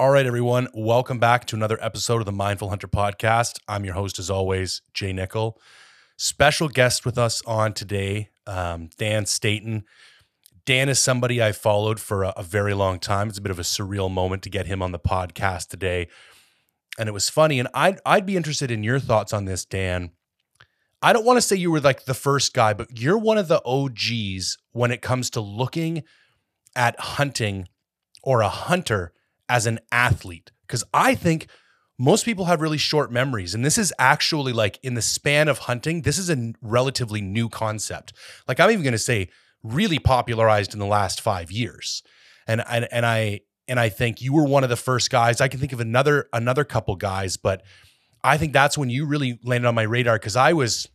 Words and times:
All 0.00 0.10
right, 0.10 0.26
everyone. 0.26 0.68
Welcome 0.74 1.18
back 1.18 1.44
to 1.46 1.56
another 1.56 1.76
episode 1.80 2.20
of 2.20 2.24
the 2.24 2.30
Mindful 2.30 2.68
Hunter 2.68 2.86
podcast. 2.86 3.58
I'm 3.66 3.84
your 3.84 3.94
host, 3.94 4.20
as 4.20 4.30
always, 4.30 4.80
Jay 4.94 5.12
Nichol. 5.12 5.60
Special 6.16 6.68
guest 6.68 7.04
with 7.04 7.18
us 7.18 7.42
on 7.46 7.72
today, 7.72 8.30
um, 8.46 8.90
Dan 8.96 9.26
Staton. 9.26 9.82
Dan 10.64 10.88
is 10.88 11.00
somebody 11.00 11.42
I 11.42 11.50
followed 11.50 11.98
for 11.98 12.22
a, 12.22 12.28
a 12.36 12.44
very 12.44 12.74
long 12.74 13.00
time. 13.00 13.28
It's 13.28 13.38
a 13.38 13.42
bit 13.42 13.50
of 13.50 13.58
a 13.58 13.62
surreal 13.62 14.08
moment 14.08 14.44
to 14.44 14.50
get 14.50 14.68
him 14.68 14.82
on 14.82 14.92
the 14.92 15.00
podcast 15.00 15.66
today. 15.66 16.06
And 16.96 17.08
it 17.08 17.12
was 17.12 17.28
funny. 17.28 17.58
And 17.58 17.68
I'd, 17.74 17.98
I'd 18.06 18.24
be 18.24 18.36
interested 18.36 18.70
in 18.70 18.84
your 18.84 19.00
thoughts 19.00 19.32
on 19.32 19.46
this, 19.46 19.64
Dan. 19.64 20.12
I 21.02 21.12
don't 21.12 21.26
want 21.26 21.38
to 21.38 21.42
say 21.42 21.56
you 21.56 21.72
were 21.72 21.80
like 21.80 22.04
the 22.04 22.14
first 22.14 22.54
guy, 22.54 22.72
but 22.72 23.00
you're 23.00 23.18
one 23.18 23.36
of 23.36 23.48
the 23.48 23.60
OGs 23.64 24.58
when 24.70 24.92
it 24.92 25.02
comes 25.02 25.28
to 25.30 25.40
looking 25.40 26.04
at 26.76 27.00
hunting 27.00 27.66
or 28.22 28.42
a 28.42 28.48
hunter 28.48 29.12
as 29.48 29.66
an 29.66 29.78
athlete 29.90 30.50
because 30.66 30.84
I 30.92 31.14
think 31.14 31.48
most 31.98 32.24
people 32.24 32.44
have 32.44 32.60
really 32.60 32.78
short 32.78 33.10
memories 33.10 33.54
and 33.54 33.64
this 33.64 33.76
is 33.78 33.92
actually 33.98 34.52
like 34.52 34.78
in 34.82 34.94
the 34.94 35.02
span 35.02 35.48
of 35.48 35.58
hunting 35.58 36.02
this 36.02 36.18
is 36.18 36.30
a 36.30 36.52
relatively 36.62 37.20
new 37.20 37.48
concept. 37.48 38.12
Like 38.46 38.60
i'm 38.60 38.70
even 38.70 38.82
going 38.82 38.92
to 38.92 38.98
say 38.98 39.28
really 39.62 39.98
popularized 39.98 40.72
in 40.72 40.78
the 40.78 40.86
last 40.86 41.20
5 41.20 41.50
years. 41.50 42.02
And, 42.46 42.62
and 42.68 42.88
and 42.90 43.04
i 43.04 43.40
and 43.66 43.78
i 43.78 43.88
think 43.88 44.22
you 44.22 44.32
were 44.32 44.44
one 44.44 44.64
of 44.64 44.70
the 44.70 44.76
first 44.76 45.10
guys 45.10 45.40
i 45.40 45.48
can 45.48 45.60
think 45.60 45.72
of 45.72 45.80
another 45.80 46.28
another 46.32 46.64
couple 46.64 46.96
guys 46.96 47.36
but 47.36 47.62
i 48.24 48.38
think 48.38 48.54
that's 48.54 48.78
when 48.78 48.88
you 48.88 49.04
really 49.04 49.38
landed 49.44 49.68
on 49.68 49.74
my 49.74 49.82
radar 49.82 50.18
cuz 50.18 50.34
i 50.36 50.52
was 50.52 50.88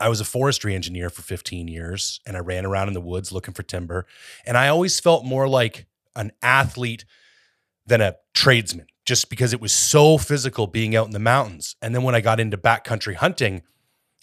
I 0.00 0.08
was 0.08 0.20
a 0.20 0.24
forestry 0.24 0.74
engineer 0.74 1.10
for 1.10 1.22
15 1.22 1.68
years 1.68 2.20
and 2.26 2.36
I 2.36 2.40
ran 2.40 2.66
around 2.66 2.88
in 2.88 2.94
the 2.94 3.00
woods 3.00 3.30
looking 3.30 3.54
for 3.54 3.62
timber 3.62 4.04
and 4.44 4.58
I 4.58 4.66
always 4.66 4.98
felt 4.98 5.24
more 5.24 5.46
like 5.46 5.86
an 6.16 6.32
athlete 6.42 7.04
than 7.86 8.00
a 8.00 8.16
tradesman 8.34 8.86
just 9.04 9.28
because 9.30 9.52
it 9.52 9.60
was 9.60 9.72
so 9.72 10.16
physical 10.16 10.66
being 10.66 10.94
out 10.94 11.06
in 11.06 11.12
the 11.12 11.18
mountains. 11.18 11.76
And 11.82 11.94
then 11.94 12.02
when 12.02 12.14
I 12.14 12.20
got 12.20 12.40
into 12.40 12.56
backcountry 12.56 13.14
hunting, 13.14 13.62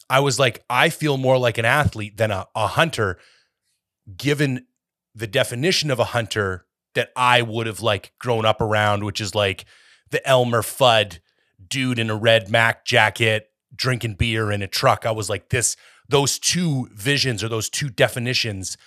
I 0.10 0.22
was 0.22 0.40
like, 0.40 0.64
I 0.70 0.90
feel 0.90 1.18
more 1.18 1.38
like 1.38 1.58
an 1.58 1.66
athlete 1.66 2.18
than 2.18 2.32
a, 2.32 2.48
a 2.56 2.68
hunter, 2.68 3.20
given 4.16 4.66
the 5.14 5.28
definition 5.28 5.92
of 5.92 6.00
a 6.00 6.06
hunter 6.06 6.66
that 6.96 7.10
I 7.16 7.42
would 7.42 7.68
have 7.68 7.82
like 7.82 8.14
grown 8.20 8.46
up 8.46 8.62
around, 8.62 9.04
which 9.04 9.22
is 9.22 9.36
like 9.36 9.66
the 10.10 10.26
Elmer 10.28 10.62
Fudd 10.62 11.20
dude 11.68 12.00
in 12.00 12.10
a 12.10 12.16
red 12.16 12.50
Mac 12.50 12.86
jacket 12.86 13.52
drinking 13.76 14.16
beer 14.16 14.52
in 14.52 14.62
a 14.62 14.68
truck. 14.68 15.06
I 15.06 15.12
was 15.12 15.30
like, 15.30 15.50
this, 15.50 15.76
those 16.08 16.40
two 16.40 16.90
visions 16.94 17.44
or 17.44 17.50
those 17.50 17.70
two 17.70 17.90
definitions 17.90 18.78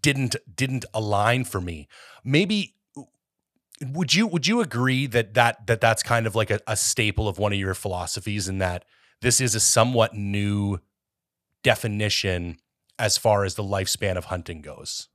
didn't 0.00 0.36
didn't 0.54 0.84
align 0.94 1.44
for 1.44 1.60
me. 1.60 1.88
Maybe 2.24 2.74
would 3.92 4.14
you 4.14 4.26
would 4.26 4.46
you 4.46 4.60
agree 4.60 5.06
that 5.06 5.34
that 5.34 5.66
that 5.66 5.80
that's 5.80 6.02
kind 6.02 6.26
of 6.26 6.34
like 6.34 6.50
a, 6.50 6.60
a 6.66 6.76
staple 6.76 7.28
of 7.28 7.38
one 7.38 7.52
of 7.52 7.58
your 7.58 7.74
philosophies 7.74 8.48
and 8.48 8.60
that 8.60 8.84
this 9.22 9.40
is 9.40 9.54
a 9.54 9.60
somewhat 9.60 10.14
new 10.14 10.78
definition 11.62 12.58
as 12.98 13.16
far 13.16 13.44
as 13.44 13.54
the 13.54 13.62
lifespan 13.62 14.16
of 14.16 14.26
hunting 14.26 14.60
goes? 14.60 15.08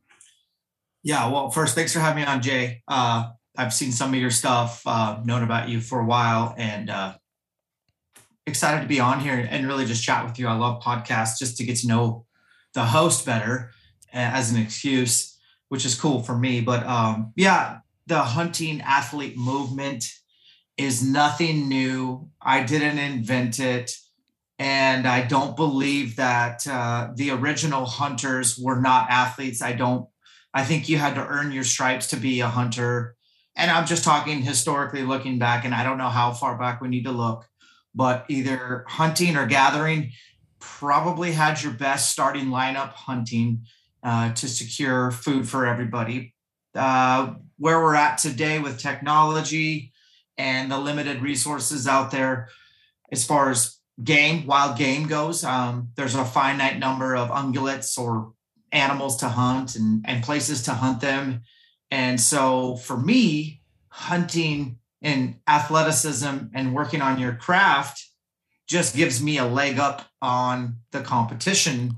Yeah 1.03 1.29
well 1.29 1.49
first 1.49 1.75
thanks 1.75 1.93
for 1.93 1.99
having 1.99 2.23
me 2.23 2.27
on 2.27 2.41
jay. 2.41 2.81
Uh, 2.87 3.29
i've 3.57 3.73
seen 3.73 3.91
some 3.91 4.13
of 4.13 4.19
your 4.19 4.31
stuff 4.31 4.81
uh, 4.85 5.19
known 5.23 5.43
about 5.43 5.69
you 5.69 5.81
for 5.81 5.99
a 5.99 6.05
while 6.05 6.53
and 6.57 6.89
uh, 6.89 7.13
excited 8.45 8.81
to 8.81 8.87
be 8.87 8.99
on 8.99 9.19
here 9.19 9.47
and 9.49 9.67
really 9.67 9.85
just 9.85 10.03
chat 10.03 10.25
with 10.25 10.39
you. 10.39 10.47
I 10.47 10.55
love 10.55 10.81
podcasts 10.81 11.37
just 11.37 11.57
to 11.57 11.63
get 11.63 11.77
to 11.77 11.87
know 11.87 12.25
the 12.73 12.85
host 12.85 13.25
better 13.25 13.71
as 14.11 14.51
an 14.51 14.59
excuse 14.61 15.37
which 15.69 15.85
is 15.85 15.93
cool 15.93 16.23
for 16.23 16.35
me 16.37 16.61
but 16.61 16.85
um, 16.85 17.31
yeah 17.35 17.79
the 18.09 18.21
hunting 18.23 18.81
athlete 18.81 19.37
movement 19.37 20.03
is 20.77 21.03
nothing 21.03 21.69
new. 21.69 22.29
I 22.41 22.63
didn't 22.63 22.97
invent 22.97 23.59
it. 23.59 23.91
And 24.57 25.07
I 25.07 25.21
don't 25.21 25.55
believe 25.55 26.17
that 26.17 26.67
uh, 26.67 27.09
the 27.15 27.31
original 27.31 27.85
hunters 27.85 28.57
were 28.57 28.81
not 28.81 29.09
athletes. 29.09 29.61
I 29.61 29.73
don't, 29.73 30.09
I 30.53 30.65
think 30.65 30.89
you 30.89 30.97
had 30.97 31.15
to 31.15 31.25
earn 31.25 31.51
your 31.51 31.63
stripes 31.63 32.07
to 32.07 32.17
be 32.17 32.41
a 32.41 32.47
hunter. 32.47 33.15
And 33.55 33.69
I'm 33.69 33.85
just 33.85 34.03
talking 34.03 34.41
historically 34.41 35.03
looking 35.03 35.37
back, 35.37 35.63
and 35.63 35.73
I 35.73 35.83
don't 35.83 35.97
know 35.97 36.09
how 36.09 36.31
far 36.33 36.57
back 36.57 36.81
we 36.81 36.87
need 36.89 37.05
to 37.05 37.11
look, 37.11 37.45
but 37.93 38.25
either 38.27 38.85
hunting 38.87 39.35
or 39.35 39.45
gathering 39.45 40.11
probably 40.59 41.31
had 41.31 41.61
your 41.61 41.73
best 41.73 42.11
starting 42.11 42.47
lineup 42.47 42.93
hunting 42.93 43.65
uh, 44.01 44.33
to 44.33 44.47
secure 44.47 45.11
food 45.11 45.47
for 45.47 45.65
everybody. 45.65 46.33
Uh, 46.73 47.35
where 47.59 47.79
we're 47.79 47.95
at 47.95 48.17
today 48.17 48.57
with 48.57 48.79
technology 48.79 49.91
and 50.37 50.71
the 50.71 50.77
limited 50.79 51.21
resources 51.21 51.87
out 51.87 52.09
there 52.09 52.49
as 53.11 53.25
far 53.25 53.49
as 53.49 53.77
game, 54.03 54.47
wild 54.47 54.77
game 54.77 55.07
goes. 55.07 55.43
Um, 55.43 55.89
there's 55.95 56.15
a 56.15 56.25
finite 56.25 56.79
number 56.79 57.15
of 57.15 57.29
ungulates 57.29 57.97
or 57.99 58.33
animals 58.71 59.17
to 59.17 59.27
hunt 59.27 59.75
and, 59.75 60.03
and 60.07 60.23
places 60.23 60.63
to 60.63 60.73
hunt 60.73 61.01
them. 61.01 61.41
And 61.91 62.19
so 62.19 62.77
for 62.77 62.97
me, 62.97 63.61
hunting 63.89 64.77
and 65.01 65.35
athleticism 65.47 66.37
and 66.53 66.73
working 66.73 67.01
on 67.01 67.19
your 67.19 67.33
craft 67.33 68.05
just 68.67 68.95
gives 68.95 69.21
me 69.21 69.37
a 69.37 69.45
leg 69.45 69.79
up 69.79 70.05
on 70.21 70.77
the 70.91 71.01
competition. 71.01 71.97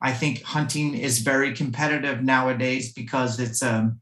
I 0.00 0.12
think 0.12 0.42
hunting 0.42 0.94
is 0.94 1.18
very 1.18 1.52
competitive 1.54 2.22
nowadays 2.22 2.92
because 2.92 3.38
it's 3.38 3.62
um, 3.62 4.00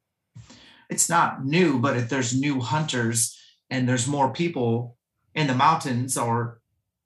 it's 0.90 1.08
not 1.08 1.44
new, 1.44 1.78
but 1.78 1.96
if 1.96 2.08
there's 2.08 2.38
new 2.38 2.60
hunters 2.60 3.38
and 3.70 3.88
there's 3.88 4.06
more 4.06 4.32
people 4.32 4.96
in 5.34 5.46
the 5.46 5.54
mountains 5.54 6.16
or 6.16 6.60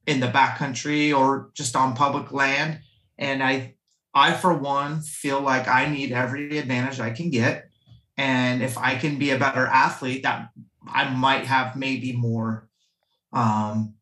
in 0.07 0.21
the 0.21 0.27
backcountry 0.29 1.17
or 1.17 1.51
just 1.55 1.77
on 1.77 1.95
public 1.95 2.33
land, 2.33 2.81
and 3.19 3.43
I 3.43 3.75
I 4.15 4.33
for 4.33 4.53
one 4.53 5.03
feel 5.03 5.41
like 5.41 5.69
I 5.69 5.89
need 5.89 6.13
every 6.13 6.59
advantage 6.59 7.01
I 7.01 7.11
can 7.11 7.31
get. 7.31 7.69
And 8.17 8.63
if 8.63 8.77
I 8.77 8.97
can 8.97 9.19
be 9.19 9.31
a 9.31 9.39
better 9.39 9.67
athlete, 9.67 10.25
that 10.25 10.51
I 10.87 11.09
might 11.15 11.47
have 11.47 11.77
maybe 11.77 12.13
more 12.13 12.69
um 13.33 13.95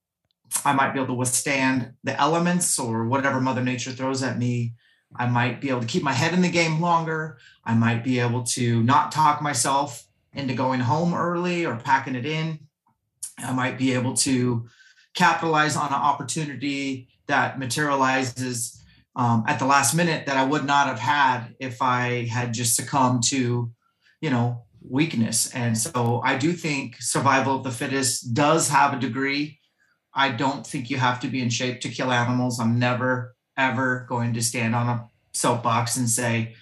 I 0.64 0.72
might 0.72 0.92
be 0.92 0.98
able 0.98 1.08
to 1.08 1.14
withstand 1.14 1.92
the 2.04 2.18
elements 2.18 2.78
or 2.78 3.06
whatever 3.06 3.40
Mother 3.40 3.62
Nature 3.62 3.92
throws 3.92 4.22
at 4.22 4.38
me 4.38 4.74
I 5.16 5.26
might 5.26 5.60
be 5.60 5.70
able 5.70 5.80
to 5.80 5.86
keep 5.86 6.02
my 6.02 6.12
head 6.12 6.34
in 6.34 6.42
the 6.42 6.50
game 6.50 6.80
longer. 6.80 7.38
I 7.64 7.74
might 7.74 8.04
be 8.04 8.20
able 8.20 8.42
to 8.44 8.82
not 8.82 9.12
talk 9.12 9.40
myself 9.40 10.06
into 10.32 10.54
going 10.54 10.80
home 10.80 11.14
early 11.14 11.64
or 11.64 11.76
packing 11.76 12.14
it 12.14 12.26
in. 12.26 12.58
I 13.38 13.52
might 13.52 13.78
be 13.78 13.94
able 13.94 14.14
to 14.14 14.66
capitalize 15.14 15.76
on 15.76 15.88
an 15.88 15.94
opportunity 15.94 17.08
that 17.26 17.58
materializes 17.58 18.80
um, 19.16 19.44
at 19.46 19.58
the 19.58 19.66
last 19.66 19.94
minute 19.94 20.26
that 20.26 20.36
I 20.36 20.44
would 20.44 20.64
not 20.64 20.86
have 20.86 20.98
had 20.98 21.54
if 21.58 21.82
I 21.82 22.26
had 22.26 22.54
just 22.54 22.76
succumbed 22.76 23.24
to, 23.28 23.70
you 24.20 24.30
know, 24.30 24.64
weakness. 24.80 25.52
And 25.54 25.76
so 25.76 26.20
I 26.24 26.38
do 26.38 26.52
think 26.52 26.96
survival 27.00 27.56
of 27.56 27.64
the 27.64 27.70
fittest 27.70 28.32
does 28.32 28.68
have 28.68 28.94
a 28.94 29.00
degree. 29.00 29.58
I 30.14 30.30
don't 30.30 30.66
think 30.66 30.88
you 30.88 30.98
have 30.98 31.20
to 31.20 31.28
be 31.28 31.42
in 31.42 31.50
shape 31.50 31.80
to 31.80 31.88
kill 31.88 32.12
animals. 32.12 32.60
I'm 32.60 32.78
never 32.78 33.34
ever 33.58 34.06
going 34.08 34.32
to 34.34 34.42
stand 34.42 34.74
on 34.74 34.88
a 34.88 35.08
soapbox 35.32 35.96
and 35.96 36.08
say, 36.08 36.54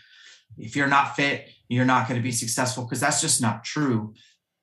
if 0.58 0.74
you're 0.74 0.88
not 0.88 1.14
fit, 1.14 1.50
you're 1.68 1.84
not 1.84 2.08
going 2.08 2.18
to 2.18 2.24
be 2.24 2.32
successful, 2.32 2.84
because 2.84 3.00
that's 3.00 3.20
just 3.20 3.40
not 3.42 3.62
true. 3.62 4.14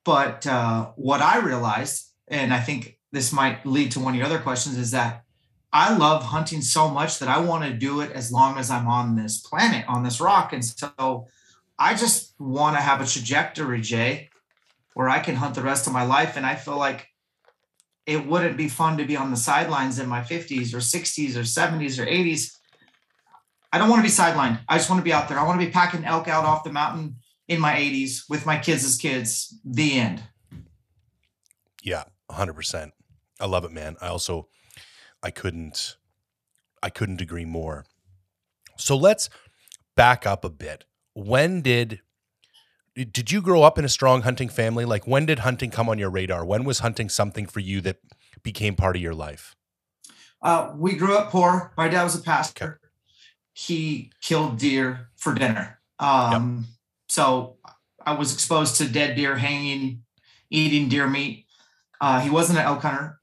But 0.03 0.45
uh, 0.45 0.91
what 0.95 1.21
I 1.21 1.39
realized, 1.39 2.09
and 2.27 2.53
I 2.53 2.59
think 2.59 2.97
this 3.11 3.31
might 3.31 3.65
lead 3.65 3.91
to 3.91 3.99
one 3.99 4.13
of 4.13 4.17
your 4.17 4.25
other 4.25 4.39
questions, 4.39 4.77
is 4.77 4.91
that 4.91 5.23
I 5.71 5.95
love 5.95 6.23
hunting 6.23 6.61
so 6.61 6.89
much 6.89 7.19
that 7.19 7.29
I 7.29 7.39
want 7.39 7.63
to 7.63 7.73
do 7.73 8.01
it 8.01 8.11
as 8.11 8.31
long 8.31 8.57
as 8.57 8.69
I'm 8.69 8.87
on 8.87 9.15
this 9.15 9.39
planet, 9.39 9.85
on 9.87 10.03
this 10.03 10.19
rock. 10.19 10.53
And 10.53 10.63
so 10.63 11.27
I 11.79 11.93
just 11.95 12.33
want 12.39 12.75
to 12.75 12.81
have 12.81 13.01
a 13.01 13.05
trajectory, 13.05 13.81
Jay, 13.81 14.29
where 14.93 15.09
I 15.09 15.19
can 15.19 15.35
hunt 15.35 15.55
the 15.55 15.63
rest 15.63 15.87
of 15.87 15.93
my 15.93 16.03
life. 16.03 16.37
And 16.37 16.45
I 16.45 16.55
feel 16.55 16.77
like 16.77 17.07
it 18.05 18.25
wouldn't 18.27 18.57
be 18.57 18.67
fun 18.67 18.97
to 18.97 19.05
be 19.05 19.15
on 19.15 19.31
the 19.31 19.37
sidelines 19.37 19.99
in 19.99 20.07
my 20.07 20.21
50s 20.21 20.73
or 20.73 20.77
60s 20.77 21.35
or 21.35 21.41
70s 21.41 21.99
or 21.99 22.05
80s. 22.05 22.51
I 23.71 23.77
don't 23.77 23.89
want 23.89 23.99
to 23.99 24.03
be 24.03 24.13
sidelined. 24.13 24.59
I 24.67 24.77
just 24.77 24.89
want 24.89 24.99
to 24.99 25.03
be 25.03 25.13
out 25.13 25.29
there. 25.29 25.39
I 25.39 25.45
want 25.45 25.59
to 25.59 25.65
be 25.65 25.71
packing 25.71 26.05
elk 26.05 26.27
out 26.27 26.45
off 26.45 26.63
the 26.63 26.71
mountain 26.71 27.15
in 27.47 27.59
my 27.59 27.73
80s 27.73 28.23
with 28.29 28.45
my 28.45 28.57
kids 28.57 28.83
as 28.83 28.97
kids. 28.97 29.57
The 29.65 29.99
end. 29.99 30.23
Yeah, 31.81 32.03
100%. 32.29 32.91
I 33.39 33.45
love 33.45 33.63
it, 33.63 33.71
man. 33.71 33.95
I 34.01 34.07
also 34.07 34.47
I 35.21 35.31
couldn't 35.31 35.97
I 36.81 36.89
couldn't 36.89 37.21
agree 37.21 37.45
more. 37.45 37.85
So 38.77 38.95
let's 38.95 39.29
back 39.95 40.27
up 40.27 40.43
a 40.43 40.49
bit. 40.49 40.85
When 41.13 41.61
did 41.61 42.01
did 42.95 43.31
you 43.31 43.41
grow 43.41 43.63
up 43.63 43.77
in 43.77 43.85
a 43.85 43.89
strong 43.89 44.21
hunting 44.21 44.49
family? 44.49 44.85
Like 44.85 45.07
when 45.07 45.25
did 45.25 45.39
hunting 45.39 45.71
come 45.71 45.89
on 45.89 45.97
your 45.97 46.09
radar? 46.09 46.45
When 46.45 46.63
was 46.63 46.79
hunting 46.79 47.09
something 47.09 47.45
for 47.45 47.59
you 47.59 47.81
that 47.81 47.97
became 48.43 48.75
part 48.75 48.95
of 48.95 49.01
your 49.01 49.15
life? 49.15 49.55
Uh, 50.41 50.73
we 50.75 50.93
grew 50.95 51.15
up 51.15 51.29
poor. 51.29 51.73
My 51.77 51.87
dad 51.87 52.03
was 52.03 52.15
a 52.15 52.21
pastor. 52.21 52.65
Okay. 52.65 52.73
He 53.53 54.11
killed 54.21 54.57
deer 54.57 55.09
for 55.15 55.33
dinner. 55.33 55.79
Um, 55.99 56.57
yep. 56.57 56.69
So 57.09 57.57
I 58.05 58.13
was 58.13 58.33
exposed 58.33 58.77
to 58.77 58.87
dead 58.87 59.15
deer 59.15 59.37
hanging 59.37 60.03
eating 60.49 60.89
deer 60.89 61.07
meat. 61.07 61.47
Uh, 61.99 62.19
he 62.19 62.29
wasn't 62.29 62.59
an 62.59 62.65
elk 62.65 62.81
hunter. 62.81 63.19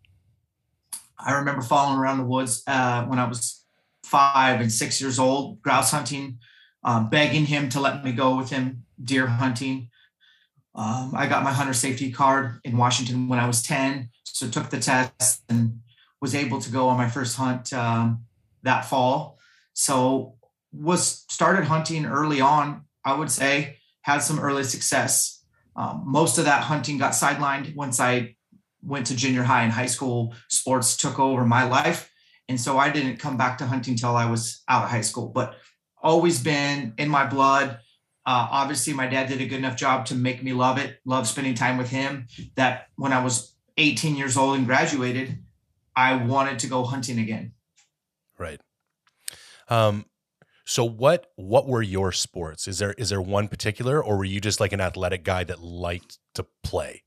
I 1.19 1.33
remember 1.33 1.63
following 1.63 1.99
around 1.99 2.19
the 2.19 2.25
woods 2.25 2.63
uh, 2.67 3.05
when 3.05 3.19
I 3.19 3.29
was 3.29 3.63
five 4.03 4.61
and 4.61 4.73
six 4.73 5.01
years 5.01 5.19
old, 5.19 5.61
grouse 5.63 5.91
hunting, 5.91 6.39
um, 6.83 7.11
begging 7.11 7.47
him 7.47 7.69
to 7.71 7.81
let 7.81 8.03
me 8.03 8.13
go 8.13 8.37
with 8.37 8.51
him 8.51 8.85
deer 9.03 9.27
hunting. 9.27 9.91
Um, 10.75 11.13
I 11.17 11.27
got 11.27 11.43
my 11.43 11.53
hunter 11.53 11.75
safety 11.75 12.13
card 12.13 12.61
in 12.65 12.77
Washington 12.77 13.29
when 13.29 13.39
I 13.39 13.47
was 13.47 13.63
10, 13.63 14.11
so 14.25 14.49
took 14.49 14.71
the 14.71 14.81
test 14.81 15.43
and 15.49 15.81
was 16.21 16.35
able 16.35 16.61
to 16.61 16.71
go 16.71 16.89
on 16.89 16.97
my 16.97 17.09
first 17.09 17.37
hunt 17.37 17.73
um, 17.73 18.25
that 18.63 18.85
fall. 18.85 19.39
So 19.73 20.37
was 20.73 21.25
started 21.29 21.65
hunting 21.65 22.07
early 22.07 22.41
on. 22.41 22.85
I 23.05 23.15
would 23.15 23.31
say 23.31 23.79
had 24.03 24.19
some 24.19 24.39
early 24.39 24.65
success. 24.65 25.43
Um, 25.77 26.03
most 26.07 26.39
of 26.39 26.45
that 26.45 26.63
hunting 26.63 26.99
got 26.99 27.13
sidelined 27.13 27.75
once 27.75 28.01
I 28.01 28.37
went 28.83 29.07
to 29.07 29.17
junior 29.17 29.43
high 29.43 29.63
and 29.63 29.73
high 29.73 29.87
school. 29.87 30.35
Sports 30.49 30.97
took 30.97 31.19
over 31.19 31.45
my 31.45 31.65
life, 31.65 32.11
and 32.49 32.61
so 32.61 32.79
I 32.79 32.91
didn't 32.91 33.19
come 33.19 33.37
back 33.37 33.59
to 33.59 33.67
hunting 33.67 33.97
till 33.97 34.17
I 34.17 34.31
was 34.31 34.63
out 34.69 34.85
of 34.85 34.91
high 34.91 35.01
school. 35.01 35.29
But 35.29 35.55
always 36.03 36.43
been 36.43 36.95
in 36.99 37.09
my 37.09 37.27
blood. 37.27 37.79
Uh, 38.27 38.49
obviously, 38.51 38.93
my 38.93 39.07
dad 39.07 39.29
did 39.29 39.41
a 39.41 39.47
good 39.47 39.59
enough 39.59 39.77
job 39.77 40.07
to 40.07 40.15
make 40.15 40.43
me 40.43 40.53
love 40.53 40.79
it, 40.79 41.01
love 41.05 41.27
spending 41.27 41.55
time 41.55 41.79
with 41.79 41.89
him. 41.89 42.27
That 42.55 42.89
when 42.97 43.13
I 43.13 43.25
was 43.25 43.55
18 43.79 44.17
years 44.17 44.37
old 44.37 44.57
and 44.57 44.67
graduated, 44.67 45.39
I 45.97 46.17
wanted 46.17 46.59
to 46.61 46.67
go 46.67 46.85
hunting 46.85 47.19
again. 47.19 47.53
Right. 48.39 48.61
Um, 49.69 50.05
so 50.65 50.85
what 50.85 51.33
what 51.37 51.67
were 51.67 51.83
your 51.83 52.13
sports? 52.13 52.69
Is 52.69 52.79
there 52.79 52.93
is 52.93 53.09
there 53.09 53.21
one 53.21 53.49
particular, 53.49 54.03
or 54.03 54.17
were 54.19 54.25
you 54.25 54.41
just 54.41 54.61
like 54.61 54.73
an 54.73 54.81
athletic 54.81 55.25
guy 55.25 55.43
that 55.45 55.61
liked 55.61 56.19
to 56.35 56.47
play? 56.63 57.03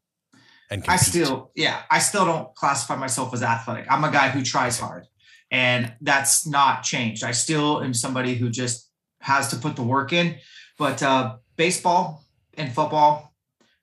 And 0.69 0.83
compete? 0.83 0.99
I 0.99 1.03
still, 1.03 1.51
yeah, 1.55 1.83
I 1.89 1.99
still 1.99 2.25
don't 2.25 2.53
classify 2.55 2.95
myself 2.95 3.33
as 3.33 3.43
athletic. 3.43 3.85
I'm 3.89 4.03
a 4.03 4.11
guy 4.11 4.29
who 4.29 4.41
tries 4.41 4.79
hard, 4.79 5.05
and 5.49 5.93
that's 6.01 6.45
not 6.45 6.83
changed. 6.83 7.23
I 7.23 7.31
still 7.31 7.81
am 7.81 7.93
somebody 7.93 8.35
who 8.35 8.49
just 8.49 8.89
has 9.21 9.49
to 9.49 9.55
put 9.55 9.75
the 9.75 9.83
work 9.83 10.11
in. 10.11 10.35
But 10.77 11.03
uh, 11.03 11.37
baseball 11.55 12.23
and 12.55 12.73
football, 12.73 13.33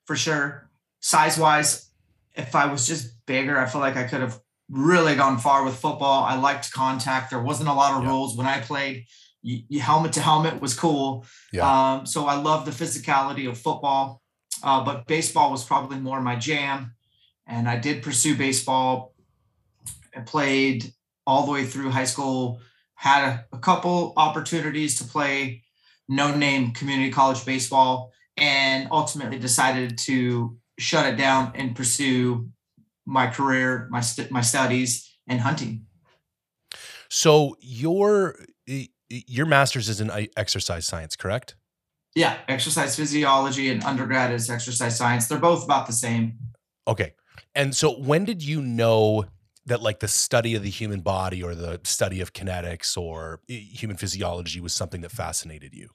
for 0.05 0.15
sure. 0.15 0.69
Size 0.99 1.37
wise, 1.37 1.89
if 2.35 2.55
I 2.55 2.71
was 2.71 2.85
just 2.87 3.25
bigger, 3.25 3.57
I 3.57 3.65
feel 3.65 3.81
like 3.81 3.95
I 3.95 4.03
could 4.03 4.21
have 4.21 4.39
really 4.69 5.15
gone 5.15 5.37
far 5.37 5.65
with 5.65 5.75
football. 5.75 6.23
I 6.23 6.35
liked 6.35 6.71
contact. 6.71 7.29
There 7.29 7.41
wasn't 7.41 7.69
a 7.69 7.73
lot 7.73 7.97
of 7.97 8.03
yeah. 8.03 8.09
rules 8.09 8.37
when 8.37 8.47
I 8.47 8.59
played. 8.61 9.05
You, 9.41 9.63
you 9.67 9.79
helmet 9.79 10.13
to 10.13 10.21
helmet 10.21 10.61
was 10.61 10.73
cool. 10.73 11.25
Yeah. 11.51 11.93
Um, 11.93 12.05
so 12.05 12.25
I 12.25 12.35
love 12.35 12.65
the 12.65 12.71
physicality 12.71 13.49
of 13.49 13.57
football, 13.57 14.21
uh, 14.63 14.83
but 14.83 15.07
baseball 15.07 15.51
was 15.51 15.63
probably 15.63 15.99
more 15.99 16.21
my 16.21 16.35
jam. 16.35 16.93
And 17.47 17.67
I 17.67 17.77
did 17.77 18.03
pursue 18.03 18.35
baseball. 18.35 19.13
I 20.15 20.21
played 20.21 20.93
all 21.25 21.45
the 21.45 21.51
way 21.51 21.65
through 21.65 21.89
high 21.89 22.05
school. 22.05 22.61
Had 22.95 23.23
a, 23.27 23.45
a 23.55 23.57
couple 23.57 24.13
opportunities 24.15 24.97
to 24.99 25.03
play 25.03 25.63
no 26.11 26.35
name 26.35 26.71
community 26.71 27.09
college 27.09 27.43
baseball, 27.45 28.11
and 28.35 28.87
ultimately 28.91 29.39
decided 29.39 29.97
to 29.97 30.57
shut 30.77 31.05
it 31.05 31.15
down 31.15 31.53
and 31.55 31.75
pursue 31.75 32.49
my 33.05 33.27
career, 33.27 33.87
my 33.89 34.01
st- 34.01 34.29
my 34.29 34.41
studies, 34.41 35.09
and 35.27 35.39
hunting. 35.39 35.85
So 37.09 37.55
your 37.61 38.35
your 39.07 39.45
master's 39.45 39.89
is 39.89 40.01
in 40.01 40.09
uh, 40.09 40.25
exercise 40.35 40.85
science, 40.85 41.15
correct? 41.15 41.55
Yeah, 42.13 42.37
exercise 42.49 42.95
physiology 42.97 43.69
and 43.69 43.81
undergrad 43.83 44.33
is 44.33 44.49
exercise 44.49 44.97
science. 44.97 45.27
They're 45.27 45.39
both 45.39 45.63
about 45.63 45.87
the 45.87 45.93
same. 45.93 46.37
Okay. 46.87 47.13
And 47.55 47.73
so 47.73 47.91
when 47.91 48.25
did 48.25 48.43
you 48.43 48.61
know 48.61 49.25
that 49.65 49.81
like 49.81 49.99
the 49.99 50.07
study 50.09 50.55
of 50.55 50.63
the 50.63 50.69
human 50.69 51.01
body 51.01 51.41
or 51.41 51.55
the 51.55 51.79
study 51.83 52.19
of 52.19 52.33
kinetics 52.33 52.97
or 52.97 53.39
human 53.47 53.95
physiology 53.95 54.59
was 54.59 54.73
something 54.73 55.01
that 55.01 55.11
fascinated 55.11 55.73
you? 55.73 55.89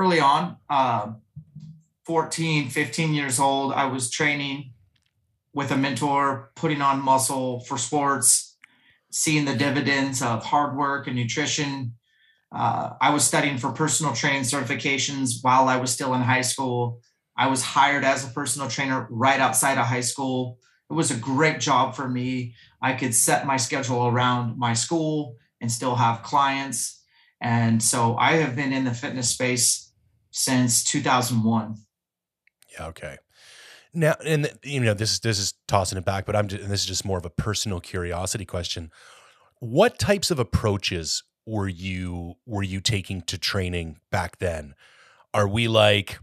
Early 0.00 0.18
on, 0.18 0.56
uh, 0.70 1.12
14, 2.06 2.70
15 2.70 3.12
years 3.12 3.38
old, 3.38 3.74
I 3.74 3.84
was 3.84 4.08
training 4.08 4.72
with 5.52 5.72
a 5.72 5.76
mentor, 5.76 6.52
putting 6.56 6.80
on 6.80 7.04
muscle 7.04 7.60
for 7.64 7.76
sports, 7.76 8.56
seeing 9.10 9.44
the 9.44 9.54
dividends 9.54 10.22
of 10.22 10.42
hard 10.42 10.74
work 10.74 11.06
and 11.06 11.14
nutrition. 11.16 11.96
Uh, 12.50 12.94
I 12.98 13.10
was 13.10 13.24
studying 13.24 13.58
for 13.58 13.72
personal 13.72 14.14
training 14.14 14.44
certifications 14.44 15.42
while 15.42 15.68
I 15.68 15.76
was 15.76 15.90
still 15.90 16.14
in 16.14 16.22
high 16.22 16.48
school. 16.52 17.02
I 17.36 17.48
was 17.48 17.62
hired 17.62 18.02
as 18.02 18.24
a 18.24 18.32
personal 18.32 18.68
trainer 18.68 19.06
right 19.10 19.38
outside 19.38 19.76
of 19.76 19.84
high 19.84 20.00
school. 20.00 20.56
It 20.88 20.94
was 20.94 21.10
a 21.10 21.16
great 21.16 21.60
job 21.60 21.94
for 21.94 22.08
me. 22.08 22.54
I 22.80 22.94
could 22.94 23.14
set 23.14 23.46
my 23.46 23.58
schedule 23.58 24.06
around 24.06 24.56
my 24.56 24.72
school 24.72 25.36
and 25.60 25.70
still 25.70 25.96
have 25.96 26.22
clients. 26.22 27.02
And 27.42 27.82
so 27.82 28.16
I 28.16 28.36
have 28.36 28.56
been 28.56 28.72
in 28.72 28.84
the 28.84 28.94
fitness 28.94 29.28
space 29.28 29.89
since 30.30 30.84
2001. 30.84 31.76
Yeah. 32.72 32.86
Okay. 32.86 33.16
Now, 33.92 34.14
and 34.24 34.50
you 34.62 34.80
know, 34.80 34.94
this 34.94 35.12
is 35.12 35.20
this 35.20 35.38
is 35.38 35.54
tossing 35.66 35.98
it 35.98 36.04
back, 36.04 36.24
but 36.26 36.36
I'm 36.36 36.48
just, 36.48 36.68
this 36.68 36.80
is 36.80 36.86
just 36.86 37.04
more 37.04 37.18
of 37.18 37.24
a 37.24 37.30
personal 37.30 37.80
curiosity 37.80 38.44
question. 38.44 38.90
What 39.58 39.98
types 39.98 40.30
of 40.30 40.38
approaches 40.38 41.24
were 41.46 41.68
you 41.68 42.34
were 42.46 42.62
you 42.62 42.80
taking 42.80 43.22
to 43.22 43.36
training 43.36 43.98
back 44.10 44.38
then? 44.38 44.74
Are 45.34 45.48
we 45.48 45.66
like 45.66 46.18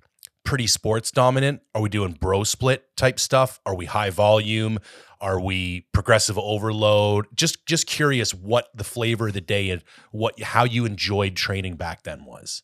pretty 0.45 0.67
sports 0.67 1.11
dominant? 1.11 1.61
Are 1.75 1.81
we 1.81 1.89
doing 1.89 2.13
bro 2.13 2.45
split 2.45 2.95
type 2.95 3.19
stuff? 3.19 3.59
Are 3.65 3.75
we 3.75 3.85
high 3.85 4.11
volume? 4.11 4.79
Are 5.19 5.41
we 5.41 5.87
progressive 5.91 6.37
overload? 6.37 7.25
Just 7.35 7.65
just 7.65 7.85
curious 7.85 8.33
what 8.33 8.69
the 8.73 8.85
flavor 8.85 9.27
of 9.27 9.33
the 9.33 9.41
day 9.41 9.69
and 9.69 9.83
what 10.11 10.41
how 10.41 10.63
you 10.63 10.85
enjoyed 10.85 11.35
training 11.35 11.75
back 11.75 12.03
then 12.03 12.23
was. 12.23 12.63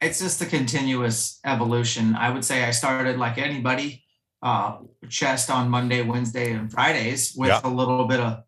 It's 0.00 0.20
just 0.20 0.42
a 0.42 0.46
continuous 0.46 1.40
evolution. 1.44 2.14
I 2.14 2.30
would 2.30 2.44
say 2.44 2.64
I 2.64 2.70
started 2.70 3.18
like 3.18 3.38
anybody 3.38 4.04
uh, 4.42 4.78
chest 5.08 5.50
on 5.50 5.70
Monday, 5.70 6.02
Wednesday, 6.02 6.52
and 6.52 6.70
Fridays 6.70 7.34
with 7.36 7.48
yeah. 7.48 7.60
a 7.64 7.68
little 7.68 8.06
bit 8.06 8.20
of 8.20 8.42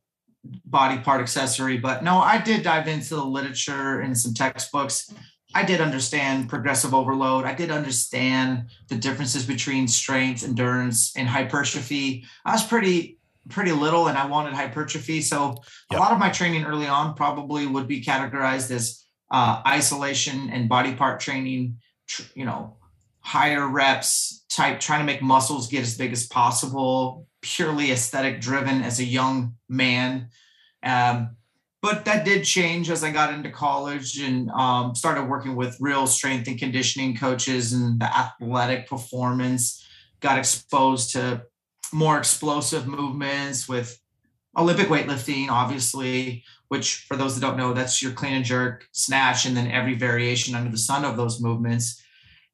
body 0.64 0.98
part 1.00 1.20
accessory. 1.20 1.78
But 1.78 2.04
no, 2.04 2.18
I 2.18 2.38
did 2.38 2.62
dive 2.62 2.88
into 2.88 3.16
the 3.16 3.24
literature 3.24 4.00
and 4.00 4.16
some 4.16 4.34
textbooks. 4.34 5.12
I 5.54 5.64
did 5.64 5.80
understand 5.80 6.48
progressive 6.48 6.92
overload. 6.92 7.44
I 7.44 7.54
did 7.54 7.70
understand 7.70 8.66
the 8.88 8.96
differences 8.96 9.46
between 9.46 9.88
strength, 9.88 10.44
endurance, 10.44 11.16
and 11.16 11.26
hypertrophy. 11.26 12.24
I 12.44 12.52
was 12.52 12.64
pretty 12.64 13.18
pretty 13.48 13.72
little 13.72 14.08
and 14.08 14.18
I 14.18 14.26
wanted 14.26 14.52
hypertrophy. 14.52 15.22
So 15.22 15.56
yep. 15.90 15.98
a 15.98 16.02
lot 16.02 16.12
of 16.12 16.18
my 16.18 16.28
training 16.28 16.64
early 16.64 16.86
on 16.86 17.14
probably 17.14 17.66
would 17.66 17.88
be 17.88 18.02
categorized 18.02 18.70
as 18.70 19.06
uh, 19.30 19.62
isolation 19.66 20.50
and 20.50 20.68
body 20.68 20.94
part 20.94 21.20
training, 21.20 21.78
tr- 22.06 22.22
you 22.34 22.44
know, 22.44 22.76
higher 23.20 23.66
reps 23.66 24.44
type, 24.48 24.80
trying 24.80 25.00
to 25.00 25.04
make 25.04 25.20
muscles 25.20 25.68
get 25.68 25.82
as 25.82 25.96
big 25.96 26.12
as 26.12 26.26
possible, 26.26 27.26
purely 27.42 27.90
aesthetic 27.92 28.40
driven 28.40 28.82
as 28.82 28.98
a 29.00 29.04
young 29.04 29.54
man. 29.68 30.28
Um, 30.82 31.36
but 31.80 32.04
that 32.06 32.24
did 32.24 32.44
change 32.44 32.90
as 32.90 33.04
I 33.04 33.12
got 33.12 33.32
into 33.32 33.50
college 33.50 34.18
and 34.18 34.50
um, 34.50 34.94
started 34.94 35.24
working 35.24 35.54
with 35.54 35.76
real 35.78 36.06
strength 36.06 36.48
and 36.48 36.58
conditioning 36.58 37.16
coaches 37.16 37.72
and 37.72 38.00
the 38.00 38.06
athletic 38.06 38.88
performance. 38.88 39.86
Got 40.20 40.38
exposed 40.38 41.12
to 41.12 41.42
more 41.92 42.18
explosive 42.18 42.88
movements 42.88 43.68
with 43.68 44.00
Olympic 44.56 44.88
weightlifting, 44.88 45.48
obviously, 45.50 46.42
which 46.68 47.06
for 47.08 47.16
those 47.16 47.34
that 47.34 47.46
don't 47.46 47.56
know, 47.56 47.72
that's 47.72 48.02
your 48.02 48.12
clean 48.12 48.34
and 48.34 48.44
jerk, 48.44 48.86
snatch, 48.92 49.46
and 49.46 49.56
then 49.56 49.70
every 49.70 49.94
variation 49.94 50.54
under 50.54 50.70
the 50.70 50.78
sun 50.78 51.04
of 51.04 51.16
those 51.16 51.40
movements 51.40 52.02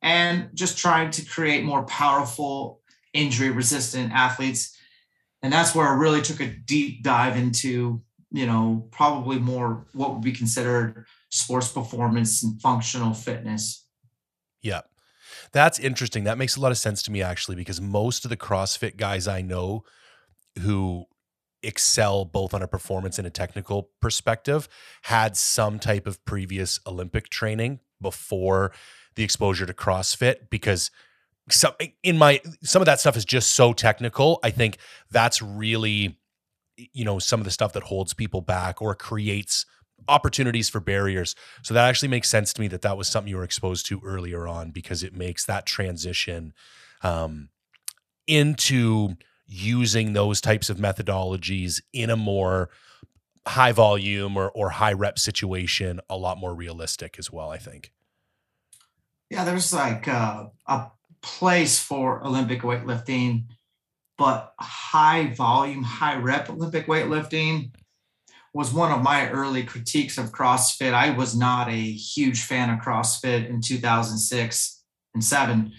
and 0.03 0.51
just 0.55 0.79
trying 0.79 1.11
to 1.11 1.25
create 1.25 1.65
more 1.65 1.83
powerful, 1.85 2.81
injury 3.13 3.51
resistant 3.51 4.13
athletes. 4.13 4.77
And 5.43 5.53
that's 5.53 5.75
where 5.75 5.89
I 5.89 5.95
really 5.95 6.23
took 6.23 6.41
a 6.41 6.47
deep 6.47 7.03
dive 7.03 7.37
into, 7.37 8.03
you 8.31 8.47
know, 8.47 8.89
probably 8.93 9.39
more 9.39 9.87
what 9.93 10.13
would 10.13 10.23
be 10.23 10.33
considered 10.33 11.07
sports 11.31 11.69
performance 11.69 12.43
and 12.43 12.61
functional 12.61 13.15
fitness. 13.15 13.87
Yeah. 14.63 14.83
That's 15.53 15.79
interesting. 15.79 16.25
That 16.25 16.39
makes 16.39 16.57
a 16.57 16.61
lot 16.61 16.73
of 16.73 16.79
sense 16.79 17.03
to 17.03 17.11
me 17.11 17.23
actually, 17.23 17.57
because 17.57 17.81
most 17.81 18.25
of 18.25 18.29
the 18.29 18.37
CrossFit 18.37 18.97
guys 18.97 19.27
I 19.27 19.41
know 19.41 19.85
who 20.61 21.07
excel 21.65 22.25
both 22.25 22.55
on 22.55 22.63
a 22.63 22.69
performance 22.69 23.19
and 23.19 23.27
a 23.27 23.31
technical 23.31 23.91
perspective 24.01 24.69
had 25.03 25.37
some 25.37 25.79
type 25.79 26.07
of 26.07 26.25
previous 26.25 26.81
Olympic 26.87 27.29
training 27.29 27.81
before 28.01 28.73
the 29.15 29.25
exposure 29.25 29.67
to 29.67 29.73
CrossFit 29.73 30.51
because 30.51 30.91
some 31.51 31.73
in 32.03 32.19
my 32.19 32.41
some 32.63 32.83
of 32.83 32.87
that 32.87 33.01
stuff 33.01 33.17
is 33.17 33.25
just 33.25 33.53
so 33.55 33.73
technical. 33.73 34.41
I 34.43 34.51
think 34.51 34.79
that's 35.11 35.43
really 35.43 36.19
you 36.77 37.05
know 37.05 37.19
some 37.19 37.41
of 37.41 37.45
the 37.45 37.51
stuff 37.51 37.73
that 37.75 37.85
holds 37.85 38.15
people 38.15 38.41
back 38.41 38.81
or 38.81 38.95
creates 38.95 39.67
opportunities 40.09 40.69
for 40.69 40.81
barriers. 40.81 41.35
So 41.63 41.75
that 41.75 41.89
actually 41.89 42.09
makes 42.09 42.29
sense 42.29 42.53
to 42.55 42.61
me 42.61 42.69
that 42.69 42.83
that 42.83 42.97
was 42.97 43.09
something 43.09 43.31
you 43.31 43.37
were 43.37 43.45
exposed 43.45 43.87
to 43.87 44.01
earlier 44.05 44.47
on 44.47 44.71
because 44.71 45.03
it 45.03 45.15
makes 45.15 45.45
that 45.47 45.67
transition 45.67 46.53
um, 47.03 47.49
into 48.27 49.17
using 49.47 50.13
those 50.13 50.41
types 50.41 50.71
of 50.71 50.79
methodologies 50.79 51.81
in 51.93 52.11
a 52.11 52.17
more 52.17 52.71
high 53.47 53.73
volume 53.73 54.37
or, 54.37 54.51
or 54.51 54.71
high 54.71 54.93
rep 54.93 55.19
situation 55.19 56.01
a 56.09 56.17
lot 56.17 56.39
more 56.39 56.55
realistic 56.55 57.17
as 57.19 57.31
well, 57.31 57.51
I 57.51 57.59
think. 57.59 57.93
Yeah, 59.31 59.45
there's 59.45 59.73
like 59.73 60.09
uh, 60.09 60.47
a 60.67 60.87
place 61.23 61.79
for 61.79 62.25
Olympic 62.25 62.63
weightlifting, 62.63 63.47
but 64.17 64.55
high 64.61 65.33
volume, 65.35 65.83
high 65.83 66.17
rep 66.17 66.49
Olympic 66.49 66.87
weightlifting 66.87 67.73
was 68.55 68.73
one 68.73 68.93
of 68.93 69.03
my 69.03 69.29
early 69.31 69.65
critiques 69.65 70.17
of 70.17 70.31
CrossFit. 70.31 70.95
I 70.95 71.11
was 71.11 71.37
not 71.37 71.69
a 71.69 71.93
huge 71.93 72.43
fan 72.45 72.71
of 72.71 72.79
CrossFit 72.79 73.49
in 73.49 73.61
2006 73.61 74.83
and 75.15 75.25
7. 75.25 75.73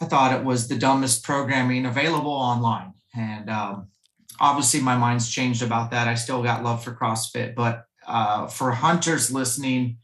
I 0.00 0.04
thought 0.04 0.38
it 0.38 0.44
was 0.44 0.68
the 0.68 0.76
dumbest 0.76 1.24
programming 1.24 1.86
available 1.86 2.32
online. 2.32 2.94
And 3.16 3.50
um, 3.50 3.88
obviously, 4.38 4.80
my 4.80 4.96
mind's 4.96 5.30
changed 5.30 5.62
about 5.62 5.90
that. 5.90 6.08
I 6.08 6.14
still 6.14 6.42
got 6.42 6.62
love 6.62 6.84
for 6.84 6.94
CrossFit. 6.94 7.54
But 7.54 7.84
uh, 8.06 8.46
for 8.46 8.70
hunters 8.72 9.32
listening, 9.32 9.98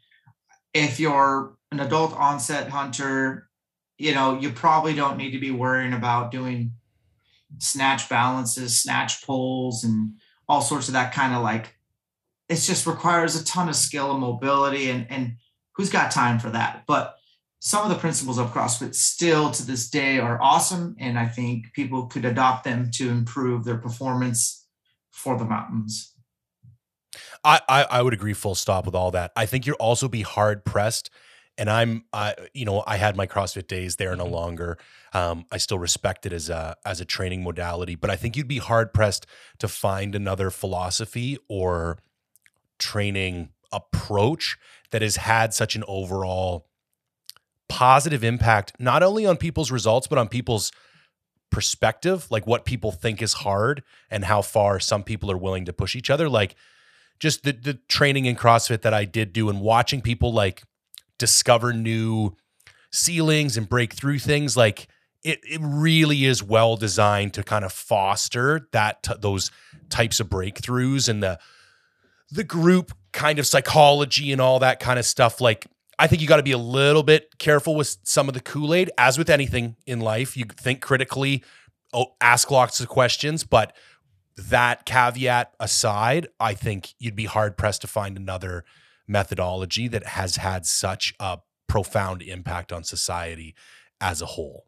if 0.72 0.98
you're 0.98 1.54
an 1.70 1.80
adult 1.80 2.12
onset 2.14 2.68
hunter, 2.70 3.48
you 3.98 4.14
know, 4.14 4.38
you 4.38 4.50
probably 4.50 4.94
don't 4.94 5.16
need 5.16 5.30
to 5.30 5.38
be 5.38 5.52
worrying 5.52 5.92
about 5.92 6.32
doing 6.32 6.72
snatch 7.58 8.08
balances, 8.08 8.80
snatch 8.80 9.24
pulls, 9.24 9.84
and 9.84 10.14
all 10.48 10.60
sorts 10.60 10.88
of 10.88 10.94
that 10.94 11.12
kind 11.12 11.34
of 11.34 11.42
like 11.42 11.76
it 12.48 12.56
just 12.56 12.86
requires 12.86 13.40
a 13.40 13.44
ton 13.44 13.68
of 13.68 13.76
skill 13.76 14.12
and 14.12 14.20
mobility 14.20 14.90
and 14.90 15.06
and 15.10 15.36
who's 15.74 15.90
got 15.90 16.10
time 16.10 16.38
for 16.38 16.50
that 16.50 16.84
but 16.86 17.16
some 17.66 17.82
of 17.82 17.88
the 17.88 17.98
principles 17.98 18.36
of 18.36 18.52
crossfit 18.52 18.94
still 18.94 19.50
to 19.50 19.66
this 19.66 19.88
day 19.88 20.18
are 20.18 20.40
awesome 20.42 20.94
and 20.98 21.18
i 21.18 21.26
think 21.26 21.72
people 21.72 22.06
could 22.06 22.24
adopt 22.24 22.64
them 22.64 22.90
to 22.92 23.08
improve 23.08 23.64
their 23.64 23.78
performance 23.78 24.66
for 25.10 25.36
the 25.38 25.44
mountains 25.44 26.10
I, 27.46 27.60
I, 27.68 27.82
I 27.84 28.02
would 28.02 28.14
agree 28.14 28.32
full 28.32 28.54
stop 28.54 28.86
with 28.86 28.94
all 28.94 29.10
that. 29.10 29.30
I 29.36 29.44
think 29.44 29.66
you'll 29.66 29.76
also 29.76 30.08
be 30.08 30.22
hard 30.22 30.64
pressed 30.64 31.10
and 31.56 31.70
I'm 31.70 32.04
I 32.12 32.34
you 32.52 32.64
know 32.64 32.82
I 32.86 32.96
had 32.96 33.16
my 33.16 33.26
CrossFit 33.26 33.66
days 33.66 33.96
there 33.96 34.14
no 34.16 34.24
mm-hmm. 34.24 34.34
longer. 34.34 34.78
Um, 35.12 35.46
I 35.52 35.58
still 35.58 35.78
respect 35.78 36.26
it 36.26 36.32
as 36.32 36.48
a 36.50 36.76
as 36.84 37.00
a 37.00 37.04
training 37.04 37.42
modality, 37.42 37.94
but 37.94 38.10
I 38.10 38.16
think 38.16 38.36
you'd 38.36 38.48
be 38.48 38.58
hard 38.58 38.92
pressed 38.92 39.26
to 39.58 39.68
find 39.68 40.14
another 40.14 40.50
philosophy 40.50 41.38
or 41.48 41.98
training 42.78 43.50
approach 43.72 44.56
that 44.90 45.02
has 45.02 45.16
had 45.16 45.54
such 45.54 45.76
an 45.76 45.84
overall 45.86 46.66
positive 47.68 48.22
impact 48.22 48.72
not 48.78 49.02
only 49.02 49.24
on 49.24 49.36
people's 49.36 49.70
results 49.70 50.06
but 50.06 50.18
on 50.18 50.28
people's 50.28 50.70
perspective 51.50 52.26
like 52.30 52.46
what 52.46 52.64
people 52.64 52.90
think 52.90 53.22
is 53.22 53.32
hard 53.32 53.82
and 54.10 54.24
how 54.24 54.42
far 54.42 54.80
some 54.80 55.04
people 55.04 55.30
are 55.30 55.36
willing 55.36 55.64
to 55.64 55.72
push 55.72 55.94
each 55.94 56.10
other. 56.10 56.28
Like 56.28 56.56
just 57.20 57.44
the 57.44 57.52
the 57.52 57.74
training 57.88 58.24
in 58.24 58.34
CrossFit 58.36 58.82
that 58.82 58.92
I 58.92 59.04
did 59.04 59.32
do 59.32 59.48
and 59.48 59.60
watching 59.60 60.00
people 60.00 60.32
like 60.32 60.64
discover 61.18 61.72
new 61.72 62.34
ceilings 62.90 63.56
and 63.56 63.68
break 63.68 63.92
through 63.92 64.18
things 64.18 64.56
like 64.56 64.88
it, 65.22 65.40
it 65.44 65.60
really 65.62 66.24
is 66.24 66.42
well 66.42 66.76
designed 66.76 67.34
to 67.34 67.42
kind 67.42 67.64
of 67.64 67.72
foster 67.72 68.68
that 68.72 69.06
those 69.20 69.50
types 69.88 70.20
of 70.20 70.28
breakthroughs 70.28 71.08
and 71.08 71.22
the 71.22 71.38
the 72.30 72.44
group 72.44 72.92
kind 73.12 73.38
of 73.38 73.46
psychology 73.46 74.32
and 74.32 74.40
all 74.40 74.58
that 74.58 74.80
kind 74.80 74.98
of 74.98 75.06
stuff. 75.06 75.40
Like 75.40 75.66
I 75.98 76.06
think 76.06 76.22
you 76.22 76.28
got 76.28 76.38
to 76.38 76.42
be 76.42 76.52
a 76.52 76.58
little 76.58 77.02
bit 77.02 77.38
careful 77.38 77.74
with 77.74 77.96
some 78.02 78.28
of 78.28 78.34
the 78.34 78.40
Kool-Aid 78.40 78.90
as 78.98 79.18
with 79.18 79.30
anything 79.30 79.76
in 79.86 80.00
life 80.00 80.36
you 80.36 80.44
think 80.44 80.80
critically 80.80 81.42
ask 82.20 82.50
lots 82.50 82.80
of 82.80 82.88
questions 82.88 83.44
but 83.44 83.74
that 84.36 84.84
caveat 84.84 85.54
aside 85.60 86.26
I 86.40 86.54
think 86.54 86.94
you'd 86.98 87.14
be 87.14 87.26
hard 87.26 87.56
pressed 87.56 87.82
to 87.82 87.86
find 87.86 88.16
another 88.16 88.64
methodology 89.06 89.88
that 89.88 90.06
has 90.06 90.36
had 90.36 90.66
such 90.66 91.14
a 91.20 91.38
profound 91.68 92.22
impact 92.22 92.72
on 92.72 92.84
society 92.84 93.54
as 94.00 94.22
a 94.22 94.26
whole. 94.26 94.66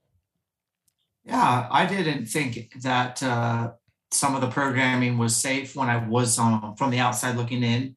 Yeah, 1.25 1.69
I 1.71 1.87
didn't 1.87 2.27
think 2.27 2.73
that 2.83 3.23
uh, 3.23 3.73
some 4.13 4.35
of 4.35 4.41
the 4.41 4.49
programming 4.49 5.19
was 5.19 5.37
safe 5.37 5.75
when 5.75 5.89
I 5.89 6.07
was 6.07 6.39
um, 6.39 6.75
from 6.77 6.91
the 6.91 7.01
outside 7.01 7.37
looking 7.37 7.63
in. 7.63 7.97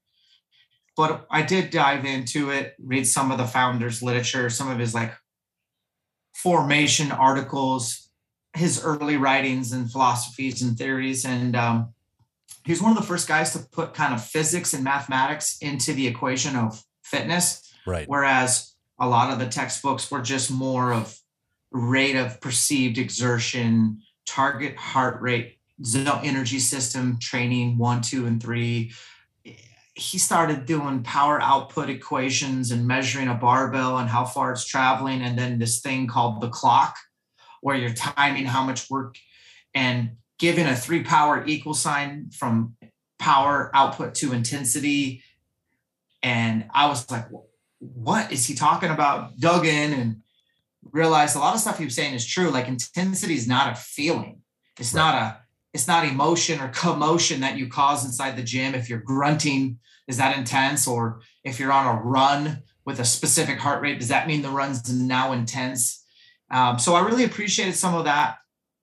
But 0.99 1.27
I 1.31 1.43
did 1.43 1.69
dive 1.69 2.03
into 2.03 2.49
it, 2.49 2.75
read 2.77 3.07
some 3.07 3.31
of 3.31 3.37
the 3.37 3.45
founders' 3.45 4.03
literature, 4.03 4.49
some 4.49 4.69
of 4.69 4.79
his 4.79 4.93
like 4.93 5.13
formation 6.33 7.09
articles, 7.09 8.09
his 8.53 8.83
early 8.83 9.15
writings 9.15 9.71
and 9.71 9.89
philosophies 9.89 10.61
and 10.61 10.77
theories. 10.77 11.23
And 11.23 11.55
um, 11.55 11.93
he 12.65 12.73
was 12.73 12.81
one 12.81 12.91
of 12.91 12.97
the 12.97 13.07
first 13.07 13.29
guys 13.29 13.53
to 13.53 13.59
put 13.59 13.93
kind 13.93 14.13
of 14.13 14.21
physics 14.21 14.73
and 14.73 14.83
mathematics 14.83 15.57
into 15.61 15.93
the 15.93 16.05
equation 16.05 16.57
of 16.57 16.83
fitness. 17.01 17.73
Right. 17.87 18.05
Whereas 18.05 18.75
a 18.99 19.07
lot 19.07 19.31
of 19.31 19.39
the 19.39 19.47
textbooks 19.47 20.11
were 20.11 20.21
just 20.21 20.51
more 20.51 20.91
of 20.91 21.17
rate 21.71 22.17
of 22.17 22.41
perceived 22.41 22.97
exertion, 22.97 24.01
target 24.25 24.75
heart 24.75 25.21
rate, 25.21 25.59
zone 25.81 26.19
energy 26.25 26.59
system 26.59 27.19
training 27.21 27.77
one, 27.77 28.01
two, 28.01 28.25
and 28.25 28.43
three. 28.43 28.91
He 29.99 30.17
started 30.17 30.65
doing 30.65 31.03
power 31.03 31.41
output 31.41 31.89
equations 31.89 32.71
and 32.71 32.87
measuring 32.87 33.27
a 33.27 33.35
barbell 33.35 33.97
and 33.97 34.09
how 34.09 34.23
far 34.23 34.53
it's 34.53 34.65
traveling, 34.65 35.21
and 35.21 35.37
then 35.37 35.59
this 35.59 35.81
thing 35.81 36.07
called 36.07 36.39
the 36.39 36.49
clock, 36.49 36.95
where 37.61 37.75
you're 37.75 37.93
timing 37.93 38.45
how 38.45 38.63
much 38.63 38.89
work 38.89 39.15
and 39.75 40.11
given 40.37 40.67
a 40.67 40.75
three 40.75 41.03
power 41.03 41.45
equal 41.45 41.73
sign 41.73 42.29
from 42.31 42.75
power 43.19 43.69
output 43.73 44.15
to 44.15 44.31
intensity. 44.31 45.21
And 46.23 46.65
I 46.73 46.87
was 46.87 47.09
like, 47.11 47.27
what 47.79 48.31
is 48.31 48.45
he 48.45 48.55
talking 48.55 48.89
about? 48.89 49.37
Dug 49.37 49.65
in 49.65 49.93
and 49.93 50.21
realized 50.91 51.35
a 51.35 51.39
lot 51.39 51.55
of 51.55 51.59
stuff 51.59 51.77
he 51.77 51.85
was 51.85 51.95
saying 51.95 52.13
is 52.13 52.25
true. 52.25 52.49
Like 52.49 52.67
intensity 52.67 53.35
is 53.35 53.47
not 53.47 53.73
a 53.73 53.75
feeling. 53.75 54.41
It's 54.79 54.93
right. 54.93 55.01
not 55.01 55.15
a, 55.15 55.37
it's 55.73 55.87
not 55.87 56.05
emotion 56.05 56.61
or 56.61 56.69
commotion 56.69 57.41
that 57.41 57.57
you 57.57 57.67
cause 57.67 58.05
inside 58.05 58.37
the 58.37 58.43
gym. 58.43 58.73
If 58.73 58.89
you're 58.89 58.99
grunting, 58.99 59.79
is 60.09 60.17
that 60.17 60.37
intense? 60.37 60.85
Or 60.87 61.21
if 61.45 61.57
you're 61.57 61.71
on 61.71 61.95
a 61.95 62.01
run 62.01 62.63
with 62.83 62.99
a 62.99 63.05
specific 63.05 63.59
heart 63.59 63.81
rate, 63.81 63.99
does 63.99 64.09
that 64.09 64.27
mean 64.27 64.41
the 64.41 64.49
run's 64.49 64.91
now 64.91 65.31
intense? 65.31 66.03
Um, 66.51 66.77
so 66.77 66.95
I 66.95 67.05
really 67.05 67.23
appreciated 67.23 67.75
some 67.75 67.95
of 67.95 68.03
that 68.03 68.39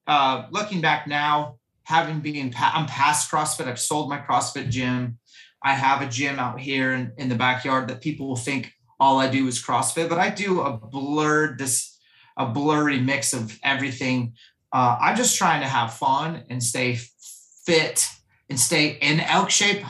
uh, 0.07 0.47
looking 0.51 0.81
back 0.81 1.05
now, 1.05 1.57
having 1.83 2.21
been 2.21 2.53
I'm 2.59 2.87
past 2.87 3.29
CrossFit, 3.29 3.67
I've 3.67 3.79
sold 3.79 4.09
my 4.09 4.17
CrossFit 4.17 4.69
gym. 4.69 5.19
I 5.61 5.73
have 5.73 6.01
a 6.01 6.07
gym 6.07 6.39
out 6.39 6.59
here 6.59 6.93
in, 6.93 7.11
in 7.17 7.29
the 7.29 7.35
backyard 7.35 7.89
that 7.89 8.01
people 8.01 8.35
think 8.35 8.71
all 8.99 9.19
I 9.19 9.29
do 9.29 9.47
is 9.47 9.63
CrossFit, 9.63 10.09
but 10.09 10.17
I 10.17 10.29
do 10.29 10.61
a 10.61 10.77
blurred 10.77 11.59
this 11.59 11.99
a 12.37 12.45
blurry 12.45 12.99
mix 12.99 13.33
of 13.33 13.59
everything. 13.63 14.33
Uh, 14.71 14.97
I'm 15.01 15.17
just 15.17 15.37
trying 15.37 15.61
to 15.61 15.67
have 15.67 15.93
fun 15.93 16.43
and 16.49 16.61
stay 16.61 16.99
fit 17.65 18.07
and 18.49 18.59
stay 18.59 18.97
in 19.01 19.19
elk 19.19 19.49
shape. 19.49 19.83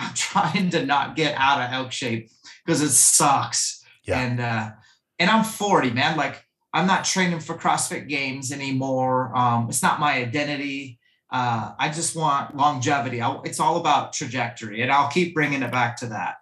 I'm 0.00 0.14
trying 0.14 0.70
to 0.70 0.84
not 0.84 1.16
get 1.16 1.34
out 1.36 1.60
of 1.60 1.72
elk 1.72 1.92
shape 1.92 2.30
because 2.64 2.80
it 2.80 2.90
sucks. 2.90 3.84
Yeah. 4.04 4.20
And 4.20 4.40
uh, 4.40 4.70
and 5.18 5.30
I'm 5.30 5.44
40, 5.44 5.90
man. 5.90 6.16
Like 6.16 6.44
I'm 6.72 6.86
not 6.86 7.04
training 7.04 7.40
for 7.40 7.56
CrossFit 7.56 8.08
Games 8.08 8.52
anymore. 8.52 9.36
Um, 9.36 9.68
it's 9.68 9.82
not 9.82 10.00
my 10.00 10.14
identity. 10.14 10.98
Uh, 11.30 11.72
I 11.78 11.90
just 11.90 12.16
want 12.16 12.56
longevity. 12.56 13.20
I, 13.20 13.38
it's 13.44 13.60
all 13.60 13.76
about 13.76 14.12
trajectory, 14.12 14.82
and 14.82 14.90
I'll 14.90 15.10
keep 15.10 15.34
bringing 15.34 15.62
it 15.62 15.70
back 15.70 15.96
to 15.98 16.06
that. 16.06 16.36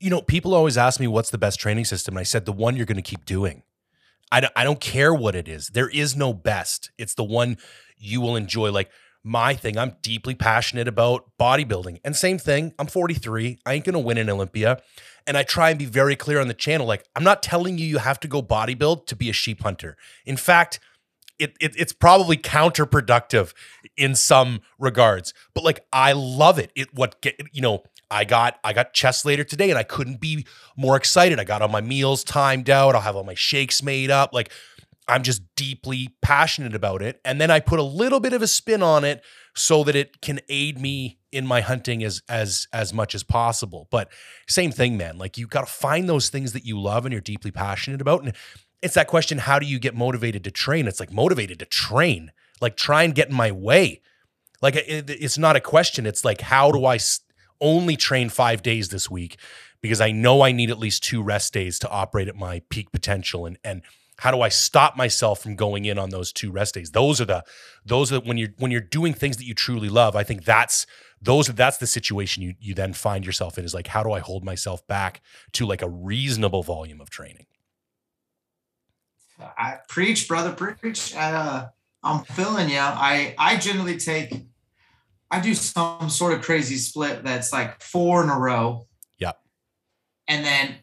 You 0.00 0.10
know, 0.10 0.22
people 0.22 0.54
always 0.54 0.78
ask 0.78 0.98
me 0.98 1.06
what's 1.06 1.30
the 1.30 1.38
best 1.38 1.60
training 1.60 1.84
system, 1.84 2.14
and 2.14 2.20
I 2.20 2.24
said 2.24 2.46
the 2.46 2.52
one 2.52 2.76
you're 2.76 2.86
going 2.86 2.96
to 2.96 3.02
keep 3.02 3.24
doing. 3.24 3.62
I 4.32 4.40
don't, 4.40 4.52
I 4.56 4.64
don't 4.64 4.80
care 4.80 5.12
what 5.12 5.34
it 5.34 5.48
is. 5.48 5.68
There 5.68 5.88
is 5.88 6.16
no 6.16 6.32
best. 6.32 6.90
It's 6.98 7.14
the 7.14 7.24
one 7.24 7.58
you 7.98 8.20
will 8.20 8.36
enjoy. 8.36 8.70
Like 8.72 8.90
my 9.22 9.54
thing, 9.54 9.76
I'm 9.76 9.96
deeply 10.02 10.34
passionate 10.34 10.88
about 10.88 11.30
bodybuilding. 11.38 12.00
And 12.04 12.16
same 12.16 12.38
thing, 12.38 12.72
I'm 12.78 12.86
43. 12.86 13.58
I 13.66 13.74
ain't 13.74 13.84
to 13.84 13.98
win 13.98 14.18
an 14.18 14.30
Olympia. 14.30 14.80
And 15.26 15.36
I 15.36 15.42
try 15.42 15.70
and 15.70 15.78
be 15.78 15.84
very 15.84 16.16
clear 16.16 16.40
on 16.40 16.48
the 16.48 16.54
channel. 16.54 16.86
Like, 16.86 17.04
I'm 17.14 17.24
not 17.24 17.42
telling 17.42 17.78
you 17.78 17.86
you 17.86 17.98
have 17.98 18.18
to 18.20 18.28
go 18.28 18.42
bodybuild 18.42 19.06
to 19.06 19.16
be 19.16 19.28
a 19.28 19.34
sheep 19.34 19.62
hunter. 19.62 19.96
In 20.24 20.36
fact, 20.36 20.80
it, 21.38 21.54
it, 21.60 21.74
it's 21.76 21.92
probably 21.92 22.36
counterproductive 22.36 23.52
in 23.96 24.14
some 24.14 24.60
regards. 24.78 25.34
But 25.54 25.64
like, 25.64 25.84
I 25.92 26.12
love 26.12 26.58
it. 26.58 26.70
It 26.74 26.94
what 26.94 27.20
get 27.20 27.40
you 27.52 27.62
know. 27.62 27.82
I 28.12 28.24
got 28.24 28.58
I 28.64 28.72
got 28.72 28.92
chest 28.92 29.24
later 29.24 29.44
today, 29.44 29.70
and 29.70 29.78
I 29.78 29.84
couldn't 29.84 30.20
be 30.20 30.44
more 30.76 30.96
excited. 30.96 31.38
I 31.38 31.44
got 31.44 31.62
all 31.62 31.68
my 31.68 31.80
meals 31.80 32.24
timed 32.24 32.68
out. 32.68 32.96
I'll 32.96 33.00
have 33.02 33.14
all 33.14 33.22
my 33.22 33.34
shakes 33.34 33.84
made 33.84 34.10
up. 34.10 34.34
Like, 34.34 34.50
I'm 35.10 35.22
just 35.22 35.42
deeply 35.56 36.16
passionate 36.22 36.74
about 36.74 37.02
it. 37.02 37.20
And 37.24 37.40
then 37.40 37.50
I 37.50 37.60
put 37.60 37.78
a 37.78 37.84
little 37.84 38.20
bit 38.20 38.32
of 38.32 38.42
a 38.42 38.46
spin 38.46 38.82
on 38.82 39.04
it 39.04 39.22
so 39.54 39.84
that 39.84 39.96
it 39.96 40.20
can 40.22 40.40
aid 40.48 40.80
me 40.80 41.18
in 41.32 41.46
my 41.46 41.60
hunting 41.60 42.02
as 42.04 42.22
as 42.28 42.66
as 42.72 42.94
much 42.94 43.14
as 43.14 43.22
possible. 43.22 43.88
But 43.90 44.10
same 44.48 44.70
thing, 44.72 44.96
man. 44.96 45.18
Like 45.18 45.36
you 45.36 45.46
got 45.46 45.66
to 45.66 45.72
find 45.72 46.08
those 46.08 46.28
things 46.28 46.52
that 46.52 46.64
you 46.64 46.80
love 46.80 47.04
and 47.04 47.12
you're 47.12 47.20
deeply 47.20 47.50
passionate 47.50 48.00
about. 48.00 48.22
And 48.22 48.34
it's 48.82 48.94
that 48.94 49.08
question: 49.08 49.38
How 49.38 49.58
do 49.58 49.66
you 49.66 49.78
get 49.78 49.94
motivated 49.94 50.44
to 50.44 50.50
train? 50.50 50.86
It's 50.86 51.00
like 51.00 51.12
motivated 51.12 51.58
to 51.58 51.66
train. 51.66 52.32
like 52.60 52.76
try 52.76 53.02
and 53.02 53.14
get 53.14 53.30
in 53.30 53.34
my 53.34 53.50
way. 53.50 54.02
Like 54.62 54.76
it, 54.76 55.10
it's 55.10 55.38
not 55.38 55.56
a 55.56 55.60
question. 55.60 56.06
It's 56.06 56.24
like 56.24 56.40
how 56.42 56.70
do 56.70 56.84
I 56.84 56.98
only 57.60 57.96
train 57.96 58.28
five 58.28 58.62
days 58.62 58.88
this 58.88 59.10
week 59.10 59.38
because 59.82 60.00
I 60.00 60.12
know 60.12 60.42
I 60.42 60.52
need 60.52 60.70
at 60.70 60.78
least 60.78 61.02
two 61.02 61.22
rest 61.22 61.52
days 61.52 61.78
to 61.80 61.88
operate 61.88 62.28
at 62.28 62.36
my 62.36 62.62
peak 62.70 62.92
potential 62.92 63.46
and 63.46 63.58
and 63.64 63.82
how 64.20 64.30
do 64.30 64.42
I 64.42 64.50
stop 64.50 64.98
myself 64.98 65.42
from 65.42 65.56
going 65.56 65.86
in 65.86 65.98
on 65.98 66.10
those 66.10 66.30
two 66.30 66.52
rest 66.52 66.74
days? 66.74 66.90
Those 66.90 67.22
are 67.22 67.24
the 67.24 67.42
those 67.86 68.12
are 68.12 68.20
when 68.20 68.36
you're 68.36 68.50
when 68.58 68.70
you're 68.70 68.82
doing 68.82 69.14
things 69.14 69.38
that 69.38 69.44
you 69.44 69.54
truly 69.54 69.88
love. 69.88 70.14
I 70.14 70.24
think 70.24 70.44
that's 70.44 70.86
those 71.22 71.46
that's 71.46 71.78
the 71.78 71.86
situation 71.86 72.42
you 72.42 72.54
you 72.60 72.74
then 72.74 72.92
find 72.92 73.24
yourself 73.24 73.56
in 73.56 73.64
is 73.64 73.72
like 73.72 73.86
how 73.86 74.02
do 74.02 74.12
I 74.12 74.20
hold 74.20 74.44
myself 74.44 74.86
back 74.86 75.22
to 75.52 75.64
like 75.64 75.80
a 75.80 75.88
reasonable 75.88 76.62
volume 76.62 77.00
of 77.00 77.08
training? 77.08 77.46
I 79.40 79.78
preach, 79.88 80.28
brother, 80.28 80.52
preach. 80.52 81.14
Uh, 81.16 81.68
I'm 82.02 82.22
feeling 82.24 82.68
you. 82.68 82.78
I 82.78 83.34
I 83.38 83.56
generally 83.56 83.96
take 83.96 84.34
I 85.30 85.40
do 85.40 85.54
some 85.54 86.10
sort 86.10 86.34
of 86.34 86.42
crazy 86.42 86.76
split 86.76 87.24
that's 87.24 87.54
like 87.54 87.80
four 87.80 88.22
in 88.22 88.28
a 88.28 88.38
row. 88.38 88.86
Yeah. 89.16 89.32
And 90.28 90.44
then 90.44 90.74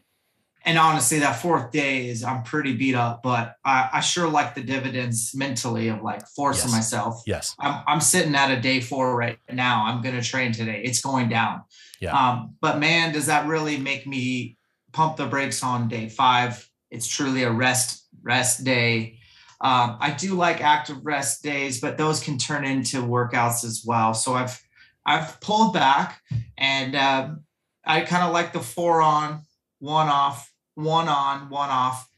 and 0.68 0.76
honestly, 0.76 1.20
that 1.20 1.40
fourth 1.40 1.70
day 1.70 2.08
is 2.08 2.22
I'm 2.22 2.42
pretty 2.42 2.76
beat 2.76 2.94
up, 2.94 3.22
but 3.22 3.54
I, 3.64 3.88
I 3.94 4.00
sure 4.00 4.28
like 4.28 4.54
the 4.54 4.62
dividends 4.62 5.32
mentally 5.34 5.88
of 5.88 6.02
like 6.02 6.28
forcing 6.36 6.68
yes. 6.68 6.76
myself. 6.76 7.22
Yes. 7.26 7.56
I'm, 7.58 7.82
I'm 7.86 8.00
sitting 8.02 8.34
at 8.34 8.50
a 8.50 8.60
day 8.60 8.82
four 8.82 9.16
right 9.16 9.38
now. 9.50 9.86
I'm 9.86 10.02
going 10.02 10.14
to 10.14 10.20
train 10.20 10.52
today. 10.52 10.82
It's 10.84 11.00
going 11.00 11.30
down. 11.30 11.62
Yeah. 12.02 12.12
Um, 12.14 12.54
but 12.60 12.78
man, 12.78 13.14
does 13.14 13.24
that 13.26 13.46
really 13.46 13.78
make 13.78 14.06
me 14.06 14.58
pump 14.92 15.16
the 15.16 15.24
brakes 15.24 15.62
on 15.62 15.88
day 15.88 16.10
five? 16.10 16.68
It's 16.90 17.06
truly 17.06 17.44
a 17.44 17.50
rest, 17.50 18.06
rest 18.20 18.62
day. 18.62 19.20
Um, 19.62 19.96
I 20.00 20.10
do 20.10 20.34
like 20.34 20.60
active 20.60 20.98
rest 21.02 21.42
days, 21.42 21.80
but 21.80 21.96
those 21.96 22.22
can 22.22 22.36
turn 22.36 22.66
into 22.66 23.02
workouts 23.02 23.64
as 23.64 23.84
well. 23.86 24.12
So 24.12 24.34
I've, 24.34 24.62
I've 25.06 25.40
pulled 25.40 25.72
back 25.72 26.20
and, 26.58 26.94
um, 26.94 27.44
I 27.86 28.02
kind 28.02 28.22
of 28.22 28.34
like 28.34 28.52
the 28.52 28.60
four 28.60 29.00
on, 29.00 29.40
one 29.78 30.08
off, 30.08 30.47
one 30.78 31.08
on, 31.08 31.50
one 31.50 31.70
off. 31.70 32.08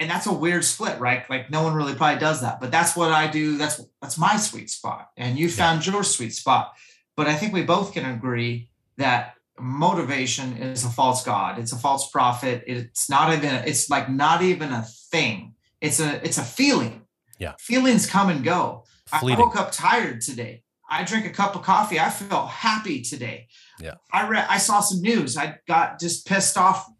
And 0.00 0.10
that's 0.10 0.26
a 0.26 0.32
weird 0.32 0.64
split, 0.64 0.98
right? 0.98 1.28
Like 1.30 1.50
no 1.50 1.62
one 1.62 1.74
really 1.74 1.94
probably 1.94 2.18
does 2.18 2.40
that, 2.40 2.60
but 2.60 2.70
that's 2.70 2.96
what 2.96 3.12
I 3.12 3.28
do. 3.28 3.56
That's 3.56 3.80
that's 4.02 4.18
my 4.18 4.36
sweet 4.36 4.70
spot. 4.70 5.10
And 5.16 5.38
you 5.38 5.48
found 5.48 5.86
your 5.86 6.02
sweet 6.02 6.34
spot. 6.34 6.74
But 7.16 7.28
I 7.28 7.34
think 7.34 7.52
we 7.52 7.62
both 7.62 7.92
can 7.92 8.04
agree 8.04 8.70
that 8.96 9.34
motivation 9.58 10.56
is 10.56 10.84
a 10.84 10.90
false 10.90 11.24
god. 11.24 11.60
It's 11.60 11.72
a 11.72 11.78
false 11.78 12.10
prophet. 12.10 12.64
It's 12.66 13.08
not 13.08 13.32
even 13.32 13.54
it's 13.66 13.88
like 13.88 14.10
not 14.10 14.42
even 14.42 14.72
a 14.72 14.82
thing. 14.82 15.54
It's 15.80 16.00
a 16.00 16.24
it's 16.26 16.38
a 16.38 16.44
feeling. 16.44 17.02
Yeah. 17.38 17.52
Feelings 17.60 18.06
come 18.06 18.30
and 18.30 18.42
go. 18.42 18.84
Fleeting. 19.20 19.40
I 19.40 19.46
woke 19.46 19.56
up 19.56 19.70
tired 19.70 20.22
today. 20.22 20.64
I 20.90 21.04
drink 21.04 21.24
a 21.24 21.30
cup 21.30 21.54
of 21.54 21.62
coffee. 21.62 22.00
I 22.00 22.10
felt 22.10 22.48
happy 22.48 23.02
today. 23.02 23.46
Yeah. 23.78 23.94
I 24.12 24.26
read 24.26 24.46
I 24.48 24.58
saw 24.58 24.80
some 24.80 25.02
news. 25.02 25.36
I 25.36 25.58
got 25.68 26.00
just 26.00 26.26
pissed 26.26 26.58
off 26.58 26.90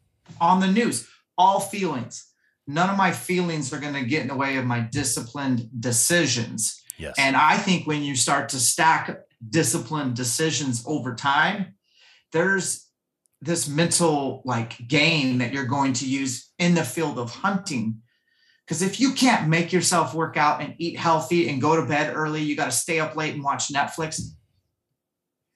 on 0.41 0.61
the 0.61 0.67
news, 0.67 1.09
all 1.37 1.61
feelings. 1.61 2.27
None 2.67 2.89
of 2.89 2.97
my 2.97 3.13
feelings 3.13 3.73
are 3.73 3.81
going 3.81 3.95
to 3.95 4.05
get 4.05 4.23
in 4.23 4.29
the 4.29 4.35
way 4.35 4.57
of 4.57 4.65
my 4.65 4.81
disciplined 4.81 5.69
decisions. 5.79 6.83
Yes. 6.99 7.15
And 7.19 7.37
I 7.37 7.57
think 7.57 7.87
when 7.87 8.03
you 8.03 8.17
start 8.17 8.49
to 8.51 8.59
stack 8.59 9.19
disciplined 9.47 10.17
decisions 10.17 10.83
over 10.87 11.15
time, 11.15 11.75
there's 12.33 12.89
this 13.43 13.69
mental 13.69 14.43
like 14.45 14.89
game 14.89 15.39
that 15.39 15.53
you're 15.53 15.67
going 15.67 15.93
to 15.95 16.09
use 16.09 16.51
in 16.59 16.75
the 16.75 16.85
field 16.85 17.19
of 17.19 17.31
hunting. 17.31 18.01
Because 18.67 18.81
if 18.81 18.99
you 18.99 19.13
can't 19.13 19.49
make 19.49 19.73
yourself 19.73 20.15
work 20.15 20.39
out 20.39 20.63
and 20.63 20.75
eat 20.79 20.99
healthy 20.99 21.51
and 21.51 21.61
go 21.61 21.77
to 21.77 21.87
bed 21.87 22.15
early, 22.17 22.43
you 22.43 22.57
got 22.57 22.67
to 22.67 22.71
stay 22.71 22.99
up 22.99 23.15
late 23.15 23.35
and 23.35 23.45
watch 23.45 23.69
Netflix 23.69 24.23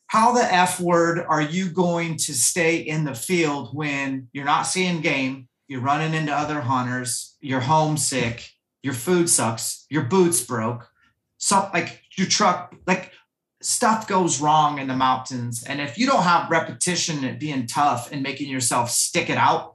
how 0.09 0.33
the 0.33 0.53
F 0.53 0.81
word 0.81 1.25
are 1.29 1.42
you 1.42 1.71
going 1.71 2.16
to 2.16 2.35
stay 2.35 2.79
in 2.79 3.05
the 3.05 3.14
field 3.14 3.75
when 3.75 4.29
you're 4.33 4.44
not 4.44 4.62
seeing 4.62 5.01
game, 5.01 5.49
you're 5.68 5.83
running 5.83 6.14
into 6.14 6.33
other 6.33 6.62
hunters, 6.62 7.37
you're 7.40 7.61
homesick, 7.61 8.51
your 8.83 8.94
food 8.94 9.29
sucks, 9.29 9.87
your 9.90 10.05
boots 10.05 10.42
broke, 10.42 10.88
so 11.37 11.68
like 11.75 12.03
your 12.16 12.27
truck, 12.27 12.75
like 12.87 13.12
stuff 13.61 14.09
goes 14.09 14.40
wrong 14.40 14.79
in 14.79 14.88
the 14.88 14.97
mountains. 14.97 15.62
And 15.62 15.79
if 15.79 15.99
you 15.99 16.07
don't 16.07 16.23
have 16.23 16.51
repetition 16.51 17.25
at 17.25 17.38
being 17.38 17.66
tough 17.66 18.11
and 18.11 18.23
making 18.23 18.49
yourself 18.49 18.90
stick 18.90 19.29
it 19.29 19.37
out, 19.37 19.75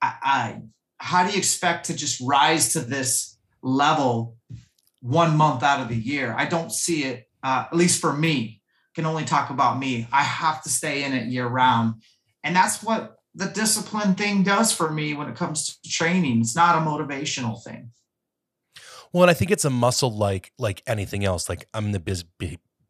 I, 0.00 0.14
I 0.22 0.62
how 0.98 1.26
do 1.26 1.32
you 1.32 1.38
expect 1.38 1.86
to 1.86 1.94
just 1.94 2.18
rise 2.22 2.72
to 2.72 2.80
this 2.80 3.36
level 3.62 4.36
one 5.02 5.36
month 5.36 5.62
out 5.62 5.80
of 5.80 5.88
the 5.88 5.96
year? 5.96 6.34
I 6.36 6.46
don't 6.46 6.72
see 6.72 7.04
it, 7.04 7.28
uh, 7.42 7.66
at 7.70 7.76
least 7.76 8.00
for 8.00 8.14
me 8.14 8.62
can 8.96 9.06
only 9.06 9.24
talk 9.24 9.50
about 9.50 9.78
me. 9.78 10.08
I 10.10 10.22
have 10.22 10.62
to 10.62 10.70
stay 10.70 11.04
in 11.04 11.12
it 11.12 11.26
year 11.26 11.46
round. 11.46 12.02
And 12.42 12.56
that's 12.56 12.82
what 12.82 13.18
the 13.34 13.46
discipline 13.46 14.14
thing 14.14 14.42
does 14.42 14.72
for 14.72 14.90
me 14.90 15.12
when 15.12 15.28
it 15.28 15.36
comes 15.36 15.78
to 15.78 15.88
training. 15.88 16.40
It's 16.40 16.56
not 16.56 16.76
a 16.76 16.80
motivational 16.80 17.62
thing. 17.62 17.90
Well, 19.12 19.22
and 19.22 19.30
I 19.30 19.34
think 19.34 19.50
it's 19.50 19.66
a 19.66 19.70
muscle 19.70 20.10
like 20.10 20.52
like 20.58 20.82
anything 20.86 21.24
else. 21.24 21.48
Like 21.48 21.68
I'm 21.74 21.86
in 21.86 21.92
the 21.92 22.00
biz, 22.00 22.24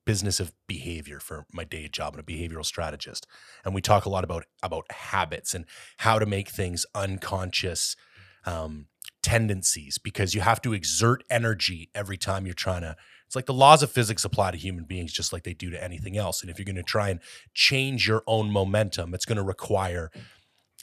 business 0.06 0.38
of 0.38 0.52
behavior 0.68 1.18
for 1.18 1.44
my 1.52 1.64
day 1.64 1.88
job 1.88 2.14
and 2.14 2.20
a 2.20 2.32
behavioral 2.32 2.64
strategist, 2.64 3.26
and 3.64 3.74
we 3.74 3.80
talk 3.80 4.06
a 4.06 4.08
lot 4.08 4.24
about 4.24 4.44
about 4.62 4.90
habits 4.90 5.54
and 5.54 5.66
how 5.98 6.18
to 6.18 6.26
make 6.26 6.48
things 6.48 6.86
unconscious 6.94 7.96
um, 8.44 8.86
tendencies 9.22 9.98
because 9.98 10.34
you 10.34 10.40
have 10.40 10.62
to 10.62 10.72
exert 10.72 11.22
energy 11.28 11.90
every 11.94 12.16
time 12.16 12.46
you're 12.46 12.54
trying 12.54 12.82
to 12.82 12.96
it's 13.26 13.36
like 13.36 13.46
the 13.46 13.54
laws 13.54 13.82
of 13.82 13.90
physics 13.90 14.24
apply 14.24 14.52
to 14.52 14.56
human 14.56 14.84
beings 14.84 15.12
just 15.12 15.32
like 15.32 15.42
they 15.42 15.54
do 15.54 15.70
to 15.70 15.82
anything 15.82 16.16
else. 16.16 16.42
And 16.42 16.50
if 16.50 16.58
you're 16.58 16.64
going 16.64 16.76
to 16.76 16.82
try 16.82 17.08
and 17.10 17.20
change 17.54 18.06
your 18.06 18.22
own 18.26 18.50
momentum, 18.50 19.14
it's 19.14 19.24
going 19.24 19.36
to 19.36 19.42
require 19.42 20.10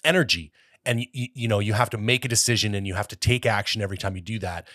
energy. 0.04 0.52
And 0.86 1.06
you, 1.14 1.30
you 1.34 1.48
know, 1.48 1.60
you 1.60 1.74
have 1.74 1.90
to 1.92 1.98
make 1.98 2.26
a 2.26 2.28
decision 2.28 2.76
and 2.76 2.86
you 2.86 2.96
have 2.96 3.08
to 3.08 3.16
take 3.16 3.46
action 3.46 3.82
every 3.82 3.98
time 3.98 4.16
you 4.16 4.22
do 4.22 4.40
that. 4.40 4.68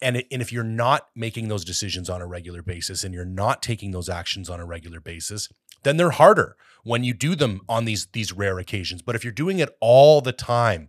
And, 0.00 0.16
it, 0.16 0.26
and 0.32 0.40
if 0.40 0.52
you're 0.52 0.64
not 0.64 1.08
making 1.14 1.48
those 1.48 1.64
decisions 1.64 2.08
on 2.08 2.22
a 2.22 2.26
regular 2.26 2.62
basis 2.62 3.04
and 3.04 3.14
you're 3.14 3.24
not 3.24 3.62
taking 3.62 3.90
those 3.92 4.08
actions 4.08 4.48
on 4.48 4.58
a 4.58 4.64
regular 4.64 5.00
basis, 5.00 5.48
then 5.82 5.96
they're 5.96 6.10
harder 6.10 6.56
when 6.84 7.04
you 7.04 7.14
do 7.14 7.34
them 7.34 7.60
on 7.68 7.84
these 7.84 8.06
these 8.12 8.32
rare 8.32 8.58
occasions. 8.58 9.02
But 9.02 9.14
if 9.14 9.24
you're 9.24 9.32
doing 9.32 9.58
it 9.58 9.68
all 9.80 10.20
the 10.20 10.32
time 10.32 10.88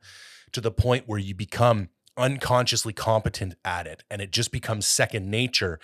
to 0.52 0.62
the 0.62 0.72
point 0.72 1.04
where 1.08 1.20
you 1.20 1.36
become 1.36 1.90
unconsciously 2.16 2.94
competent 2.94 3.56
at 3.66 3.88
it 3.88 4.04
and 4.10 4.22
it 4.22 4.32
just 4.32 4.52
becomes 4.52 4.88
second 4.88 5.30
nature, 5.30 5.80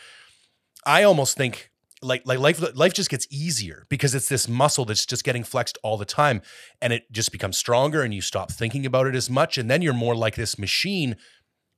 I 0.85 1.03
almost 1.03 1.37
think 1.37 1.71
like 2.01 2.21
like 2.25 2.39
life 2.39 2.75
life 2.75 2.93
just 2.93 3.09
gets 3.09 3.27
easier 3.29 3.85
because 3.89 4.15
it's 4.15 4.29
this 4.29 4.47
muscle 4.47 4.85
that's 4.85 5.05
just 5.05 5.23
getting 5.23 5.43
flexed 5.43 5.77
all 5.83 5.97
the 5.97 6.05
time 6.05 6.41
and 6.81 6.93
it 6.93 7.11
just 7.11 7.31
becomes 7.31 7.57
stronger 7.57 8.01
and 8.01 8.13
you 8.13 8.21
stop 8.21 8.51
thinking 8.51 8.85
about 8.85 9.07
it 9.07 9.15
as 9.15 9.29
much 9.29 9.57
and 9.57 9.69
then 9.69 9.81
you're 9.81 9.93
more 9.93 10.15
like 10.15 10.35
this 10.35 10.57
machine. 10.57 11.15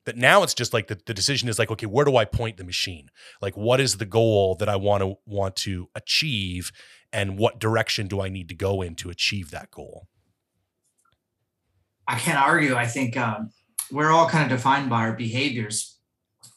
That 0.06 0.18
now 0.18 0.42
it's 0.42 0.56
just 0.56 0.74
like 0.74 0.88
the, 0.88 1.00
the 1.06 1.14
decision 1.14 1.48
is 1.48 1.60
like 1.60 1.70
okay 1.72 1.86
where 1.86 2.06
do 2.06 2.18
i 2.18 2.26
point 2.26 2.58
the 2.58 2.64
machine? 2.64 3.10
Like 3.42 3.56
what 3.56 3.80
is 3.80 3.98
the 3.98 4.06
goal 4.06 4.56
that 4.56 4.70
i 4.70 4.76
want 4.76 5.04
to 5.04 5.16
want 5.26 5.56
to 5.58 5.90
achieve 5.96 6.72
and 7.14 7.38
what 7.38 7.60
direction 7.60 8.08
do 8.08 8.22
i 8.22 8.30
need 8.30 8.50
to 8.50 8.56
go 8.56 8.82
in 8.82 8.96
to 8.96 9.10
achieve 9.10 9.52
that 9.52 9.70
goal? 9.72 10.08
I 12.08 12.18
can't 12.18 12.40
argue. 12.40 12.76
I 12.76 12.88
think 12.88 13.16
um, 13.16 13.52
we're 13.92 14.12
all 14.12 14.28
kind 14.28 14.52
of 14.52 14.58
defined 14.58 14.90
by 14.90 15.02
our 15.02 15.14
behaviors 15.14 15.98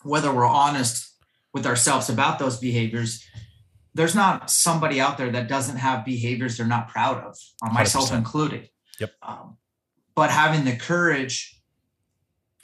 whether 0.02 0.32
we're 0.32 0.46
honest 0.46 1.13
with 1.54 1.66
ourselves 1.66 2.10
about 2.10 2.38
those 2.38 2.58
behaviors 2.58 3.24
there's 3.94 4.14
not 4.14 4.50
somebody 4.50 5.00
out 5.00 5.16
there 5.16 5.30
that 5.30 5.48
doesn't 5.48 5.76
have 5.76 6.04
behaviors 6.04 6.56
they're 6.56 6.66
not 6.66 6.88
proud 6.88 7.24
of 7.24 7.38
uh, 7.62 7.72
myself 7.72 8.10
100%. 8.10 8.16
included. 8.18 8.68
Yep. 9.00 9.12
Um, 9.22 9.56
but 10.14 10.30
having 10.30 10.64
the 10.64 10.76
courage 10.76 11.60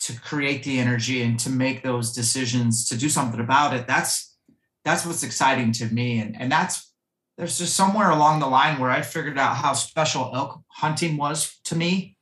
to 0.01 0.19
create 0.21 0.65
the 0.65 0.79
energy 0.79 1.23
and 1.23 1.39
to 1.39 1.51
make 1.51 1.83
those 1.83 2.13
decisions 2.13 2.89
to 2.89 2.97
do 2.97 3.09
something 3.09 3.41
about 3.41 3.75
it 3.75 3.87
that's 3.87 4.37
that's 4.85 5.05
what's 5.05 5.23
exciting 5.23 5.73
to 5.73 5.87
me. 5.87 6.19
And 6.19 6.41
and 6.41 6.51
that's 6.51 6.93
there's 7.37 7.59
just 7.59 7.75
somewhere 7.75 8.11
along 8.11 8.41
the 8.41 8.47
line 8.47 8.79
where 8.79 8.91
i 8.91 9.01
figured 9.01 9.39
out 9.39 9.57
how 9.57 9.73
special 9.73 10.31
elk 10.35 10.61
hunting 10.69 11.17
was 11.17 11.59
to 11.65 11.75
me 11.75 12.19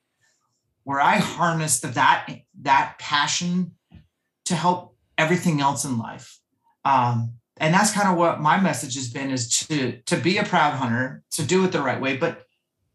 where 0.85 1.01
i 1.01 1.17
harnessed 1.17 1.83
that 1.83 2.31
that 2.61 2.95
passion 3.01 3.73
to 4.45 4.55
help 4.55 4.97
everything 5.17 5.61
else 5.61 5.85
in 5.85 5.99
life 5.99 6.39
um, 6.85 7.35
and 7.59 7.75
that's 7.75 7.93
kind 7.93 8.09
of 8.09 8.17
what 8.17 8.41
my 8.41 8.59
message 8.61 8.95
has 8.95 9.11
been 9.11 9.31
is 9.31 9.49
to 9.49 10.01
to 10.07 10.17
be 10.17 10.39
a 10.39 10.45
proud 10.45 10.75
hunter 10.75 11.23
to 11.33 11.43
do 11.43 11.65
it 11.65 11.73
the 11.73 11.83
right 11.83 12.01
way 12.01 12.17
but 12.17 12.47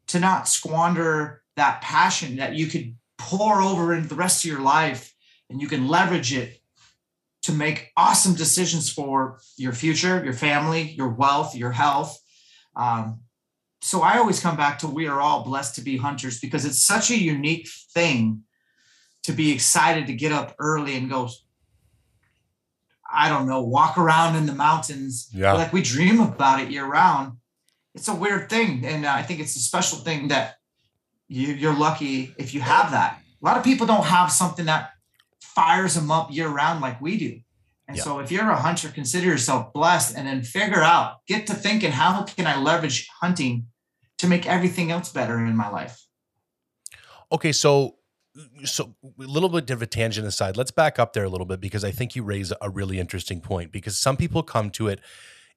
to 0.08 0.20
not 0.20 0.48
squander 0.48 1.42
that 1.56 1.82
passion 1.82 2.38
that 2.38 2.56
you 2.56 2.68
could 2.68 2.96
pour 3.18 3.62
over 3.62 3.94
into 3.94 4.08
the 4.08 4.16
rest 4.16 4.44
of 4.44 4.52
your 4.52 4.62
life 4.62 5.14
and 5.50 5.62
you 5.62 5.68
can 5.68 5.88
leverage 5.88 6.34
it 6.34 6.60
to 7.44 7.52
make 7.52 7.92
awesome 7.98 8.34
decisions 8.34 8.92
for 8.92 9.40
your 9.58 9.74
future 9.74 10.24
your 10.24 10.34
family 10.34 10.82
your 10.92 11.10
wealth 11.10 11.56
your 11.56 11.72
health. 11.72 12.20
Um, 12.76 13.20
so 13.82 14.02
i 14.02 14.18
always 14.18 14.40
come 14.40 14.56
back 14.58 14.80
to 14.80 14.88
we 14.88 15.08
are 15.08 15.22
all 15.22 15.44
blessed 15.44 15.76
to 15.76 15.82
be 15.82 15.98
hunters 15.98 16.40
because 16.40 16.66
it's 16.66 16.82
such 16.82 17.12
a 17.12 17.18
unique 17.18 17.68
thing 17.94 18.44
to 19.24 19.32
be 19.32 19.52
excited 19.52 20.08
to 20.08 20.14
get 20.14 20.32
up 20.32 20.56
early 20.60 20.96
and 20.96 21.10
go 21.10 21.30
I 23.14 23.30
don't 23.30 23.48
know, 23.48 23.62
walk 23.62 23.98
around 23.98 24.36
in 24.36 24.46
the 24.46 24.54
mountains. 24.54 25.30
Yeah. 25.34 25.54
Like 25.54 25.72
we 25.72 25.82
dream 25.82 26.20
about 26.20 26.60
it 26.62 26.72
year 26.72 26.86
round. 26.86 27.38
It's 27.96 28.08
a 28.08 28.16
weird 28.16 28.50
thing. 28.50 28.84
And 28.86 29.06
uh, 29.06 29.12
I 29.14 29.22
think 29.22 29.40
it's 29.40 29.56
a 29.56 29.60
special 29.60 30.00
thing 30.00 30.30
that 30.30 30.56
you, 31.28 31.50
you're 31.54 31.78
lucky 31.78 32.34
if 32.38 32.54
you 32.54 32.62
have 32.62 32.92
that. 32.92 33.20
A 33.42 33.46
lot 33.46 33.58
of 33.58 33.64
people 33.64 33.86
don't 33.86 34.06
have 34.06 34.32
something 34.32 34.66
that 34.66 34.92
fires 35.42 35.94
them 35.96 36.10
up 36.12 36.32
year 36.32 36.48
round 36.48 36.82
like 36.82 37.00
we 37.02 37.18
do. 37.18 37.40
And 37.88 37.98
Yeah. 37.98 38.04
so 38.04 38.20
if 38.20 38.32
you're 38.32 38.50
a 38.50 38.56
hunter, 38.56 38.90
consider 38.90 39.28
yourself 39.28 39.74
blessed 39.74 40.16
and 40.18 40.28
then 40.28 40.42
figure 40.42 40.82
out, 40.82 41.18
get 41.28 41.46
to 41.48 41.54
thinking, 41.54 41.92
how 41.92 42.24
can 42.24 42.48
I 42.48 42.58
leverage 42.58 43.08
hunting 43.22 43.68
to 44.18 44.28
make 44.28 44.48
everything 44.48 44.90
else 44.92 45.12
better 45.12 45.38
in 45.46 45.56
my 45.56 45.70
life? 45.70 46.02
Okay, 47.32 47.52
so 47.52 47.98
so 48.64 48.96
a 49.04 49.24
little 49.24 49.50
bit 49.50 49.70
of 49.70 49.82
a 49.82 49.88
tangent 49.88 50.28
aside. 50.28 50.58
Let's 50.58 50.72
back 50.72 51.00
up 51.00 51.14
there 51.14 51.24
a 51.24 51.30
little 51.30 51.46
bit 51.46 51.62
because 51.62 51.84
I 51.84 51.92
think 51.92 52.16
you 52.16 52.24
raise 52.24 52.52
a 52.62 52.70
really 52.70 53.00
interesting 53.00 53.42
point 53.42 53.72
because 53.72 53.98
some 53.98 54.18
people 54.18 54.44
come 54.44 54.70
to 54.72 54.88
it 54.88 55.00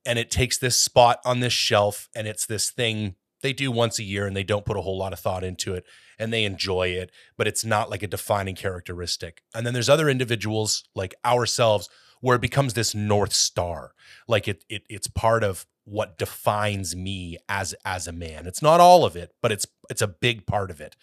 and 0.05 0.19
it 0.19 0.31
takes 0.31 0.59
this 0.59 0.81
spot 0.81 1.21
on 1.25 1.41
this 1.41 1.53
shelf 1.53 2.09
and 2.15 2.27
it's 2.27 2.47
this 2.47 2.71
thing 2.71 3.17
they 3.43 3.53
do 3.53 3.71
once 3.71 3.99
a 3.99 4.03
year 4.03 4.27
and 4.27 4.37
they 4.37 4.45
don't 4.45 4.65
put 4.65 4.77
a 4.77 4.81
whole 4.81 4.99
lot 4.99 5.12
of 5.12 5.19
thought 5.19 5.45
into 5.45 5.75
it 5.75 5.85
and 6.19 6.33
they 6.33 6.45
enjoy 6.45 6.89
it, 6.89 7.11
but 7.37 7.47
it's 7.47 7.65
not 7.65 7.91
like 7.91 8.03
a 8.03 8.07
defining 8.07 8.55
characteristic. 8.55 9.43
And 9.55 9.67
then 9.67 9.75
there's 9.75 9.89
other 9.89 10.09
individuals 10.09 10.85
like 10.95 11.15
ourselves 11.25 11.89
where 12.21 12.37
it 12.37 12.43
becomes 12.43 12.75
this 12.75 12.95
north 12.95 13.33
star. 13.33 13.93
Like 14.27 14.49
it, 14.49 14.65
it 14.69 14.83
it's 14.89 15.07
part 15.07 15.45
of 15.45 15.67
what 15.85 16.19
defines 16.19 16.97
me 16.97 17.39
as 17.49 17.75
as 17.85 18.07
a 18.07 18.12
man. 18.12 18.47
It's 18.47 18.62
not 18.62 18.81
all 18.81 19.05
of 19.05 19.17
it, 19.17 19.33
but 19.43 19.53
it's 19.53 19.67
it's 19.91 20.03
a 20.03 20.09
big 20.09 20.47
part 20.47 20.71
of 20.71 20.81
it. 20.81 20.97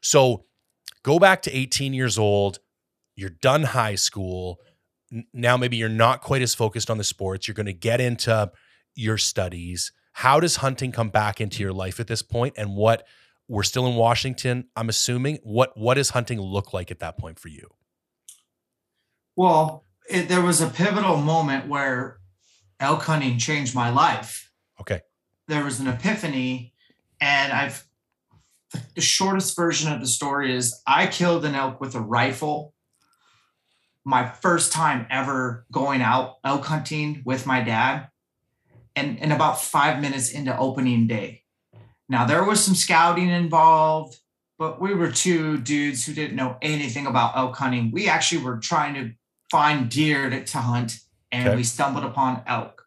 So 0.00 0.46
go 1.02 1.18
back 1.18 1.42
to 1.42 1.56
18 1.56 1.92
years 1.94 2.18
old, 2.18 2.58
you're 3.16 3.30
done 3.30 3.62
high 3.62 3.94
school. 3.94 4.60
Now 5.32 5.56
maybe 5.56 5.76
you're 5.76 5.88
not 5.88 6.22
quite 6.22 6.42
as 6.42 6.54
focused 6.54 6.90
on 6.90 6.98
the 6.98 7.04
sports. 7.04 7.46
You're 7.46 7.54
going 7.54 7.66
to 7.66 7.72
get 7.72 8.00
into 8.00 8.50
your 8.94 9.18
studies. 9.18 9.92
How 10.12 10.40
does 10.40 10.56
hunting 10.56 10.92
come 10.92 11.10
back 11.10 11.40
into 11.40 11.62
your 11.62 11.72
life 11.72 12.00
at 12.00 12.06
this 12.06 12.22
point 12.22 12.54
and 12.56 12.76
what 12.76 13.06
we're 13.48 13.62
still 13.62 13.86
in 13.86 13.94
Washington, 13.94 14.68
I'm 14.74 14.88
assuming. 14.88 15.38
What 15.42 15.76
what 15.76 15.94
does 15.94 16.10
hunting 16.10 16.40
look 16.40 16.72
like 16.72 16.90
at 16.90 17.00
that 17.00 17.18
point 17.18 17.38
for 17.38 17.48
you? 17.48 17.68
Well, 19.36 19.84
it, 20.08 20.28
there 20.28 20.40
was 20.40 20.60
a 20.60 20.68
pivotal 20.68 21.16
moment 21.16 21.68
where 21.68 22.18
elk 22.80 23.02
hunting 23.02 23.38
changed 23.38 23.74
my 23.74 23.90
life. 23.90 24.50
Okay. 24.80 25.00
There 25.48 25.64
was 25.64 25.80
an 25.80 25.88
epiphany, 25.88 26.72
and 27.20 27.52
I've 27.52 27.86
the 28.94 29.00
shortest 29.00 29.56
version 29.56 29.92
of 29.92 30.00
the 30.00 30.06
story 30.06 30.54
is 30.54 30.80
I 30.86 31.06
killed 31.06 31.44
an 31.44 31.54
elk 31.54 31.80
with 31.80 31.94
a 31.94 32.00
rifle. 32.00 32.74
My 34.04 34.28
first 34.28 34.72
time 34.72 35.06
ever 35.10 35.66
going 35.72 36.02
out 36.02 36.36
elk 36.44 36.64
hunting 36.64 37.22
with 37.24 37.46
my 37.46 37.62
dad, 37.62 38.08
and, 38.96 39.18
and 39.20 39.32
about 39.32 39.60
five 39.60 40.00
minutes 40.00 40.30
into 40.30 40.56
opening 40.56 41.06
day. 41.06 41.42
Now, 42.08 42.26
there 42.26 42.44
was 42.44 42.62
some 42.62 42.74
scouting 42.74 43.28
involved, 43.28 44.18
but 44.58 44.80
we 44.80 44.94
were 44.94 45.10
two 45.10 45.58
dudes 45.58 46.04
who 46.04 46.12
didn't 46.12 46.36
know 46.36 46.56
anything 46.62 47.06
about 47.06 47.36
elk 47.36 47.56
hunting. 47.56 47.90
We 47.92 48.08
actually 48.08 48.42
were 48.44 48.58
trying 48.58 48.94
to 48.94 49.12
find 49.50 49.88
deer 49.88 50.28
to, 50.30 50.44
to 50.44 50.58
hunt, 50.58 50.98
and 51.32 51.48
Okay. 51.48 51.56
we 51.56 51.64
stumbled 51.64 52.04
upon 52.04 52.42
elk. 52.46 52.86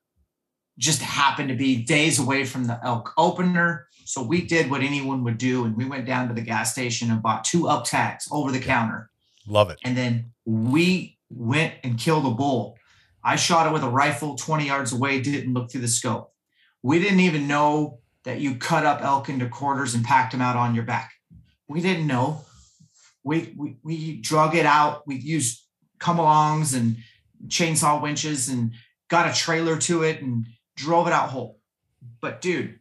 Just 0.78 1.02
happened 1.02 1.50
to 1.50 1.56
be 1.56 1.84
days 1.84 2.19
away 2.19 2.45
from 2.45 2.65
the 2.65 2.80
elk 2.84 3.13
opener. 3.17 3.87
So 4.08 4.24
we 4.24 4.41
did 4.41 4.72
what 4.72 4.82
anyone 4.82 5.26
would 5.26 5.38
do, 5.38 5.65
and 5.65 5.76
we 5.76 5.84
went 5.84 6.06
down 6.06 6.30
to 6.30 6.34
the 6.34 6.41
gas 6.41 6.72
station 6.72 7.12
and 7.12 7.22
bought 7.22 7.43
two 7.43 7.67
up 7.67 7.84
tags 7.84 8.26
over 8.32 8.54
the 8.54 8.60
counter. 8.60 9.10
Love 9.46 9.70
it. 9.70 9.80
And 9.84 9.98
then 9.98 10.32
we 10.46 11.17
went 11.30 11.74
and 11.84 12.00
killed 12.00 12.26
a 12.26 12.32
bull. 12.32 12.78
I 13.22 13.36
shot 13.36 13.67
it 13.67 13.74
with 13.74 13.84
a 13.84 13.89
rifle 13.89 14.36
20 14.36 14.65
yards 14.65 14.93
away, 14.93 15.20
didn't 15.20 15.54
look 15.54 15.70
through 15.70 15.82
the 15.82 15.89
scope. 15.89 16.34
We 16.82 17.00
didn't 17.00 17.20
even 17.20 17.50
know 17.50 18.00
that 18.24 18.39
you 18.39 18.56
cut 18.56 18.86
up 18.86 19.02
elk 19.02 19.28
into 19.28 19.50
quarters 19.50 19.93
and 19.93 20.06
packed 20.06 20.32
them 20.32 20.41
out 20.41 20.56
on 20.56 20.74
your 20.74 20.86
back. 20.86 21.12
We 21.67 21.82
didn't 21.82 22.08
know. 22.08 22.46
We 23.26 23.54
we, 23.58 23.78
we 23.84 24.22
drug 24.22 24.56
it 24.56 24.65
out. 24.65 25.06
We 25.06 25.15
used 25.17 25.65
come 26.00 26.17
alongs 26.17 26.74
and 26.74 26.96
chainsaw 27.48 28.02
winches 28.02 28.48
and 28.48 28.72
got 29.10 29.30
a 29.30 29.38
trailer 29.38 29.78
to 29.80 30.04
it 30.04 30.22
and 30.22 30.46
drove 30.78 31.08
it 31.08 31.13
out 31.13 31.30
whole. 31.30 31.60
But 32.22 32.39
dude, 32.39 32.80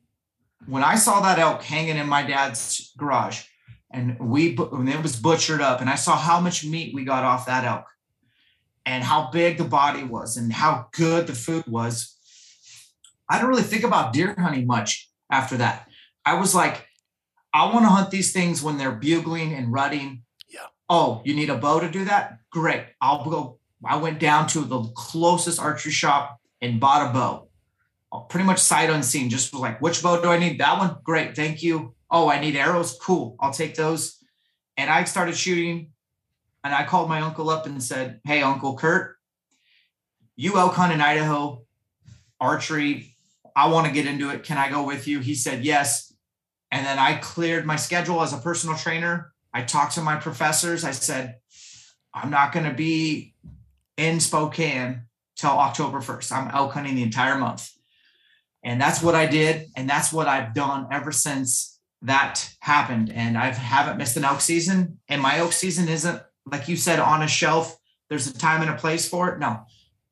when 0.67 0.83
I 0.83 0.97
saw 0.97 1.21
that 1.21 1.39
elk 1.39 1.63
hanging 1.63 1.97
in 1.97 2.09
my 2.09 2.23
dad's 2.23 2.93
garage, 2.97 3.45
and 3.91 4.19
we 4.19 4.55
when 4.55 4.89
it 4.89 5.03
was 5.03 5.17
butchered 5.17 5.61
up 5.61 5.81
and 5.81 5.89
i 5.89 5.95
saw 5.95 6.17
how 6.17 6.41
much 6.41 6.65
meat 6.65 6.95
we 6.95 7.05
got 7.05 7.25
off 7.25 7.47
that 7.47 7.65
elk 7.65 7.87
and 8.85 9.03
how 9.03 9.31
big 9.31 9.59
the 9.59 9.65
body 9.65 10.05
was 10.05 10.37
and 10.37 10.53
how 10.53 10.89
good 10.93 11.27
the 11.27 11.35
food 11.35 11.65
was 11.67 12.17
i 13.29 13.39
don't 13.39 13.49
really 13.49 13.63
think 13.63 13.85
about 13.85 14.13
deer 14.13 14.35
hunting 14.39 14.67
much 14.67 15.11
after 15.31 15.57
that. 15.57 15.89
I 16.25 16.35
was 16.35 16.55
like 16.55 16.87
i 17.53 17.65
want 17.73 17.85
to 17.85 17.91
hunt 17.91 18.11
these 18.11 18.33
things 18.33 18.63
when 18.63 18.79
they're 18.79 18.93
bugling 18.93 19.55
and 19.55 19.73
rutting. 19.73 20.23
Yeah. 20.49 20.67
oh 20.89 21.23
you 21.25 21.35
need 21.35 21.51
a 21.51 21.57
bow 21.57 21.81
to 21.81 21.91
do 21.91 22.05
that? 22.05 22.39
Great. 22.51 22.85
I'll 23.01 23.25
go 23.29 23.59
i 23.85 23.97
went 23.97 24.19
down 24.19 24.47
to 24.49 24.61
the 24.61 24.83
closest 24.95 25.61
archery 25.61 25.93
shop 25.93 26.41
and 26.61 26.81
bought 26.81 27.09
a 27.09 27.13
bow 27.13 27.49
pretty 28.21 28.47
much 28.47 28.59
sight 28.59 28.91
unseen 28.91 29.31
just 29.31 29.53
was 29.53 29.61
like 29.61 29.81
which 29.81 30.03
bow 30.03 30.21
do 30.21 30.29
i 30.29 30.39
need? 30.39 30.59
That 30.59 30.79
one? 30.79 30.99
Great 31.03 31.37
thank 31.37 31.63
you. 31.63 31.95
Oh 32.11 32.29
i 32.29 32.41
need 32.41 32.57
arrows? 32.57 32.99
Cool 33.01 33.37
i'll 33.41 33.53
take 33.53 33.75
those. 33.75 34.19
And 34.77 34.91
i 34.91 35.05
started 35.05 35.37
shooting 35.37 35.93
and 36.65 36.75
i 36.75 36.85
called 36.85 37.09
my 37.09 37.21
uncle 37.21 37.51
up 37.51 37.67
and 37.67 37.83
said 37.83 38.21
hey 38.25 38.43
uncle 38.43 38.77
kurt 38.77 39.17
you 40.37 40.59
elk 40.59 40.75
hunt 40.75 40.93
in 40.93 41.01
idaho 41.01 41.63
archery 42.41 43.17
i 43.55 43.69
want 43.69 43.87
to 43.87 43.93
get 43.93 44.07
into 44.07 44.31
it. 44.31 44.43
Can 44.43 44.59
i 44.59 44.71
go 44.71 44.85
with 44.85 45.07
you? 45.09 45.21
He 45.21 45.35
said 45.35 45.65
yes. 45.65 46.13
And 46.71 46.85
then 46.85 46.99
i 46.99 47.15
cleared 47.15 47.65
my 47.65 47.77
schedule 47.77 48.23
as 48.23 48.33
a 48.33 48.39
personal 48.39 48.77
trainer. 48.77 49.33
I 49.55 49.63
talked 49.63 49.95
to 49.95 50.03
my 50.03 50.17
professors. 50.17 50.85
I 50.85 50.91
said 50.91 51.37
i'm 52.17 52.31
not 52.31 52.53
going 52.53 52.67
to 52.67 52.75
be 52.75 53.35
in 53.97 54.19
spokane 54.19 55.03
till 55.37 55.51
october 55.51 56.01
1st 56.01 56.33
i'm 56.33 56.51
elk 56.53 56.73
hunting 56.73 56.97
the 56.97 57.03
entire 57.03 57.39
month 57.39 57.76
and 58.67 58.81
that's 58.81 59.01
what 59.01 59.15
I 59.15 59.27
did. 59.27 59.69
And 59.77 59.89
that's 59.89 60.13
what 60.13 60.27
I've 60.27 60.53
done 60.53 60.89
ever 60.91 61.13
since 61.13 61.79
that 62.03 62.51
happened. 62.61 63.13
And 63.13 63.39
I 63.39 63.53
haven't 63.53 63.97
missed 63.97 64.17
an 64.17 64.25
elk 64.25 64.41
season. 64.41 64.99
And 65.09 65.23
my 65.23 65.39
elk 65.39 65.53
season 65.53 65.89
isn't, 65.89 66.21
like 66.51 66.69
you 66.69 66.77
said, 66.77 66.99
on 66.99 67.23
a 67.23 67.29
shelf. 67.29 67.79
There's 68.11 68.27
a 68.27 68.37
time 68.37 68.63
and 68.63 68.71
a 68.71 68.77
place 68.77 69.09
for 69.09 69.29
it. 69.29 69.39
No, 69.39 69.61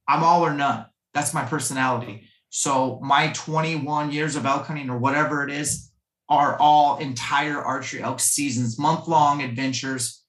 I'm 0.07 0.23
all 0.23 0.47
or 0.47 0.55
none. 0.55 0.87
That's 1.15 1.35
my 1.35 1.45
personality. 1.45 2.29
So 2.51 3.01
my 3.03 3.33
21 3.33 4.13
years 4.13 4.37
of 4.37 4.47
elk 4.47 4.67
hunting 4.67 4.89
or 4.89 4.99
whatever 4.99 5.43
it 5.43 5.51
is 5.53 5.91
are 6.29 6.57
all 6.61 6.99
entire 6.99 7.61
archery 7.61 8.03
elk 8.03 8.21
seasons, 8.21 8.79
month 8.79 9.09
long 9.09 9.43
adventures. 9.43 10.23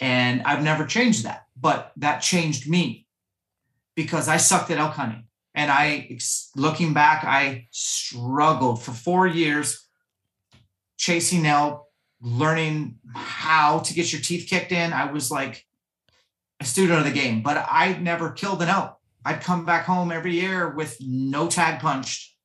And 0.00 0.42
I've 0.42 0.64
never 0.64 0.84
changed 0.84 1.24
that. 1.24 1.44
But 1.56 1.92
that 1.98 2.22
changed 2.22 2.68
me 2.68 3.06
because 3.94 4.26
I 4.26 4.36
sucked 4.36 4.72
at 4.72 4.78
elk 4.78 4.94
hunting. 4.94 5.27
And 5.58 5.72
I, 5.72 6.16
looking 6.54 6.94
back, 6.94 7.24
I 7.24 7.66
struggled 7.72 8.80
for 8.80 8.92
four 8.92 9.26
years 9.26 9.88
chasing 10.96 11.44
elk, 11.46 11.84
learning 12.22 13.00
how 13.12 13.80
to 13.80 13.92
get 13.92 14.12
your 14.12 14.22
teeth 14.22 14.48
kicked 14.48 14.70
in. 14.70 14.92
I 14.92 15.10
was 15.10 15.32
like 15.32 15.66
a 16.60 16.64
student 16.64 17.00
of 17.00 17.06
the 17.06 17.10
game, 17.10 17.42
but 17.42 17.66
I 17.68 17.98
never 17.98 18.30
killed 18.30 18.62
an 18.62 18.68
elk. 18.68 18.98
I'd 19.24 19.40
come 19.40 19.64
back 19.64 19.84
home 19.84 20.12
every 20.12 20.34
year 20.34 20.76
with 20.76 20.96
no 21.00 21.48
tag 21.48 21.80
punched. 21.80 22.36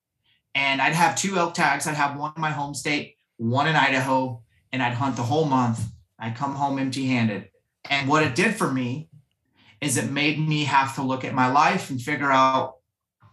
And 0.56 0.82
I'd 0.82 0.95
have 0.95 1.15
two 1.15 1.38
elk 1.38 1.54
tags. 1.54 1.86
I'd 1.86 1.93
have 1.93 2.17
one 2.17 2.34
in 2.36 2.41
my 2.41 2.49
home 2.49 2.73
state, 2.73 3.17
one 3.38 3.67
in 3.67 3.76
Idaho, 3.76 4.41
and 4.71 4.82
I'd 4.82 4.95
hunt 4.95 5.17
the 5.17 5.21
whole 5.21 5.45
month. 5.45 5.86
I'd 6.17 6.36
come 6.36 6.56
home 6.56 6.80
empty 6.80 7.06
handed. 7.06 7.49
And 7.91 8.10
what 8.10 8.23
it 8.23 8.34
did 8.34 8.56
for 8.56 8.73
me 8.73 9.10
is 9.82 9.97
it 9.97 10.10
made 10.10 10.39
me 10.39 10.63
have 10.63 10.95
to 10.95 11.04
look 11.04 11.23
at 11.23 11.36
my 11.36 11.52
life 11.52 11.91
and 11.91 12.02
figure 12.02 12.32
out 12.32 12.78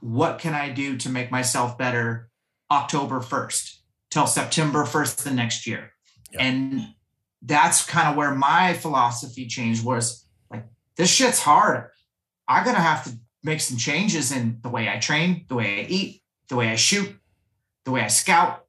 what 0.01 0.39
can 0.39 0.55
I 0.55 0.71
do 0.71 0.97
to 0.99 1.09
make 1.09 1.31
myself 1.31 1.79
better 1.79 2.31
October 2.71 3.21
1st 3.21 3.77
till 4.11 4.27
September 4.27 4.85
1st 4.85 5.25
the 5.25 5.31
next 5.31 5.67
year. 5.67 5.93
And 6.39 6.95
that's 7.43 7.85
kind 7.85 8.09
of 8.09 8.17
where 8.17 8.35
my 8.35 8.75
philosophy 8.75 9.47
changed 9.47 9.85
was 9.85 10.27
like, 10.51 10.67
this 10.97 11.11
shit's 11.11 11.41
hard. 11.41 11.91
I'm 12.47 12.65
going 12.65 12.77
to 12.77 12.83
have 12.83 13.05
to 13.05 13.13
make 13.43 13.61
some 13.61 13.77
changes 13.77 14.33
in 14.33 14.59
the 14.63 14.69
way 14.69 14.89
I 14.89 14.99
train, 14.99 15.47
the 15.49 15.55
way 15.55 15.81
I 15.81 15.87
eat, 15.89 16.23
the 16.49 16.57
way 16.57 16.69
I 16.69 16.77
shoot, 16.77 17.15
the 17.85 17.91
way 17.91 18.03
I 18.03 18.09
scout. 18.09 18.65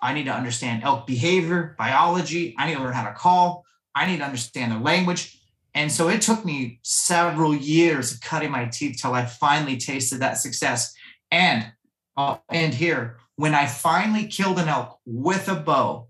I 0.00 0.12
need 0.12 0.24
to 0.24 0.34
understand 0.34 0.82
elk 0.82 1.06
behavior, 1.06 1.74
biology. 1.78 2.54
I 2.58 2.66
need 2.66 2.74
to 2.74 2.80
learn 2.80 2.92
how 2.92 3.08
to 3.08 3.14
call. 3.14 3.64
I 3.94 4.06
need 4.06 4.18
to 4.18 4.24
understand 4.24 4.72
their 4.72 4.78
language. 4.78 5.35
And 5.76 5.92
so 5.92 6.08
it 6.08 6.22
took 6.22 6.42
me 6.44 6.80
several 6.82 7.54
years 7.54 8.12
of 8.12 8.22
cutting 8.22 8.50
my 8.50 8.64
teeth 8.64 8.98
till 9.00 9.12
I 9.12 9.26
finally 9.26 9.76
tasted 9.76 10.20
that 10.20 10.38
success. 10.38 10.94
And 11.30 11.70
I'll 12.16 12.42
end 12.50 12.72
here. 12.72 13.18
When 13.36 13.54
I 13.54 13.66
finally 13.66 14.26
killed 14.26 14.58
an 14.58 14.68
elk 14.68 14.98
with 15.04 15.48
a 15.50 15.54
bow, 15.54 16.08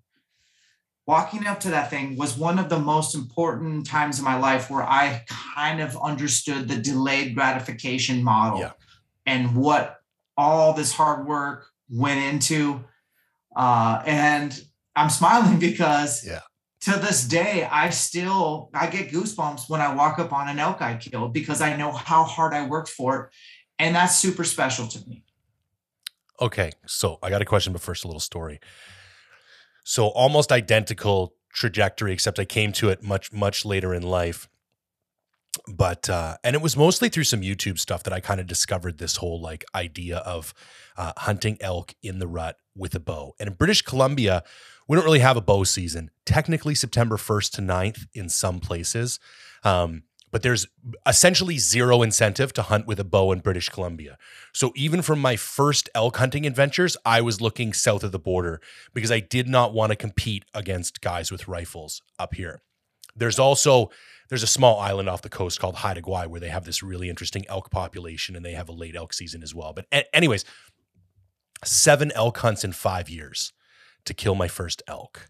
walking 1.05 1.49
up 1.49 1.59
to 1.61 1.71
that 1.71 1.91
thing 1.91 2.17
was 2.17 2.39
one 2.39 2.61
of 2.61 2.69
the 2.69 2.79
most 2.79 3.17
important 3.17 3.87
times 3.87 4.21
in 4.21 4.25
my 4.25 4.39
life 4.39 4.71
where 4.71 4.85
I 4.85 5.25
kind 5.29 5.81
of 5.81 5.97
understood 6.01 6.69
the 6.69 6.77
delayed 6.77 7.35
gratification 7.35 8.23
model 8.23 8.61
Yeah. 8.61 8.73
and 9.27 9.57
what 9.57 9.99
all 10.37 10.75
this 10.75 10.93
hard 10.93 11.27
work 11.27 11.67
went 11.89 12.21
into. 12.21 12.85
Uh, 13.57 14.01
and 14.07 14.57
I'm 14.95 15.11
smiling 15.11 15.59
because 15.71 16.25
Yeah. 16.25 16.41
To 16.87 16.93
this 17.01 17.25
day, 17.25 17.65
I 17.65 17.91
still 17.91 18.71
I 18.73 18.87
get 18.87 19.11
goosebumps 19.11 19.69
when 19.69 19.81
I 19.81 19.93
walk 19.93 20.21
up 20.21 20.33
on 20.33 20.49
an 20.49 20.61
elk 20.61 20.81
I 20.81 20.95
killed 20.95 21.33
because 21.33 21.61
I 21.61 21.77
know 21.77 21.91
how 21.91 22.23
hard 22.23 22.55
I 22.55 22.65
worked 22.65 22.91
for 22.91 23.25
it. 23.25 23.35
And 23.81 23.97
that's 23.97 24.17
super 24.17 24.45
special 24.45 24.87
to 24.87 25.01
me. 25.09 25.25
Okay, 26.41 26.71
so 26.87 27.19
I 27.25 27.31
got 27.31 27.43
a 27.43 27.45
question, 27.45 27.73
but 27.73 27.83
first 27.83 28.05
a 28.05 28.07
little 28.07 28.21
story. 28.21 28.61
So 29.83 30.07
almost 30.09 30.53
identical 30.53 31.35
trajectory, 31.53 32.13
except 32.13 32.39
I 32.39 32.45
came 32.45 32.71
to 32.75 32.89
it 32.91 33.03
much 33.03 33.33
much 33.33 33.65
later 33.65 33.93
in 33.93 34.05
life. 34.05 34.49
But 35.67 36.09
uh, 36.09 36.37
and 36.45 36.55
it 36.55 36.63
was 36.63 36.77
mostly 36.77 37.09
through 37.09 37.25
some 37.25 37.41
YouTube 37.41 37.81
stuff 37.81 38.05
that 38.05 38.13
I 38.13 38.21
kind 38.21 38.39
of 38.39 38.47
discovered 38.47 38.99
this 38.99 39.17
whole 39.17 39.41
like 39.41 39.65
idea 39.75 40.19
of 40.19 40.55
uh, 40.97 41.15
hunting 41.17 41.57
elk 41.61 41.97
in 42.01 42.21
the 42.21 42.29
rut 42.29 42.59
with 42.77 42.95
a 42.95 43.01
bow. 43.01 43.35
And 43.41 43.49
in 43.49 43.55
British 43.55 43.83
Columbia, 43.83 44.45
we 44.89 44.97
don't 44.97 45.05
really 45.05 45.21
have 45.21 45.37
a 45.37 45.41
bow 45.41 45.65
season. 45.65 46.11
Technically, 46.25 46.75
September 46.75 47.17
first 47.17 47.55
to 47.55 47.63
9th 47.63 48.07
in 48.15 48.29
some 48.29 48.61
places. 48.61 49.19
Um, 49.65 50.05
but 50.33 50.43
there's 50.43 50.67
essentially 51.07 51.57
zero 51.57 52.03
incentive 52.03 52.53
to 52.55 52.63
hunt 52.63 52.87
with 52.87 53.01
a 53.01 53.05
bow 53.05 53.33
in 53.33 53.41
British 53.41 53.69
Columbia. 53.69 54.19
So 54.53 54.73
even 54.77 55.01
from 55.01 55.19
my 55.21 55.37
first 55.37 55.89
elk 55.95 56.17
hunting 56.17 56.47
adventures, 56.47 56.97
I 57.07 57.21
was 57.21 57.41
looking 57.41 57.73
south 57.73 58.05
of 58.05 58.13
the 58.13 58.19
border 58.19 58.61
because 58.93 59.11
I 59.11 59.21
did 59.21 59.49
not 59.49 59.73
want 59.73 59.93
to 59.93 59.97
compete 59.97 60.45
against 60.53 61.01
guys 61.01 61.31
with 61.31 61.49
rifles 61.49 62.03
up 62.19 62.35
here. 62.35 62.61
There's 63.15 63.39
also 63.39 63.91
there's 64.29 64.43
a 64.43 64.49
small 64.49 64.81
island 64.81 65.09
off 65.09 65.23
the 65.23 65.29
coast 65.29 65.61
called 65.61 65.77
Haida 65.77 66.03
Gwaii 66.03 66.27
where 66.27 66.41
they 66.41 66.49
have 66.49 66.65
this 66.65 66.83
really 66.83 67.09
interesting 67.09 67.47
elk 67.49 67.71
population 67.71 68.35
and 68.37 68.45
they 68.45 68.53
have 68.53 68.69
a 68.69 68.73
late 68.73 68.97
elk 68.97 69.13
season 69.13 69.43
as 69.43 69.55
well. 69.55 69.73
But 69.73 69.87
anyways, 70.13 70.45
seven 71.65 72.13
elk 72.13 72.37
hunts 72.39 72.65
in 72.65 72.73
5 72.73 73.09
years 73.09 73.53
to 74.07 74.15
kill 74.15 74.35
my 74.35 74.49
first 74.49 74.83
elk. 74.89 75.29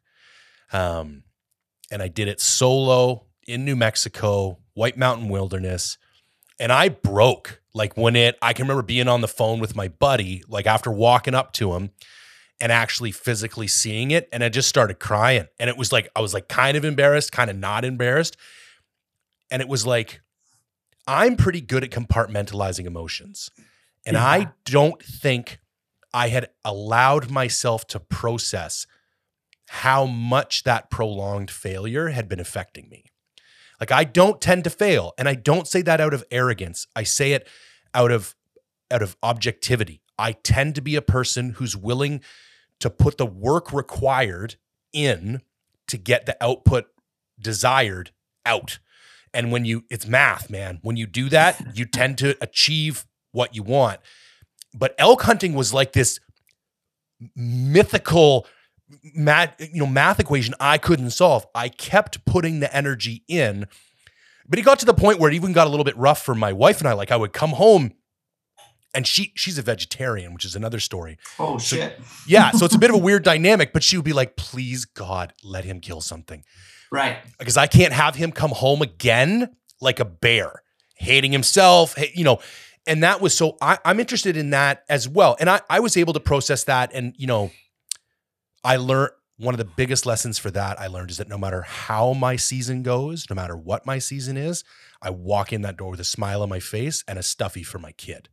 Um 0.72 1.22
and 1.90 2.02
I 2.02 2.08
did 2.08 2.28
it 2.28 2.40
solo 2.40 3.26
in 3.46 3.64
New 3.64 3.76
Mexico, 3.76 4.58
White 4.74 4.96
Mountain 4.96 5.28
Wilderness 5.28 5.98
and 6.58 6.72
I 6.72 6.88
broke. 6.88 7.60
Like 7.74 7.96
when 7.96 8.16
it, 8.16 8.38
I 8.40 8.52
can 8.54 8.64
remember 8.64 8.82
being 8.82 9.08
on 9.08 9.20
the 9.20 9.28
phone 9.28 9.60
with 9.60 9.76
my 9.76 9.88
buddy, 9.88 10.42
like 10.48 10.66
after 10.66 10.90
walking 10.90 11.34
up 11.34 11.52
to 11.54 11.74
him 11.74 11.90
and 12.58 12.72
actually 12.72 13.12
physically 13.12 13.66
seeing 13.66 14.10
it. 14.10 14.28
And 14.32 14.42
I 14.42 14.48
just 14.48 14.68
started 14.68 14.98
crying. 14.98 15.46
And 15.60 15.68
it 15.68 15.76
was 15.76 15.92
like, 15.92 16.08
I 16.16 16.20
was 16.20 16.32
like 16.32 16.48
kind 16.48 16.76
of 16.76 16.84
embarrassed, 16.84 17.32
kind 17.32 17.50
of 17.50 17.56
not 17.56 17.84
embarrassed. 17.84 18.38
And 19.50 19.60
it 19.60 19.68
was 19.68 19.86
like, 19.86 20.22
I'm 21.06 21.36
pretty 21.36 21.60
good 21.60 21.84
at 21.84 21.90
compartmentalizing 21.90 22.86
emotions. 22.86 23.50
And 24.06 24.14
Yeah. 24.14 24.24
I 24.24 24.52
don't 24.64 25.02
think 25.02 25.58
I 26.16 26.28
had 26.28 26.48
allowed 26.64 27.30
myself 27.30 27.86
to 27.88 28.00
process 28.00 28.86
how 29.68 30.06
much 30.06 30.62
that 30.62 30.88
prolonged 30.88 31.50
failure 31.50 32.08
had 32.08 32.26
been 32.26 32.40
affecting 32.40 32.88
me. 32.88 33.04
Like 33.78 33.92
I 33.92 34.04
don't 34.04 34.40
tend 34.40 34.64
to 34.64 34.70
fail, 34.70 35.12
and 35.18 35.28
I 35.28 35.34
don't 35.34 35.68
say 35.68 35.82
that 35.82 36.00
out 36.00 36.14
of 36.14 36.24
arrogance. 36.30 36.86
I 36.96 37.02
say 37.02 37.32
it 37.32 37.46
out 37.92 38.10
of 38.10 38.34
out 38.90 39.02
of 39.02 39.18
objectivity. 39.22 40.00
I 40.18 40.32
tend 40.32 40.74
to 40.76 40.80
be 40.80 40.96
a 40.96 41.02
person 41.02 41.50
who's 41.50 41.76
willing 41.76 42.22
to 42.80 42.88
put 42.88 43.18
the 43.18 43.26
work 43.26 43.70
required 43.70 44.56
in 44.94 45.42
to 45.88 45.98
get 45.98 46.24
the 46.24 46.42
output 46.42 46.86
desired 47.38 48.12
out. 48.46 48.78
And 49.34 49.52
when 49.52 49.66
you 49.66 49.84
it's 49.90 50.06
math, 50.06 50.48
man. 50.48 50.78
When 50.80 50.96
you 50.96 51.06
do 51.06 51.28
that, 51.28 51.76
you 51.76 51.84
tend 51.84 52.16
to 52.18 52.38
achieve 52.40 53.04
what 53.32 53.54
you 53.54 53.62
want. 53.62 54.00
But 54.76 54.94
elk 54.98 55.22
hunting 55.22 55.54
was 55.54 55.72
like 55.72 55.92
this 55.92 56.20
mythical 57.34 58.46
math, 59.14 59.54
you 59.58 59.80
know, 59.80 59.86
math 59.86 60.20
equation 60.20 60.54
I 60.60 60.78
couldn't 60.78 61.10
solve. 61.10 61.46
I 61.54 61.68
kept 61.68 62.24
putting 62.24 62.60
the 62.60 62.74
energy 62.74 63.24
in, 63.26 63.66
but 64.48 64.58
it 64.58 64.62
got 64.62 64.78
to 64.80 64.86
the 64.86 64.94
point 64.94 65.18
where 65.18 65.30
it 65.30 65.34
even 65.34 65.52
got 65.52 65.66
a 65.66 65.70
little 65.70 65.84
bit 65.84 65.96
rough 65.96 66.22
for 66.22 66.34
my 66.34 66.52
wife 66.52 66.78
and 66.78 66.88
I. 66.88 66.92
Like 66.92 67.10
I 67.10 67.16
would 67.16 67.32
come 67.32 67.50
home 67.50 67.92
and 68.94 69.06
she 69.06 69.32
she's 69.34 69.58
a 69.58 69.62
vegetarian, 69.62 70.32
which 70.32 70.44
is 70.44 70.56
another 70.56 70.80
story. 70.80 71.18
Oh 71.38 71.58
shit. 71.58 72.00
Yeah, 72.26 72.50
so 72.52 72.64
it's 72.64 72.74
a 72.74 72.78
bit 72.78 72.90
of 72.90 72.96
a 72.96 72.98
weird 73.02 73.24
dynamic, 73.24 73.72
but 73.72 73.82
she 73.82 73.96
would 73.96 74.04
be 74.04 74.12
like, 74.12 74.36
"Please 74.36 74.84
God, 74.84 75.34
let 75.44 75.64
him 75.64 75.80
kill 75.80 76.00
something." 76.00 76.44
Right. 76.90 77.18
Because 77.38 77.56
I 77.56 77.66
can't 77.66 77.92
have 77.92 78.14
him 78.14 78.32
come 78.32 78.52
home 78.52 78.80
again 78.80 79.56
like 79.80 80.00
a 80.00 80.04
bear, 80.04 80.62
hating 80.96 81.32
himself, 81.32 81.94
you 82.14 82.24
know. 82.24 82.40
And 82.86 83.02
that 83.02 83.20
was 83.20 83.36
so 83.36 83.56
I, 83.60 83.78
I'm 83.84 84.00
interested 84.00 84.36
in 84.36 84.50
that 84.50 84.84
as 84.88 85.08
well. 85.08 85.36
And 85.40 85.50
I, 85.50 85.60
I 85.68 85.80
was 85.80 85.96
able 85.96 86.12
to 86.12 86.20
process 86.20 86.64
that. 86.64 86.92
And, 86.92 87.14
you 87.16 87.26
know, 87.26 87.50
I 88.64 88.76
learned 88.76 89.10
one 89.38 89.52
of 89.52 89.58
the 89.58 89.64
biggest 89.64 90.06
lessons 90.06 90.38
for 90.38 90.50
that 90.50 90.80
I 90.80 90.86
learned 90.86 91.10
is 91.10 91.18
that 91.18 91.28
no 91.28 91.36
matter 91.36 91.62
how 91.62 92.14
my 92.14 92.36
season 92.36 92.82
goes, 92.82 93.28
no 93.28 93.36
matter 93.36 93.56
what 93.56 93.84
my 93.84 93.98
season 93.98 94.36
is, 94.36 94.64
I 95.02 95.10
walk 95.10 95.52
in 95.52 95.62
that 95.62 95.76
door 95.76 95.90
with 95.90 96.00
a 96.00 96.04
smile 96.04 96.42
on 96.42 96.48
my 96.48 96.60
face 96.60 97.04
and 97.06 97.18
a 97.18 97.22
stuffy 97.22 97.62
for 97.62 97.78
my 97.78 97.92
kid. 97.92 98.28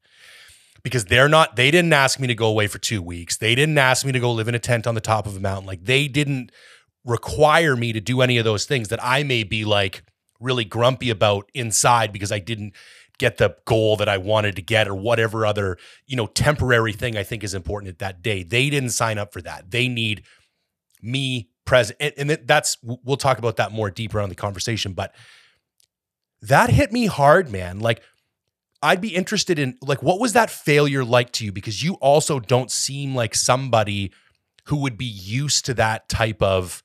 Because 0.81 1.05
they're 1.05 1.29
not, 1.29 1.55
they 1.55 1.71
didn't 1.71 1.93
ask 1.93 2.19
me 2.19 2.27
to 2.27 2.35
go 2.35 2.47
away 2.47 2.67
for 2.67 2.77
two 2.77 3.01
weeks. 3.01 3.37
They 3.37 3.55
didn't 3.55 3.77
ask 3.77 4.05
me 4.05 4.11
to 4.11 4.19
go 4.19 4.31
live 4.31 4.47
in 4.47 4.55
a 4.55 4.59
tent 4.59 4.85
on 4.85 4.95
the 4.95 5.01
top 5.01 5.25
of 5.25 5.35
a 5.35 5.39
mountain. 5.39 5.65
Like 5.65 5.83
they 5.83 6.07
didn't 6.07 6.51
require 7.05 7.75
me 7.75 7.93
to 7.93 8.01
do 8.01 8.21
any 8.21 8.37
of 8.37 8.45
those 8.45 8.65
things 8.65 8.89
that 8.89 9.03
I 9.03 9.23
may 9.23 9.43
be 9.43 9.65
like 9.65 10.03
really 10.39 10.65
grumpy 10.65 11.09
about 11.09 11.49
inside 11.53 12.11
because 12.11 12.31
I 12.31 12.39
didn't 12.39 12.73
get 13.23 13.37
the 13.37 13.55
goal 13.63 13.95
that 13.95 14.09
I 14.09 14.17
wanted 14.17 14.57
to 14.57 14.61
get 14.61 14.85
or 14.85 14.93
whatever 14.93 15.45
other, 15.45 15.77
you 16.05 16.17
know, 16.17 16.27
temporary 16.27 16.91
thing 16.91 17.15
I 17.15 17.23
think 17.23 17.41
is 17.41 17.53
important 17.53 17.89
at 17.89 17.99
that 17.99 18.21
day. 18.21 18.43
They 18.43 18.69
didn't 18.69 18.89
sign 18.89 19.17
up 19.17 19.31
for 19.31 19.41
that. 19.43 19.71
They 19.71 19.87
need 19.87 20.23
me 21.01 21.49
present. 21.63 21.95
And, 22.01 22.13
and 22.17 22.45
that's, 22.45 22.77
we'll 22.83 23.15
talk 23.15 23.37
about 23.37 23.55
that 23.55 23.71
more 23.71 23.89
deeper 23.89 24.19
on 24.19 24.27
the 24.27 24.35
conversation, 24.35 24.91
but 24.91 25.15
that 26.41 26.69
hit 26.69 26.91
me 26.91 27.05
hard, 27.05 27.49
man. 27.49 27.79
Like, 27.79 28.01
I'd 28.81 28.99
be 28.99 29.15
interested 29.15 29.57
in 29.57 29.77
like 29.81 30.03
what 30.03 30.19
was 30.19 30.33
that 30.33 30.49
failure 30.49 31.05
like 31.05 31.31
to 31.33 31.45
you 31.45 31.53
because 31.53 31.81
you 31.81 31.93
also 31.95 32.41
don't 32.41 32.69
seem 32.69 33.15
like 33.15 33.33
somebody 33.35 34.11
who 34.65 34.75
would 34.81 34.97
be 34.97 35.05
used 35.05 35.63
to 35.67 35.73
that 35.75 36.09
type 36.09 36.41
of 36.41 36.83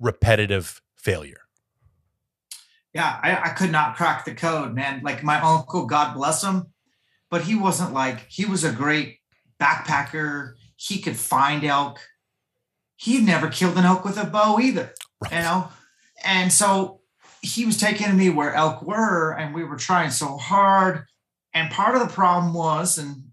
repetitive 0.00 0.80
failure. 0.96 1.43
Yeah, 2.94 3.18
I, 3.22 3.36
I 3.36 3.48
could 3.50 3.72
not 3.72 3.96
crack 3.96 4.24
the 4.24 4.34
code, 4.34 4.72
man. 4.72 5.00
Like 5.02 5.24
my 5.24 5.40
uncle, 5.40 5.84
God 5.86 6.14
bless 6.14 6.44
him, 6.44 6.66
but 7.28 7.42
he 7.42 7.56
wasn't 7.56 7.92
like 7.92 8.26
he 8.28 8.44
was 8.44 8.62
a 8.62 8.70
great 8.70 9.18
backpacker. 9.60 10.54
He 10.76 11.00
could 11.00 11.16
find 11.16 11.64
elk. 11.64 11.98
He 12.96 13.20
never 13.20 13.48
killed 13.48 13.76
an 13.76 13.84
elk 13.84 14.04
with 14.04 14.16
a 14.16 14.24
bow 14.24 14.60
either, 14.60 14.94
you 15.30 15.38
know. 15.38 15.68
And 16.22 16.52
so 16.52 17.00
he 17.42 17.66
was 17.66 17.78
taking 17.78 18.16
me 18.16 18.30
where 18.30 18.54
elk 18.54 18.82
were, 18.82 19.32
and 19.32 19.52
we 19.52 19.64
were 19.64 19.76
trying 19.76 20.10
so 20.10 20.36
hard. 20.36 21.04
And 21.52 21.72
part 21.72 21.96
of 21.96 22.00
the 22.00 22.14
problem 22.14 22.54
was, 22.54 22.96
and 22.96 23.24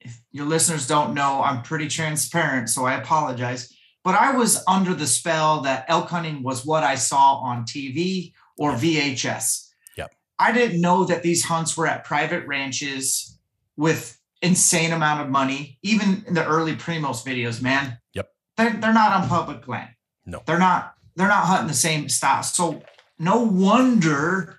if 0.00 0.20
your 0.32 0.46
listeners 0.46 0.88
don't 0.88 1.14
know, 1.14 1.42
I'm 1.42 1.62
pretty 1.62 1.86
transparent, 1.86 2.68
so 2.68 2.84
I 2.84 2.94
apologize. 2.94 3.72
But 4.02 4.16
I 4.16 4.36
was 4.36 4.62
under 4.68 4.94
the 4.94 5.06
spell 5.06 5.60
that 5.60 5.86
elk 5.88 6.08
hunting 6.10 6.42
was 6.42 6.66
what 6.66 6.82
I 6.82 6.96
saw 6.96 7.36
on 7.36 7.64
TV 7.64 8.32
or 8.56 8.72
VHS. 8.72 9.68
Yep. 9.96 10.14
I 10.38 10.52
didn't 10.52 10.80
know 10.80 11.04
that 11.04 11.22
these 11.22 11.44
hunts 11.44 11.76
were 11.76 11.86
at 11.86 12.04
private 12.04 12.46
ranches 12.46 13.38
with 13.76 14.18
insane 14.42 14.92
amount 14.92 15.22
of 15.22 15.28
money. 15.28 15.78
Even 15.82 16.24
in 16.26 16.34
the 16.34 16.46
early 16.46 16.74
Primos 16.74 17.24
videos, 17.24 17.62
man. 17.62 17.98
Yep. 18.14 18.30
They're, 18.56 18.72
they're 18.74 18.92
not 18.92 19.22
on 19.22 19.28
public 19.28 19.66
land. 19.66 19.90
No. 20.26 20.42
They're 20.46 20.58
not. 20.58 20.94
They're 21.16 21.28
not 21.28 21.44
hunting 21.44 21.68
the 21.68 21.74
same 21.74 22.08
style. 22.08 22.42
So 22.42 22.82
no 23.18 23.42
wonder 23.42 24.58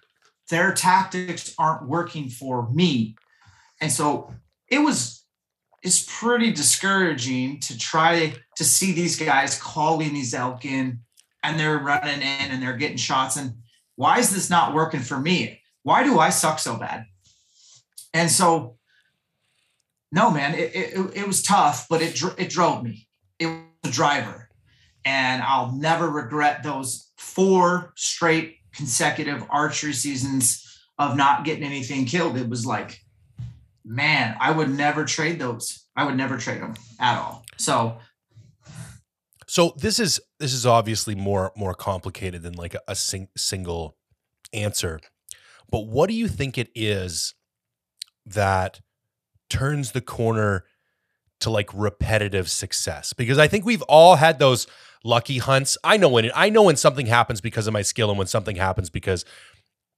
their 0.49 0.73
tactics 0.73 1.53
aren't 1.57 1.87
working 1.87 2.29
for 2.29 2.69
me. 2.71 3.15
And 3.81 3.91
so 3.91 4.33
it 4.67 4.79
was 4.79 5.23
it's 5.83 6.03
pretty 6.19 6.51
discouraging 6.51 7.59
to 7.59 7.77
try 7.77 8.33
to 8.55 8.63
see 8.63 8.91
these 8.91 9.19
guys 9.19 9.61
calling 9.61 10.13
these 10.13 10.33
elk 10.33 10.65
in 10.65 10.99
and 11.43 11.59
they're 11.59 11.77
running 11.77 12.21
in 12.21 12.51
and 12.51 12.63
they're 12.63 12.75
getting 12.75 12.97
shots 12.97 13.37
and 13.37 13.53
why 13.95 14.19
is 14.19 14.33
this 14.33 14.49
not 14.49 14.73
working 14.73 14.99
for 14.99 15.19
me? 15.19 15.61
Why 15.83 16.03
do 16.03 16.19
i 16.19 16.29
suck 16.29 16.59
so 16.59 16.77
bad? 16.77 17.05
And 18.13 18.29
so 18.29 18.77
no 20.11 20.31
man 20.31 20.53
it, 20.55 20.75
it, 20.75 21.11
it 21.15 21.27
was 21.27 21.41
tough 21.41 21.87
but 21.89 22.01
it, 22.01 22.21
it 22.37 22.49
drove 22.49 22.83
me. 22.83 23.07
It 23.39 23.47
was 23.47 23.57
a 23.85 23.91
driver. 23.91 24.49
And 25.03 25.41
i'll 25.43 25.71
never 25.71 26.09
regret 26.09 26.63
those 26.63 27.11
four 27.17 27.93
straight 27.95 28.57
consecutive 28.73 29.43
archery 29.49 29.93
seasons 29.93 30.61
of 30.97 31.15
not 31.15 31.45
getting 31.45 31.63
anything 31.63 32.05
killed. 32.05 32.37
It 32.37 32.49
was 32.49 32.65
like 32.65 32.99
man, 33.85 34.35
I 34.39 34.51
would 34.51 34.69
never 34.69 35.05
trade 35.05 35.39
those. 35.39 35.85
I 35.95 36.05
would 36.05 36.17
never 36.17 36.37
trade 36.37 36.61
them 36.61 36.73
at 36.99 37.19
all. 37.19 37.45
So 37.57 37.99
So 39.55 39.73
this 39.77 40.01
is 40.01 40.19
this 40.37 40.51
is 40.51 40.65
obviously 40.65 41.15
more 41.15 41.53
more 41.55 41.73
complicated 41.73 42.43
than 42.43 42.55
like 42.55 42.73
a, 42.73 42.81
a 42.89 42.93
sing, 42.93 43.29
single 43.37 43.95
answer. 44.51 44.99
But 45.71 45.87
what 45.87 46.09
do 46.09 46.13
you 46.13 46.27
think 46.27 46.57
it 46.57 46.69
is 46.75 47.35
that 48.25 48.81
turns 49.49 49.93
the 49.93 50.01
corner 50.01 50.65
to 51.39 51.49
like 51.49 51.69
repetitive 51.73 52.51
success? 52.51 53.13
Because 53.13 53.39
I 53.39 53.47
think 53.47 53.63
we've 53.63 53.81
all 53.83 54.17
had 54.17 54.39
those 54.39 54.67
lucky 55.05 55.37
hunts. 55.37 55.77
I 55.85 55.95
know 55.95 56.09
when 56.09 56.25
it, 56.25 56.33
I 56.35 56.49
know 56.49 56.63
when 56.63 56.75
something 56.75 57.05
happens 57.05 57.39
because 57.39 57.65
of 57.65 57.71
my 57.71 57.81
skill 57.81 58.09
and 58.09 58.17
when 58.17 58.27
something 58.27 58.57
happens 58.57 58.89
because 58.89 59.23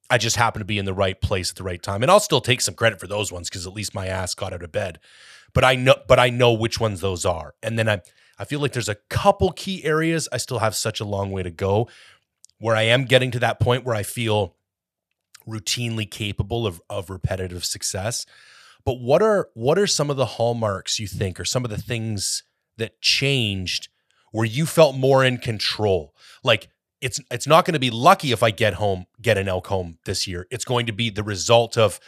I 0.08 0.20
just 0.20 0.36
happen 0.36 0.60
to 0.60 0.66
be 0.66 0.78
in 0.78 0.86
the 0.86 0.94
right 0.94 1.20
place 1.20 1.50
at 1.50 1.56
the 1.56 1.64
right 1.64 1.82
time. 1.82 2.04
And 2.04 2.12
I'll 2.12 2.20
still 2.20 2.42
take 2.42 2.62
some 2.62 2.76
credit 2.76 3.00
for 3.00 3.08
those 3.08 3.32
ones 3.32 3.50
because 3.50 3.66
at 3.66 3.74
least 3.74 3.96
my 3.96 4.06
ass 4.06 4.36
got 4.36 4.54
out 4.54 4.62
of 4.62 4.72
bed. 4.72 5.00
But 5.56 5.64
I 5.64 5.74
know 5.74 5.96
but 6.08 6.20
I 6.20 6.30
know 6.30 6.54
which 6.54 6.80
ones 6.80 7.02
those 7.02 7.26
are. 7.26 7.56
And 7.64 7.80
then 7.80 7.90
I 7.90 8.02
I 8.38 8.46
feel 8.46 8.60
like 8.60 8.74
there's 8.74 8.90
a 8.90 8.96
couple 9.10 9.52
key 9.52 9.84
areas 9.84 10.30
I 10.32 10.38
still 10.38 10.60
have 10.60 10.76
such 10.76 11.00
a 11.00 11.06
long 11.06 11.32
way 11.32 11.44
to 11.44 11.52
go 11.52 11.88
where 12.60 12.76
I 12.76 12.84
am 12.84 13.06
getting 13.06 13.32
to 13.32 13.40
that 13.40 13.60
point 13.60 13.86
where 13.86 13.96
I 13.96 14.04
feel 14.04 14.56
routinely 15.48 16.10
capable 16.10 16.68
of, 16.68 16.82
of 16.90 17.10
repetitive 17.10 17.64
success. 17.66 18.26
But 18.84 19.00
what 19.00 19.22
are 19.22 19.50
what 19.54 19.78
are 19.78 19.88
some 19.88 20.10
of 20.10 20.18
the 20.18 20.26
hallmarks 20.26 21.00
you 21.00 21.08
think 21.08 21.40
or 21.40 21.46
some 21.46 21.66
of 21.66 21.72
the 21.72 21.78
things 21.78 22.44
that 22.78 23.02
changed 23.02 23.90
where 24.32 24.46
you 24.46 24.66
felt 24.66 24.96
more 24.96 25.24
in 25.24 25.38
control? 25.38 26.14
Like 26.44 26.70
it's 27.02 27.20
it's 27.32 27.48
not 27.48 27.66
going 27.66 27.74
to 27.74 27.80
be 27.80 27.90
lucky 27.90 28.32
if 28.32 28.44
I 28.44 28.52
get 28.52 28.76
home, 28.76 29.06
get 29.22 29.38
an 29.38 29.48
elk 29.48 29.68
home 29.68 29.98
this 30.06 30.28
year. 30.28 30.48
It's 30.50 30.66
going 30.66 30.86
to 30.86 30.94
be 30.94 31.10
the 31.10 31.24
result 31.24 31.78
of 31.78 32.00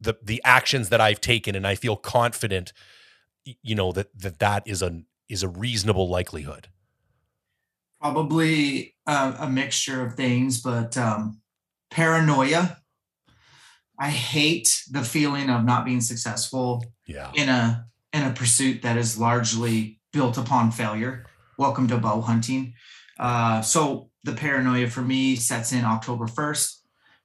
the 0.00 0.14
the 0.22 0.40
actions 0.44 0.90
that 0.90 1.00
I've 1.00 1.20
taken 1.20 1.54
and 1.54 1.66
I 1.66 1.74
feel 1.74 1.96
confident 1.96 2.72
you 3.62 3.74
know 3.74 3.92
that 3.92 4.16
that 4.18 4.38
that 4.38 4.62
is 4.66 4.82
a 4.82 5.02
is 5.28 5.42
a 5.42 5.48
reasonable 5.48 6.08
likelihood. 6.08 6.68
Probably 8.00 8.94
a, 9.06 9.34
a 9.40 9.50
mixture 9.50 10.04
of 10.04 10.14
things, 10.14 10.60
but 10.60 10.96
um 10.96 11.40
paranoia. 11.90 12.78
I 13.98 14.10
hate 14.10 14.84
the 14.90 15.02
feeling 15.02 15.50
of 15.50 15.64
not 15.64 15.84
being 15.84 16.00
successful 16.00 16.84
yeah. 17.06 17.32
in 17.34 17.48
a 17.48 17.86
in 18.12 18.22
a 18.22 18.32
pursuit 18.32 18.82
that 18.82 18.96
is 18.96 19.18
largely 19.18 20.00
built 20.12 20.38
upon 20.38 20.70
failure. 20.70 21.26
Welcome 21.58 21.88
to 21.88 21.98
bow 21.98 22.20
hunting. 22.20 22.74
Uh, 23.18 23.60
so 23.60 24.10
the 24.24 24.32
paranoia 24.32 24.88
for 24.88 25.02
me 25.02 25.36
sets 25.36 25.72
in 25.72 25.84
October 25.84 26.26
1st. 26.26 26.76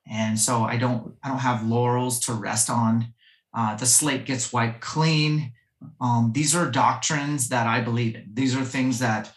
And 0.10 0.40
so 0.40 0.64
I 0.64 0.78
don't 0.78 1.16
I 1.24 1.30
don't 1.30 1.40
have 1.40 1.66
laurels 1.66 2.20
to 2.22 2.34
rest 2.34 2.70
on. 2.70 3.14
Uh, 3.54 3.76
the 3.76 3.86
slate 3.86 4.26
gets 4.26 4.52
wiped 4.52 4.82
clean. 4.82 5.54
Um, 6.02 6.32
these 6.34 6.56
are 6.56 6.70
doctrines 6.70 7.50
that 7.50 7.68
I 7.68 7.82
believe 7.82 8.16
in. 8.16 8.26
These 8.34 8.56
are 8.56 8.64
things 8.64 9.00
that 9.00 9.32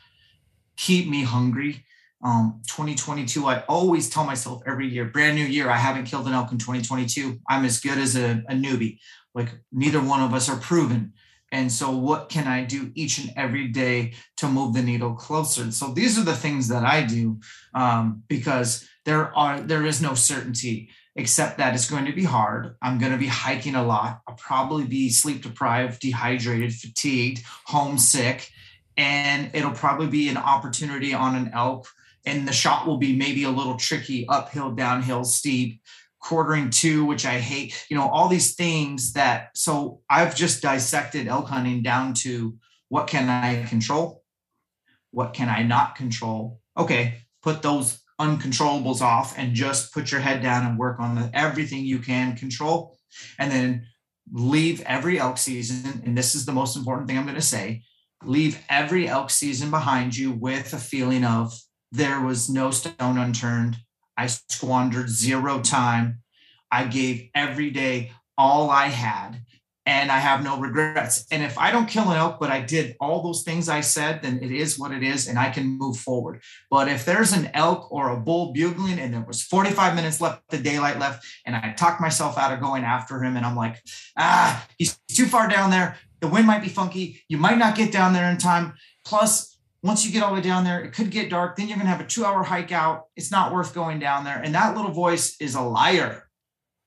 keep 0.76 1.09
me 1.09 1.24
hungry 1.24 1.87
um, 2.22 2.61
2022, 2.66 3.46
I 3.46 3.61
always 3.68 4.09
tell 4.09 4.24
myself 4.24 4.62
every 4.66 4.88
year, 4.88 5.04
brand 5.04 5.37
new 5.37 5.44
year, 5.44 5.70
I 5.70 5.76
haven't 5.76 6.06
killed 6.06 6.26
an 6.26 6.32
elk 6.32 6.50
in 6.50 6.59
2022. 6.59 7.38
I'm 7.48 7.64
as 7.64 7.80
good 7.80 7.98
as 7.98 8.16
a, 8.16 8.42
a 8.48 8.54
newbie. 8.54 8.98
Like 9.35 9.50
neither 9.70 10.00
one 10.00 10.22
of 10.22 10.32
us 10.32 10.48
are 10.48 10.56
proven. 10.56 11.12
And 11.52 11.70
so, 11.70 11.90
what 11.90 12.28
can 12.28 12.48
I 12.48 12.64
do 12.64 12.90
each 12.96 13.18
and 13.18 13.32
every 13.37 13.68
day 13.68 14.14
to 14.38 14.48
move 14.48 14.74
the 14.74 14.82
needle 14.82 15.14
closer? 15.14 15.62
And 15.62 15.72
So 15.72 15.92
these 15.92 16.18
are 16.18 16.24
the 16.24 16.35
things 16.35 16.68
that 16.68 16.85
I 16.85 17.02
do 17.02 17.38
um, 17.74 18.24
because 18.28 18.88
there 19.04 19.32
are 19.37 19.61
there 19.61 19.87
is 19.87 20.02
no 20.02 20.14
certainty 20.14 20.90
except 21.16 21.59
that 21.59 21.74
it's 21.74 21.90
going 21.90 22.05
to 22.05 22.12
be 22.12 22.24
hard. 22.24 22.76
I'm 22.81 22.98
going 22.98 23.12
to 23.12 23.18
be 23.18 23.26
hiking 23.26 23.74
a 23.74 23.85
lot. 23.85 24.20
I'll 24.29 24.37
probably 24.37 24.85
be 24.85 25.11
sleep 25.11 25.42
deprived, 25.42 26.00
dehydrated, 26.00 26.74
fatigued, 26.74 27.42
homesick, 27.64 28.50
and 28.96 29.50
it'll 29.55 29.72
probably 29.72 30.07
be 30.07 30.29
an 30.29 30.37
opportunity 30.37 31.12
on 31.12 31.35
an 31.35 31.50
elk 31.52 31.88
and 32.26 32.46
the 32.46 32.52
shot 32.52 32.87
will 32.87 32.96
be 32.96 33.16
maybe 33.16 33.44
a 33.44 33.50
little 33.50 33.76
tricky 33.76 34.26
uphill 34.29 34.72
downhill 34.72 35.24
steep 35.24 35.81
quartering 36.20 36.70
to 36.70 37.05
which 37.05 37.24
i 37.24 37.38
hate 37.38 37.87
you 37.88 37.96
know 37.96 38.09
all 38.09 38.29
these 38.29 38.55
things 38.55 39.12
that 39.12 39.50
so 39.55 40.00
i've 40.11 40.35
just 40.35 40.62
dissected 40.62 41.29
elk 41.29 41.46
hunting 41.46 41.83
down 41.83 42.12
to 42.12 42.57
what 42.88 43.07
can 43.07 43.29
i 43.29 43.62
control 43.64 44.22
what 45.12 45.35
can 45.35 45.48
i 45.48 45.62
not 45.62 45.94
control 45.94 46.61
okay 46.76 47.14
put 47.42 47.62
those 47.62 48.00
uncontrollables 48.20 49.00
off 49.00 49.37
and 49.37 49.55
just 49.55 49.92
put 49.92 50.11
your 50.11 50.20
head 50.20 50.42
down 50.42 50.66
and 50.66 50.79
work 50.79 50.98
on 50.98 51.14
the, 51.14 51.31
everything 51.35 51.85
you 51.85 51.98
can 51.98 52.37
control 52.37 52.96
and 53.38 53.50
then 53.50 53.87
leave 54.33 54.83
every 54.83 55.18
elk 55.18 55.38
season 55.38 56.02
and 56.05 56.16
this 56.16 56.35
is 56.35 56.46
the 56.46 56.52
most 56.52 56.76
important 56.76 57.07
thing 57.07 57.16
i'm 57.16 57.24
going 57.24 57.35
to 57.35 57.40
say 57.42 57.83
leave 58.24 58.61
every 58.68 59.07
elk 59.07 59.31
season 59.31 59.70
behind 59.70 60.16
you 60.16 60.33
with 60.33 60.72
a 60.72 60.79
feeling 60.79 61.24
of 61.24 61.52
there 61.92 62.20
was 62.20 62.50
no 62.50 62.70
stone 62.70 63.18
unturned. 63.18 63.76
I 64.16 64.26
squandered 64.26 65.09
zero 65.09 65.61
time. 65.61 66.22
I 66.70 66.85
gave 66.85 67.31
every 67.35 67.70
day 67.70 68.12
all 68.37 68.70
I 68.70 68.88
had, 68.88 69.40
and 69.87 70.11
I 70.11 70.18
have 70.18 70.42
no 70.42 70.59
regrets. 70.59 71.27
And 71.31 71.44
if 71.44 71.57
I 71.57 71.70
don't 71.70 71.87
kill 71.87 72.11
an 72.11 72.16
elk, 72.16 72.38
but 72.40 72.51
I 72.51 72.61
did 72.61 72.96
all 73.01 73.22
those 73.22 73.44
things 73.44 73.68
I 73.68 73.81
said, 73.81 74.20
then 74.22 74.40
it 74.42 74.51
is 74.51 74.79
what 74.79 74.90
it 74.90 75.05
is, 75.05 75.29
and 75.29 75.38
I 75.38 75.49
can 75.49 75.79
move 75.79 75.96
forward. 75.96 76.42
But 76.70 76.88
if 76.88 77.05
there's 77.05 77.33
an 77.33 77.51
elk 77.55 77.90
or 77.92 78.11
a 78.11 78.16
bull 78.16 78.53
bugling, 78.53 78.99
and 78.99 79.14
there 79.14 79.25
was 79.27 79.42
45 79.42 79.94
minutes 79.94 80.20
left, 80.20 80.42
the 80.51 80.59
daylight 80.59 80.99
left, 80.99 81.25
and 81.46 81.55
I 81.55 81.72
talked 81.72 82.01
myself 82.01 82.37
out 82.37 82.53
of 82.53 82.61
going 82.61 82.83
after 82.83 83.22
him, 83.22 83.37
and 83.37 83.46
I'm 83.46 83.55
like, 83.55 83.81
ah, 84.18 84.66
he's 84.77 84.99
too 85.09 85.27
far 85.27 85.49
down 85.49 85.70
there. 85.70 85.96
The 86.20 86.29
wind 86.29 86.49
might 86.49 86.62
be 86.62 86.68
funky. 86.68 87.22
You 87.29 87.38
might 87.38 87.59
not 87.59 87.77
get 87.77 87.92
down 87.92 88.12
there 88.12 88.31
in 88.31 88.38
time. 88.38 88.75
Plus, 89.05 89.57
once 89.83 90.05
you 90.05 90.11
get 90.11 90.22
all 90.22 90.31
the 90.31 90.37
way 90.37 90.40
down 90.40 90.64
there, 90.64 90.83
it 90.83 90.92
could 90.92 91.11
get 91.11 91.31
dark. 91.31 91.55
Then 91.55 91.68
you're 91.68 91.77
going 91.77 91.87
to 91.87 91.92
have 91.92 92.01
a 92.01 92.09
two 92.09 92.25
hour 92.25 92.42
hike 92.42 92.72
out. 92.72 93.05
It's 93.14 93.31
not 93.31 93.53
worth 93.53 93.75
going 93.75 94.01
down 94.01 94.25
there. 94.25 94.40
And 94.42 94.55
that 94.55 94.77
little 94.77 94.90
voice 94.90 95.37
is 95.40 95.55
a 95.55 95.61
liar 95.61 96.29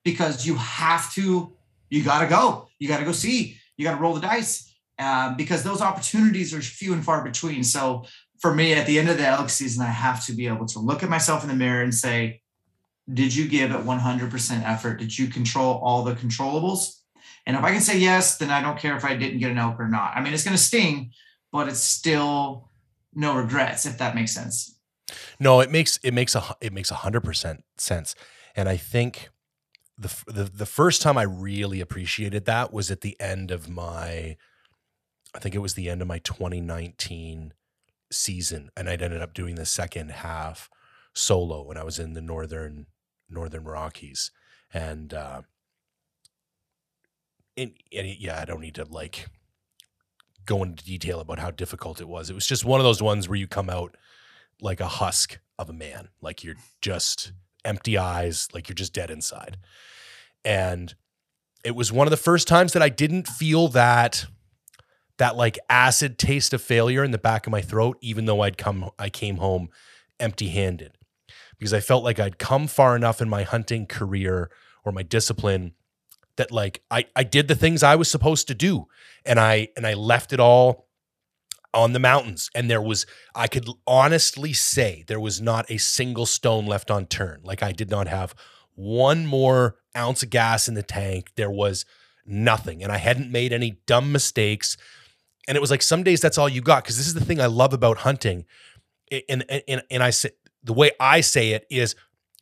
because 0.04 0.46
you 0.46 0.56
have 0.56 1.10
to, 1.14 1.56
you 1.88 2.02
got 2.02 2.20
to 2.20 2.26
go. 2.26 2.68
You 2.80 2.88
got 2.88 2.98
to 2.98 3.04
go 3.04 3.12
see. 3.12 3.56
You 3.76 3.84
got 3.84 3.94
to 3.94 4.00
roll 4.00 4.14
the 4.14 4.20
dice 4.20 4.74
uh, 4.98 5.34
because 5.36 5.62
those 5.62 5.80
opportunities 5.80 6.52
are 6.52 6.60
few 6.60 6.92
and 6.92 7.04
far 7.04 7.22
between. 7.22 7.62
So 7.62 8.04
for 8.40 8.52
me, 8.52 8.72
at 8.72 8.86
the 8.86 8.98
end 8.98 9.08
of 9.08 9.18
the 9.18 9.26
elk 9.26 9.50
season, 9.50 9.84
I 9.84 9.90
have 9.90 10.26
to 10.26 10.32
be 10.32 10.48
able 10.48 10.66
to 10.66 10.80
look 10.80 11.04
at 11.04 11.08
myself 11.08 11.44
in 11.44 11.48
the 11.48 11.54
mirror 11.54 11.82
and 11.82 11.94
say, 11.94 12.42
did 13.12 13.34
you 13.34 13.46
give 13.48 13.70
it 13.70 13.84
100% 13.84 14.68
effort? 14.68 14.98
Did 14.98 15.16
you 15.16 15.28
control 15.28 15.80
all 15.84 16.02
the 16.02 16.14
controllables? 16.14 16.96
And 17.46 17.56
if 17.56 17.62
I 17.62 17.70
can 17.70 17.80
say 17.80 17.98
yes, 17.98 18.38
then 18.38 18.50
I 18.50 18.60
don't 18.60 18.78
care 18.78 18.96
if 18.96 19.04
I 19.04 19.14
didn't 19.14 19.38
get 19.38 19.52
an 19.52 19.58
elk 19.58 19.78
or 19.78 19.88
not. 19.88 20.16
I 20.16 20.20
mean, 20.20 20.34
it's 20.34 20.44
going 20.44 20.56
to 20.56 20.62
sting, 20.62 21.12
but 21.52 21.68
it's 21.68 21.80
still 21.80 22.70
no 23.14 23.36
regrets 23.36 23.86
if 23.86 23.98
that 23.98 24.14
makes 24.14 24.32
sense 24.32 24.78
no 25.38 25.60
it 25.60 25.70
makes 25.70 25.98
it 26.02 26.12
makes 26.12 26.34
a 26.34 26.56
it 26.60 26.72
makes 26.72 26.90
a 26.90 26.96
hundred 26.96 27.22
percent 27.22 27.64
sense 27.76 28.14
and 28.54 28.68
i 28.68 28.76
think 28.76 29.30
the, 30.00 30.32
the 30.32 30.44
the 30.44 30.66
first 30.66 31.02
time 31.02 31.18
i 31.18 31.22
really 31.22 31.80
appreciated 31.80 32.44
that 32.44 32.72
was 32.72 32.90
at 32.90 33.02
the 33.02 33.20
end 33.20 33.50
of 33.50 33.68
my 33.68 34.36
i 35.34 35.38
think 35.38 35.54
it 35.54 35.58
was 35.58 35.74
the 35.74 35.88
end 35.90 36.02
of 36.02 36.08
my 36.08 36.18
2019 36.18 37.52
season 38.12 38.70
and 38.76 38.88
I'd 38.88 39.02
ended 39.02 39.22
up 39.22 39.34
doing 39.34 39.54
the 39.54 39.66
second 39.66 40.10
half 40.10 40.68
solo 41.14 41.62
when 41.62 41.76
i 41.76 41.84
was 41.84 41.98
in 41.98 42.14
the 42.14 42.20
northern 42.20 42.86
northern 43.28 43.64
rockies 43.64 44.32
and 44.74 45.14
uh 45.14 45.42
and, 47.56 47.72
and 47.92 48.06
yeah 48.18 48.40
i 48.40 48.44
don't 48.44 48.60
need 48.60 48.74
to 48.76 48.84
like 48.84 49.26
go 50.50 50.64
into 50.64 50.84
detail 50.84 51.20
about 51.20 51.38
how 51.38 51.52
difficult 51.52 52.00
it 52.00 52.08
was. 52.08 52.28
It 52.28 52.34
was 52.34 52.46
just 52.46 52.64
one 52.64 52.80
of 52.80 52.84
those 52.84 53.00
ones 53.00 53.28
where 53.28 53.38
you 53.38 53.46
come 53.46 53.70
out 53.70 53.96
like 54.60 54.80
a 54.80 54.88
husk 54.88 55.38
of 55.58 55.70
a 55.70 55.72
man, 55.72 56.08
like 56.20 56.42
you're 56.42 56.56
just 56.82 57.32
empty 57.64 57.98
eyes, 57.98 58.48
like 58.52 58.68
you're 58.68 58.74
just 58.74 58.94
dead 58.94 59.10
inside. 59.10 59.56
And 60.44 60.94
it 61.64 61.74
was 61.74 61.92
one 61.92 62.06
of 62.06 62.10
the 62.10 62.16
first 62.16 62.48
times 62.48 62.72
that 62.72 62.82
I 62.82 62.88
didn't 62.88 63.28
feel 63.28 63.68
that 63.68 64.26
that 65.18 65.36
like 65.36 65.58
acid 65.68 66.18
taste 66.18 66.54
of 66.54 66.62
failure 66.62 67.04
in 67.04 67.10
the 67.10 67.18
back 67.18 67.46
of 67.46 67.50
my 67.50 67.60
throat 67.60 67.98
even 68.00 68.24
though 68.24 68.40
I'd 68.40 68.56
come 68.56 68.90
I 68.98 69.10
came 69.10 69.36
home 69.36 69.68
empty-handed 70.18 70.96
because 71.58 71.74
I 71.74 71.80
felt 71.80 72.04
like 72.04 72.18
I'd 72.18 72.38
come 72.38 72.66
far 72.66 72.96
enough 72.96 73.20
in 73.20 73.28
my 73.28 73.42
hunting 73.42 73.86
career 73.86 74.50
or 74.82 74.92
my 74.92 75.02
discipline 75.02 75.72
that 76.36 76.50
like 76.50 76.82
I 76.90 77.04
I 77.14 77.24
did 77.24 77.48
the 77.48 77.54
things 77.54 77.82
I 77.82 77.96
was 77.96 78.10
supposed 78.10 78.48
to 78.48 78.54
do 78.54 78.86
and 79.26 79.38
I 79.38 79.68
and 79.76 79.86
I 79.86 79.92
left 79.92 80.32
it 80.32 80.40
all 80.40 80.88
on 81.72 81.92
the 81.92 81.98
mountains 81.98 82.50
and 82.54 82.70
there 82.70 82.82
was 82.82 83.06
I 83.34 83.46
could 83.46 83.68
honestly 83.86 84.52
say 84.52 85.04
there 85.06 85.20
was 85.20 85.40
not 85.40 85.70
a 85.70 85.78
single 85.78 86.26
stone 86.26 86.66
left 86.66 86.90
unturned. 86.90 87.44
Like 87.44 87.62
I 87.62 87.72
did 87.72 87.90
not 87.90 88.08
have 88.08 88.34
one 88.74 89.26
more 89.26 89.76
ounce 89.96 90.22
of 90.22 90.30
gas 90.30 90.68
in 90.68 90.74
the 90.74 90.82
tank. 90.82 91.30
There 91.36 91.50
was 91.50 91.84
nothing 92.26 92.82
and 92.82 92.90
I 92.90 92.96
hadn't 92.96 93.30
made 93.30 93.52
any 93.52 93.78
dumb 93.86 94.12
mistakes. 94.12 94.76
And 95.48 95.56
it 95.56 95.60
was 95.60 95.70
like 95.70 95.82
some 95.82 96.02
days 96.02 96.20
that's 96.20 96.38
all 96.38 96.48
you 96.48 96.60
got 96.60 96.84
because 96.84 96.96
this 96.96 97.06
is 97.06 97.14
the 97.14 97.24
thing 97.24 97.40
I 97.40 97.46
love 97.46 97.72
about 97.72 97.98
hunting. 97.98 98.44
And 99.28 99.44
and 99.68 99.82
and 99.90 100.02
I 100.02 100.10
say 100.10 100.30
the 100.62 100.72
way 100.72 100.90
I 100.98 101.20
say 101.20 101.50
it 101.50 101.66
is 101.70 101.94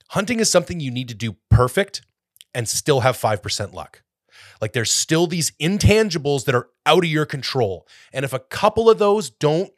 hunting 0.08 0.40
is 0.40 0.50
something 0.50 0.80
you 0.80 0.90
need 0.90 1.08
to 1.08 1.14
do 1.14 1.36
perfect 1.50 2.02
and 2.54 2.68
still 2.68 3.00
have 3.00 3.16
5% 3.16 3.72
luck. 3.72 4.02
Like 4.60 4.72
there's 4.72 4.90
still 4.90 5.26
these 5.26 5.52
intangibles 5.60 6.44
that 6.44 6.54
are 6.54 6.68
out 6.86 7.04
of 7.04 7.10
your 7.10 7.26
control. 7.26 7.86
And 8.12 8.24
if 8.24 8.32
a 8.32 8.38
couple 8.38 8.90
of 8.90 8.98
those 8.98 9.30
don't 9.30 9.70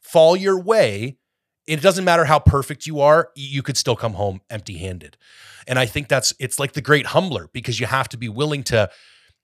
fall 0.00 0.36
your 0.36 0.58
way, 0.60 1.18
it 1.66 1.82
doesn't 1.82 2.04
matter 2.04 2.24
how 2.24 2.38
perfect 2.38 2.86
you 2.86 3.00
are, 3.00 3.30
you 3.36 3.62
could 3.62 3.76
still 3.76 3.96
come 3.96 4.14
home 4.14 4.40
empty 4.48 4.78
handed. 4.78 5.18
And 5.66 5.78
I 5.78 5.84
think 5.84 6.08
that's, 6.08 6.32
it's 6.40 6.58
like 6.58 6.72
the 6.72 6.80
great 6.80 7.06
humbler 7.06 7.50
because 7.52 7.78
you 7.78 7.86
have 7.86 8.08
to 8.08 8.16
be 8.16 8.28
willing 8.30 8.62
to, 8.64 8.88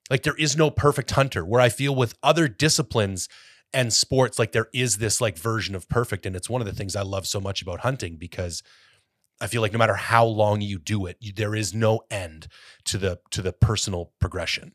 like, 0.09 0.23
there 0.23 0.37
is 0.37 0.57
no 0.57 0.71
perfect 0.71 1.11
hunter 1.11 1.45
where 1.45 1.61
I 1.61 1.69
feel 1.69 1.95
with 1.95 2.15
other 2.23 2.49
disciplines 2.49 3.29
and 3.75 3.93
sports, 3.93 4.39
like, 4.39 4.53
there 4.53 4.69
is 4.73 4.97
this 4.97 5.21
like 5.21 5.37
version 5.37 5.75
of 5.75 5.87
perfect. 5.89 6.25
And 6.25 6.35
it's 6.35 6.49
one 6.49 6.63
of 6.63 6.67
the 6.67 6.73
things 6.73 6.97
I 6.97 7.03
love 7.03 7.27
so 7.27 7.41
much 7.41 7.61
about 7.61 7.81
hunting 7.81 8.17
because 8.17 8.63
I 9.45 9.47
feel 9.47 9.61
like 9.61 9.75
no 9.75 9.79
matter 9.79 9.95
how 9.95 10.25
long 10.25 10.63
you 10.63 10.79
do 10.79 11.05
it, 11.05 11.19
you, 11.21 11.31
there 11.31 11.55
is 11.55 11.75
no 11.75 12.01
end 12.11 12.49
to 12.85 12.97
the 12.97 13.19
to 13.31 13.43
the 13.43 13.53
personal 13.53 14.11
progression. 14.19 14.73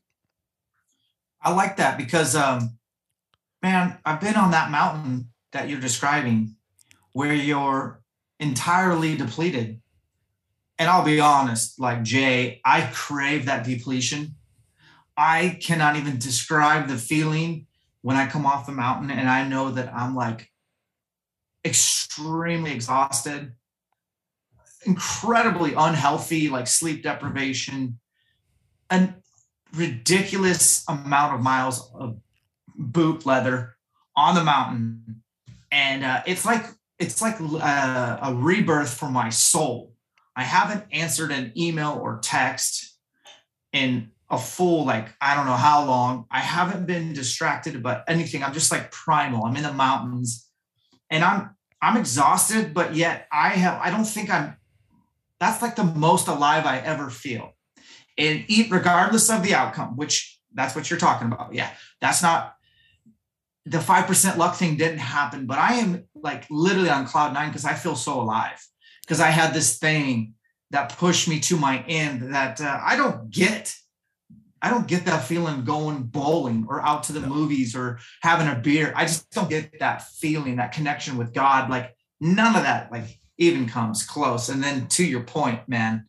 I 1.42 1.56
like 1.56 1.78
that 1.78 1.98
because, 1.98 2.36
um, 2.36 2.78
man, 3.64 3.98
I've 4.06 4.22
been 4.22 4.36
on 4.36 4.52
that 4.52 4.70
mountain 4.70 5.30
that 5.54 5.70
you're 5.70 5.80
describing, 5.80 6.56
where 7.14 7.34
you're 7.34 8.04
entirely 8.40 9.18
depleted. 9.18 9.82
And 10.78 10.88
I'll 10.88 11.04
be 11.04 11.20
honest, 11.20 11.80
like 11.80 12.04
Jay, 12.04 12.62
I 12.64 12.92
crave 12.94 13.48
that 13.48 13.66
depletion. 13.66 14.36
I 15.18 15.58
cannot 15.60 15.96
even 15.96 16.20
describe 16.20 16.88
the 16.88 16.98
feeling 16.98 17.66
when 18.04 18.18
I 18.18 18.28
come 18.28 18.46
off 18.46 18.68
the 18.68 18.72
mountain 18.72 19.10
and 19.10 19.28
I 19.28 19.48
know 19.48 19.72
that 19.72 19.92
I'm 19.92 20.14
like 20.14 20.52
extremely 21.66 22.72
exhausted 22.72 23.56
incredibly 24.86 25.74
unhealthy, 25.74 26.50
like 26.50 26.68
sleep 26.68 27.04
deprivation, 27.04 28.00
a 28.90 29.10
ridiculous 29.74 30.84
amount 30.88 31.36
of 31.36 31.42
miles 31.42 31.92
of 31.94 32.18
boot 32.76 33.26
leather 33.26 33.76
on 34.16 34.36
the 34.36 34.44
mountain, 34.44 35.22
and 35.72 36.04
uh, 36.04 36.24
it's 36.26 36.46
like 36.46 36.66
it's 36.98 37.22
like 37.22 37.38
uh, 37.40 38.18
a 38.22 38.34
rebirth 38.34 38.94
for 38.94 39.10
my 39.10 39.30
soul. 39.30 39.94
I 40.36 40.44
haven't 40.44 40.86
answered 40.92 41.32
an 41.32 41.52
email 41.58 42.00
or 42.02 42.20
text 42.22 42.98
in 43.74 44.12
a 44.30 44.38
full 44.38 44.86
like 44.86 45.10
I 45.22 45.36
don't 45.36 45.46
know 45.46 45.54
how 45.54 45.86
long. 45.86 46.26
I 46.32 46.40
haven't 46.40 46.86
been 46.86 47.14
distracted 47.14 47.76
about 47.76 48.04
anything. 48.08 48.44
I'm 48.44 48.54
just 48.54 48.72
like 48.72 48.92
primal. 48.92 49.46
I'm 49.46 49.56
in 49.56 49.64
the 49.64 49.74
mountains, 49.74 50.48
and 51.10 51.24
I'm 51.24 51.56
I'm 51.82 51.98
exhausted, 51.98 52.74
but 52.74 52.96
yet 52.96 53.28
I 53.32 53.50
have 53.50 53.80
I 53.82 53.90
don't 53.90 54.06
think 54.06 54.30
I'm 54.30 54.56
that's 55.40 55.62
like 55.62 55.76
the 55.76 55.84
most 55.84 56.28
alive 56.28 56.66
I 56.66 56.80
ever 56.80 57.10
feel. 57.10 57.56
And 58.18 58.44
eat 58.48 58.70
regardless 58.70 59.30
of 59.30 59.44
the 59.44 59.56
outcome, 59.56 59.96
which 59.96 60.40
that's 60.54 60.76
what 60.76 60.90
you're 60.90 61.00
talking 61.00 61.32
about. 61.32 61.54
Yeah, 61.54 61.70
that's 62.02 62.22
not 62.22 62.56
the 63.66 63.78
5% 63.78 64.38
luck 64.38 64.56
thing 64.56 64.78
didn't 64.78 65.00
happen, 65.00 65.46
but 65.46 65.58
I 65.58 65.76
am 65.76 66.06
like 66.16 66.46
literally 66.50 66.90
on 66.90 67.06
cloud 67.06 67.34
nine 67.34 67.50
because 67.50 67.66
I 67.66 67.76
feel 67.76 67.96
so 67.96 68.20
alive 68.20 68.60
because 69.02 69.20
I 69.20 69.28
had 69.28 69.54
this 69.54 69.78
thing 69.78 70.34
that 70.72 70.98
pushed 70.98 71.28
me 71.28 71.40
to 71.42 71.58
my 71.58 71.84
end 71.88 72.34
that 72.34 72.62
uh, 72.62 72.80
I 72.84 72.96
don't 72.96 73.30
get. 73.30 73.76
I 74.62 74.70
don't 74.70 74.88
get 74.88 75.06
that 75.06 75.24
feeling 75.24 75.64
going 75.64 76.04
bowling 76.04 76.66
or 76.68 76.82
out 76.82 77.04
to 77.04 77.14
the 77.14 77.22
movies 77.22 77.78
or 77.78 78.00
having 78.22 78.48
a 78.50 78.60
beer. 78.60 78.92
I 78.94 79.06
just 79.06 79.32
don't 79.32 79.50
get 79.50 79.80
that 79.80 80.02
feeling, 80.02 80.58
that 80.58 80.74
connection 80.74 81.16
with 81.16 81.34
God. 81.34 81.70
Like 81.70 81.96
none 82.20 82.58
of 82.58 82.64
that. 82.64 82.92
Like 82.92 83.19
even 83.40 83.68
comes 83.68 84.06
close. 84.06 84.50
And 84.50 84.62
then 84.62 84.88
to 84.90 85.04
your 85.04 85.24
point, 85.24 85.68
man, 85.68 86.06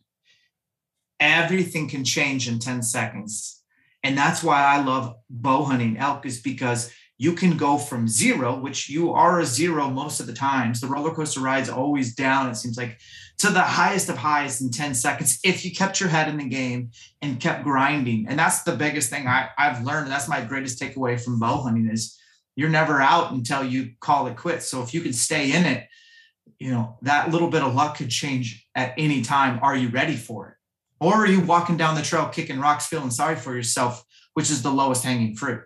everything 1.19 1.87
can 1.87 2.03
change 2.03 2.47
in 2.47 2.59
10 2.59 2.83
seconds. 2.83 3.63
And 4.03 4.17
that's 4.17 4.43
why 4.43 4.63
I 4.63 4.83
love 4.83 5.15
bow 5.29 5.63
hunting 5.63 5.97
elk, 5.97 6.25
is 6.25 6.41
because 6.41 6.91
you 7.17 7.33
can 7.33 7.55
go 7.55 7.77
from 7.77 8.07
zero, 8.07 8.59
which 8.59 8.89
you 8.89 9.13
are 9.13 9.39
a 9.39 9.45
zero 9.45 9.89
most 9.89 10.19
of 10.19 10.25
the 10.25 10.33
times. 10.33 10.81
The 10.81 10.87
roller 10.87 11.13
coaster 11.13 11.39
ride's 11.39 11.69
always 11.69 12.15
down, 12.15 12.49
it 12.49 12.55
seems 12.55 12.77
like, 12.77 12.99
to 13.37 13.49
the 13.49 13.61
highest 13.61 14.09
of 14.09 14.17
highs 14.17 14.59
in 14.59 14.71
10 14.71 14.95
seconds 14.95 15.39
if 15.43 15.63
you 15.63 15.71
kept 15.71 15.99
your 15.99 16.09
head 16.09 16.27
in 16.27 16.37
the 16.37 16.49
game 16.49 16.89
and 17.21 17.39
kept 17.39 17.63
grinding. 17.63 18.25
And 18.27 18.37
that's 18.37 18.63
the 18.63 18.75
biggest 18.75 19.09
thing 19.09 19.27
I, 19.27 19.49
I've 19.57 19.83
learned. 19.83 20.05
And 20.05 20.11
That's 20.11 20.27
my 20.27 20.41
greatest 20.41 20.81
takeaway 20.81 21.19
from 21.19 21.39
bow 21.39 21.61
hunting 21.61 21.89
is 21.89 22.19
you're 22.55 22.69
never 22.69 22.99
out 22.99 23.31
until 23.31 23.63
you 23.63 23.91
call 23.99 24.27
it 24.27 24.35
quits. 24.35 24.67
So 24.67 24.81
if 24.81 24.93
you 24.93 25.01
can 25.01 25.13
stay 25.13 25.51
in 25.53 25.65
it 25.65 25.87
you 26.61 26.69
know, 26.69 26.95
that 27.01 27.31
little 27.31 27.49
bit 27.49 27.63
of 27.63 27.73
luck 27.73 27.97
could 27.97 28.11
change 28.11 28.67
at 28.75 28.93
any 28.95 29.23
time. 29.23 29.59
Are 29.63 29.75
you 29.75 29.89
ready 29.89 30.15
for 30.15 30.49
it? 30.49 30.53
Or 31.03 31.15
are 31.15 31.25
you 31.25 31.41
walking 31.41 31.75
down 31.75 31.95
the 31.95 32.03
trail 32.03 32.27
kicking 32.27 32.59
rocks, 32.59 32.85
feeling 32.85 33.09
sorry 33.09 33.35
for 33.35 33.55
yourself, 33.55 34.05
which 34.35 34.51
is 34.51 34.61
the 34.61 34.69
lowest 34.69 35.03
hanging 35.03 35.35
fruit? 35.35 35.63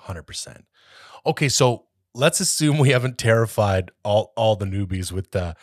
100%. 0.00 0.62
Okay, 1.24 1.48
so 1.48 1.84
let's 2.16 2.40
assume 2.40 2.78
we 2.78 2.90
haven't 2.90 3.16
terrified 3.16 3.92
all 4.02 4.32
all 4.36 4.56
the 4.56 4.64
newbies 4.64 5.12
with 5.12 5.30
the 5.30 5.54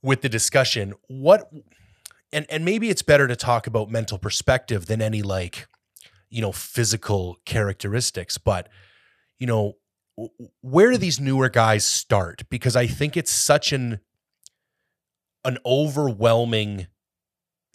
with 0.00 0.22
the 0.22 0.28
discussion. 0.28 0.94
What 1.08 1.50
and 2.32 2.46
and 2.48 2.64
maybe 2.64 2.90
it's 2.90 3.02
better 3.02 3.26
to 3.26 3.34
talk 3.34 3.66
about 3.66 3.90
mental 3.90 4.18
perspective 4.18 4.86
than 4.86 5.02
any 5.02 5.22
like, 5.22 5.66
you 6.30 6.40
know, 6.40 6.52
physical 6.52 7.38
characteristics, 7.44 8.38
but 8.38 8.68
you 9.40 9.48
know, 9.48 9.78
where 10.60 10.90
do 10.90 10.96
these 10.96 11.20
newer 11.20 11.48
guys 11.48 11.84
start? 11.84 12.42
Because 12.48 12.76
I 12.76 12.86
think 12.86 13.16
it's 13.16 13.32
such 13.32 13.72
an 13.72 14.00
an 15.44 15.58
overwhelming 15.66 16.86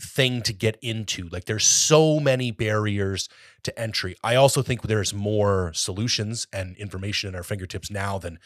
thing 0.02 0.42
to 0.42 0.54
get 0.54 0.78
into. 0.82 1.28
Like 1.30 1.46
there's 1.46 1.66
so 1.66 2.20
many 2.20 2.52
barriers 2.52 3.30
to 3.64 3.80
entry. 3.80 4.16
I 4.24 4.36
also 4.36 4.62
think 4.62 4.82
there's 4.82 5.14
more 5.14 5.72
solutions 5.74 6.48
and 6.54 6.76
information 6.78 7.30
in 7.30 7.36
our 7.36 7.44
fingertips 7.44 7.92
now 7.92 8.18
than 8.18 8.40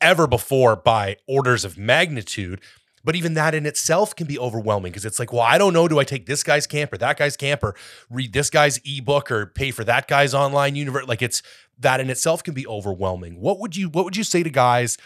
ever 0.00 0.26
before 0.26 0.76
by 0.76 1.16
orders 1.26 1.64
of 1.64 1.78
magnitude. 1.78 2.60
But 3.06 3.14
even 3.14 3.34
that 3.34 3.54
in 3.54 3.66
itself 3.66 4.16
can 4.16 4.26
be 4.26 4.36
overwhelming 4.36 4.90
because 4.90 5.04
it's 5.04 5.20
like, 5.20 5.32
well, 5.32 5.42
I 5.42 5.58
don't 5.58 5.72
know. 5.72 5.86
Do 5.86 6.00
I 6.00 6.02
take 6.02 6.26
this 6.26 6.42
guy's 6.42 6.66
camper, 6.66 6.98
that 6.98 7.16
guy's 7.16 7.36
camper, 7.36 7.76
read 8.10 8.32
this 8.32 8.50
guy's 8.50 8.80
ebook, 8.84 9.30
or 9.30 9.46
pay 9.46 9.70
for 9.70 9.84
that 9.84 10.08
guy's 10.08 10.34
online 10.34 10.74
universe? 10.74 11.06
Like 11.06 11.22
it's 11.22 11.40
that 11.78 12.00
in 12.00 12.10
itself 12.10 12.42
can 12.42 12.52
be 12.52 12.66
overwhelming. 12.66 13.40
What 13.40 13.60
would 13.60 13.76
you 13.76 13.88
What 13.88 14.04
would 14.06 14.16
you 14.16 14.24
say 14.24 14.42
to 14.42 14.50
guys? 14.50 14.98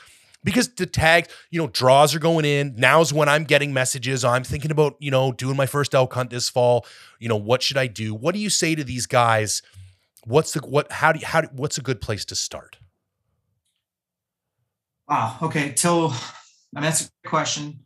Because 0.43 0.71
the 0.71 0.87
tags, 0.87 1.29
you 1.51 1.61
know, 1.61 1.67
draws 1.67 2.15
are 2.15 2.19
going 2.19 2.47
in. 2.47 2.75
Now's 2.79 3.13
when 3.13 3.29
I'm 3.29 3.45
getting 3.45 3.75
messages. 3.75 4.25
I'm 4.25 4.45
thinking 4.45 4.71
about, 4.71 4.97
you 4.99 5.11
know, 5.11 5.33
doing 5.33 5.55
my 5.55 5.67
first 5.67 5.95
elk 5.95 6.15
hunt 6.15 6.31
this 6.31 6.49
fall. 6.49 6.87
You 7.19 7.29
know, 7.29 7.37
what 7.37 7.63
should 7.63 7.77
I 7.77 7.87
do? 7.87 8.15
What 8.15 8.33
do 8.35 8.41
you 8.41 8.49
say 8.49 8.75
to 8.75 8.83
these 8.83 9.05
guys? 9.05 9.61
What's 10.25 10.55
the 10.55 10.61
what? 10.61 10.91
How 10.91 11.13
do 11.13 11.19
you 11.19 11.27
how? 11.27 11.43
Do, 11.43 11.49
what's 11.53 11.77
a 11.77 11.83
good 11.83 12.01
place 12.01 12.25
to 12.25 12.35
start? 12.35 12.79
Wow. 15.07 15.37
Okay. 15.43 15.75
So, 15.75 16.07
I 16.07 16.81
mean, 16.81 16.85
that's 16.85 17.11
a 17.25 17.29
question 17.29 17.81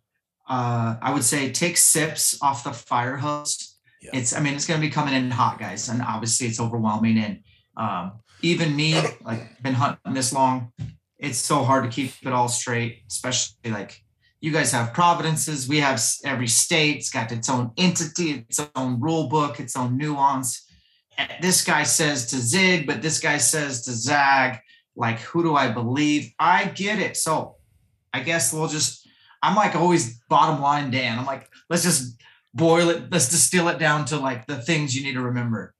uh, 0.48 0.96
I 1.00 1.12
would 1.12 1.24
say 1.24 1.50
take 1.50 1.76
sips 1.76 2.38
off 2.42 2.64
the 2.64 2.72
fire 2.72 3.16
hose. 3.16 3.78
Yeah. 4.02 4.10
It's, 4.14 4.34
I 4.34 4.40
mean, 4.40 4.54
it's 4.54 4.66
going 4.66 4.80
to 4.80 4.86
be 4.86 4.92
coming 4.92 5.14
in 5.14 5.30
hot, 5.30 5.58
guys, 5.58 5.88
and 5.88 6.02
obviously 6.02 6.46
it's 6.46 6.60
overwhelming. 6.60 7.18
And 7.18 7.40
um, 7.76 8.12
even 8.42 8.76
me, 8.76 9.00
like, 9.22 9.62
been 9.62 9.74
hunting 9.74 10.12
this 10.12 10.32
long, 10.32 10.72
it's 11.18 11.38
so 11.38 11.62
hard 11.64 11.84
to 11.84 11.90
keep 11.90 12.12
it 12.22 12.32
all 12.32 12.48
straight, 12.48 13.02
especially 13.08 13.70
like 13.70 14.02
you 14.40 14.52
guys 14.52 14.72
have 14.72 14.92
providences. 14.92 15.66
We 15.66 15.78
have 15.78 16.02
every 16.24 16.48
state's 16.48 17.08
got 17.08 17.32
its 17.32 17.48
own 17.48 17.72
entity, 17.78 18.44
its 18.48 18.60
own 18.76 19.00
rule 19.00 19.28
book, 19.28 19.58
its 19.58 19.74
own 19.74 19.96
nuance. 19.96 20.68
This 21.40 21.64
guy 21.64 21.84
says 21.84 22.26
to 22.26 22.36
zig, 22.36 22.86
but 22.86 23.00
this 23.00 23.20
guy 23.20 23.38
says 23.38 23.82
to 23.86 23.92
zag. 23.92 24.58
Like, 24.96 25.20
who 25.20 25.42
do 25.42 25.56
I 25.56 25.70
believe? 25.70 26.34
I 26.38 26.66
get 26.66 26.98
it. 26.98 27.16
So 27.16 27.56
I 28.12 28.20
guess 28.20 28.52
we'll 28.52 28.68
just 28.68 29.03
I'm 29.44 29.56
like 29.56 29.76
always 29.76 30.18
bottom 30.30 30.62
line 30.62 30.90
Dan. 30.90 31.18
I'm 31.18 31.26
like, 31.26 31.50
let's 31.68 31.82
just 31.82 32.16
boil 32.54 32.88
it, 32.88 33.10
let's 33.10 33.28
distill 33.28 33.68
it 33.68 33.78
down 33.78 34.06
to 34.06 34.16
like 34.16 34.46
the 34.46 34.56
things 34.56 34.96
you 34.96 35.04
need 35.04 35.14
to 35.14 35.20
remember. 35.20 35.74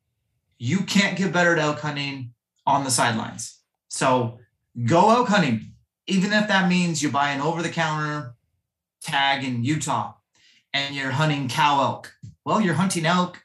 You 0.58 0.80
can't 0.80 1.16
get 1.16 1.32
better 1.32 1.52
at 1.52 1.58
elk 1.58 1.80
hunting 1.80 2.34
on 2.66 2.84
the 2.84 2.90
sidelines. 2.90 3.60
So 3.88 4.38
go 4.84 5.10
elk 5.10 5.28
hunting, 5.28 5.72
even 6.06 6.32
if 6.32 6.48
that 6.48 6.68
means 6.68 7.02
you 7.02 7.10
buy 7.10 7.30
an 7.30 7.40
over 7.40 7.62
the 7.62 7.70
counter 7.70 8.34
tag 9.02 9.44
in 9.44 9.64
Utah 9.64 10.14
and 10.72 10.94
you're 10.94 11.12
hunting 11.12 11.48
cow 11.48 11.80
elk. 11.80 12.12
Well, 12.44 12.60
you're 12.60 12.74
hunting 12.74 13.06
elk. 13.06 13.42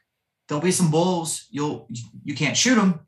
There'll 0.48 0.62
be 0.62 0.72
some 0.72 0.90
bulls. 0.90 1.46
You'll 1.50 1.88
you 2.24 2.34
can't 2.34 2.56
shoot 2.56 2.74
them, 2.74 3.00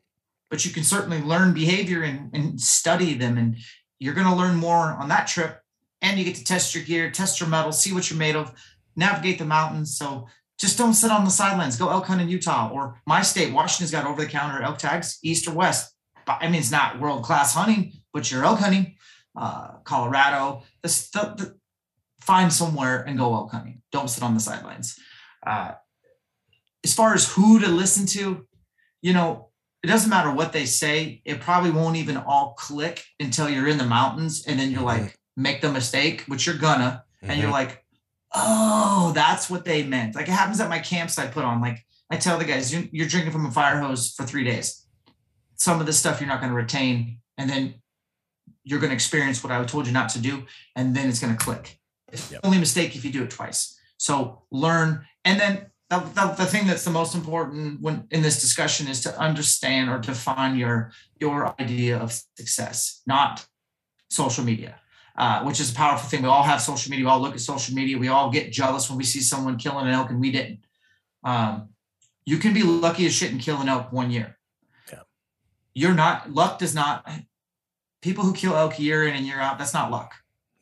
but 0.50 0.64
you 0.64 0.70
can 0.70 0.84
certainly 0.84 1.20
learn 1.20 1.52
behavior 1.52 2.02
and, 2.04 2.30
and 2.34 2.60
study 2.60 3.14
them. 3.14 3.36
And 3.36 3.56
you're 3.98 4.14
going 4.14 4.28
to 4.28 4.34
learn 4.34 4.56
more 4.56 4.92
on 4.92 5.08
that 5.08 5.26
trip 5.26 5.61
and 6.02 6.18
you 6.18 6.24
get 6.24 6.34
to 6.34 6.44
test 6.44 6.74
your 6.74 6.84
gear, 6.84 7.10
test 7.10 7.40
your 7.40 7.48
mettle, 7.48 7.72
see 7.72 7.92
what 7.92 8.10
you're 8.10 8.18
made 8.18 8.36
of, 8.36 8.52
navigate 8.96 9.38
the 9.38 9.44
mountains. 9.44 9.96
So 9.96 10.26
just 10.58 10.76
don't 10.76 10.94
sit 10.94 11.10
on 11.10 11.24
the 11.24 11.30
sidelines. 11.30 11.76
Go 11.76 11.88
elk 11.88 12.06
hunt 12.06 12.20
in 12.20 12.28
Utah 12.28 12.70
or 12.72 13.00
my 13.06 13.22
state, 13.22 13.52
Washington's 13.52 13.90
got 13.90 14.06
over 14.06 14.22
the 14.22 14.28
counter 14.28 14.62
elk 14.62 14.78
tags, 14.78 15.18
east 15.22 15.48
or 15.48 15.54
west. 15.54 15.94
I 16.26 16.46
mean, 16.48 16.60
it's 16.60 16.70
not 16.70 17.00
world 17.00 17.24
class 17.24 17.54
hunting, 17.54 17.92
but 18.12 18.30
you're 18.30 18.44
elk 18.44 18.58
hunting. 18.58 18.96
Uh, 19.34 19.78
Colorado, 19.84 20.62
the, 20.82 20.88
the, 21.14 21.34
the, 21.36 21.56
find 22.20 22.52
somewhere 22.52 23.02
and 23.02 23.18
go 23.18 23.34
elk 23.34 23.50
hunting. 23.50 23.82
Don't 23.90 24.10
sit 24.10 24.22
on 24.22 24.34
the 24.34 24.40
sidelines. 24.40 24.98
Uh, 25.44 25.72
as 26.84 26.94
far 26.94 27.14
as 27.14 27.32
who 27.32 27.58
to 27.60 27.68
listen 27.68 28.06
to, 28.06 28.46
you 29.00 29.12
know, 29.12 29.48
it 29.82 29.88
doesn't 29.88 30.10
matter 30.10 30.32
what 30.32 30.52
they 30.52 30.64
say, 30.64 31.22
it 31.24 31.40
probably 31.40 31.70
won't 31.70 31.96
even 31.96 32.16
all 32.16 32.54
click 32.56 33.04
until 33.18 33.48
you're 33.48 33.66
in 33.66 33.78
the 33.78 33.84
mountains 33.84 34.44
and 34.46 34.60
then 34.60 34.70
you're 34.70 34.80
mm-hmm. 34.80 35.04
like, 35.04 35.18
make 35.36 35.60
the 35.60 35.72
mistake, 35.72 36.24
which 36.26 36.46
you're 36.46 36.56
gonna, 36.56 37.04
mm-hmm. 37.16 37.30
and 37.30 37.40
you're 37.40 37.50
mm-hmm. 37.50 37.52
like, 37.52 37.84
oh, 38.34 39.12
that's 39.14 39.50
what 39.50 39.64
they 39.64 39.82
meant. 39.82 40.14
Like 40.14 40.28
it 40.28 40.32
happens 40.32 40.60
at 40.60 40.68
my 40.68 40.78
camps 40.78 41.18
I 41.18 41.26
put 41.26 41.44
on. 41.44 41.60
Like 41.60 41.84
I 42.10 42.16
tell 42.16 42.38
the 42.38 42.44
guys, 42.44 42.72
you're, 42.72 42.84
you're 42.92 43.08
drinking 43.08 43.32
from 43.32 43.46
a 43.46 43.50
fire 43.50 43.78
hose 43.78 44.12
for 44.12 44.24
three 44.24 44.44
days. 44.44 44.86
Some 45.56 45.80
of 45.80 45.86
the 45.86 45.92
stuff 45.92 46.20
you're 46.20 46.28
not 46.28 46.40
going 46.40 46.50
to 46.50 46.56
retain, 46.56 47.18
and 47.38 47.48
then 47.48 47.74
you're 48.64 48.80
going 48.80 48.90
to 48.90 48.94
experience 48.94 49.42
what 49.42 49.52
I 49.52 49.62
told 49.64 49.86
you 49.86 49.92
not 49.92 50.10
to 50.10 50.20
do, 50.20 50.44
and 50.76 50.94
then 50.94 51.08
it's 51.08 51.20
going 51.20 51.36
to 51.36 51.42
click. 51.42 51.78
It's 52.12 52.30
yep. 52.30 52.40
only 52.44 52.58
mistake 52.58 52.94
if 52.96 53.04
you 53.04 53.10
do 53.10 53.22
it 53.22 53.30
twice. 53.30 53.78
So 53.96 54.42
learn, 54.50 55.06
and 55.24 55.40
then 55.40 55.66
the, 55.88 55.98
the, 55.98 56.34
the, 56.38 56.46
thing 56.46 56.66
that's 56.66 56.84
the 56.84 56.90
most 56.90 57.14
important 57.14 57.80
when 57.80 58.06
in 58.10 58.22
this 58.22 58.40
discussion 58.40 58.88
is 58.88 59.02
to 59.02 59.18
understand 59.18 59.90
or 59.90 59.98
define 59.98 60.56
your 60.56 60.92
your 61.20 61.54
idea 61.60 61.98
of 61.98 62.12
success, 62.36 63.02
not 63.06 63.46
social 64.10 64.44
media. 64.44 64.80
Uh, 65.14 65.42
which 65.42 65.60
is 65.60 65.70
a 65.70 65.74
powerful 65.74 66.08
thing. 66.08 66.22
We 66.22 66.28
all 66.28 66.42
have 66.42 66.62
social 66.62 66.90
media. 66.90 67.04
We 67.04 67.10
all 67.10 67.20
look 67.20 67.34
at 67.34 67.40
social 67.40 67.74
media. 67.74 67.98
We 67.98 68.08
all 68.08 68.30
get 68.30 68.50
jealous 68.50 68.88
when 68.88 68.96
we 68.96 69.04
see 69.04 69.20
someone 69.20 69.58
killing 69.58 69.86
an 69.86 69.92
elk 69.92 70.08
and 70.08 70.18
we 70.18 70.32
didn't. 70.32 70.60
Um, 71.22 71.68
you 72.24 72.38
can 72.38 72.54
be 72.54 72.62
lucky 72.62 73.04
as 73.04 73.12
shit 73.12 73.30
and 73.30 73.38
kill 73.38 73.60
an 73.60 73.68
elk 73.68 73.92
one 73.92 74.10
year. 74.10 74.38
Yeah. 74.90 75.00
You're 75.74 75.94
not, 75.94 76.32
luck 76.32 76.58
does 76.58 76.74
not, 76.74 77.06
people 78.00 78.24
who 78.24 78.32
kill 78.32 78.56
elk 78.56 78.78
year 78.78 79.06
in 79.06 79.14
and 79.14 79.26
year 79.26 79.38
out, 79.38 79.58
that's 79.58 79.74
not 79.74 79.90
luck. 79.90 80.14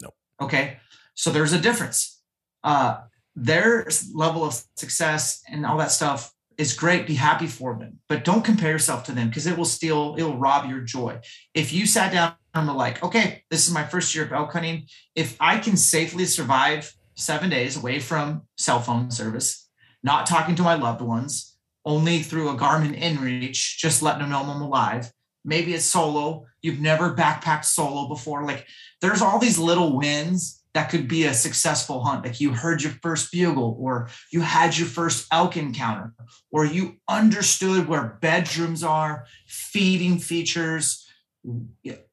No. 0.02 0.10
Okay. 0.40 0.78
So 1.14 1.30
there's 1.30 1.52
a 1.52 1.60
difference. 1.60 2.20
Uh, 2.64 3.02
their 3.36 3.86
level 4.12 4.44
of 4.44 4.60
success 4.74 5.42
and 5.48 5.64
all 5.64 5.78
that 5.78 5.92
stuff 5.92 6.34
is 6.60 6.74
great. 6.74 7.06
Be 7.06 7.14
happy 7.14 7.46
for 7.46 7.74
them, 7.74 7.98
but 8.06 8.22
don't 8.22 8.44
compare 8.44 8.70
yourself 8.70 9.04
to 9.04 9.12
them 9.12 9.28
because 9.28 9.46
it 9.46 9.56
will 9.56 9.64
steal, 9.64 10.14
it 10.16 10.22
will 10.22 10.36
rob 10.36 10.68
your 10.68 10.80
joy. 10.80 11.18
If 11.54 11.72
you 11.72 11.86
sat 11.86 12.12
down 12.12 12.34
and 12.54 12.68
were 12.68 12.74
like, 12.74 13.02
okay, 13.02 13.44
this 13.50 13.66
is 13.66 13.72
my 13.72 13.84
first 13.84 14.14
year 14.14 14.24
of 14.24 14.32
elk 14.32 14.52
hunting. 14.52 14.86
If 15.14 15.36
I 15.40 15.58
can 15.58 15.78
safely 15.78 16.26
survive 16.26 16.92
seven 17.14 17.48
days 17.48 17.78
away 17.78 17.98
from 17.98 18.42
cell 18.58 18.80
phone 18.80 19.10
service, 19.10 19.68
not 20.02 20.26
talking 20.26 20.54
to 20.56 20.62
my 20.62 20.74
loved 20.74 21.00
ones, 21.00 21.56
only 21.86 22.22
through 22.22 22.50
a 22.50 22.56
Garmin 22.56 23.00
InReach, 23.00 23.78
just 23.78 24.02
letting 24.02 24.20
them 24.20 24.30
know 24.30 24.42
I'm 24.42 24.60
alive. 24.60 25.10
Maybe 25.44 25.72
it's 25.72 25.86
solo. 25.86 26.44
You've 26.60 26.80
never 26.80 27.14
backpacked 27.14 27.64
solo 27.64 28.06
before. 28.06 28.44
Like 28.44 28.66
there's 29.00 29.22
all 29.22 29.38
these 29.38 29.58
little 29.58 29.96
wins 29.96 30.59
that 30.74 30.90
could 30.90 31.08
be 31.08 31.24
a 31.24 31.34
successful 31.34 32.04
hunt. 32.04 32.24
Like 32.24 32.40
you 32.40 32.52
heard 32.52 32.82
your 32.82 32.92
first 33.02 33.32
bugle, 33.32 33.76
or 33.80 34.08
you 34.32 34.40
had 34.40 34.78
your 34.78 34.86
first 34.86 35.26
elk 35.32 35.56
encounter, 35.56 36.14
or 36.52 36.64
you 36.64 36.96
understood 37.08 37.88
where 37.88 38.18
bedrooms 38.20 38.84
are, 38.84 39.26
feeding 39.46 40.18
features. 40.18 41.06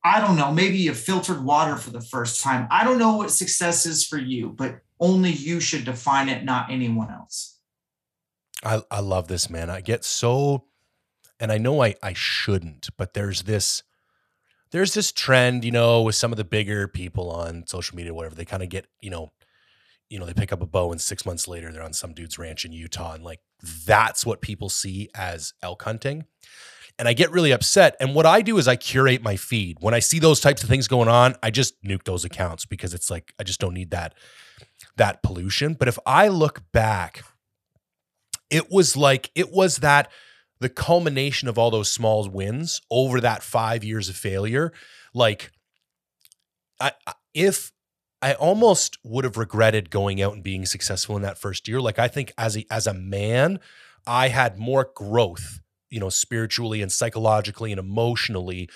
I 0.03 0.21
don't 0.21 0.37
know, 0.37 0.51
maybe 0.51 0.77
you 0.77 0.93
filtered 0.93 1.43
water 1.43 1.75
for 1.75 1.89
the 1.89 2.01
first 2.01 2.41
time. 2.41 2.67
I 2.71 2.83
don't 2.83 2.97
know 2.97 3.17
what 3.17 3.29
success 3.29 3.85
is 3.85 4.05
for 4.05 4.17
you, 4.17 4.49
but 4.49 4.79
only 4.99 5.31
you 5.31 5.59
should 5.59 5.85
define 5.85 6.29
it, 6.29 6.45
not 6.45 6.71
anyone 6.71 7.11
else. 7.11 7.59
I, 8.63 8.81
I 8.89 9.01
love 9.01 9.27
this, 9.27 9.49
man. 9.49 9.69
I 9.69 9.81
get 9.81 10.03
so, 10.03 10.65
and 11.39 11.51
I 11.51 11.57
know 11.57 11.83
I, 11.83 11.93
I 12.01 12.13
shouldn't, 12.13 12.89
but 12.97 13.13
there's 13.13 13.43
this 13.43 13.83
there's 14.71 14.93
this 14.93 15.11
trend, 15.11 15.63
you 15.63 15.71
know, 15.71 16.01
with 16.01 16.15
some 16.15 16.31
of 16.31 16.37
the 16.37 16.43
bigger 16.43 16.87
people 16.87 17.31
on 17.31 17.65
social 17.67 17.95
media, 17.95 18.13
whatever, 18.13 18.35
they 18.35 18.45
kind 18.45 18.63
of 18.63 18.69
get, 18.69 18.87
you 19.01 19.09
know, 19.09 19.31
you 20.09 20.19
know, 20.19 20.25
they 20.25 20.33
pick 20.33 20.53
up 20.53 20.61
a 20.61 20.65
bow 20.65 20.91
and 20.91 21.01
six 21.01 21.25
months 21.25 21.47
later 21.47 21.71
they're 21.71 21.83
on 21.83 21.93
some 21.93 22.13
dude's 22.13 22.39
ranch 22.39 22.65
in 22.65 22.71
Utah. 22.71 23.13
And 23.13 23.23
like 23.23 23.41
that's 23.85 24.25
what 24.25 24.41
people 24.41 24.69
see 24.69 25.09
as 25.15 25.53
elk 25.61 25.83
hunting. 25.83 26.25
And 26.99 27.07
I 27.07 27.13
get 27.13 27.31
really 27.31 27.51
upset. 27.51 27.95
And 27.99 28.15
what 28.15 28.25
I 28.25 28.41
do 28.41 28.57
is 28.57 28.67
I 28.67 28.75
curate 28.75 29.21
my 29.21 29.35
feed. 29.35 29.77
When 29.81 29.93
I 29.93 29.99
see 29.99 30.17
those 30.17 30.39
types 30.39 30.63
of 30.63 30.69
things 30.69 30.87
going 30.87 31.09
on, 31.09 31.35
I 31.43 31.51
just 31.51 31.81
nuke 31.83 32.03
those 32.05 32.25
accounts 32.25 32.65
because 32.65 32.93
it's 32.93 33.11
like 33.11 33.33
I 33.39 33.43
just 33.43 33.59
don't 33.59 33.73
need 33.73 33.91
that 33.91 34.15
that 34.95 35.21
pollution. 35.21 35.73
But 35.75 35.87
if 35.87 35.99
I 36.05 36.27
look 36.27 36.63
back, 36.71 37.23
it 38.49 38.71
was 38.71 38.97
like 38.97 39.29
it 39.35 39.51
was 39.51 39.77
that 39.77 40.11
the 40.59 40.69
culmination 40.69 41.47
of 41.47 41.57
all 41.57 41.71
those 41.71 41.91
small 41.91 42.27
wins 42.29 42.81
over 42.89 43.21
that 43.21 43.43
five 43.43 43.83
years 43.83 44.09
of 44.09 44.15
failure, 44.15 44.73
like, 45.13 45.51
I 46.79 46.91
if 47.33 47.71
I 48.21 48.33
almost 48.33 48.97
would 49.03 49.23
have 49.25 49.37
regretted 49.37 49.89
going 49.89 50.21
out 50.21 50.33
and 50.33 50.43
being 50.43 50.65
successful 50.65 51.15
in 51.15 51.21
that 51.21 51.37
first 51.37 51.67
year. 51.67 51.79
Like, 51.79 51.99
I 51.99 52.07
think 52.07 52.33
as 52.37 52.57
a 52.57 52.65
as 52.71 52.87
a 52.87 52.93
man, 52.93 53.59
I 54.05 54.29
had 54.29 54.57
more 54.57 54.89
growth, 54.95 55.59
you 55.89 55.99
know, 55.99 56.09
spiritually 56.09 56.81
and 56.81 56.91
psychologically 56.91 57.71
and 57.71 57.79
emotionally 57.79 58.69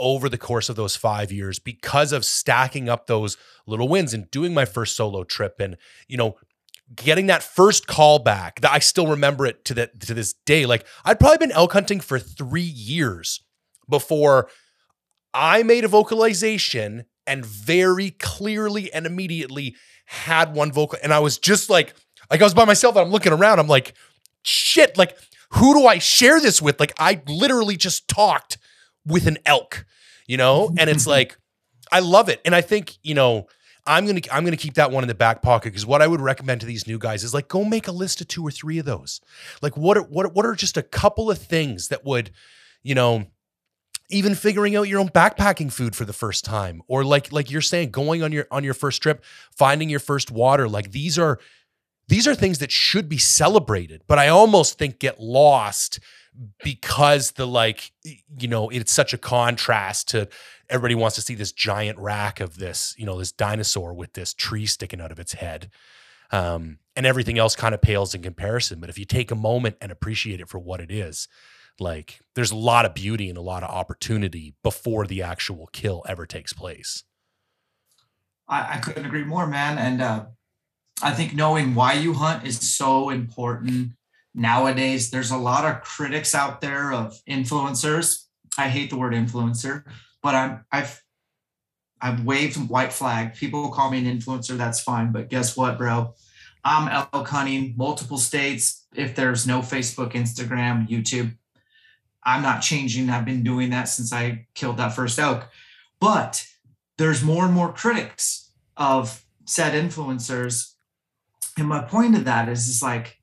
over 0.00 0.28
the 0.28 0.38
course 0.38 0.68
of 0.68 0.76
those 0.76 0.96
five 0.96 1.30
years 1.30 1.58
because 1.58 2.12
of 2.12 2.24
stacking 2.24 2.88
up 2.88 3.06
those 3.06 3.36
little 3.66 3.88
wins 3.88 4.12
and 4.12 4.30
doing 4.30 4.52
my 4.52 4.64
first 4.64 4.96
solo 4.96 5.22
trip 5.22 5.60
and 5.60 5.76
you 6.08 6.16
know 6.16 6.36
getting 6.96 7.26
that 7.26 7.42
first 7.42 7.86
call 7.86 8.18
back 8.18 8.60
that 8.60 8.72
I 8.72 8.78
still 8.78 9.06
remember 9.06 9.46
it 9.46 9.64
to 9.66 9.74
that 9.74 10.00
to 10.00 10.14
this 10.14 10.34
day. 10.46 10.66
Like 10.66 10.86
I'd 11.04 11.20
probably 11.20 11.38
been 11.38 11.52
elk 11.52 11.72
hunting 11.72 12.00
for 12.00 12.18
three 12.18 12.62
years 12.62 13.42
before 13.88 14.48
I 15.32 15.62
made 15.62 15.84
a 15.84 15.88
vocalization 15.88 17.04
and 17.26 17.44
very 17.44 18.10
clearly 18.10 18.92
and 18.92 19.06
immediately 19.06 19.76
had 20.06 20.54
one 20.54 20.72
vocal. 20.72 20.98
And 21.02 21.12
I 21.12 21.18
was 21.18 21.38
just 21.38 21.70
like, 21.70 21.94
like 22.30 22.40
I 22.40 22.44
was 22.44 22.54
by 22.54 22.64
myself 22.64 22.96
and 22.96 23.06
I'm 23.06 23.12
looking 23.12 23.32
around. 23.32 23.58
I'm 23.58 23.68
like, 23.68 23.94
shit, 24.42 24.96
like 24.96 25.16
who 25.54 25.74
do 25.74 25.86
I 25.86 25.98
share 25.98 26.40
this 26.40 26.60
with? 26.60 26.80
Like 26.80 26.92
I 26.98 27.22
literally 27.26 27.76
just 27.76 28.08
talked 28.08 28.58
with 29.06 29.26
an 29.26 29.38
elk, 29.46 29.86
you 30.26 30.36
know? 30.36 30.72
And 30.76 30.90
it's 30.90 31.06
like, 31.16 31.36
I 31.92 32.00
love 32.00 32.28
it. 32.28 32.40
And 32.44 32.54
I 32.54 32.60
think, 32.60 32.96
you 33.02 33.14
know, 33.14 33.46
I'm 33.86 34.06
gonna 34.06 34.20
I'm 34.32 34.44
gonna 34.44 34.56
keep 34.56 34.74
that 34.74 34.90
one 34.90 35.04
in 35.04 35.08
the 35.08 35.14
back 35.14 35.42
pocket 35.42 35.70
because 35.70 35.84
what 35.86 36.00
I 36.02 36.06
would 36.06 36.20
recommend 36.20 36.60
to 36.62 36.66
these 36.66 36.86
new 36.86 36.98
guys 36.98 37.22
is 37.22 37.34
like 37.34 37.48
go 37.48 37.64
make 37.64 37.86
a 37.86 37.92
list 37.92 38.20
of 38.20 38.28
two 38.28 38.46
or 38.46 38.50
three 38.50 38.78
of 38.78 38.86
those. 38.86 39.20
Like 39.60 39.76
what 39.76 39.96
are, 39.96 40.02
what 40.02 40.34
what 40.34 40.46
are 40.46 40.54
just 40.54 40.76
a 40.76 40.82
couple 40.82 41.30
of 41.30 41.38
things 41.38 41.88
that 41.88 42.04
would, 42.04 42.30
you 42.82 42.94
know, 42.94 43.26
even 44.10 44.34
figuring 44.34 44.76
out 44.76 44.88
your 44.88 45.00
own 45.00 45.08
backpacking 45.08 45.72
food 45.72 45.96
for 45.96 46.04
the 46.04 46.12
first 46.12 46.44
time 46.44 46.82
or 46.88 47.04
like 47.04 47.32
like 47.32 47.50
you're 47.50 47.60
saying 47.60 47.90
going 47.90 48.22
on 48.22 48.32
your 48.32 48.46
on 48.50 48.64
your 48.64 48.74
first 48.74 49.02
trip 49.02 49.24
finding 49.56 49.88
your 49.88 50.00
first 50.00 50.30
water 50.30 50.68
like 50.68 50.92
these 50.92 51.18
are 51.18 51.38
these 52.08 52.28
are 52.28 52.34
things 52.34 52.58
that 52.58 52.70
should 52.70 53.08
be 53.08 53.18
celebrated 53.18 54.02
but 54.06 54.18
i 54.18 54.28
almost 54.28 54.78
think 54.78 54.98
get 54.98 55.20
lost 55.20 56.00
because 56.62 57.32
the 57.32 57.46
like 57.46 57.92
you 58.38 58.48
know 58.48 58.68
it's 58.68 58.92
such 58.92 59.14
a 59.14 59.18
contrast 59.18 60.08
to 60.08 60.28
everybody 60.68 60.94
wants 60.94 61.16
to 61.16 61.22
see 61.22 61.34
this 61.34 61.52
giant 61.52 61.98
rack 61.98 62.40
of 62.40 62.58
this, 62.58 62.94
you 62.98 63.06
know, 63.06 63.18
this 63.18 63.32
dinosaur 63.32 63.94
with 63.94 64.12
this 64.14 64.34
tree 64.34 64.66
sticking 64.66 65.00
out 65.00 65.12
of 65.12 65.18
its 65.18 65.34
head. 65.34 65.70
Um, 66.30 66.78
and 66.96 67.06
everything 67.06 67.38
else 67.38 67.54
kind 67.54 67.74
of 67.74 67.82
pales 67.82 68.14
in 68.14 68.22
comparison. 68.22 68.80
But 68.80 68.90
if 68.90 68.98
you 68.98 69.04
take 69.04 69.30
a 69.30 69.36
moment 69.36 69.76
and 69.80 69.92
appreciate 69.92 70.40
it 70.40 70.48
for 70.48 70.58
what 70.58 70.80
it 70.80 70.90
is, 70.90 71.28
like 71.78 72.20
there's 72.34 72.50
a 72.50 72.56
lot 72.56 72.84
of 72.84 72.94
beauty 72.94 73.28
and 73.28 73.38
a 73.38 73.42
lot 73.42 73.62
of 73.62 73.70
opportunity 73.70 74.54
before 74.62 75.06
the 75.06 75.22
actual 75.22 75.68
kill 75.72 76.02
ever 76.08 76.26
takes 76.26 76.52
place. 76.52 77.04
I, 78.48 78.74
I 78.74 78.78
couldn't 78.78 79.06
agree 79.06 79.24
more, 79.24 79.46
man. 79.46 79.78
And 79.78 80.02
uh, 80.02 80.26
I 81.02 81.12
think 81.12 81.34
knowing 81.34 81.74
why 81.74 81.94
you 81.94 82.14
hunt 82.14 82.46
is 82.46 82.76
so 82.76 83.10
important 83.10 83.92
nowadays. 84.34 85.10
There's 85.10 85.30
a 85.30 85.36
lot 85.36 85.64
of 85.64 85.82
critics 85.82 86.34
out 86.34 86.60
there 86.60 86.92
of 86.92 87.20
influencers. 87.28 88.24
I 88.56 88.68
hate 88.68 88.90
the 88.90 88.96
word 88.96 89.12
influencer 89.12 89.84
but 90.24 90.34
I'm 90.34 90.64
I've 90.72 91.04
I've 92.00 92.24
waved 92.24 92.56
white 92.68 92.92
flag. 92.92 93.34
People 93.34 93.70
call 93.70 93.90
me 93.90 93.98
an 93.98 94.18
influencer, 94.18 94.56
that's 94.56 94.80
fine. 94.80 95.12
But 95.12 95.28
guess 95.28 95.56
what, 95.56 95.78
bro? 95.78 96.14
I'm 96.64 96.88
elk 96.88 97.28
hunting 97.28 97.74
multiple 97.76 98.18
states. 98.18 98.86
If 98.94 99.14
there's 99.14 99.46
no 99.46 99.60
Facebook, 99.60 100.12
Instagram, 100.12 100.88
YouTube, 100.88 101.36
I'm 102.24 102.42
not 102.42 102.62
changing. 102.62 103.10
I've 103.10 103.26
been 103.26 103.42
doing 103.42 103.70
that 103.70 103.84
since 103.84 104.12
I 104.12 104.46
killed 104.54 104.78
that 104.78 104.94
first 104.94 105.18
elk. 105.18 105.46
But 106.00 106.46
there's 106.96 107.22
more 107.22 107.44
and 107.44 107.52
more 107.52 107.72
critics 107.72 108.50
of 108.78 109.24
said 109.44 109.74
influencers. 109.74 110.72
And 111.58 111.68
my 111.68 111.82
point 111.82 112.16
of 112.16 112.24
that 112.24 112.48
is, 112.48 112.66
is 112.66 112.82
like, 112.82 113.18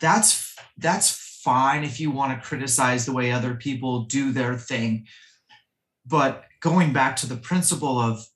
that's 0.00 0.54
that's 0.76 1.10
fine 1.42 1.82
if 1.82 1.98
you 1.98 2.10
want 2.10 2.38
to 2.38 2.46
criticize 2.46 3.06
the 3.06 3.12
way 3.12 3.32
other 3.32 3.54
people 3.54 4.04
do 4.04 4.32
their 4.32 4.56
thing. 4.56 5.06
But 6.06 6.44
going 6.60 6.92
back 6.92 7.16
to 7.16 7.26
the 7.26 7.36
principle 7.36 7.98
of 7.98 8.26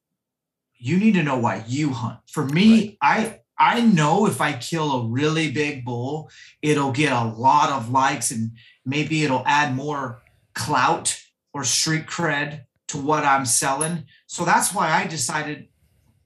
you 0.78 0.98
need 0.98 1.14
to 1.14 1.22
know 1.22 1.38
why 1.38 1.64
you 1.66 1.90
hunt. 1.90 2.18
For 2.26 2.44
me, 2.44 2.80
right. 2.80 2.98
I 3.02 3.40
I 3.58 3.80
know 3.80 4.26
if 4.26 4.40
I 4.40 4.52
kill 4.52 4.92
a 4.92 5.08
really 5.08 5.50
big 5.50 5.84
bull, 5.84 6.30
it'll 6.60 6.92
get 6.92 7.12
a 7.12 7.24
lot 7.24 7.70
of 7.70 7.90
likes 7.90 8.30
and 8.30 8.52
maybe 8.84 9.24
it'll 9.24 9.44
add 9.46 9.74
more 9.74 10.20
clout 10.54 11.18
or 11.54 11.64
street 11.64 12.06
cred 12.06 12.64
to 12.88 12.98
what 12.98 13.24
I'm 13.24 13.46
selling. 13.46 14.04
So 14.26 14.44
that's 14.44 14.74
why 14.74 14.90
I 14.90 15.06
decided 15.06 15.68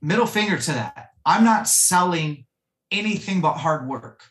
middle 0.03 0.26
finger 0.26 0.59
to 0.59 0.72
that. 0.72 1.11
I'm 1.24 1.45
not 1.45 1.68
selling 1.68 2.47
anything 2.91 3.41
but 3.41 3.55
hard 3.55 3.88
work. 3.88 4.24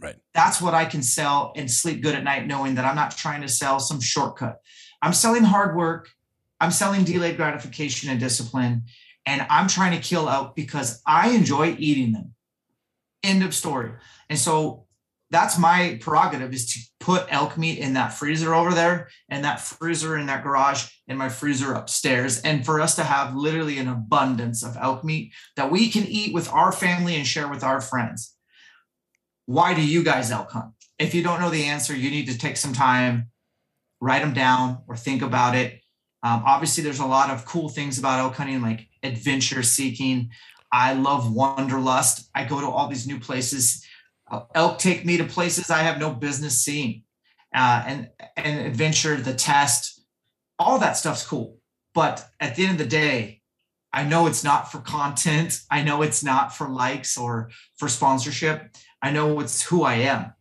Right. 0.00 0.16
That's 0.32 0.62
what 0.62 0.74
I 0.74 0.84
can 0.84 1.02
sell 1.02 1.52
and 1.56 1.70
sleep 1.70 2.02
good 2.02 2.14
at 2.14 2.24
night, 2.24 2.46
knowing 2.46 2.76
that 2.76 2.84
I'm 2.84 2.96
not 2.96 3.16
trying 3.16 3.42
to 3.42 3.48
sell 3.48 3.80
some 3.80 4.00
shortcut. 4.00 4.60
I'm 5.02 5.12
selling 5.12 5.44
hard 5.44 5.76
work. 5.76 6.08
I'm 6.60 6.70
selling 6.70 7.04
delayed 7.04 7.36
gratification 7.36 8.10
and 8.10 8.20
discipline. 8.20 8.84
And 9.26 9.46
I'm 9.50 9.68
trying 9.68 9.92
to 9.92 10.06
kill 10.06 10.28
elk 10.28 10.56
because 10.56 11.02
I 11.06 11.30
enjoy 11.30 11.76
eating 11.78 12.12
them. 12.12 12.34
End 13.22 13.42
of 13.42 13.54
story. 13.54 13.92
And 14.30 14.38
so 14.38 14.86
that's 15.30 15.58
my 15.58 15.98
prerogative 16.00 16.52
is 16.52 16.72
to 16.72 16.80
put 17.00 17.26
elk 17.30 17.58
meat 17.58 17.78
in 17.78 17.94
that 17.94 18.12
freezer 18.12 18.54
over 18.54 18.72
there 18.72 19.08
and 19.28 19.44
that 19.44 19.60
freezer 19.60 20.16
in 20.16 20.26
that 20.26 20.42
garage 20.42 20.88
and 21.06 21.18
my 21.18 21.28
freezer 21.28 21.74
upstairs 21.74 22.40
and 22.42 22.64
for 22.64 22.80
us 22.80 22.96
to 22.96 23.04
have 23.04 23.34
literally 23.34 23.78
an 23.78 23.88
abundance 23.88 24.64
of 24.64 24.76
elk 24.80 25.04
meat 25.04 25.32
that 25.56 25.70
we 25.70 25.90
can 25.90 26.04
eat 26.04 26.32
with 26.32 26.50
our 26.52 26.72
family 26.72 27.16
and 27.16 27.26
share 27.26 27.48
with 27.48 27.62
our 27.62 27.80
friends 27.80 28.34
why 29.46 29.74
do 29.74 29.84
you 29.84 30.02
guys 30.02 30.30
elk 30.30 30.50
hunt 30.50 30.72
if 30.98 31.14
you 31.14 31.22
don't 31.22 31.40
know 31.40 31.50
the 31.50 31.64
answer 31.64 31.94
you 31.94 32.10
need 32.10 32.26
to 32.26 32.38
take 32.38 32.56
some 32.56 32.72
time 32.72 33.30
write 34.00 34.22
them 34.22 34.34
down 34.34 34.78
or 34.88 34.96
think 34.96 35.22
about 35.22 35.54
it 35.54 35.80
um, 36.22 36.42
obviously 36.44 36.82
there's 36.82 37.00
a 37.00 37.06
lot 37.06 37.30
of 37.30 37.44
cool 37.44 37.68
things 37.68 37.98
about 37.98 38.18
elk 38.18 38.34
hunting 38.34 38.60
like 38.60 38.88
adventure 39.02 39.62
seeking 39.62 40.30
i 40.72 40.92
love 40.92 41.32
wanderlust 41.32 42.28
i 42.34 42.44
go 42.44 42.60
to 42.60 42.66
all 42.66 42.88
these 42.88 43.06
new 43.06 43.18
places 43.18 43.84
elk 44.54 44.78
take 44.78 45.04
me 45.04 45.16
to 45.16 45.24
places 45.24 45.70
I 45.70 45.78
have 45.78 45.98
no 45.98 46.10
business 46.10 46.60
seeing, 46.60 47.02
uh, 47.54 47.84
and 47.86 48.08
and 48.36 48.66
adventure, 48.66 49.16
the 49.16 49.34
test, 49.34 50.02
all 50.58 50.78
that 50.78 50.96
stuff's 50.96 51.26
cool. 51.26 51.58
But 51.94 52.26
at 52.40 52.54
the 52.54 52.64
end 52.64 52.72
of 52.72 52.78
the 52.78 52.86
day, 52.86 53.42
I 53.92 54.04
know 54.04 54.26
it's 54.26 54.44
not 54.44 54.70
for 54.70 54.78
content. 54.78 55.60
I 55.70 55.82
know 55.82 56.02
it's 56.02 56.22
not 56.22 56.54
for 56.54 56.68
likes 56.68 57.16
or 57.16 57.50
for 57.76 57.88
sponsorship. 57.88 58.76
I 59.02 59.10
know 59.12 59.40
it's 59.40 59.62
who 59.62 59.82
I 59.82 59.94
am, 59.94 60.32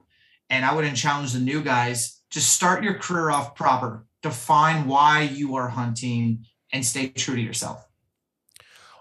and 0.50 0.66
I 0.66 0.74
wouldn't 0.74 0.98
challenge 0.98 1.34
the 1.34 1.40
new 1.40 1.62
guys: 1.62 2.22
just 2.30 2.54
start 2.54 2.84
your 2.84 2.96
career 2.96 3.32
off 3.32 3.56
proper. 3.56 4.06
Define 4.28 4.88
why 4.88 5.22
you 5.22 5.56
are 5.56 5.70
hunting, 5.70 6.46
and 6.74 6.86
stay 6.86 7.10
true 7.10 7.36
to 7.36 7.42
yourself. 7.42 7.88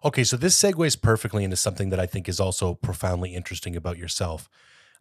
Okay, 0.05 0.23
so 0.23 0.37
this 0.37 0.61
segues 0.61 1.01
perfectly 1.01 1.43
into 1.43 1.57
something 1.57 1.91
that 1.91 1.99
I 1.99 2.07
think 2.07 2.29
is 2.29 2.39
also 2.39 2.75
profoundly 2.75 3.35
interesting 3.35 3.75
about 3.75 3.99
yourself. 3.99 4.49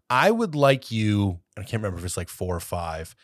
I 0.09 0.32
would 0.32 0.55
like 0.55 0.89
you, 0.89 1.41
I 1.57 1.61
can't 1.61 1.84
remember 1.84 1.99
if 1.99 2.05
it's 2.05 2.17
like 2.17 2.30
four 2.30 2.55
or 2.55 2.59
five, 2.59 3.15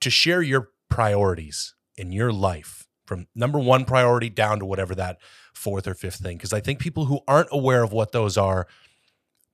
to 0.00 0.10
share 0.10 0.42
your 0.42 0.70
priorities 0.88 1.74
in 1.96 2.10
your 2.10 2.32
life 2.32 2.88
from 3.06 3.28
number 3.34 3.58
one 3.58 3.84
priority 3.84 4.28
down 4.28 4.58
to 4.58 4.64
whatever 4.64 4.94
that 4.94 5.18
fourth 5.54 5.86
or 5.86 5.94
fifth 5.94 6.16
thing. 6.16 6.36
Because 6.36 6.52
I 6.52 6.60
think 6.60 6.80
people 6.80 7.04
who 7.04 7.20
aren't 7.28 7.48
aware 7.52 7.84
of 7.84 7.92
what 7.92 8.12
those 8.12 8.36
are 8.36 8.66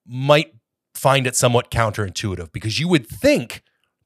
might 0.07 0.55
find 0.95 1.26
it 1.26 1.37
somewhat 1.37 1.70
counterintuitive 1.70 2.53
because 2.53 2.78
you 2.78 2.89
would 2.89 3.07
think, 3.07 3.62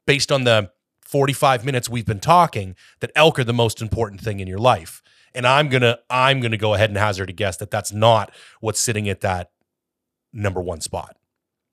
based 0.06 0.32
on 0.32 0.44
the 0.44 0.70
45 1.04 1.64
minutes 1.64 1.88
we've 1.88 2.06
been 2.06 2.20
talking, 2.20 2.74
that 3.00 3.10
elk 3.14 3.38
are 3.38 3.44
the 3.44 3.52
most 3.52 3.80
important 3.80 4.20
thing 4.20 4.40
in 4.40 4.48
your 4.48 4.58
life. 4.58 5.02
And 5.34 5.46
I'm 5.46 5.68
gonna 5.68 5.98
I'm 6.08 6.40
gonna 6.40 6.56
go 6.56 6.74
ahead 6.74 6.90
and 6.90 6.96
hazard 6.96 7.30
a 7.30 7.32
guess 7.32 7.56
that 7.56 7.70
that's 7.70 7.92
not 7.92 8.32
what's 8.60 8.80
sitting 8.80 9.08
at 9.08 9.20
that 9.20 9.50
number 10.32 10.60
one 10.60 10.80
spot. 10.80 11.16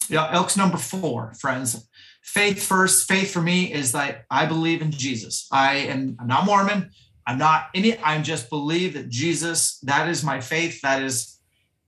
Yeah, 0.10 0.30
elk's 0.32 0.58
number 0.58 0.78
four, 0.78 1.34
friends. 1.36 1.88
Faith 2.22 2.64
first. 2.64 3.08
Faith 3.08 3.32
for 3.32 3.42
me 3.42 3.72
is 3.72 3.92
that 3.92 4.26
I 4.30 4.46
believe 4.46 4.82
in 4.82 4.92
Jesus. 4.92 5.48
I 5.52 5.76
am 5.76 6.18
I'm 6.20 6.28
not 6.28 6.46
Mormon. 6.46 6.90
I'm 7.28 7.38
not 7.38 7.68
any, 7.76 7.98
I 8.00 8.20
just 8.22 8.50
believe 8.50 8.96
that 8.96 9.10
Jesus, 9.10 9.80
that 9.82 10.10
is 10.10 10.24
my 10.24 10.42
faith. 10.42 10.82
That 10.82 11.04
is 11.04 11.40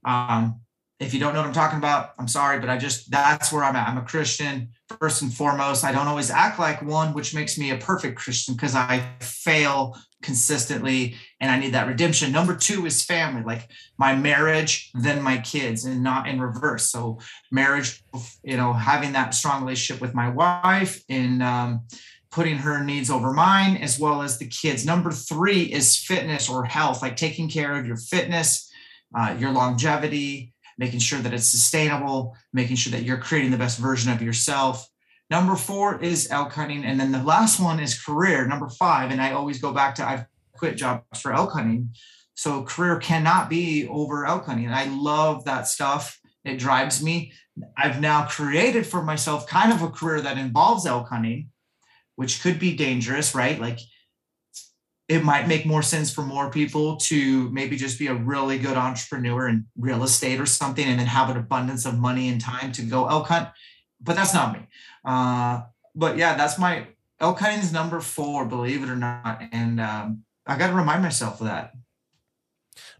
um 0.04 0.60
if 1.04 1.12
you 1.12 1.20
don't 1.20 1.34
know 1.34 1.40
what 1.40 1.46
I'm 1.46 1.54
talking 1.54 1.78
about, 1.78 2.14
I'm 2.18 2.28
sorry, 2.28 2.58
but 2.58 2.70
I 2.70 2.78
just 2.78 3.10
that's 3.10 3.52
where 3.52 3.62
I'm 3.62 3.76
at. 3.76 3.88
I'm 3.88 3.98
a 3.98 4.02
Christian 4.02 4.70
first 4.98 5.22
and 5.22 5.32
foremost. 5.32 5.84
I 5.84 5.92
don't 5.92 6.08
always 6.08 6.30
act 6.30 6.58
like 6.58 6.82
one, 6.82 7.12
which 7.14 7.34
makes 7.34 7.58
me 7.58 7.70
a 7.70 7.76
perfect 7.76 8.16
Christian 8.16 8.54
because 8.54 8.74
I 8.74 9.06
fail 9.20 9.96
consistently 10.22 11.16
and 11.40 11.50
I 11.50 11.58
need 11.58 11.74
that 11.74 11.86
redemption. 11.86 12.32
Number 12.32 12.56
two 12.56 12.86
is 12.86 13.04
family, 13.04 13.42
like 13.42 13.68
my 13.98 14.16
marriage, 14.16 14.90
then 14.94 15.22
my 15.22 15.38
kids, 15.38 15.84
and 15.84 16.02
not 16.02 16.26
in 16.26 16.40
reverse. 16.40 16.90
So, 16.90 17.18
marriage, 17.52 18.02
you 18.42 18.56
know, 18.56 18.72
having 18.72 19.12
that 19.12 19.34
strong 19.34 19.62
relationship 19.62 20.00
with 20.00 20.14
my 20.14 20.30
wife 20.30 21.02
and 21.10 21.42
um, 21.42 21.82
putting 22.30 22.56
her 22.56 22.82
needs 22.82 23.10
over 23.10 23.32
mine, 23.32 23.76
as 23.76 23.98
well 23.98 24.22
as 24.22 24.38
the 24.38 24.46
kids. 24.46 24.86
Number 24.86 25.12
three 25.12 25.64
is 25.64 25.96
fitness 25.96 26.48
or 26.48 26.64
health, 26.64 27.02
like 27.02 27.16
taking 27.16 27.48
care 27.50 27.74
of 27.74 27.86
your 27.86 27.98
fitness, 27.98 28.70
uh, 29.14 29.36
your 29.38 29.50
longevity, 29.50 30.53
making 30.78 31.00
sure 31.00 31.20
that 31.20 31.34
it's 31.34 31.48
sustainable, 31.48 32.36
making 32.52 32.76
sure 32.76 32.90
that 32.92 33.04
you're 33.04 33.18
creating 33.18 33.50
the 33.50 33.58
best 33.58 33.78
version 33.78 34.12
of 34.12 34.22
yourself. 34.22 34.88
Number 35.30 35.56
four 35.56 36.02
is 36.02 36.30
elk 36.30 36.52
hunting. 36.52 36.84
And 36.84 36.98
then 36.98 37.12
the 37.12 37.22
last 37.22 37.60
one 37.60 37.80
is 37.80 38.00
career, 38.00 38.46
number 38.46 38.68
five. 38.68 39.10
And 39.10 39.20
I 39.20 39.32
always 39.32 39.60
go 39.60 39.72
back 39.72 39.94
to 39.96 40.06
I've 40.06 40.26
quit 40.56 40.76
jobs 40.76 41.20
for 41.20 41.32
elk 41.32 41.52
hunting. 41.52 41.94
So 42.34 42.62
career 42.62 42.96
cannot 42.98 43.48
be 43.48 43.88
over 43.88 44.26
elk 44.26 44.46
hunting. 44.46 44.70
I 44.70 44.86
love 44.86 45.44
that 45.44 45.66
stuff. 45.66 46.20
It 46.44 46.58
drives 46.58 47.02
me. 47.02 47.32
I've 47.76 48.00
now 48.00 48.26
created 48.26 48.86
for 48.86 49.02
myself 49.02 49.46
kind 49.46 49.72
of 49.72 49.82
a 49.82 49.88
career 49.88 50.20
that 50.20 50.38
involves 50.38 50.86
elk 50.86 51.08
hunting, 51.08 51.50
which 52.16 52.42
could 52.42 52.58
be 52.58 52.76
dangerous, 52.76 53.34
right? 53.34 53.60
Like 53.60 53.78
it 55.08 55.22
might 55.22 55.46
make 55.46 55.66
more 55.66 55.82
sense 55.82 56.12
for 56.12 56.22
more 56.22 56.50
people 56.50 56.96
to 56.96 57.50
maybe 57.50 57.76
just 57.76 57.98
be 57.98 58.06
a 58.06 58.14
really 58.14 58.58
good 58.58 58.76
entrepreneur 58.76 59.48
in 59.48 59.66
real 59.76 60.02
estate 60.02 60.40
or 60.40 60.46
something 60.46 60.84
and 60.84 60.98
then 60.98 61.06
have 61.06 61.28
an 61.28 61.36
abundance 61.36 61.84
of 61.84 61.98
money 61.98 62.28
and 62.28 62.40
time 62.40 62.72
to 62.72 62.82
go 62.82 63.06
elk 63.08 63.28
hunt. 63.28 63.48
But 64.00 64.16
that's 64.16 64.32
not 64.32 64.54
me. 64.54 64.66
Uh, 65.04 65.62
but 65.94 66.16
yeah, 66.16 66.36
that's 66.36 66.58
my 66.58 66.86
elk 67.20 67.38
hunting 67.38 67.60
is 67.60 67.72
number 67.72 68.00
four, 68.00 68.46
believe 68.46 68.82
it 68.82 68.88
or 68.88 68.96
not. 68.96 69.42
And 69.52 69.80
um, 69.80 70.24
I 70.46 70.56
got 70.56 70.68
to 70.68 70.74
remind 70.74 71.02
myself 71.02 71.40
of 71.40 71.46
that. 71.46 71.72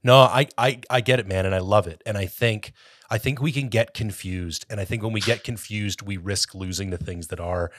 No, 0.03 0.19
I, 0.19 0.47
I 0.59 0.81
I 0.91 1.01
get 1.01 1.19
it, 1.19 1.27
man, 1.27 1.47
and 1.47 1.55
I 1.55 1.59
love 1.59 1.87
it. 1.87 2.03
And 2.05 2.17
I 2.17 2.27
think 2.27 2.73
I 3.11 3.19
think 3.19 3.41
we 3.41 3.51
can 3.53 3.69
get 3.69 3.95
confused, 3.95 4.67
and 4.69 4.81
I 4.81 4.85
think 4.85 5.03
when 5.03 5.13
we 5.13 5.21
get 5.21 5.45
confused, 5.45 6.03
we 6.03 6.17
risk 6.17 6.55
losing 6.55 6.91
the 6.91 6.99
things 6.99 7.29
that 7.29 7.41
are 7.41 7.73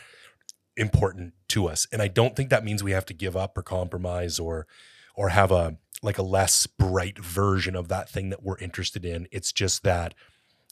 important 0.77 1.33
to 1.49 1.67
us. 1.67 1.87
And 1.91 2.01
I 2.01 2.07
don't 2.07 2.35
think 2.35 2.49
that 2.49 2.63
means 2.63 2.83
we 2.83 2.91
have 2.91 3.05
to 3.05 3.13
give 3.13 3.35
up 3.35 3.57
or 3.57 3.63
compromise 3.63 4.39
or 4.39 4.67
or 5.15 5.29
have 5.29 5.51
a 5.51 5.77
like 6.03 6.17
a 6.17 6.23
less 6.23 6.67
bright 6.67 7.17
version 7.17 7.75
of 7.75 7.87
that 7.87 8.09
thing 8.09 8.29
that 8.29 8.43
we're 8.43 8.57
interested 8.59 9.05
in. 9.05 9.27
It's 9.31 9.51
just 9.51 9.83
that 9.83 10.13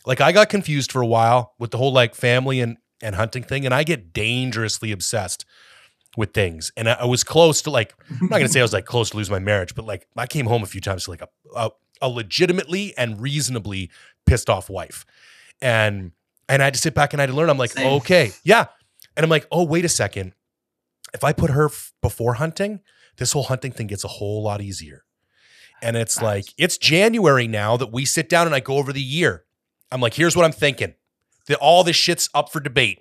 like 0.06 0.22
I 0.22 0.32
got 0.32 0.50
confused 0.50 0.92
for 0.92 1.02
a 1.02 1.08
while 1.08 1.54
with 1.58 1.72
the 1.72 1.78
whole 1.78 1.94
like 1.94 2.16
family 2.16 2.60
and 2.60 2.78
and 3.02 3.16
hunting 3.16 3.44
thing 3.44 3.66
and 3.66 3.74
I 3.74 3.84
get 3.84 4.14
dangerously 4.14 4.92
obsessed 4.92 5.46
with 6.16 6.34
things. 6.34 6.72
And 6.78 6.90
I, 6.90 6.94
I 6.94 7.06
was 7.06 7.24
close 7.24 7.62
to 7.64 7.72
like 7.72 7.94
I'm 8.10 8.28
not 8.28 8.38
going 8.38 8.46
to 8.48 8.50
say 8.50 8.60
I 8.60 8.64
was 8.64 8.74
like 8.74 8.86
close 8.86 9.10
to 9.12 9.18
lose 9.18 9.30
my 9.30 9.40
marriage, 9.40 9.76
but 9.76 9.86
like 9.86 10.08
I 10.16 10.28
came 10.28 10.46
home 10.46 10.64
a 10.64 10.68
few 10.68 10.82
times 10.82 11.06
to 11.06 11.12
like 11.12 11.22
a, 11.22 11.30
a 11.56 11.72
a 12.02 12.10
legitimately 12.10 12.96
and 12.98 13.22
reasonably 13.22 13.90
pissed 14.26 14.50
off 14.50 14.70
wife. 14.70 15.06
And 15.62 16.12
and 16.50 16.62
I 16.62 16.66
had 16.66 16.74
to 16.74 16.80
sit 16.80 16.94
back 16.94 17.14
and 17.14 17.22
I 17.22 17.24
had 17.24 17.30
to 17.30 17.36
learn. 17.36 17.50
I'm 17.50 17.58
like, 17.58 17.72
Same. 17.72 17.94
okay, 17.94 18.32
yeah, 18.44 18.66
and 19.16 19.24
I'm 19.24 19.30
like, 19.30 19.48
oh, 19.52 19.64
wait 19.64 19.86
a 19.86 19.90
second. 19.90 20.34
If 21.14 21.24
I 21.24 21.34
put 21.34 21.52
her 21.52 21.66
f- 21.66 21.94
before 22.02 22.36
hunting, 22.36 22.82
this 23.18 23.34
whole 23.34 23.44
hunting 23.44 23.72
thing 23.72 23.88
gets 23.88 24.04
a 24.04 24.08
whole 24.08 24.44
lot 24.44 24.62
easier. 24.62 25.06
And 25.82 25.98
it's 25.98 26.18
nice. 26.18 26.24
like, 26.24 26.46
it's 26.58 26.78
January 26.78 27.48
now 27.48 27.78
that 27.78 27.92
we 27.92 28.06
sit 28.06 28.30
down 28.30 28.48
and 28.48 28.56
I 28.56 28.60
go 28.60 28.78
over 28.78 28.94
the 28.94 29.02
year. 29.02 29.44
I'm 29.92 30.02
like, 30.02 30.14
here's 30.14 30.36
what 30.36 30.46
I'm 30.46 30.52
thinking. 30.52 30.96
The, 31.48 31.58
all 31.58 31.84
this 31.84 31.96
shit's 31.96 32.30
up 32.34 32.52
for 32.52 32.60
debate. 32.60 33.00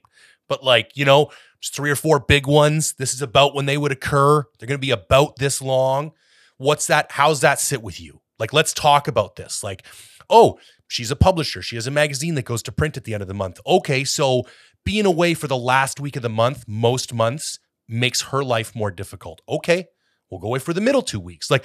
But 0.49 0.65
like, 0.65 0.91
you 0.95 1.05
know, 1.05 1.31
three 1.65 1.91
or 1.91 1.97
four 1.97 2.19
big 2.19 2.47
ones. 2.47 2.95
This 2.95 3.15
is 3.15 3.23
about 3.23 3.55
when 3.55 3.67
they 3.67 3.79
would 3.79 3.93
occur. 3.93 4.45
They're 4.59 4.67
going 4.67 4.79
to 4.81 4.87
be 4.87 4.91
about 4.91 5.37
this 5.37 5.63
long. 5.63 6.13
What's 6.59 6.87
that? 6.89 7.13
How's 7.13 7.41
that 7.41 7.61
sit 7.61 7.83
with 7.83 8.01
you? 8.01 8.21
Like, 8.39 8.53
let's 8.53 8.73
talk 8.73 9.07
about 9.07 9.37
this. 9.37 9.63
Like, 9.63 9.87
oh, 10.29 10.59
she's 10.89 11.11
a 11.11 11.17
publisher. 11.17 11.63
She 11.63 11.77
has 11.77 11.87
a 11.87 11.91
magazine 11.91 12.35
that 12.35 12.45
goes 12.45 12.63
to 12.65 12.73
print 12.73 12.97
at 12.97 13.05
the 13.05 13.15
end 13.15 13.23
of 13.23 13.29
the 13.29 13.35
month. 13.35 13.61
Okay, 13.67 14.05
so 14.05 14.43
being 14.85 15.07
away 15.07 15.35
for 15.35 15.47
the 15.47 15.57
last 15.57 16.01
week 16.01 16.17
of 16.17 16.23
the 16.23 16.29
month, 16.29 16.65
most 16.67 17.15
months, 17.15 17.59
makes 17.89 18.23
her 18.23 18.43
life 18.43 18.75
more 18.75 18.91
difficult. 18.91 19.41
Okay, 19.49 19.87
we'll 20.31 20.41
go 20.41 20.49
away 20.49 20.59
for 20.59 20.73
the 20.73 20.81
middle 20.81 21.03
two 21.03 21.21
weeks. 21.21 21.51
Like, 21.51 21.65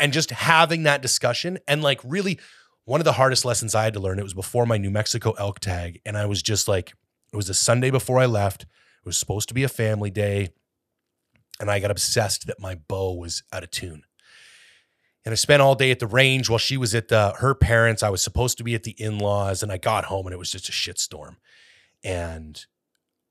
and 0.00 0.12
just 0.12 0.30
having 0.30 0.84
that 0.84 1.02
discussion 1.02 1.58
and 1.68 1.82
like 1.82 2.00
really 2.04 2.38
one 2.84 3.00
of 3.00 3.04
the 3.04 3.12
hardest 3.12 3.44
lessons 3.44 3.74
I 3.74 3.84
had 3.84 3.94
to 3.94 4.00
learn, 4.00 4.18
it 4.18 4.24
was 4.24 4.34
before 4.34 4.66
my 4.66 4.76
New 4.76 4.90
Mexico 4.90 5.32
elk 5.32 5.60
tag. 5.60 6.00
And 6.04 6.16
I 6.16 6.26
was 6.26 6.42
just 6.42 6.68
like, 6.68 6.92
it 7.32 7.36
was 7.36 7.48
a 7.48 7.54
Sunday 7.54 7.90
before 7.90 8.18
I 8.18 8.26
left. 8.26 8.62
It 8.62 9.06
was 9.06 9.18
supposed 9.18 9.48
to 9.48 9.54
be 9.54 9.64
a 9.64 9.68
family 9.68 10.10
day. 10.10 10.50
And 11.60 11.70
I 11.70 11.78
got 11.78 11.90
obsessed 11.90 12.46
that 12.46 12.60
my 12.60 12.74
bow 12.74 13.14
was 13.14 13.42
out 13.52 13.62
of 13.62 13.70
tune. 13.70 14.02
And 15.24 15.32
I 15.32 15.36
spent 15.36 15.62
all 15.62 15.74
day 15.74 15.90
at 15.90 16.00
the 16.00 16.06
range 16.06 16.50
while 16.50 16.58
she 16.58 16.76
was 16.76 16.94
at 16.94 17.08
the, 17.08 17.34
her 17.38 17.54
parents. 17.54 18.02
I 18.02 18.10
was 18.10 18.22
supposed 18.22 18.58
to 18.58 18.64
be 18.64 18.74
at 18.74 18.82
the 18.82 18.90
in 18.92 19.18
laws. 19.18 19.62
And 19.62 19.72
I 19.72 19.78
got 19.78 20.06
home 20.06 20.26
and 20.26 20.34
it 20.34 20.38
was 20.38 20.50
just 20.50 20.68
a 20.68 20.72
shitstorm. 20.72 21.36
And 22.04 22.64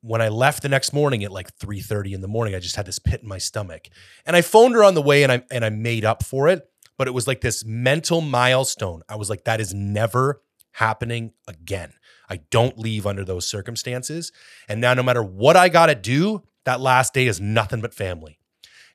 when 0.02 0.22
I 0.22 0.28
left 0.28 0.62
the 0.62 0.70
next 0.70 0.92
morning 0.92 1.24
at 1.24 1.32
like 1.32 1.58
3:30 1.60 2.14
in 2.14 2.22
the 2.22 2.28
morning, 2.28 2.56
I 2.56 2.60
just 2.60 2.76
had 2.76 2.86
this 2.86 3.00
pit 3.00 3.22
in 3.22 3.30
my 3.30 3.38
stomach. 3.38 3.88
And 4.26 4.36
I 4.36 4.42
phoned 4.42 4.76
her 4.76 4.84
on 4.84 4.96
the 4.96 5.02
way 5.02 5.24
and 5.24 5.32
I 5.32 5.44
and 5.50 5.64
I 5.64 5.70
made 5.70 6.04
up 6.04 6.24
for 6.24 6.50
it, 6.50 6.68
but 6.98 7.08
it 7.08 7.14
was 7.14 7.28
like 7.28 7.42
this 7.42 7.64
mental 7.64 8.20
milestone. 8.20 9.04
I 9.08 9.16
was 9.16 9.30
like 9.30 9.46
that 9.46 9.62
is 9.62 9.74
never 9.74 10.42
happening 10.74 11.32
again. 11.48 11.94
I 12.30 12.38
don't 12.50 12.78
leave 12.78 13.06
under 13.06 13.24
those 13.24 13.48
circumstances. 13.48 14.32
And 14.68 14.82
now, 14.82 14.94
no 14.94 15.04
matter 15.04 15.24
what 15.24 15.56
I 15.56 15.70
got 15.70 15.88
to 15.88 15.96
do, 15.96 16.44
that 16.66 16.82
last 16.82 17.14
day 17.14 17.28
is 17.28 17.40
nothing 17.40 17.82
but 17.82 17.94
family. 17.94 18.40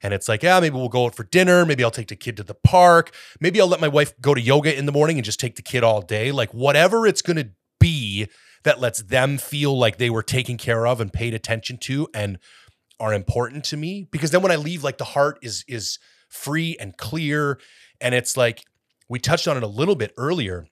And 0.03 0.14
it's 0.14 0.29
like, 0.29 0.43
yeah, 0.43 0.61
maybe 0.61 0.76
we'll 0.76 0.89
go 0.89 1.07
out 1.07 1.14
for 1.14 1.24
dinner. 1.24 1.66
Maybe 1.66 1.83
I'll 1.83 1.91
take 1.91 2.09
the 2.09 2.16
kid 2.16 2.37
to 2.37 2.43
the 2.43 2.55
park. 2.55 3.12
Maybe 3.41 3.61
I'll 3.61 3.66
let 3.66 3.81
my 3.81 3.89
wife 3.89 4.14
go 4.20 4.33
to 4.33 4.41
yoga 4.41 4.76
in 4.76 4.87
the 4.87 4.93
morning 4.93 5.18
and 5.18 5.24
just 5.24 5.41
take 5.41 5.57
the 5.57 5.62
kid 5.62 5.83
all 5.83 6.01
day. 6.01 6.31
Like, 6.31 6.53
whatever 6.55 7.07
it's 7.07 7.22
going 7.22 7.37
to 7.37 7.51
be 7.81 8.29
that 8.65 8.81
lets 8.81 9.03
them 9.03 9.39
feel 9.39 9.77
like 9.77 9.99
they 9.99 10.11
were 10.11 10.23
taken 10.23 10.57
care 10.57 10.87
of 10.87 11.01
and 11.01 11.13
paid 11.13 11.35
attention 11.35 11.79
to 11.79 12.09
and 12.13 12.39
are 13.01 13.15
important 13.15 13.65
to 13.65 13.77
me. 13.77 14.09
Because 14.11 14.31
then 14.31 14.43
when 14.43 14.53
I 14.53 14.57
leave, 14.57 14.83
like 14.83 14.99
the 14.99 15.05
heart 15.05 15.39
is 15.43 15.65
is 15.69 15.99
free 16.29 16.77
and 16.79 16.97
clear. 16.97 17.59
And 18.01 18.15
it's 18.15 18.37
like 18.37 18.65
we 19.09 19.19
touched 19.19 19.49
on 19.49 19.57
it 19.57 19.63
a 19.63 19.69
little 19.69 19.97
bit 19.97 20.13
earlier. 20.17 20.67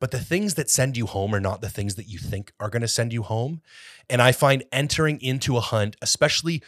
But 0.00 0.12
the 0.12 0.20
things 0.20 0.54
that 0.54 0.70
send 0.70 0.96
you 0.96 1.06
home 1.06 1.34
are 1.34 1.40
not 1.40 1.60
the 1.60 1.68
things 1.68 1.96
that 1.96 2.08
you 2.08 2.18
think 2.18 2.52
are 2.58 2.70
going 2.70 2.80
to 2.82 2.88
send 2.88 3.12
you 3.12 3.22
home. 3.22 3.60
And 4.08 4.22
I 4.22 4.32
find 4.32 4.64
entering 4.72 5.20
into 5.20 5.58
a 5.58 5.60
hunt, 5.60 5.96
especially 6.00 6.62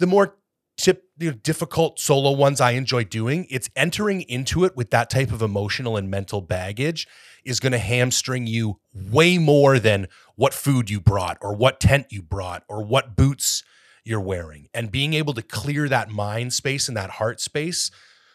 the 0.00 0.08
more 0.08 0.36
tip, 0.78 1.04
you 1.18 1.30
know, 1.30 1.36
difficult 1.42 1.98
solo 1.98 2.30
ones 2.30 2.60
I 2.60 2.70
enjoy 2.70 3.04
doing, 3.04 3.46
it's 3.50 3.68
entering 3.76 4.22
into 4.22 4.64
it 4.64 4.76
with 4.76 4.90
that 4.90 5.10
type 5.10 5.32
of 5.32 5.42
emotional 5.42 5.96
and 5.96 6.10
mental 6.10 6.40
baggage 6.40 7.06
is 7.44 7.60
going 7.60 7.72
to 7.72 7.78
hamstring 7.78 8.46
you 8.46 8.78
way 8.94 9.36
more 9.36 9.78
than 9.78 10.06
what 10.36 10.54
food 10.54 10.88
you 10.88 11.00
brought 11.00 11.36
or 11.42 11.54
what 11.54 11.80
tent 11.80 12.06
you 12.10 12.22
brought 12.22 12.62
or 12.68 12.82
what 12.82 13.16
boots 13.16 13.64
you're 14.04 14.20
wearing. 14.20 14.68
And 14.72 14.90
being 14.90 15.12
able 15.14 15.34
to 15.34 15.42
clear 15.42 15.88
that 15.88 16.10
mind 16.10 16.52
space 16.52 16.88
and 16.88 16.96
that 16.96 17.10
heart 17.10 17.40
space 17.40 17.90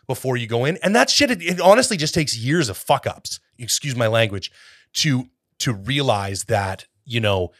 before 0.05 0.35
you 0.35 0.45
go 0.45 0.65
in. 0.65 0.77
And 0.83 0.95
that 0.95 1.09
shit, 1.09 1.31
it, 1.31 1.41
it 1.41 1.61
honestly 1.61 1.97
just 1.97 2.13
takes 2.13 2.37
years 2.37 2.69
of 2.69 2.77
fuck 2.77 3.07
ups, 3.07 3.39
excuse 3.57 3.95
my 3.95 4.07
language, 4.07 4.51
to 4.95 5.29
to 5.59 5.73
realize 5.73 6.45
that, 6.45 6.87
you 7.05 7.21
know, 7.21 7.51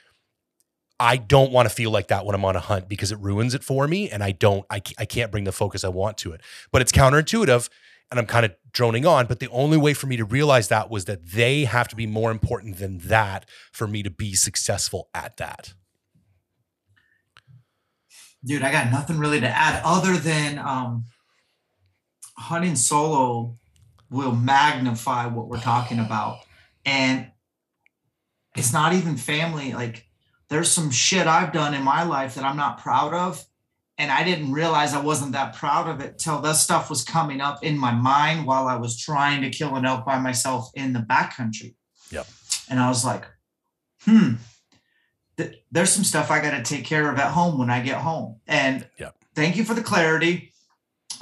I 1.04 1.18
don't 1.18 1.52
want 1.52 1.68
to 1.68 1.76
feel 1.76 1.92
like 1.92 2.08
that 2.08 2.26
when 2.26 2.34
I'm 2.34 2.46
on 2.46 2.56
a 2.56 2.62
hunt 2.62 2.88
because 2.88 3.12
it 3.12 3.20
ruins 3.20 3.54
it 3.54 3.62
for 3.62 3.90
me. 3.90 4.10
And 4.10 4.24
I 4.24 4.32
don't, 4.32 4.66
I, 4.70 4.82
I 4.98 5.04
can't 5.04 5.34
bring 5.34 5.44
the 5.44 5.52
focus 5.52 5.84
I 5.84 5.90
want 5.90 6.18
to 6.20 6.32
it. 6.32 6.40
But 6.72 6.82
it's 6.82 6.94
counterintuitive 6.94 7.68
and 8.10 8.22
I'm 8.22 8.26
kind 8.26 8.46
of 8.46 8.56
droning 8.72 9.06
on. 9.06 9.26
But 9.26 9.42
the 9.42 9.50
only 9.50 9.76
way 9.76 9.94
for 9.94 10.08
me 10.08 10.16
to 10.16 10.24
realize 10.24 10.70
that 10.70 10.90
was 10.90 11.04
that 11.06 11.26
they 11.26 11.66
have 11.66 11.90
to 11.90 11.98
be 11.98 12.08
more 12.08 12.32
important 12.32 12.78
than 12.78 13.00
that 13.00 13.50
for 13.74 13.86
me 13.86 14.02
to 14.02 14.10
be 14.10 14.34
successful 14.34 15.10
at 15.14 15.36
that. 15.36 15.74
Dude, 18.46 18.64
I 18.64 18.72
got 18.72 18.90
nothing 18.90 19.18
really 19.18 19.42
to 19.42 19.50
add 19.50 19.82
other 19.84 20.16
than 20.16 20.58
um, 20.58 21.04
hunting 22.38 22.78
solo 22.78 23.58
will 24.10 24.34
magnify 24.34 25.26
what 25.26 25.50
we're 25.50 25.60
talking 25.60 26.00
about. 26.00 26.38
And 26.86 27.30
it's 28.56 28.72
not 28.72 28.94
even 28.94 29.18
family. 29.18 29.74
Like, 29.74 30.08
there's 30.54 30.70
some 30.70 30.92
shit 30.92 31.26
I've 31.26 31.52
done 31.52 31.74
in 31.74 31.82
my 31.82 32.04
life 32.04 32.36
that 32.36 32.46
I'm 32.46 32.58
not 32.58 32.80
proud 32.80 33.12
of. 33.12 33.44
And 33.98 34.12
I 34.12 34.24
didn't 34.24 34.52
realize 34.52 34.94
I 34.94 35.02
wasn't 35.02 35.32
that 35.32 35.56
proud 35.56 35.88
of 35.88 36.00
it 36.00 36.20
till 36.20 36.42
that 36.42 36.58
stuff 36.58 36.92
was 36.92 37.04
coming 37.04 37.42
up 37.42 37.64
in 37.64 37.76
my 37.76 37.92
mind 37.92 38.46
while 38.46 38.68
I 38.68 38.76
was 38.76 38.96
trying 38.96 39.42
to 39.42 39.50
kill 39.50 39.76
an 39.76 39.86
elk 39.86 40.06
by 40.06 40.20
myself 40.20 40.70
in 40.76 40.94
the 40.94 41.00
backcountry. 41.00 41.74
Yep. 42.12 42.28
And 42.70 42.80
I 42.80 42.88
was 42.88 43.04
like, 43.04 43.26
hmm, 44.02 44.34
th- 45.38 45.56
there's 45.72 45.90
some 45.90 46.04
stuff 46.04 46.30
I 46.30 46.40
got 46.40 46.52
to 46.52 46.64
take 46.64 46.86
care 46.86 47.12
of 47.12 47.18
at 47.18 47.32
home 47.32 47.58
when 47.58 47.72
I 47.72 47.82
get 47.82 47.98
home. 47.98 48.40
And 48.48 48.88
yep. 49.00 49.16
thank 49.34 49.58
you 49.58 49.64
for 49.64 49.74
the 49.74 49.84
clarity. 49.84 50.54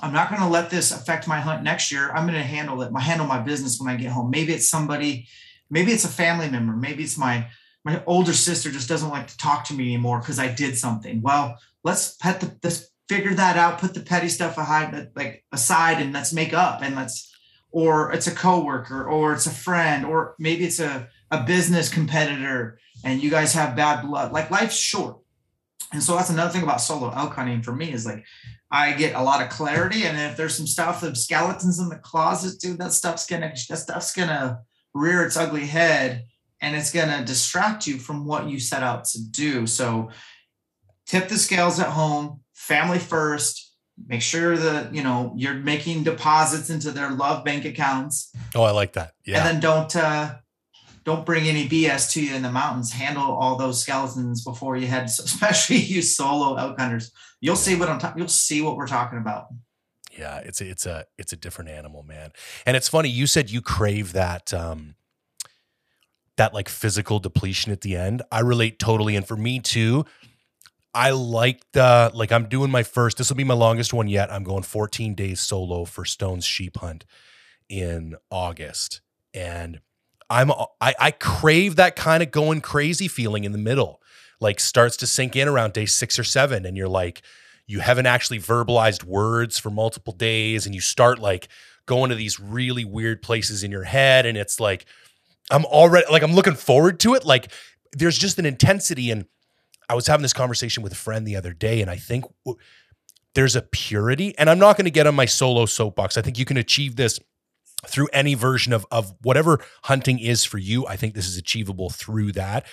I'm 0.01 0.11
not 0.11 0.29
going 0.29 0.41
to 0.41 0.47
let 0.47 0.69
this 0.69 0.91
affect 0.91 1.25
my 1.25 1.39
hunt 1.39 1.63
next 1.63 1.89
year. 1.89 2.11
I'm 2.11 2.25
going 2.25 2.39
to 2.39 2.43
handle 2.43 2.81
it, 2.81 2.91
I 2.93 2.99
handle 2.99 3.27
my 3.27 3.39
business 3.39 3.79
when 3.79 3.89
I 3.89 3.95
get 3.95 4.11
home. 4.11 4.29
Maybe 4.29 4.51
it's 4.51 4.69
somebody, 4.69 5.27
maybe 5.69 5.91
it's 5.91 6.05
a 6.05 6.09
family 6.09 6.49
member, 6.49 6.75
maybe 6.75 7.03
it's 7.03 7.17
my 7.17 7.47
my 7.83 8.03
older 8.05 8.33
sister 8.33 8.71
just 8.71 8.89
doesn't 8.89 9.09
like 9.09 9.27
to 9.27 9.37
talk 9.37 9.65
to 9.65 9.73
me 9.73 9.85
anymore 9.85 10.19
because 10.19 10.39
I 10.39 10.53
did 10.53 10.77
something. 10.77 11.21
Well, 11.21 11.57
let's 11.83 12.15
pet 12.17 12.39
the 12.39 12.55
let's 12.63 12.91
figure 13.09 13.33
that 13.33 13.57
out, 13.57 13.79
put 13.79 13.93
the 13.93 13.99
petty 13.99 14.29
stuff 14.29 14.57
aside, 14.57 15.09
like 15.15 15.43
aside, 15.51 16.01
and 16.01 16.13
let's 16.13 16.33
make 16.33 16.53
up 16.53 16.81
and 16.81 16.95
let's 16.95 17.31
or 17.71 18.11
it's 18.11 18.27
a 18.27 18.35
coworker 18.35 19.05
or 19.05 19.33
it's 19.33 19.47
a 19.47 19.51
friend 19.51 20.05
or 20.05 20.35
maybe 20.37 20.65
it's 20.65 20.79
a, 20.79 21.07
a 21.31 21.43
business 21.43 21.89
competitor 21.89 22.77
and 23.03 23.23
you 23.23 23.29
guys 23.29 23.53
have 23.53 23.75
bad 23.75 24.05
blood. 24.05 24.31
Like 24.31 24.51
life's 24.51 24.77
short. 24.77 25.17
And 25.93 26.03
so 26.03 26.15
that's 26.15 26.29
another 26.29 26.51
thing 26.51 26.63
about 26.63 26.81
solo 26.81 27.09
elk 27.11 27.33
hunting 27.33 27.61
for 27.61 27.73
me 27.73 27.91
is 27.91 28.05
like 28.05 28.25
I 28.71 28.93
get 28.93 29.15
a 29.15 29.23
lot 29.23 29.41
of 29.41 29.49
clarity. 29.49 30.05
And 30.05 30.17
if 30.17 30.37
there's 30.37 30.55
some 30.55 30.67
stuff 30.67 31.03
of 31.03 31.17
skeletons 31.17 31.79
in 31.79 31.89
the 31.89 31.97
closet, 31.97 32.61
dude, 32.61 32.79
that 32.79 32.93
stuff's 32.93 33.25
gonna 33.25 33.53
that 33.69 33.77
stuff's 33.77 34.13
gonna 34.13 34.59
rear 34.93 35.25
its 35.25 35.37
ugly 35.37 35.65
head 35.65 36.25
and 36.61 36.75
it's 36.75 36.91
going 36.91 37.09
to 37.09 37.25
distract 37.25 37.87
you 37.87 37.97
from 37.97 38.25
what 38.25 38.47
you 38.47 38.59
set 38.59 38.83
out 38.83 39.05
to 39.05 39.23
do. 39.23 39.65
So 39.65 40.09
tip 41.07 41.27
the 41.27 41.37
scales 41.37 41.79
at 41.79 41.89
home, 41.89 42.41
family 42.53 42.99
first. 42.99 43.69
Make 44.07 44.21
sure 44.21 44.57
that 44.57 44.95
you 44.95 45.03
know 45.03 45.33
you're 45.35 45.53
making 45.53 46.03
deposits 46.03 46.69
into 46.69 46.91
their 46.91 47.11
love 47.11 47.43
bank 47.43 47.65
accounts. 47.65 48.31
Oh, 48.55 48.63
I 48.63 48.71
like 48.71 48.93
that. 48.93 49.13
Yeah. 49.25 49.37
And 49.37 49.45
then 49.45 49.59
don't 49.59 49.95
uh, 49.95 50.35
don't 51.03 51.25
bring 51.25 51.47
any 51.47 51.67
BS 51.67 52.11
to 52.13 52.23
you 52.23 52.33
in 52.33 52.41
the 52.41 52.51
mountains. 52.51 52.93
Handle 52.93 53.23
all 53.23 53.57
those 53.57 53.81
skeletons 53.81 54.43
before 54.43 54.77
you 54.77 54.87
head, 54.87 55.05
especially 55.05 55.77
you 55.77 56.01
solo 56.01 56.55
elk 56.55 56.79
hunters. 56.79 57.11
You'll 57.41 57.55
see 57.55 57.75
what 57.75 57.89
I'm 57.89 57.99
talking. 57.99 58.19
You'll 58.19 58.27
see 58.27 58.61
what 58.61 58.75
we're 58.75 58.87
talking 58.87 59.19
about. 59.19 59.47
Yeah, 60.17 60.37
it's 60.39 60.61
a, 60.61 60.69
it's 60.69 60.85
a 60.85 61.05
it's 61.17 61.33
a 61.33 61.37
different 61.37 61.69
animal, 61.69 62.03
man. 62.03 62.31
And 62.65 62.75
it's 62.75 62.87
funny. 62.87 63.09
You 63.09 63.27
said 63.27 63.49
you 63.49 63.61
crave 63.61 64.13
that 64.13 64.53
um, 64.53 64.95
that 66.41 66.55
like 66.55 66.67
physical 66.67 67.19
depletion 67.19 67.71
at 67.71 67.81
the 67.81 67.95
end. 67.95 68.23
I 68.31 68.39
relate 68.39 68.79
totally. 68.79 69.15
And 69.15 69.27
for 69.27 69.37
me 69.37 69.59
too, 69.59 70.05
I 70.91 71.11
like 71.11 71.61
the 71.73 72.09
like 72.15 72.31
I'm 72.31 72.49
doing 72.49 72.71
my 72.71 72.81
first, 72.81 73.19
this 73.19 73.29
will 73.29 73.35
be 73.37 73.43
my 73.43 73.53
longest 73.53 73.93
one 73.93 74.07
yet. 74.07 74.33
I'm 74.33 74.43
going 74.43 74.63
14 74.63 75.13
days 75.13 75.39
solo 75.39 75.85
for 75.85 76.03
Stone's 76.03 76.43
sheep 76.43 76.77
hunt 76.77 77.05
in 77.69 78.15
August. 78.31 79.01
And 79.35 79.81
I'm 80.31 80.51
I, 80.51 80.95
I 80.99 81.11
crave 81.11 81.75
that 81.75 81.95
kind 81.95 82.23
of 82.23 82.31
going 82.31 82.61
crazy 82.61 83.07
feeling 83.07 83.43
in 83.43 83.51
the 83.51 83.59
middle. 83.59 84.01
Like 84.39 84.59
starts 84.59 84.97
to 84.97 85.07
sink 85.07 85.35
in 85.35 85.47
around 85.47 85.73
day 85.73 85.85
six 85.85 86.17
or 86.17 86.23
seven, 86.23 86.65
and 86.65 86.75
you're 86.75 86.87
like, 86.87 87.21
you 87.67 87.81
haven't 87.81 88.07
actually 88.07 88.39
verbalized 88.39 89.03
words 89.03 89.59
for 89.59 89.69
multiple 89.69 90.13
days, 90.13 90.65
and 90.65 90.73
you 90.73 90.81
start 90.81 91.19
like 91.19 91.49
going 91.85 92.09
to 92.09 92.15
these 92.15 92.39
really 92.39 92.83
weird 92.83 93.21
places 93.21 93.61
in 93.63 93.69
your 93.69 93.83
head, 93.83 94.25
and 94.25 94.39
it's 94.39 94.59
like 94.59 94.87
I'm 95.51 95.65
already 95.65 96.05
like 96.11 96.23
I'm 96.23 96.33
looking 96.33 96.55
forward 96.55 96.99
to 97.01 97.13
it. 97.13 97.25
Like 97.25 97.51
there's 97.93 98.17
just 98.17 98.39
an 98.39 98.45
intensity 98.45 99.11
and 99.11 99.25
I 99.89 99.95
was 99.95 100.07
having 100.07 100.21
this 100.21 100.33
conversation 100.33 100.83
with 100.83 100.93
a 100.93 100.95
friend 100.95 101.27
the 101.27 101.35
other 101.35 101.53
day 101.53 101.81
and 101.81 101.91
I 101.91 101.97
think 101.97 102.25
there's 103.35 103.55
a 103.55 103.61
purity 103.61 104.37
and 104.37 104.49
I'm 104.49 104.59
not 104.59 104.77
going 104.77 104.85
to 104.85 104.91
get 104.91 105.07
on 105.07 105.15
my 105.15 105.25
solo 105.25 105.65
soapbox. 105.65 106.17
I 106.17 106.21
think 106.21 106.39
you 106.39 106.45
can 106.45 106.57
achieve 106.57 106.95
this 106.95 107.19
through 107.85 108.07
any 108.13 108.33
version 108.33 108.73
of 108.73 108.85
of 108.91 109.13
whatever 109.21 109.59
hunting 109.83 110.19
is 110.19 110.45
for 110.45 110.57
you. 110.57 110.87
I 110.87 110.95
think 110.95 111.13
this 111.13 111.27
is 111.27 111.37
achievable 111.37 111.89
through 111.89 112.31
that. 112.33 112.65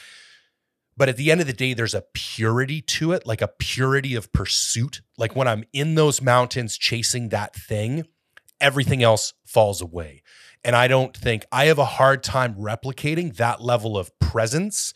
But 0.97 1.09
at 1.09 1.17
the 1.17 1.31
end 1.31 1.41
of 1.41 1.47
the 1.47 1.53
day, 1.53 1.75
there's 1.75 1.95
a 1.95 2.05
purity 2.13 2.81
to 2.83 3.13
it, 3.13 3.25
like 3.25 3.41
a 3.41 3.47
purity 3.47 4.17
of 4.17 4.33
pursuit. 4.33 5.01
Like 5.17 5.37
when 5.37 5.47
I'm 5.47 5.63
in 5.73 5.95
those 5.95 6.21
mountains 6.21 6.77
chasing 6.77 7.29
that 7.29 7.55
thing, 7.55 8.05
everything 8.61 9.05
else 9.05 9.33
falls 9.47 9.81
away. 9.81 10.23
And 10.69 10.77
I 10.77 10.87
don't 10.87 11.17
think 11.17 11.47
I 11.51 11.65
have 11.65 11.79
a 11.79 11.87
hard 11.87 12.23
time 12.23 12.55
replicating 12.57 13.35
that 13.37 13.63
level 13.63 13.97
of 13.97 14.17
presence 14.19 14.93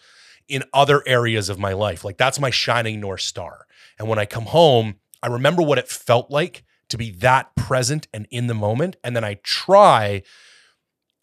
in 0.47 0.65
other 0.75 1.03
areas 1.07 1.49
of 1.49 1.59
my 1.59 1.73
life. 1.73 2.05
Like 2.05 2.19
that's 2.19 2.39
my 2.39 2.51
shining 2.51 3.01
North 3.01 3.23
Star. 3.23 3.67
And 3.99 4.07
when 4.07 4.19
I 4.19 4.27
come 4.27 4.45
home, 4.45 4.97
I 5.23 5.29
remember 5.29 5.63
what 5.63 5.79
it 5.79 5.89
felt 5.89 6.31
like 6.31 6.63
to 6.91 6.99
be 6.99 7.11
that 7.13 7.57
present 7.57 8.07
and 8.13 8.27
in 8.31 8.49
the 8.49 8.55
moment. 8.55 8.97
And 9.03 9.17
then 9.17 9.25
I 9.25 9.39
try 9.43 10.23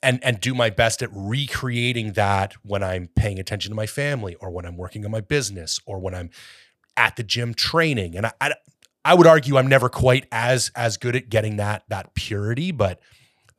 and 0.01 0.19
and 0.23 0.41
do 0.41 0.55
my 0.55 0.71
best 0.71 1.03
at 1.03 1.11
recreating 1.13 2.13
that 2.13 2.55
when 2.63 2.81
I'm 2.81 3.07
paying 3.15 3.37
attention 3.37 3.69
to 3.69 3.75
my 3.75 3.85
family 3.85 4.33
or 4.41 4.49
when 4.49 4.65
I'm 4.65 4.77
working 4.77 5.05
on 5.05 5.11
my 5.11 5.21
business 5.21 5.79
or 5.85 5.99
when 5.99 6.15
I'm 6.15 6.31
at 6.97 7.17
the 7.17 7.23
gym 7.23 7.53
training. 7.53 8.15
And 8.15 8.25
I, 8.25 8.31
I, 8.41 8.53
I 9.05 9.13
would 9.13 9.27
argue 9.27 9.57
I'm 9.57 9.67
never 9.67 9.89
quite 9.89 10.25
as 10.31 10.71
as 10.75 10.97
good 10.97 11.15
at 11.15 11.29
getting 11.29 11.57
that 11.57 11.83
that 11.89 12.15
purity, 12.15 12.71
but 12.71 12.99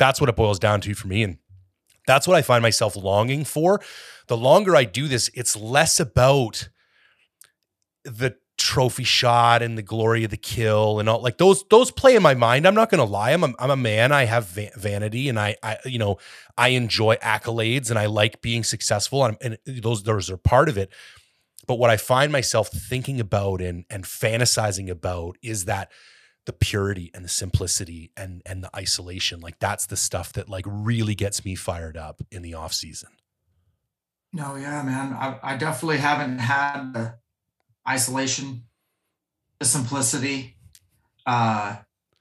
that's 0.01 0.21
what 0.21 0.31
it 0.31 0.35
boils 0.35 0.59
down 0.59 0.81
to 0.81 0.95
for 0.95 1.07
me. 1.07 1.23
And 1.23 1.37
that's 2.07 2.27
what 2.27 2.37
I 2.37 2.43
find 2.43 2.63
myself 2.63 2.97
longing 2.97 3.45
for. 3.45 3.81
The 4.29 4.37
longer 4.37 4.75
I 4.75 4.85
do 4.85 5.07
this, 5.07 5.31
it's 5.35 5.55
less 5.55 6.01
about 6.01 6.71
the 8.05 8.37
trophy 8.57 9.05
shot 9.05 9.63
and 9.63 9.77
the 9.77 9.83
glory 9.83 10.25
of 10.25 10.31
the 10.31 10.37
kill 10.37 11.01
and 11.01 11.09
all 11.09 11.23
like 11.23 11.39
those 11.39 11.65
those 11.71 11.91
play 11.91 12.15
in 12.15 12.23
my 12.23 12.35
mind 12.35 12.67
i'm 12.67 12.75
not 12.75 12.91
gonna 12.91 13.03
lie 13.03 13.31
i'm 13.31 13.43
a, 13.43 13.55
I'm 13.59 13.71
a 13.71 13.77
man 13.77 14.13
i 14.13 14.27
have 14.27 14.49
va- 14.49 14.73
vanity 14.77 15.31
and 15.31 15.41
I, 15.41 15.57
I 15.63 15.79
you 15.87 15.99
know 15.99 16.19
i 16.59 16.69
enjoy 16.69 17.17
accolades 17.17 17.89
and 17.89 17.99
i 17.99 18.05
like 18.05 18.43
being 18.43 18.63
successful 18.63 19.25
and, 19.25 19.39
and 19.41 19.57
those 19.65 20.03
those 20.03 20.29
are 20.29 20.37
part 20.37 20.69
of 20.69 20.77
it 20.77 20.93
but 21.67 21.77
what 21.77 21.89
i 21.89 21.97
find 21.97 22.31
myself 22.31 22.69
thinking 22.69 23.19
about 23.19 23.63
and 23.63 23.87
and 23.89 24.05
fantasizing 24.05 24.91
about 24.91 25.39
is 25.41 25.65
that 25.65 25.91
the 26.47 26.53
purity 26.53 27.11
and 27.15 27.25
the 27.25 27.29
simplicity 27.29 28.13
and 28.17 28.43
and 28.47 28.65
the 28.65 28.75
isolation. 28.75 29.41
Like 29.41 29.59
that's 29.59 29.87
the 29.87 29.97
stuff 29.97 30.33
that 30.35 30.49
like 30.49 30.65
really 30.67 31.15
gets 31.15 31.45
me 31.45 31.55
fired 31.55 31.97
up 31.97 32.23
in 32.31 32.43
the 32.43 32.55
off 32.55 32.73
season. 32.73 33.11
No 34.33 34.57
yeah 34.57 34.83
man. 34.83 35.13
I, 35.13 35.39
I 35.43 35.57
definitely 35.57 35.99
haven't 35.99 36.39
had 36.39 36.93
the 36.93 37.15
isolation 37.89 38.65
the 39.59 39.65
simplicity 39.65 40.57
uh 41.27 41.77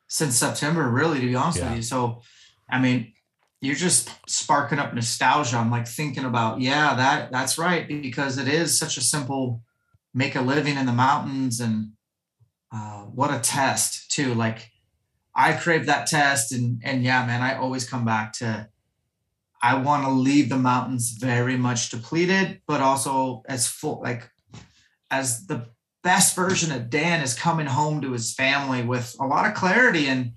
since 0.08 0.36
september 0.36 0.90
really 0.90 1.20
to 1.20 1.28
be 1.28 1.36
honest 1.36 1.60
yeah. 1.60 1.70
with 1.70 1.78
you. 1.78 1.82
So 1.84 2.22
i 2.70 2.80
mean 2.80 3.14
you're 3.62 3.76
just 3.76 4.10
sparking 4.28 4.80
up 4.80 4.94
nostalgia. 4.94 5.58
I'm 5.58 5.72
like 5.72 5.88
thinking 5.88 6.24
about 6.26 6.62
yeah 6.62 6.96
that 6.96 7.32
that's 7.32 7.58
right 7.58 7.88
because 7.88 8.38
it 8.38 8.48
is 8.48 8.78
such 8.78 8.98
a 8.98 9.02
simple 9.02 9.62
make 10.14 10.36
a 10.36 10.42
living 10.42 10.78
in 10.78 10.86
the 10.86 10.94
mountains 10.94 11.60
and 11.60 11.92
uh, 12.72 13.04
what 13.04 13.34
a 13.34 13.40
test 13.40 14.12
too. 14.12 14.34
Like 14.34 14.72
I 15.36 15.54
crave 15.54 15.86
that 15.88 16.08
test 16.08 16.52
and 16.52 16.82
and 16.84 17.04
yeah, 17.04 17.26
man, 17.26 17.42
I 17.42 17.56
always 17.56 17.90
come 17.90 18.06
back 18.06 18.34
to 18.34 18.70
I 19.62 19.76
want 19.76 20.06
to 20.06 20.12
leave 20.12 20.50
the 20.50 20.58
mountains 20.58 21.12
very 21.12 21.58
much 21.58 21.90
depleted, 21.90 22.62
but 22.68 22.82
also 22.82 23.44
as 23.48 23.68
full 23.68 24.02
like 24.02 24.30
as 25.12 25.48
the 25.48 25.68
best 26.04 26.36
version 26.36 26.72
of 26.72 26.90
Dan 26.90 27.22
is 27.22 27.34
coming 27.34 27.66
home 27.66 28.02
to 28.02 28.12
his 28.12 28.34
family 28.34 28.84
with 28.84 29.16
a 29.20 29.26
lot 29.26 29.48
of 29.48 29.54
clarity 29.54 30.08
and 30.08 30.32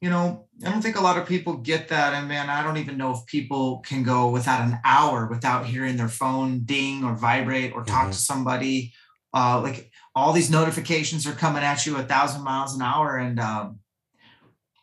you 0.00 0.08
know, 0.08 0.46
I 0.64 0.70
don't 0.70 0.80
think 0.80 0.96
a 0.96 1.02
lot 1.02 1.18
of 1.18 1.28
people 1.28 1.58
get 1.58 1.88
that. 1.88 2.14
And 2.14 2.26
man, 2.26 2.48
I 2.48 2.62
don't 2.62 2.78
even 2.78 2.96
know 2.96 3.12
if 3.12 3.26
people 3.26 3.80
can 3.80 4.02
go 4.02 4.30
without 4.30 4.62
an 4.62 4.78
hour 4.84 5.26
without 5.26 5.66
hearing 5.66 5.96
their 5.96 6.08
phone 6.08 6.60
ding 6.64 7.04
or 7.04 7.14
vibrate 7.14 7.74
or 7.74 7.84
talk 7.84 8.04
mm-hmm. 8.04 8.12
to 8.12 8.16
somebody. 8.16 8.92
Uh, 9.32 9.60
like 9.62 9.89
all 10.20 10.32
these 10.32 10.50
notifications 10.50 11.26
are 11.26 11.32
coming 11.32 11.62
at 11.62 11.86
you 11.86 11.96
a 11.96 12.02
thousand 12.02 12.42
miles 12.42 12.74
an 12.74 12.82
hour. 12.82 13.16
And 13.16 13.40
um, 13.40 13.80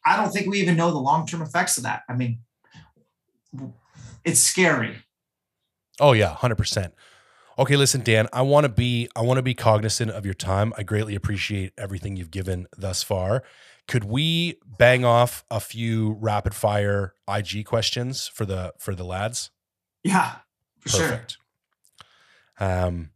I 0.05 0.17
don't 0.17 0.31
think 0.31 0.47
we 0.47 0.59
even 0.59 0.75
know 0.75 0.91
the 0.91 0.97
long 0.97 1.27
term 1.27 1.41
effects 1.41 1.77
of 1.77 1.83
that. 1.83 2.01
I 2.09 2.15
mean, 2.15 2.39
it's 4.23 4.39
scary. 4.39 4.97
Oh, 5.99 6.13
yeah, 6.13 6.35
100%. 6.35 6.91
Okay, 7.59 7.75
listen, 7.75 8.01
Dan, 8.01 8.27
I 8.33 8.43
want 8.43 8.65
to 8.65 8.69
be 8.69 9.09
I 9.15 9.21
want 9.21 9.37
to 9.37 9.41
be 9.41 9.55
cognizant 9.55 10.11
of 10.11 10.25
your 10.25 10.35
time. 10.35 10.73
I 10.77 10.83
greatly 10.83 11.15
appreciate 11.15 11.73
everything 11.77 12.15
you've 12.15 12.29
given 12.29 12.67
thus 12.77 13.01
far. 13.01 13.41
Could 13.87 14.03
we 14.03 14.59
bang 14.77 15.03
off 15.03 15.43
a 15.49 15.59
few 15.59 16.17
rapid 16.19 16.53
fire 16.53 17.15
IG 17.27 17.65
questions 17.65 18.27
for 18.27 18.45
the 18.45 18.73
for 18.77 18.93
the 18.93 19.03
lads? 19.03 19.49
Yeah, 20.03 20.35
for 20.79 20.89
Perfect. 20.89 21.37
sure. 22.59 22.67
Um 22.67 23.09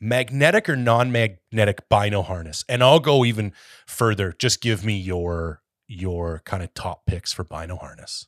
magnetic 0.00 0.68
or 0.68 0.76
non-magnetic 0.76 1.88
bino 1.88 2.22
harness? 2.22 2.64
And 2.68 2.82
i'll 2.82 3.00
go 3.00 3.24
even 3.24 3.52
further. 3.86 4.34
Just 4.38 4.60
give 4.60 4.84
me 4.84 4.98
your 4.98 5.62
your 5.86 6.42
kind 6.44 6.62
of 6.62 6.72
top 6.74 7.06
picks 7.06 7.32
for 7.32 7.44
bino 7.44 7.76
harness. 7.76 8.26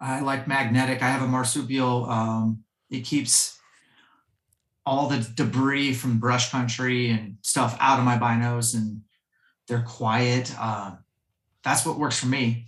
I 0.00 0.20
like 0.20 0.48
magnetic. 0.48 1.02
I 1.02 1.08
have 1.08 1.22
a 1.22 1.26
marsupial 1.26 2.06
um, 2.06 2.64
it 2.90 3.00
keeps 3.00 3.58
all 4.86 5.08
the 5.08 5.18
debris 5.34 5.92
from 5.92 6.18
brush 6.18 6.50
country 6.50 7.10
and 7.10 7.36
stuff 7.42 7.76
out 7.80 7.98
of 7.98 8.04
my 8.04 8.18
binos 8.18 8.74
and 8.74 9.02
they're 9.68 9.82
quiet 9.82 10.52
uh, 10.58 10.92
that's 11.62 11.84
what 11.84 11.98
works 11.98 12.18
for 12.18 12.26
me. 12.26 12.66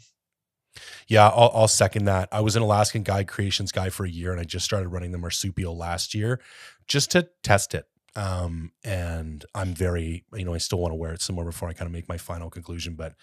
Yeah, 1.06 1.28
I'll, 1.28 1.50
I'll, 1.54 1.68
second 1.68 2.06
that. 2.06 2.28
I 2.32 2.40
was 2.40 2.56
an 2.56 2.62
Alaskan 2.62 3.02
guide 3.02 3.28
creations 3.28 3.72
guy 3.72 3.90
for 3.90 4.06
a 4.06 4.10
year, 4.10 4.32
and 4.32 4.40
I 4.40 4.44
just 4.44 4.64
started 4.64 4.88
running 4.88 5.12
the 5.12 5.18
marsupial 5.18 5.76
last 5.76 6.14
year 6.14 6.40
just 6.86 7.10
to 7.12 7.28
test 7.42 7.74
it. 7.74 7.86
Um, 8.14 8.72
and 8.84 9.44
I'm 9.54 9.74
very, 9.74 10.24
you 10.34 10.44
know, 10.44 10.54
I 10.54 10.58
still 10.58 10.78
want 10.78 10.92
to 10.92 10.96
wear 10.96 11.12
it 11.12 11.22
somewhere 11.22 11.46
before 11.46 11.68
I 11.68 11.72
kind 11.72 11.86
of 11.86 11.92
make 11.92 12.08
my 12.08 12.18
final 12.18 12.50
conclusion. 12.50 12.94
But 12.94 13.14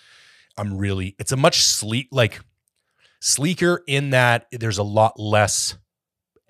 I'm 0.58 0.78
really, 0.78 1.16
it's 1.20 1.32
a 1.32 1.38
much 1.38 1.64
sleek, 1.64 2.08
like 2.12 2.42
sleeker 3.22 3.84
in 3.88 4.10
that 4.12 4.48
there's 4.52 4.78
a 4.78 4.84
lot 4.84 5.20
less 5.20 5.78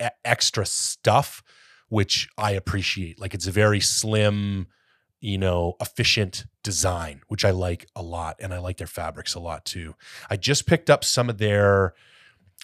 e- 0.02 0.06
extra 0.24 0.64
stuff, 0.64 1.42
which 1.88 2.28
I 2.38 2.52
appreciate. 2.52 3.20
Like 3.20 3.34
it's 3.34 3.46
a 3.46 3.52
very 3.52 3.80
slim, 3.80 4.68
you 5.20 5.36
know, 5.36 5.74
efficient 5.80 6.46
design, 6.62 7.20
which 7.28 7.44
I 7.44 7.50
like 7.50 7.86
a 7.94 8.02
lot. 8.02 8.36
And 8.40 8.54
I 8.54 8.58
like 8.58 8.78
their 8.78 8.86
fabrics 8.86 9.34
a 9.34 9.40
lot 9.40 9.66
too. 9.66 9.94
I 10.30 10.36
just 10.36 10.66
picked 10.66 10.88
up 10.88 11.04
some 11.04 11.28
of 11.28 11.38
their 11.38 11.94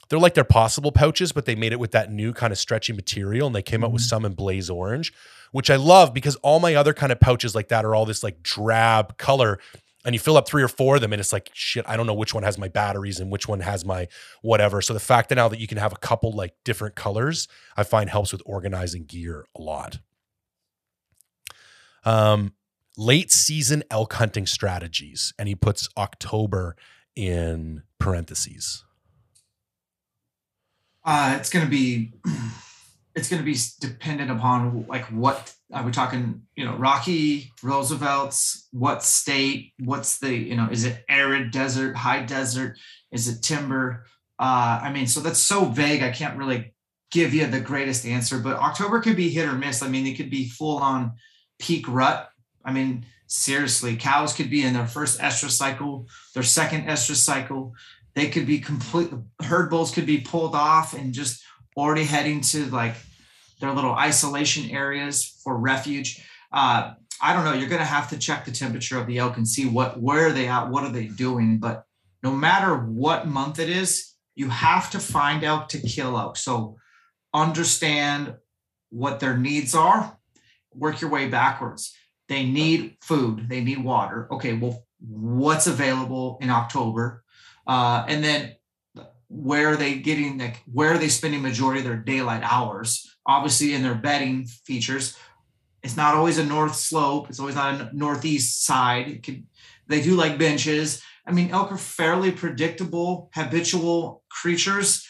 they're 0.09 0.19
like 0.19 0.35
their 0.35 0.45
possible 0.45 0.93
pouches, 0.93 1.33
but 1.33 1.47
they 1.47 1.55
made 1.55 1.73
it 1.73 1.81
with 1.81 1.93
that 1.93 2.13
new 2.13 2.33
kind 2.33 2.53
of 2.53 2.59
stretchy 2.59 2.93
material, 2.93 3.47
and 3.47 3.57
they 3.57 3.63
came 3.63 3.85
out 3.85 3.93
with 3.93 4.03
mm-hmm. 4.03 4.09
some 4.09 4.25
in 4.25 4.35
blaze 4.35 4.71
orange, 4.71 5.13
which 5.53 5.71
I 5.71 5.77
love 5.77 6.15
because 6.15 6.37
all 6.37 6.61
my 6.61 6.75
other 6.75 6.95
kind 6.95 7.13
of 7.13 7.21
pouches 7.21 7.55
like 7.55 7.69
that 7.69 7.85
are 7.85 7.95
all 7.95 8.07
this 8.07 8.23
like 8.23 8.43
drab 8.43 9.19
color. 9.19 9.59
And 10.05 10.15
you 10.15 10.21
fill 10.21 10.37
up 10.37 10.47
three 10.47 10.63
or 10.63 10.69
four 10.69 10.95
of 10.95 11.01
them, 11.01 11.13
and 11.13 11.19
it's 11.19 11.33
like 11.33 11.51
shit. 11.53 11.85
I 11.89 11.97
don't 11.97 12.07
know 12.07 12.15
which 12.15 12.33
one 12.33 12.45
has 12.45 12.59
my 12.59 12.69
batteries 12.69 13.19
and 13.19 13.29
which 13.29 13.49
one 13.49 13.59
has 13.59 13.85
my 13.85 14.07
whatever. 14.41 14.81
So 14.81 14.95
the 14.95 15.01
fact 15.01 15.31
that 15.31 15.35
now 15.35 15.49
that 15.49 15.59
you 15.59 15.67
can 15.67 15.79
have 15.79 15.93
a 15.93 15.97
couple 15.97 16.31
like 16.31 16.55
different 16.63 16.95
colors, 16.95 17.49
I 17.77 17.83
find 17.83 18.09
helps 18.09 18.31
with 18.31 18.41
organizing 18.47 19.05
gear 19.05 19.47
a 19.59 19.61
lot. 19.61 19.99
Um, 22.05 22.53
late 22.97 23.33
season 23.33 23.83
elk 23.91 24.13
hunting 24.13 24.47
strategies, 24.47 25.35
and 25.41 25.49
he 25.49 25.57
puts 25.57 25.89
October 25.97 26.77
in 27.17 27.83
parentheses. 27.99 28.85
Uh, 31.07 31.37
it's 31.39 31.51
going 31.51 31.65
to 31.65 31.71
be 31.71 32.13
it's 33.15 33.31
going 33.31 33.41
to 33.41 33.47
be 33.47 33.57
dependent 33.81 34.31
upon 34.31 34.85
like 34.89 35.05
what 35.07 35.55
are 35.73 35.85
we 35.85 35.93
talking 35.93 36.43
you 36.57 36.65
know 36.65 36.77
rocky 36.77 37.51
roosevelt's 37.63 38.69
what 38.73 39.03
state 39.03 39.73
what's 39.79 40.19
the 40.19 40.35
you 40.35 40.57
know 40.57 40.69
is 40.71 40.85
it 40.85 41.05
arid 41.09 41.51
desert 41.53 41.97
high 41.97 42.23
desert 42.23 42.77
is 43.11 43.29
it 43.29 43.43
timber? 43.43 44.05
Uh 44.39 44.81
i 44.83 44.93
mean 44.93 45.07
so 45.07 45.21
that's 45.21 45.39
so 45.39 45.65
vague 45.65 46.03
i 46.03 46.11
can't 46.11 46.37
really 46.37 46.75
give 47.11 47.33
you 47.33 47.47
the 47.47 47.61
greatest 47.61 48.05
answer 48.05 48.39
but 48.39 48.57
october 48.57 49.01
could 49.01 49.17
be 49.17 49.31
hit 49.31 49.49
or 49.49 49.53
miss. 49.53 49.83
I 49.83 49.89
mean 49.89 50.07
it 50.07 50.17
could 50.17 50.31
be 50.31 50.49
full 50.49 50.79
on 50.79 51.13
peak 51.59 51.87
rut. 51.89 52.29
I 52.65 52.73
mean 52.73 53.07
seriously 53.29 53.97
cows 53.97 54.35
could 54.35 54.51
be 54.51 54.63
in 54.63 54.75
their 54.75 54.87
first 54.87 55.21
estrus 55.21 55.53
cycle 55.53 56.07
their 56.35 56.43
second 56.43 56.85
estrus 56.85 57.17
cycle 57.17 57.75
they 58.17 58.29
could 58.29 58.47
be 58.47 58.59
complete 58.59 59.11
herd 59.43 59.71
bulls 59.71 59.93
could 59.93 60.07
be 60.07 60.19
pulled 60.19 60.55
off 60.57 60.95
and 60.95 61.13
just 61.13 61.45
already 61.77 62.03
heading 62.03 62.41
to 62.41 62.65
like 62.71 62.95
their 63.61 63.73
little 63.73 63.93
isolation 63.93 64.71
areas 64.71 65.39
for 65.45 65.57
refuge. 65.57 66.27
Uh, 66.51 66.95
I 67.23 67.35
don't 67.35 67.45
know. 67.45 67.53
You're 67.53 67.69
going 67.69 67.81
to 67.81 67.85
have 67.85 68.09
to 68.11 68.19
check 68.19 68.45
the 68.45 68.51
temperature 68.51 68.99
of 68.99 69.07
the 69.07 69.19
elk 69.19 69.37
and 69.37 69.47
see 69.47 69.69
what 69.69 70.01
where 70.01 70.29
are 70.29 70.33
they 70.33 70.49
at, 70.49 70.71
what 70.71 70.85
are 70.85 70.91
they 70.91 71.07
doing. 71.07 71.59
But 71.59 71.85
no 72.23 72.33
matter 72.33 72.75
what 72.75 73.29
month 73.29 73.59
it 73.59 73.69
is, 73.69 74.15
you 74.35 74.49
have 74.49 74.91
to 74.91 74.99
find 74.99 75.45
elk 75.45 75.69
to 75.69 75.79
kill 75.79 76.19
elk. 76.19 76.39
So 76.39 76.77
understand 77.35 78.35
what 78.91 79.21
their 79.21 79.37
needs 79.37 79.75
are. 79.75 80.17
Work 80.75 81.03
your 81.03 81.11
way 81.11 81.29
backwards. 81.29 81.95
They 82.29 82.45
need 82.45 82.97
food. 83.03 83.49
They 83.49 83.63
need 83.63 83.85
water. 83.85 84.27
Okay, 84.31 84.55
well, 84.55 84.85
what's 85.01 85.67
available 85.67 86.39
in 86.41 86.49
October? 86.51 87.23
Uh, 87.67 88.05
and 88.09 88.23
then 88.23 88.57
where 89.29 89.69
are 89.71 89.77
they 89.77 89.99
getting 89.99 90.39
like 90.39 90.63
where 90.71 90.93
are 90.93 90.99
they 90.99 91.09
spending 91.09 91.43
majority 91.43 91.81
of 91.81 91.87
their 91.87 91.97
daylight 91.97 92.43
hours? 92.45 93.17
Obviously, 93.27 93.75
in 93.75 93.83
their 93.83 93.95
bedding 93.95 94.47
features, 94.47 95.17
it's 95.83 95.97
not 95.97 96.15
always 96.15 96.39
a 96.39 96.45
north 96.45 96.77
slope. 96.77 97.29
It's 97.29 97.41
always 97.41 97.57
not 97.57 97.81
a 97.81 97.91
northeast 97.93 98.65
side. 98.65 99.23
Could, 99.23 99.45
they 99.89 100.01
do 100.01 100.15
like 100.15 100.39
benches. 100.39 101.03
I 101.27 101.33
mean, 101.33 101.51
elk 101.51 101.73
are 101.73 101.77
fairly 101.77 102.31
predictable, 102.31 103.31
habitual 103.35 104.23
creatures, 104.31 105.07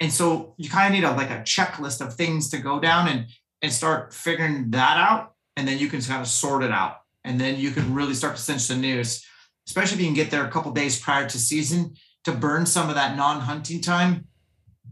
and 0.00 0.10
so 0.10 0.54
you 0.56 0.70
kind 0.70 0.94
of 0.94 1.00
need 1.00 1.06
a 1.06 1.12
like 1.14 1.30
a 1.30 1.42
checklist 1.42 2.00
of 2.00 2.14
things 2.14 2.48
to 2.50 2.58
go 2.58 2.80
down 2.80 3.08
and 3.08 3.26
and 3.60 3.72
start 3.72 4.14
figuring 4.14 4.70
that 4.70 4.96
out, 4.96 5.34
and 5.56 5.68
then 5.68 5.78
you 5.78 5.88
can 5.88 6.00
kind 6.00 6.22
of 6.22 6.28
sort 6.28 6.62
it 6.62 6.70
out, 6.70 6.96
and 7.24 7.38
then 7.38 7.58
you 7.58 7.70
can 7.70 7.92
really 7.92 8.14
start 8.14 8.36
to 8.36 8.42
cinch 8.42 8.68
the 8.68 8.76
news 8.76 9.26
especially 9.68 9.96
if 9.96 10.00
you 10.00 10.06
can 10.06 10.14
get 10.14 10.30
there 10.30 10.46
a 10.46 10.50
couple 10.50 10.72
days 10.72 10.98
prior 10.98 11.28
to 11.28 11.38
season 11.38 11.94
to 12.24 12.32
burn 12.32 12.64
some 12.64 12.88
of 12.88 12.94
that 12.94 13.16
non-hunting 13.16 13.82
time, 13.82 14.26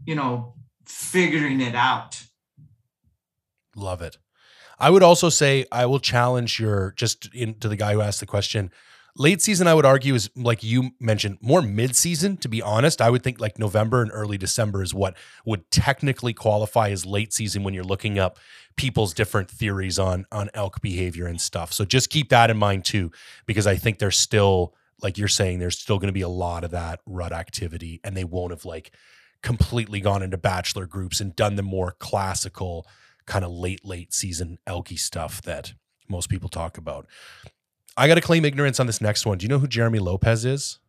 you 0.05 0.13
know, 0.13 0.53
figuring 0.85 1.59
it 1.59 1.73
out. 1.73 2.21
Love 3.75 4.03
it. 4.03 4.17
I 4.77 4.91
would 4.91 5.01
also 5.01 5.29
say 5.29 5.65
I 5.71 5.87
will 5.87 5.99
challenge 5.99 6.59
your 6.59 6.93
just 6.95 7.33
into 7.33 7.67
the 7.67 7.75
guy 7.75 7.93
who 7.93 8.01
asked 8.01 8.19
the 8.19 8.27
question. 8.27 8.69
Late 9.15 9.41
season, 9.41 9.65
I 9.65 9.73
would 9.73 9.85
argue, 9.85 10.13
is 10.13 10.29
like 10.35 10.63
you 10.63 10.91
mentioned, 10.99 11.39
more 11.41 11.63
mid 11.63 11.95
season. 11.95 12.37
To 12.37 12.47
be 12.47 12.61
honest, 12.61 13.01
I 13.01 13.09
would 13.09 13.23
think 13.23 13.41
like 13.41 13.57
November 13.57 14.03
and 14.03 14.11
early 14.13 14.37
December 14.37 14.83
is 14.83 14.93
what 14.93 15.17
would 15.43 15.71
technically 15.71 16.33
qualify 16.33 16.89
as 16.89 17.03
late 17.03 17.33
season 17.33 17.63
when 17.63 17.73
you're 17.73 17.83
looking 17.83 18.19
up 18.19 18.37
people's 18.77 19.13
different 19.13 19.49
theories 19.49 19.99
on 19.99 20.25
on 20.31 20.49
elk 20.53 20.81
behavior 20.81 21.27
and 21.27 21.41
stuff. 21.41 21.73
So 21.73 21.83
just 21.83 22.09
keep 22.09 22.29
that 22.29 22.49
in 22.49 22.57
mind 22.57 22.85
too, 22.85 23.11
because 23.45 23.67
I 23.67 23.75
think 23.75 23.99
there's 23.99 24.17
still, 24.17 24.75
like 25.01 25.17
you're 25.17 25.27
saying, 25.27 25.59
there's 25.59 25.77
still 25.77 25.97
going 25.97 26.07
to 26.07 26.13
be 26.13 26.21
a 26.21 26.29
lot 26.29 26.63
of 26.63 26.71
that 26.71 27.01
rut 27.05 27.33
activity, 27.33 27.99
and 28.03 28.15
they 28.15 28.23
won't 28.23 28.51
have 28.51 28.63
like 28.63 28.91
completely 29.43 29.99
gone 29.99 30.23
into 30.23 30.37
bachelor 30.37 30.85
groups 30.85 31.19
and 31.19 31.35
done 31.35 31.55
the 31.55 31.63
more 31.63 31.95
classical 31.99 32.87
kind 33.25 33.43
of 33.43 33.51
late 33.51 33.83
late 33.83 34.13
season 34.13 34.57
elky 34.65 34.97
stuff 34.97 35.41
that 35.41 35.73
most 36.07 36.29
people 36.29 36.49
talk 36.49 36.77
about. 36.77 37.07
I 37.97 38.07
got 38.07 38.15
to 38.15 38.21
claim 38.21 38.45
ignorance 38.45 38.79
on 38.79 38.87
this 38.87 39.01
next 39.01 39.25
one. 39.25 39.39
Do 39.39 39.43
you 39.43 39.49
know 39.49 39.59
who 39.59 39.67
Jeremy 39.67 39.99
Lopez 39.99 40.45
is? 40.45 40.79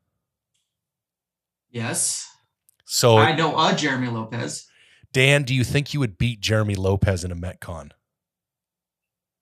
Yes. 1.70 2.30
So 2.84 3.16
I 3.16 3.34
know 3.34 3.58
a 3.58 3.74
Jeremy 3.74 4.08
Lopez. 4.08 4.66
Dan, 5.12 5.42
do 5.42 5.54
you 5.54 5.64
think 5.64 5.94
you 5.94 6.00
would 6.00 6.18
beat 6.18 6.40
Jeremy 6.40 6.74
Lopez 6.74 7.24
in 7.24 7.32
a 7.32 7.36
MetCon? 7.36 7.92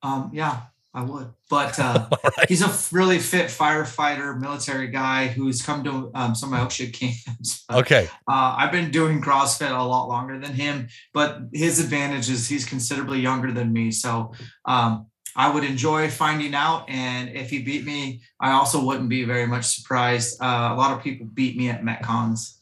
Um, 0.01 0.31
yeah, 0.33 0.61
I 0.93 1.03
would. 1.03 1.33
But 1.49 1.77
uh, 1.79 2.07
right. 2.23 2.49
he's 2.49 2.61
a 2.61 2.95
really 2.95 3.19
fit 3.19 3.47
firefighter, 3.47 4.39
military 4.39 4.87
guy 4.87 5.27
who's 5.27 5.61
come 5.61 5.83
to 5.83 6.11
um, 6.15 6.35
some 6.35 6.53
of 6.53 6.59
my 6.59 6.65
Elkshape 6.65 6.93
camps. 6.93 7.65
But, 7.69 7.77
Okay. 7.79 8.09
Uh, 8.27 8.55
I've 8.57 8.71
been 8.71 8.91
doing 8.91 9.21
CrossFit 9.21 9.69
a 9.69 9.83
lot 9.83 10.07
longer 10.07 10.39
than 10.39 10.53
him, 10.53 10.87
but 11.13 11.41
his 11.53 11.79
advantage 11.79 12.29
is 12.29 12.47
he's 12.47 12.65
considerably 12.65 13.19
younger 13.19 13.51
than 13.51 13.73
me. 13.73 13.91
So 13.91 14.33
um, 14.65 15.07
I 15.35 15.53
would 15.53 15.63
enjoy 15.63 16.09
finding 16.09 16.55
out. 16.55 16.89
And 16.89 17.29
if 17.29 17.51
he 17.51 17.61
beat 17.61 17.85
me, 17.85 18.21
I 18.39 18.51
also 18.51 18.83
wouldn't 18.83 19.09
be 19.09 19.23
very 19.23 19.45
much 19.45 19.65
surprised. 19.65 20.41
Uh, 20.41 20.71
a 20.73 20.75
lot 20.75 20.97
of 20.97 21.03
people 21.03 21.27
beat 21.27 21.57
me 21.57 21.69
at 21.69 21.83
MetCons. 21.83 22.56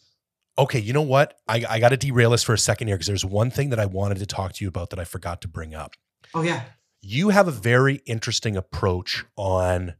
Okay, 0.58 0.80
you 0.80 0.94
know 0.94 1.02
what? 1.02 1.38
I, 1.48 1.66
I 1.70 1.80
got 1.80 1.90
to 1.90 1.98
derail 1.98 2.32
this 2.32 2.44
for 2.44 2.54
a 2.54 2.58
second 2.58 2.88
here 2.88 2.96
because 2.96 3.08
there's 3.08 3.26
one 3.26 3.52
thing 3.52 3.70
that 3.72 3.80
I 3.80 3.86
wanted 3.86 4.20
to 4.20 4.26
talk 4.26 4.54
to 4.54 4.64
you 4.64 4.70
about 4.70 4.90
that 4.92 5.00
I 5.00 5.04
forgot 5.04 5.42
to 5.42 5.48
bring 5.48 5.76
up. 5.76 5.96
Oh, 6.34 6.42
yeah. 6.42 6.64
You 7.02 7.30
have 7.30 7.48
a 7.48 7.52
very 7.52 8.02
interesting 8.06 8.56
approach 8.56 9.26
on, 9.36 9.96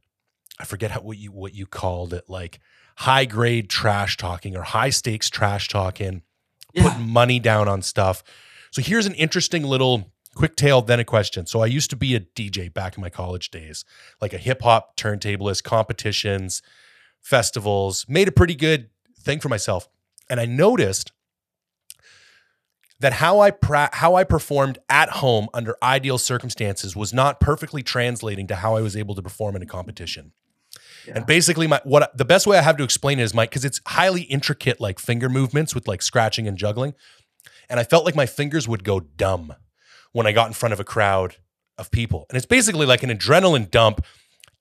I 0.58 0.64
forget 0.64 0.90
how, 0.92 1.00
what 1.00 1.18
you 1.18 1.30
what 1.30 1.54
you 1.54 1.66
called 1.66 2.12
it, 2.14 2.24
like 2.28 2.58
high 2.96 3.26
grade 3.26 3.68
trash 3.68 4.16
talking 4.16 4.56
or 4.56 4.62
high 4.62 4.90
stakes 4.90 5.28
trash 5.28 5.68
talking, 5.68 6.22
Yeah. 6.72 6.84
putting 6.88 7.08
money 7.08 7.38
down 7.38 7.68
on 7.68 7.82
stuff. 7.82 8.24
So 8.70 8.80
here's 8.82 9.06
an 9.06 9.14
interesting 9.14 9.62
little 9.62 10.10
quick 10.34 10.56
tale, 10.56 10.80
then 10.82 10.98
a 11.00 11.04
question. 11.04 11.46
So 11.46 11.60
I 11.60 11.66
used 11.66 11.90
to 11.90 11.96
be 11.96 12.14
a 12.14 12.20
DJ 12.20 12.72
back 12.72 12.96
in 12.96 13.02
my 13.02 13.10
college 13.10 13.50
days, 13.50 13.84
like 14.20 14.32
a 14.32 14.38
hip 14.38 14.62
hop 14.62 14.96
turntablist, 14.96 15.62
competitions, 15.64 16.62
festivals, 17.20 18.06
made 18.08 18.28
a 18.28 18.32
pretty 18.32 18.54
good 18.54 18.88
thing 19.20 19.40
for 19.40 19.48
myself. 19.48 19.88
And 20.28 20.40
I 20.40 20.46
noticed 20.46 21.12
that 22.98 23.14
how 23.14 23.40
I 23.40 23.50
pra- 23.50 23.90
how 23.92 24.14
I 24.14 24.24
performed 24.24 24.78
at 24.88 25.10
home 25.10 25.48
under 25.52 25.76
ideal 25.82 26.18
circumstances 26.18 26.96
was 26.96 27.12
not 27.12 27.40
perfectly 27.40 27.82
translating 27.82 28.46
to 28.46 28.56
how 28.56 28.76
I 28.76 28.80
was 28.80 28.96
able 28.96 29.14
to 29.14 29.22
perform 29.22 29.56
in 29.56 29.62
a 29.62 29.66
competition. 29.66 30.32
Yeah. 31.06 31.14
And 31.16 31.26
basically, 31.26 31.66
my 31.66 31.80
what 31.84 32.16
the 32.16 32.24
best 32.24 32.46
way 32.46 32.58
I 32.58 32.62
have 32.62 32.76
to 32.78 32.84
explain 32.84 33.20
it 33.20 33.22
is, 33.22 33.34
Mike, 33.34 33.50
because 33.50 33.64
it's 33.64 33.80
highly 33.86 34.22
intricate, 34.22 34.80
like 34.80 34.98
finger 34.98 35.28
movements 35.28 35.74
with 35.74 35.86
like 35.86 36.02
scratching 36.02 36.48
and 36.48 36.56
juggling, 36.56 36.94
and 37.68 37.78
I 37.78 37.84
felt 37.84 38.04
like 38.04 38.16
my 38.16 38.26
fingers 38.26 38.66
would 38.66 38.82
go 38.82 39.00
dumb 39.00 39.54
when 40.12 40.26
I 40.26 40.32
got 40.32 40.48
in 40.48 40.54
front 40.54 40.72
of 40.72 40.80
a 40.80 40.84
crowd 40.84 41.36
of 41.78 41.90
people, 41.90 42.26
and 42.30 42.36
it's 42.36 42.46
basically 42.46 42.86
like 42.86 43.02
an 43.02 43.10
adrenaline 43.10 43.70
dump 43.70 44.04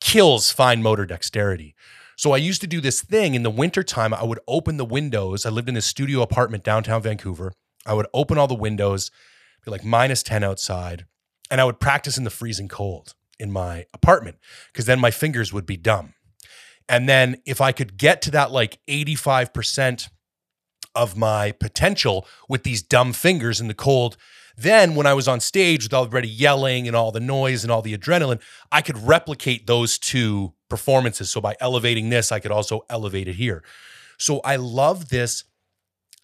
kills 0.01 0.51
fine 0.51 0.83
motor 0.83 1.05
dexterity. 1.05 1.73
So 2.17 2.31
I 2.31 2.37
used 2.37 2.61
to 2.61 2.67
do 2.67 2.81
this 2.81 3.01
thing 3.01 3.35
in 3.35 3.43
the 3.43 3.49
wintertime. 3.49 4.13
I 4.13 4.23
would 4.23 4.39
open 4.47 4.77
the 4.77 4.85
windows. 4.85 5.45
I 5.45 5.49
lived 5.49 5.69
in 5.69 5.77
a 5.77 5.81
studio 5.81 6.21
apartment 6.21 6.63
downtown 6.63 7.01
Vancouver. 7.01 7.53
I 7.85 7.93
would 7.93 8.07
open 8.13 8.37
all 8.37 8.47
the 8.47 8.55
windows, 8.55 9.11
be 9.63 9.71
like 9.71 9.83
minus 9.83 10.23
10 10.23 10.43
outside, 10.43 11.05
and 11.51 11.61
I 11.61 11.65
would 11.65 11.79
practice 11.79 12.17
in 12.17 12.23
the 12.23 12.29
freezing 12.29 12.67
cold 12.67 13.13
in 13.39 13.51
my 13.51 13.85
apartment 13.93 14.37
because 14.71 14.85
then 14.85 14.99
my 14.99 15.11
fingers 15.11 15.51
would 15.51 15.65
be 15.65 15.77
dumb. 15.77 16.13
And 16.87 17.09
then 17.09 17.37
if 17.45 17.61
I 17.61 17.71
could 17.71 17.97
get 17.97 18.21
to 18.23 18.31
that 18.31 18.51
like 18.51 18.79
85% 18.87 20.09
of 20.93 21.17
my 21.17 21.51
potential 21.51 22.25
with 22.47 22.63
these 22.63 22.81
dumb 22.81 23.11
fingers 23.11 23.59
in 23.59 23.67
the 23.67 23.73
cold, 23.73 24.17
then 24.57 24.95
when 24.95 25.05
I 25.05 25.13
was 25.13 25.27
on 25.27 25.39
stage 25.39 25.83
with 25.83 25.93
already 25.93 26.27
yelling 26.27 26.87
and 26.87 26.95
all 26.95 27.11
the 27.11 27.19
noise 27.19 27.63
and 27.63 27.71
all 27.71 27.81
the 27.81 27.97
adrenaline, 27.97 28.41
I 28.71 28.81
could 28.81 28.97
replicate 28.97 29.67
those 29.67 29.97
two 29.97 30.53
performances. 30.69 31.29
So 31.29 31.41
by 31.41 31.55
elevating 31.59 32.09
this, 32.09 32.31
I 32.31 32.39
could 32.39 32.51
also 32.51 32.81
elevate 32.89 33.27
it 33.27 33.35
here. 33.35 33.63
So 34.17 34.39
I 34.39 34.55
love 34.55 35.09
this 35.09 35.43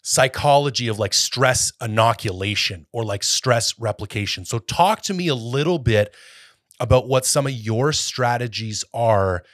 psychology 0.02 0.88
of 0.88 0.98
like 0.98 1.14
stress 1.14 1.72
inoculation 1.80 2.86
or 2.92 3.04
like 3.04 3.22
stress 3.22 3.78
replication. 3.78 4.44
So 4.44 4.58
talk 4.58 5.02
to 5.02 5.14
me 5.14 5.28
a 5.28 5.34
little 5.34 5.78
bit 5.78 6.14
about 6.80 7.06
what 7.06 7.24
some 7.24 7.46
of 7.46 7.52
your 7.52 7.92
strategies 7.92 8.82
are 8.92 9.44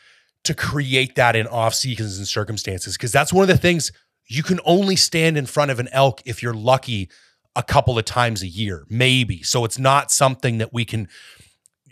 to 0.45 0.55
create 0.55 1.17
that 1.17 1.37
in 1.37 1.47
off 1.47 1.75
seasons 1.75 2.17
and 2.17 2.27
circumstances 2.27 2.97
because 2.97 3.13
that's 3.13 3.33
one 3.33 3.43
of 3.43 3.49
the 3.49 3.59
things 3.59 3.93
you 4.29 4.43
can 4.43 4.61
only 4.65 4.97
stand 4.97 5.37
in 5.37 5.45
front 5.45 5.71
of 5.71 5.79
an 5.79 5.89
elk 5.93 6.23
if 6.25 6.43
you're 6.43 6.55
lucky 6.55 7.11
a 7.59 7.63
couple 7.63 7.99
of 7.99 8.05
times 8.07 8.43
a 8.43 8.47
year 8.47 8.87
maybe. 8.89 9.43
So 9.43 9.67
it's 9.67 9.79
not 9.79 10.11
something 10.11 10.57
that 10.59 10.73
we 10.73 10.87
can 10.87 11.09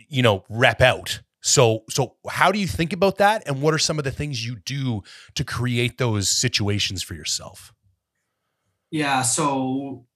you 0.08 0.22
know 0.22 0.44
rep 0.48 0.80
out. 0.80 1.20
So 1.42 1.84
so 1.90 2.16
how 2.28 2.50
do 2.52 2.58
you 2.58 2.66
think 2.68 2.92
about 2.92 3.18
that? 3.18 3.42
And 3.46 3.60
what 3.60 3.74
are 3.74 3.78
some 3.78 3.98
of 3.98 4.04
the 4.04 4.10
things 4.10 4.46
you 4.46 4.56
do 4.64 5.02
to 5.34 5.44
create 5.44 5.98
those 5.98 6.30
situations 6.30 7.02
for 7.02 7.14
yourself? 7.14 7.72
Yeah, 8.90 9.22
so 9.22 10.06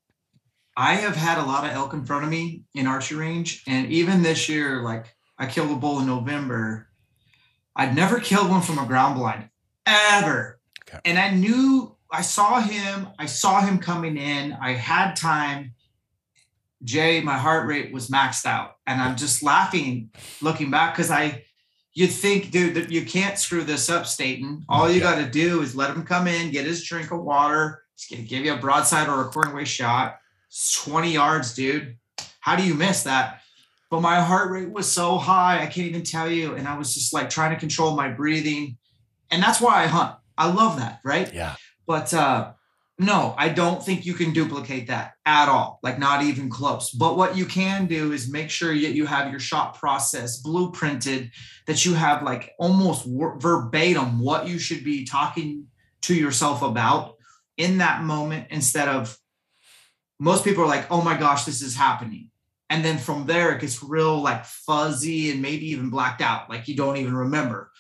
I 0.77 0.95
have 0.95 1.17
had 1.17 1.39
a 1.39 1.45
lot 1.45 1.65
of 1.65 1.73
elk 1.73 1.93
in 1.93 2.05
front 2.05 2.25
of 2.25 2.31
me 2.31 2.63
in 2.75 2.87
archery 2.87 3.19
range, 3.19 3.63
and 3.67 3.91
even 3.93 4.23
this 4.23 4.49
year, 4.49 4.83
like 4.83 5.15
I 5.37 5.47
killed 5.47 5.71
a 5.73 5.75
bull 5.77 5.99
in 6.01 6.07
November. 6.07 6.87
I'd 7.77 7.95
never 7.97 8.21
killed 8.21 8.51
one 8.51 8.63
from 8.63 8.79
a 8.79 8.87
ground 8.87 9.17
blind 9.19 9.49
ever, 9.87 10.61
Okay. 10.89 11.01
and 11.05 11.19
I 11.19 11.31
knew 11.31 11.97
I 12.13 12.23
saw 12.23 12.61
him. 12.61 13.09
I 13.19 13.27
saw 13.27 13.61
him 13.61 13.79
coming 13.79 14.17
in. 14.17 14.53
I 14.61 14.73
had 14.73 15.15
time. 15.15 15.75
Jay, 16.83 17.21
my 17.21 17.37
heart 17.39 17.67
rate 17.69 17.93
was 17.93 18.09
maxed 18.09 18.47
out, 18.47 18.77
and 18.87 19.01
I'm 19.01 19.17
just 19.17 19.43
laughing 19.43 20.11
looking 20.41 20.71
back 20.71 20.95
because 20.95 21.11
I. 21.11 21.45
You'd 21.93 22.13
think, 22.13 22.53
dude, 22.53 22.75
that 22.77 22.93
you 22.93 23.05
can't 23.05 23.37
screw 23.37 23.65
this 23.65 23.91
up, 23.91 24.07
Staton. 24.07 24.65
All 24.69 24.89
you 24.89 25.01
Yeah. 25.01 25.11
got 25.11 25.15
to 25.17 25.29
do 25.29 25.61
is 25.61 25.75
let 25.75 25.91
him 25.91 26.05
come 26.05 26.29
in, 26.29 26.53
get 26.53 26.65
his 26.65 26.85
drink 26.85 27.11
of 27.11 27.21
water, 27.21 27.83
He's 27.97 28.17
gonna 28.17 28.27
give 28.29 28.45
you 28.45 28.55
a 28.55 28.57
broadside 28.57 29.09
or 29.09 29.21
a 29.21 29.29
quartering 29.29 29.55
away 29.55 29.65
shot. 29.65 30.17
It's 30.49 30.73
20 30.85 31.13
yards, 31.13 31.53
dude. 31.53 31.97
How 32.39 32.55
do 32.57 32.63
you 32.63 32.75
miss 32.75 33.03
that? 33.03 33.43
But 33.91 34.01
my 34.01 34.21
heart 34.23 34.51
rate 34.51 34.71
was 34.71 34.91
so 34.91 35.19
high, 35.19 35.61
I 35.63 35.67
can't 35.67 35.89
even 35.89 36.05
tell 36.05 36.31
you. 36.31 36.55
And 36.55 36.67
I 36.69 36.79
was 36.79 36.95
just 36.95 37.13
like 37.13 37.29
trying 37.29 37.51
to 37.51 37.61
control 37.61 37.95
my 37.97 38.09
breathing. 38.09 38.79
And 39.31 39.43
that's 39.43 39.61
why 39.61 39.83
I 39.83 39.87
hunt. 39.87 40.15
I 40.39 40.51
love 40.51 40.79
that, 40.79 41.01
right? 41.05 41.31
yeah 41.35 41.57
But 41.91 42.15
uh 42.15 42.53
no, 43.01 43.35
I 43.37 43.49
don't 43.49 43.83
think 43.83 44.07
you 44.07 44.15
can 44.15 44.33
duplicate 44.33 44.87
that 44.87 45.15
at 45.27 45.49
all, 45.49 45.81
like 45.83 45.99
not 45.99 46.23
even 46.23 46.49
close. 46.49 46.93
But 46.93 47.17
what 47.17 47.37
you 47.37 47.47
can 47.47 47.87
do 47.87 48.13
is 48.13 48.31
make 48.31 48.49
sure 48.49 48.73
that 48.73 48.95
you 48.95 49.07
have 49.07 49.33
your 49.33 49.41
shot 49.41 49.75
process 49.75 50.41
blueprinted, 50.41 51.31
that 51.67 51.85
you 51.85 51.95
have 51.95 52.23
like 52.23 52.53
almost 52.61 53.09
verbatim 53.09 54.21
what 54.21 54.47
you 54.47 54.57
should 54.61 54.85
be 54.85 55.05
talking 55.05 55.67
to 56.03 56.15
yourself 56.15 56.63
about 56.63 57.17
in 57.57 57.79
that 57.79 58.05
moment 58.05 58.47
instead 58.51 58.87
of 58.87 59.19
most 60.21 60.45
people 60.45 60.63
are 60.63 60.75
like, 60.77 60.87
oh 60.93 61.03
my 61.03 61.17
gosh, 61.17 61.45
this 61.45 61.61
is 61.61 61.75
happening. 61.75 62.31
And 62.69 62.85
then 62.85 62.99
from 62.99 63.27
there, 63.27 63.51
it 63.51 63.63
gets 63.63 63.83
real 63.83 64.21
like 64.21 64.45
fuzzy 64.45 65.33
and 65.33 65.43
maybe 65.43 65.71
even 65.71 65.91
blacked 65.91 66.23
out, 66.23 66.49
like 66.49 66.69
you 66.69 66.77
don't 66.77 66.99
even 66.99 67.17
remember 67.17 67.73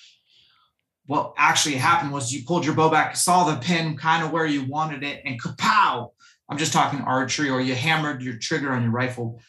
what 1.07 1.34
actually 1.36 1.76
happened 1.76 2.12
was 2.12 2.32
you 2.32 2.44
pulled 2.44 2.64
your 2.64 2.74
bow 2.74 2.88
back, 2.88 3.16
saw 3.16 3.44
the 3.44 3.61
pin 3.61 3.96
kind 3.96 4.24
of 4.24 4.30
where 4.30 4.46
you 4.46 4.64
wanted 4.64 5.03
it, 5.03 5.22
and 5.24 5.40
kapow! 5.42 6.11
I'm 6.48 6.59
just 6.59 6.72
talking 6.72 7.01
archery, 7.01 7.48
or 7.48 7.61
you 7.61 7.74
hammered 7.74 8.22
your 8.22 8.36
trigger 8.36 8.72
on 8.72 8.82
your 8.82 8.92
rifle. 8.92 9.40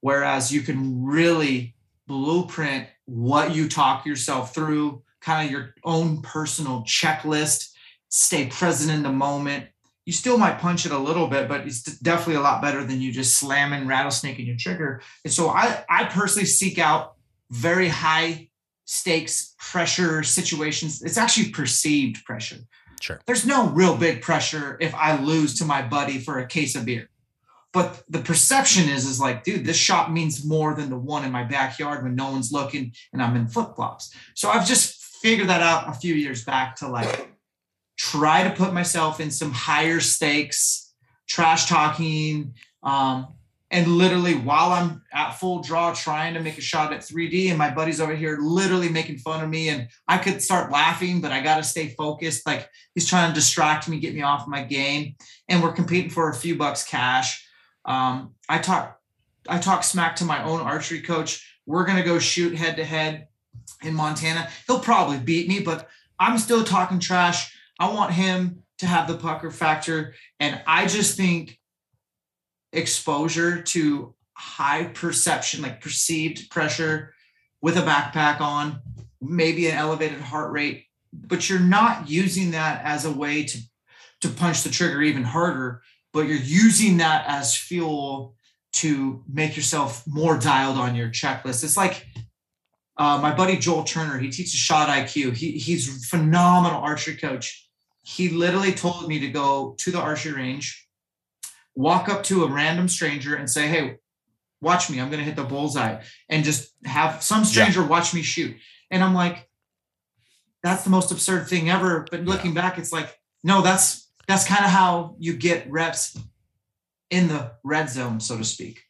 Whereas 0.00 0.52
you 0.52 0.60
can 0.60 1.02
really 1.02 1.74
blueprint 2.06 2.88
what 3.06 3.54
you 3.54 3.68
talk 3.68 4.04
yourself 4.04 4.54
through, 4.54 5.02
kind 5.20 5.46
of 5.46 5.52
your 5.52 5.74
own 5.84 6.20
personal 6.22 6.82
checklist, 6.82 7.70
stay 8.08 8.46
present 8.46 8.90
in 8.90 9.02
the 9.02 9.12
moment. 9.12 9.66
You 10.04 10.12
still 10.12 10.36
might 10.36 10.58
punch 10.58 10.84
it 10.84 10.92
a 10.92 10.98
little 10.98 11.28
bit, 11.28 11.48
but 11.48 11.62
it's 11.62 11.82
definitely 12.00 12.34
a 12.34 12.40
lot 12.40 12.60
better 12.60 12.84
than 12.84 13.00
you 13.00 13.12
just 13.12 13.38
slamming 13.38 13.86
rattlesnaking 13.86 14.46
your 14.46 14.56
trigger. 14.56 15.00
And 15.24 15.32
so 15.32 15.48
I, 15.48 15.84
I 15.88 16.04
personally 16.04 16.46
seek 16.46 16.78
out 16.78 17.14
very 17.50 17.88
high 17.88 18.48
stakes 18.92 19.54
pressure 19.58 20.22
situations. 20.22 21.02
It's 21.02 21.16
actually 21.16 21.48
perceived 21.48 22.22
pressure. 22.26 22.58
sure 23.00 23.20
There's 23.26 23.46
no 23.46 23.70
real 23.70 23.96
big 23.96 24.20
pressure 24.20 24.76
if 24.82 24.94
I 24.94 25.18
lose 25.18 25.58
to 25.58 25.64
my 25.64 25.80
buddy 25.80 26.18
for 26.18 26.38
a 26.38 26.46
case 26.46 26.76
of 26.76 26.84
beer. 26.84 27.08
But 27.72 28.02
the 28.10 28.18
perception 28.18 28.90
is, 28.90 29.06
is 29.06 29.18
like, 29.18 29.44
dude, 29.44 29.64
this 29.64 29.78
shot 29.78 30.12
means 30.12 30.44
more 30.44 30.74
than 30.74 30.90
the 30.90 30.98
one 30.98 31.24
in 31.24 31.32
my 31.32 31.42
backyard 31.42 32.02
when 32.02 32.14
no 32.14 32.30
one's 32.32 32.52
looking 32.52 32.92
and 33.14 33.22
I'm 33.22 33.34
in 33.34 33.48
flip 33.48 33.74
flops. 33.76 34.14
So 34.34 34.50
I've 34.50 34.66
just 34.66 35.02
figured 35.22 35.48
that 35.48 35.62
out 35.62 35.88
a 35.88 35.98
few 35.98 36.14
years 36.14 36.44
back 36.44 36.76
to 36.76 36.88
like 36.88 37.32
try 37.96 38.44
to 38.44 38.50
put 38.50 38.74
myself 38.74 39.20
in 39.20 39.30
some 39.30 39.52
higher 39.52 40.00
stakes, 40.00 40.92
trash 41.26 41.66
talking, 41.66 42.52
um, 42.82 43.28
and 43.72 43.86
literally 43.88 44.34
while 44.34 44.70
I'm 44.70 45.02
at 45.12 45.32
full 45.32 45.62
draw 45.62 45.94
trying 45.94 46.34
to 46.34 46.40
make 46.40 46.58
a 46.58 46.60
shot 46.60 46.92
at 46.92 47.00
3D, 47.00 47.48
and 47.48 47.58
my 47.58 47.70
buddy's 47.70 48.00
over 48.00 48.14
here 48.14 48.38
literally 48.40 48.90
making 48.90 49.18
fun 49.18 49.42
of 49.42 49.48
me, 49.48 49.70
and 49.70 49.88
I 50.06 50.18
could 50.18 50.42
start 50.42 50.70
laughing, 50.70 51.22
but 51.22 51.32
I 51.32 51.40
got 51.40 51.56
to 51.56 51.64
stay 51.64 51.88
focused. 51.88 52.46
Like 52.46 52.68
he's 52.94 53.08
trying 53.08 53.30
to 53.30 53.34
distract 53.34 53.88
me, 53.88 53.98
get 53.98 54.14
me 54.14 54.22
off 54.22 54.46
my 54.46 54.62
game, 54.62 55.16
and 55.48 55.62
we're 55.62 55.72
competing 55.72 56.10
for 56.10 56.28
a 56.28 56.34
few 56.34 56.54
bucks 56.54 56.84
cash. 56.84 57.44
Um, 57.86 58.34
I 58.48 58.58
talk, 58.58 59.00
I 59.48 59.58
talk 59.58 59.82
smack 59.82 60.16
to 60.16 60.24
my 60.24 60.44
own 60.44 60.60
archery 60.60 61.00
coach. 61.00 61.58
We're 61.64 61.86
gonna 61.86 62.04
go 62.04 62.18
shoot 62.18 62.54
head 62.54 62.76
to 62.76 62.84
head. 62.84 63.28
in 63.82 63.94
Montana. 63.94 64.48
He'll 64.66 64.78
probably 64.78 65.18
beat 65.18 65.48
me, 65.48 65.60
but 65.60 65.88
I'm 66.18 66.38
still 66.38 66.62
talking 66.62 67.00
trash. 67.00 67.52
I 67.80 67.92
want 67.92 68.12
him 68.12 68.62
to 68.78 68.86
have 68.86 69.08
the 69.08 69.16
pucker 69.16 69.50
factor. 69.50 70.14
And 70.38 70.60
I 70.66 70.86
just 70.86 71.16
think 71.16 71.58
exposure 72.72 73.62
to 73.62 74.14
high 74.34 74.84
perception, 74.84 75.62
like 75.62 75.80
perceived 75.80 76.50
pressure 76.50 77.14
with 77.60 77.76
a 77.76 77.82
backpack 77.82 78.40
on, 78.40 78.80
maybe 79.20 79.68
an 79.68 79.76
elevated 79.76 80.20
heart 80.20 80.50
rate, 80.52 80.86
but 81.12 81.48
you're 81.48 81.60
not 81.60 82.08
using 82.08 82.50
that 82.52 82.84
as 82.84 83.04
a 83.04 83.10
way 83.10 83.44
to, 83.44 83.58
to 84.20 84.28
punch 84.28 84.62
the 84.62 84.70
trigger 84.70 85.02
even 85.02 85.22
harder, 85.22 85.82
but 86.12 86.26
you're 86.26 86.36
using 86.38 86.96
that 86.96 87.24
as 87.26 87.56
fuel 87.56 88.34
to 88.72 89.22
make 89.32 89.56
yourself 89.56 90.02
more 90.06 90.38
dialed 90.38 90.78
on 90.78 90.94
your 90.94 91.08
checklist. 91.08 91.62
It's 91.62 91.76
like 91.76 92.06
uh, 92.96 93.18
my 93.20 93.34
buddy 93.34 93.56
Joel 93.56 93.84
Turner, 93.84 94.18
he 94.18 94.30
teaches 94.30 94.54
shot 94.54 94.88
IQ. 94.88 95.34
He, 95.34 95.52
he's 95.52 96.08
phenomenal 96.08 96.80
archery 96.80 97.16
coach. 97.16 97.68
He 98.02 98.30
literally 98.30 98.72
told 98.72 99.08
me 99.08 99.20
to 99.20 99.28
go 99.28 99.74
to 99.78 99.90
the 99.90 100.00
archery 100.00 100.32
range, 100.32 100.81
walk 101.74 102.08
up 102.08 102.22
to 102.24 102.44
a 102.44 102.48
random 102.48 102.88
stranger 102.88 103.34
and 103.34 103.48
say, 103.48 103.68
Hey, 103.68 103.98
watch 104.62 104.88
me. 104.88 105.00
I'm 105.00 105.08
going 105.08 105.18
to 105.18 105.24
hit 105.24 105.36
the 105.36 105.44
bullseye 105.44 106.02
and 106.28 106.44
just 106.44 106.72
have 106.84 107.22
some 107.22 107.44
stranger 107.44 107.80
yeah. 107.80 107.88
watch 107.88 108.14
me 108.14 108.22
shoot. 108.22 108.56
And 108.90 109.02
I'm 109.02 109.14
like, 109.14 109.48
that's 110.62 110.84
the 110.84 110.90
most 110.90 111.10
absurd 111.10 111.48
thing 111.48 111.68
ever. 111.68 112.06
But 112.10 112.24
looking 112.24 112.54
yeah. 112.54 112.62
back, 112.62 112.78
it's 112.78 112.92
like, 112.92 113.18
no, 113.42 113.60
that's, 113.60 114.08
that's 114.28 114.46
kind 114.46 114.64
of 114.64 114.70
how 114.70 115.16
you 115.18 115.34
get 115.36 115.68
reps 115.70 116.16
in 117.10 117.28
the 117.28 117.52
red 117.64 117.90
zone, 117.90 118.20
so 118.20 118.38
to 118.38 118.44
speak. 118.44 118.84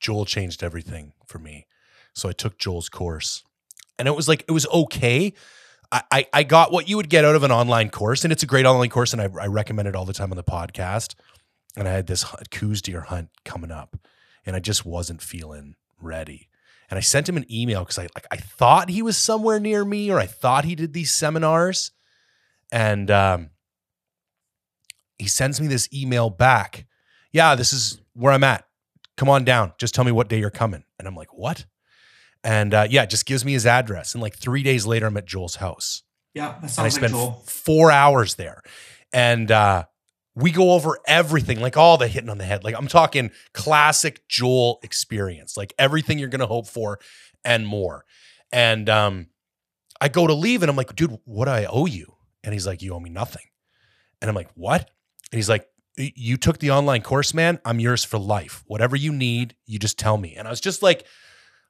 Joel 0.00 0.24
changed 0.24 0.62
everything 0.62 1.12
for 1.26 1.38
me. 1.38 1.66
So 2.14 2.28
I 2.28 2.32
took 2.32 2.58
Joel's 2.58 2.88
course 2.88 3.44
and 3.98 4.08
it 4.08 4.16
was 4.16 4.28
like, 4.28 4.44
it 4.48 4.52
was 4.52 4.66
okay. 4.66 5.32
I, 5.92 6.02
I, 6.10 6.26
I 6.32 6.42
got 6.42 6.72
what 6.72 6.88
you 6.88 6.96
would 6.96 7.08
get 7.08 7.24
out 7.24 7.36
of 7.36 7.44
an 7.44 7.52
online 7.52 7.90
course 7.90 8.24
and 8.24 8.32
it's 8.32 8.42
a 8.42 8.46
great 8.46 8.66
online 8.66 8.90
course. 8.90 9.12
And 9.12 9.22
I, 9.22 9.28
I 9.40 9.46
recommend 9.46 9.86
it 9.86 9.94
all 9.94 10.04
the 10.04 10.12
time 10.12 10.32
on 10.32 10.36
the 10.36 10.42
podcast. 10.42 11.14
And 11.76 11.86
I 11.88 11.92
had 11.92 12.06
this 12.06 12.24
Coues 12.50 12.82
deer 12.82 13.02
hunt 13.02 13.30
coming 13.44 13.70
up 13.70 13.96
and 14.44 14.56
I 14.56 14.58
just 14.58 14.84
wasn't 14.84 15.22
feeling 15.22 15.76
ready. 16.00 16.48
And 16.88 16.98
I 16.98 17.00
sent 17.00 17.28
him 17.28 17.36
an 17.36 17.46
email 17.50 17.80
because 17.80 17.98
I 17.98 18.08
like 18.14 18.26
I 18.30 18.36
thought 18.36 18.88
he 18.88 19.02
was 19.02 19.16
somewhere 19.16 19.60
near 19.60 19.84
me 19.84 20.10
or 20.10 20.18
I 20.18 20.26
thought 20.26 20.64
he 20.64 20.74
did 20.74 20.92
these 20.92 21.12
seminars. 21.12 21.92
And 22.72 23.10
um, 23.10 23.50
he 25.18 25.28
sends 25.28 25.60
me 25.60 25.68
this 25.68 25.88
email 25.92 26.30
back. 26.30 26.86
Yeah, 27.32 27.54
this 27.54 27.72
is 27.72 28.00
where 28.14 28.32
I'm 28.32 28.44
at. 28.44 28.64
Come 29.16 29.28
on 29.28 29.44
down. 29.44 29.72
Just 29.78 29.94
tell 29.94 30.04
me 30.04 30.12
what 30.12 30.28
day 30.28 30.40
you're 30.40 30.50
coming. 30.50 30.84
And 30.98 31.06
I'm 31.06 31.14
like, 31.14 31.32
what? 31.32 31.66
And 32.42 32.72
uh, 32.72 32.86
yeah, 32.88 33.06
just 33.06 33.26
gives 33.26 33.44
me 33.44 33.52
his 33.52 33.66
address. 33.66 34.14
And 34.14 34.22
like 34.22 34.34
three 34.34 34.62
days 34.62 34.86
later, 34.86 35.06
I'm 35.06 35.16
at 35.16 35.26
Joel's 35.26 35.56
house. 35.56 36.02
Yeah, 36.34 36.56
that 36.60 36.70
sounds 36.70 36.78
and 36.78 36.86
I 36.86 36.88
spent 36.88 37.12
like 37.12 37.22
Joel. 37.22 37.42
four 37.44 37.90
hours 37.90 38.34
there. 38.36 38.62
And 39.12 39.50
uh, 39.50 39.84
we 40.34 40.50
go 40.50 40.72
over 40.72 40.98
everything, 41.06 41.60
like 41.60 41.76
all 41.76 41.96
the 41.96 42.08
hitting 42.08 42.30
on 42.30 42.38
the 42.38 42.44
head. 42.44 42.64
Like 42.64 42.74
I'm 42.76 42.88
talking 42.88 43.30
classic 43.52 44.26
Joel 44.28 44.78
experience, 44.82 45.56
like 45.56 45.72
everything 45.78 46.18
you're 46.18 46.28
gonna 46.28 46.46
hope 46.46 46.66
for 46.66 47.00
and 47.44 47.66
more. 47.66 48.04
And 48.52 48.88
um, 48.88 49.26
I 50.00 50.08
go 50.08 50.26
to 50.26 50.34
leave 50.34 50.62
and 50.62 50.70
I'm 50.70 50.76
like, 50.76 50.94
dude, 50.94 51.18
what 51.24 51.46
do 51.46 51.50
I 51.50 51.66
owe 51.66 51.86
you? 51.86 52.14
And 52.42 52.52
he's 52.52 52.66
like, 52.66 52.82
you 52.82 52.94
owe 52.94 53.00
me 53.00 53.10
nothing. 53.10 53.44
And 54.20 54.28
I'm 54.28 54.34
like, 54.34 54.50
what? 54.54 54.90
And 55.32 55.38
he's 55.38 55.48
like, 55.48 55.66
you 55.96 56.36
took 56.36 56.58
the 56.58 56.70
online 56.70 57.02
course, 57.02 57.34
man. 57.34 57.60
I'm 57.64 57.80
yours 57.80 58.04
for 58.04 58.18
life. 58.18 58.62
Whatever 58.66 58.96
you 58.96 59.12
need, 59.12 59.54
you 59.66 59.78
just 59.78 59.98
tell 59.98 60.16
me. 60.16 60.34
And 60.36 60.46
I 60.46 60.50
was 60.50 60.60
just 60.60 60.82
like, 60.82 61.04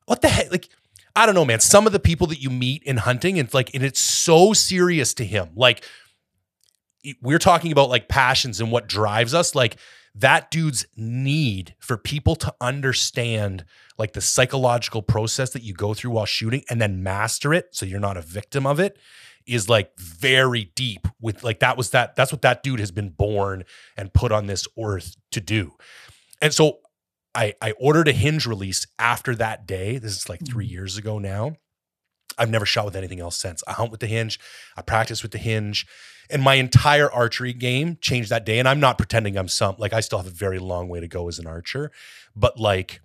what 0.06 0.20
the 0.22 0.28
heck? 0.28 0.50
Like, 0.50 0.68
I 1.16 1.26
don't 1.26 1.34
know, 1.34 1.44
man. 1.44 1.60
Some 1.60 1.86
of 1.86 1.92
the 1.92 1.98
people 1.98 2.28
that 2.28 2.40
you 2.40 2.50
meet 2.50 2.82
in 2.84 2.98
hunting, 2.98 3.36
it's 3.36 3.54
like, 3.54 3.74
and 3.74 3.82
it's 3.82 4.00
so 4.00 4.52
serious 4.52 5.14
to 5.14 5.24
him. 5.24 5.50
Like, 5.56 5.84
we're 7.22 7.38
talking 7.38 7.72
about 7.72 7.88
like 7.88 8.08
passions 8.08 8.60
and 8.60 8.70
what 8.70 8.86
drives 8.86 9.34
us. 9.34 9.54
Like, 9.54 9.76
that 10.14 10.50
dude's 10.50 10.86
need 10.96 11.74
for 11.78 11.96
people 11.96 12.34
to 12.36 12.52
understand 12.60 13.64
like 13.96 14.12
the 14.12 14.20
psychological 14.20 15.02
process 15.02 15.50
that 15.50 15.62
you 15.62 15.72
go 15.72 15.94
through 15.94 16.10
while 16.10 16.26
shooting 16.26 16.64
and 16.68 16.80
then 16.80 17.02
master 17.02 17.54
it 17.54 17.68
so 17.72 17.86
you're 17.86 18.00
not 18.00 18.16
a 18.16 18.22
victim 18.22 18.66
of 18.66 18.80
it 18.80 18.98
is 19.46 19.68
like 19.68 19.98
very 19.98 20.72
deep 20.74 21.06
with 21.20 21.42
like 21.42 21.60
that 21.60 21.76
was 21.76 21.90
that 21.90 22.16
that's 22.16 22.32
what 22.32 22.42
that 22.42 22.62
dude 22.62 22.80
has 22.80 22.90
been 22.90 23.08
born 23.08 23.64
and 23.96 24.12
put 24.12 24.32
on 24.32 24.46
this 24.46 24.66
earth 24.78 25.16
to 25.32 25.40
do. 25.40 25.72
And 26.42 26.52
so 26.52 26.78
I 27.34 27.54
I 27.60 27.72
ordered 27.72 28.08
a 28.08 28.12
hinge 28.12 28.46
release 28.46 28.86
after 28.98 29.34
that 29.36 29.66
day. 29.66 29.98
This 29.98 30.16
is 30.16 30.28
like 30.28 30.44
3 30.44 30.64
mm-hmm. 30.64 30.72
years 30.72 30.98
ago 30.98 31.18
now. 31.18 31.56
I've 32.38 32.50
never 32.50 32.66
shot 32.66 32.84
with 32.84 32.96
anything 32.96 33.20
else 33.20 33.36
since. 33.36 33.62
I 33.66 33.72
hunt 33.72 33.90
with 33.90 34.00
the 34.00 34.06
hinge, 34.06 34.38
I 34.76 34.82
practice 34.82 35.22
with 35.22 35.32
the 35.32 35.38
hinge, 35.38 35.86
and 36.30 36.42
my 36.42 36.54
entire 36.54 37.10
archery 37.10 37.52
game 37.52 37.98
changed 38.00 38.30
that 38.30 38.44
day. 38.44 38.58
And 38.58 38.68
I'm 38.68 38.80
not 38.80 38.98
pretending 38.98 39.36
I'm 39.36 39.48
some 39.48 39.76
like 39.78 39.92
I 39.92 40.00
still 40.00 40.18
have 40.18 40.26
a 40.26 40.30
very 40.30 40.58
long 40.58 40.88
way 40.88 41.00
to 41.00 41.08
go 41.08 41.28
as 41.28 41.38
an 41.38 41.46
archer, 41.46 41.90
but 42.34 42.58
like 42.58 43.00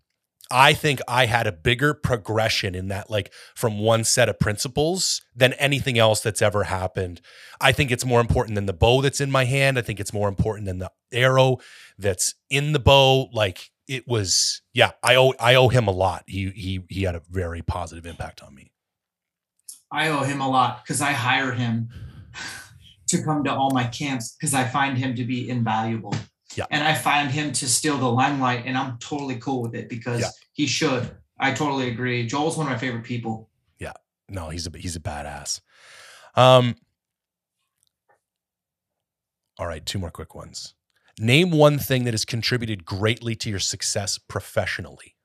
I 0.51 0.73
think 0.73 0.99
I 1.07 1.25
had 1.25 1.47
a 1.47 1.51
bigger 1.51 1.93
progression 1.93 2.75
in 2.75 2.89
that, 2.89 3.09
like 3.09 3.33
from 3.55 3.79
one 3.79 4.03
set 4.03 4.29
of 4.29 4.39
principles 4.39 5.21
than 5.35 5.53
anything 5.53 5.97
else 5.97 6.21
that's 6.21 6.41
ever 6.41 6.63
happened. 6.63 7.19
I 7.59 7.71
think 7.71 7.91
it's 7.91 8.05
more 8.05 8.21
important 8.21 8.55
than 8.55 8.67
the 8.67 8.73
bow 8.73 9.01
that's 9.01 9.19
in 9.19 9.31
my 9.31 9.45
hand. 9.45 9.79
I 9.79 9.81
think 9.81 9.99
it's 9.99 10.13
more 10.13 10.29
important 10.29 10.67
than 10.67 10.77
the 10.77 10.91
arrow 11.11 11.57
that's 11.97 12.35
in 12.49 12.73
the 12.73 12.79
bow. 12.79 13.29
Like 13.33 13.71
it 13.87 14.07
was, 14.07 14.61
yeah, 14.73 14.91
I 15.01 15.15
owe 15.15 15.33
I 15.39 15.55
owe 15.55 15.69
him 15.69 15.87
a 15.87 15.91
lot. 15.91 16.23
He 16.27 16.51
he 16.51 16.85
he 16.89 17.03
had 17.03 17.15
a 17.15 17.23
very 17.29 17.63
positive 17.63 18.05
impact 18.05 18.43
on 18.43 18.53
me. 18.53 18.71
I 19.91 20.09
owe 20.09 20.23
him 20.23 20.41
a 20.41 20.49
lot 20.49 20.83
because 20.83 21.01
I 21.01 21.11
hire 21.11 21.53
him 21.53 21.89
to 23.07 23.23
come 23.23 23.43
to 23.43 23.53
all 23.53 23.71
my 23.71 23.85
camps 23.85 24.35
because 24.35 24.53
I 24.53 24.65
find 24.65 24.97
him 24.97 25.15
to 25.15 25.23
be 25.23 25.49
invaluable. 25.49 26.15
Yeah. 26.55 26.65
And 26.71 26.83
I 26.83 26.93
find 26.93 27.29
him 27.29 27.51
to 27.53 27.67
steal 27.67 27.97
the 27.97 28.09
limelight, 28.09 28.63
and 28.65 28.77
I'm 28.77 28.97
totally 28.99 29.37
cool 29.37 29.61
with 29.61 29.75
it 29.75 29.89
because 29.89 30.21
yeah. 30.21 30.29
he 30.53 30.67
should. 30.67 31.11
I 31.39 31.53
totally 31.53 31.89
agree. 31.89 32.25
Joel's 32.25 32.57
one 32.57 32.67
of 32.67 32.71
my 32.71 32.77
favorite 32.77 33.03
people. 33.03 33.49
Yeah. 33.77 33.93
No, 34.29 34.49
he's 34.49 34.65
a 34.67 34.71
he's 34.77 34.95
a 34.95 34.99
badass. 34.99 35.61
Um. 36.35 36.75
All 39.57 39.67
right, 39.67 39.85
two 39.85 39.99
more 39.99 40.11
quick 40.11 40.35
ones. 40.35 40.75
Name 41.19 41.51
one 41.51 41.77
thing 41.79 42.03
that 42.03 42.13
has 42.13 42.25
contributed 42.25 42.85
greatly 42.85 43.35
to 43.35 43.49
your 43.49 43.59
success 43.59 44.17
professionally. 44.17 45.15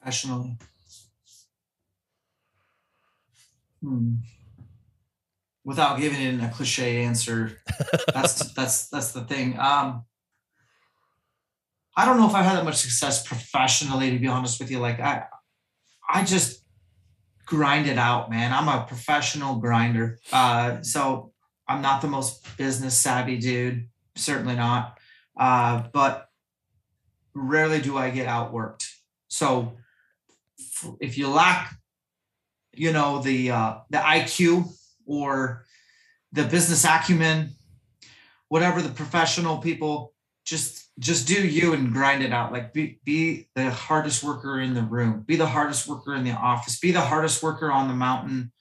Professionally. 0.00 0.58
Hmm 3.82 4.14
without 5.64 5.98
giving 5.98 6.20
it 6.20 6.44
a 6.44 6.48
cliche 6.48 7.04
answer, 7.04 7.58
that's 8.12 8.52
that's 8.54 8.88
that's 8.88 9.12
the 9.12 9.22
thing. 9.22 9.58
Um, 9.58 10.04
I 11.96 12.04
don't 12.04 12.18
know 12.18 12.28
if 12.28 12.34
I've 12.34 12.44
had 12.44 12.56
that 12.56 12.64
much 12.64 12.76
success 12.76 13.26
professionally, 13.26 14.10
to 14.10 14.18
be 14.18 14.26
honest 14.26 14.60
with 14.60 14.70
you. 14.70 14.78
Like 14.78 15.00
I, 15.00 15.24
I 16.08 16.24
just 16.24 16.64
grind 17.46 17.86
it 17.86 17.98
out, 17.98 18.30
man. 18.30 18.52
I'm 18.52 18.68
a 18.68 18.84
professional 18.86 19.56
grinder. 19.56 20.18
Uh, 20.32 20.82
so 20.82 21.32
I'm 21.68 21.82
not 21.82 22.02
the 22.02 22.08
most 22.08 22.56
business 22.56 22.98
savvy 22.98 23.38
dude, 23.38 23.88
certainly 24.16 24.56
not. 24.56 24.98
Uh, 25.36 25.84
but 25.92 26.28
rarely 27.34 27.80
do 27.80 27.96
I 27.96 28.10
get 28.10 28.26
outworked. 28.26 28.86
So 29.28 29.76
if 31.00 31.16
you 31.16 31.28
lack, 31.28 31.74
you 32.72 32.92
know, 32.92 33.20
the 33.20 33.50
uh, 33.50 33.74
the 33.90 33.98
IQ 33.98 34.72
or 35.06 35.64
the 36.32 36.44
business 36.44 36.84
acumen, 36.84 37.50
whatever 38.48 38.82
the 38.82 38.90
professional 38.90 39.58
people, 39.58 40.12
just 40.44 40.90
just 40.98 41.26
do 41.26 41.46
you 41.46 41.72
and 41.72 41.92
grind 41.92 42.22
it 42.22 42.32
out. 42.32 42.52
Like 42.52 42.72
be 42.72 43.00
be 43.04 43.48
the 43.54 43.70
hardest 43.70 44.22
worker 44.22 44.60
in 44.60 44.74
the 44.74 44.82
room, 44.82 45.24
be 45.26 45.36
the 45.36 45.46
hardest 45.46 45.88
worker 45.88 46.14
in 46.14 46.24
the 46.24 46.32
office, 46.32 46.78
be 46.78 46.92
the 46.92 47.00
hardest 47.00 47.42
worker 47.42 47.70
on 47.70 47.88
the 47.88 47.94
mountain. 47.94 48.52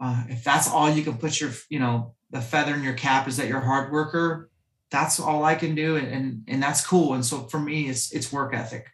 Uh, 0.00 0.24
if 0.28 0.44
that's 0.44 0.68
all 0.68 0.90
you 0.90 1.02
can 1.02 1.16
put 1.16 1.40
your, 1.40 1.50
you 1.68 1.78
know, 1.78 2.14
the 2.30 2.40
feather 2.40 2.74
in 2.74 2.82
your 2.82 2.94
cap 2.94 3.26
is 3.28 3.36
that 3.36 3.48
you're 3.48 3.58
a 3.58 3.64
hard 3.64 3.92
worker, 3.92 4.50
that's 4.90 5.18
all 5.18 5.44
I 5.44 5.54
can 5.54 5.74
do, 5.74 5.96
and 5.96 6.08
and, 6.08 6.44
and 6.46 6.62
that's 6.62 6.86
cool. 6.86 7.14
And 7.14 7.24
so 7.24 7.40
for 7.48 7.58
me, 7.58 7.88
it's 7.88 8.12
it's 8.12 8.32
work 8.32 8.54
ethic. 8.54 8.86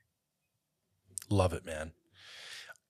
Love 1.28 1.52
it, 1.52 1.64
man 1.64 1.92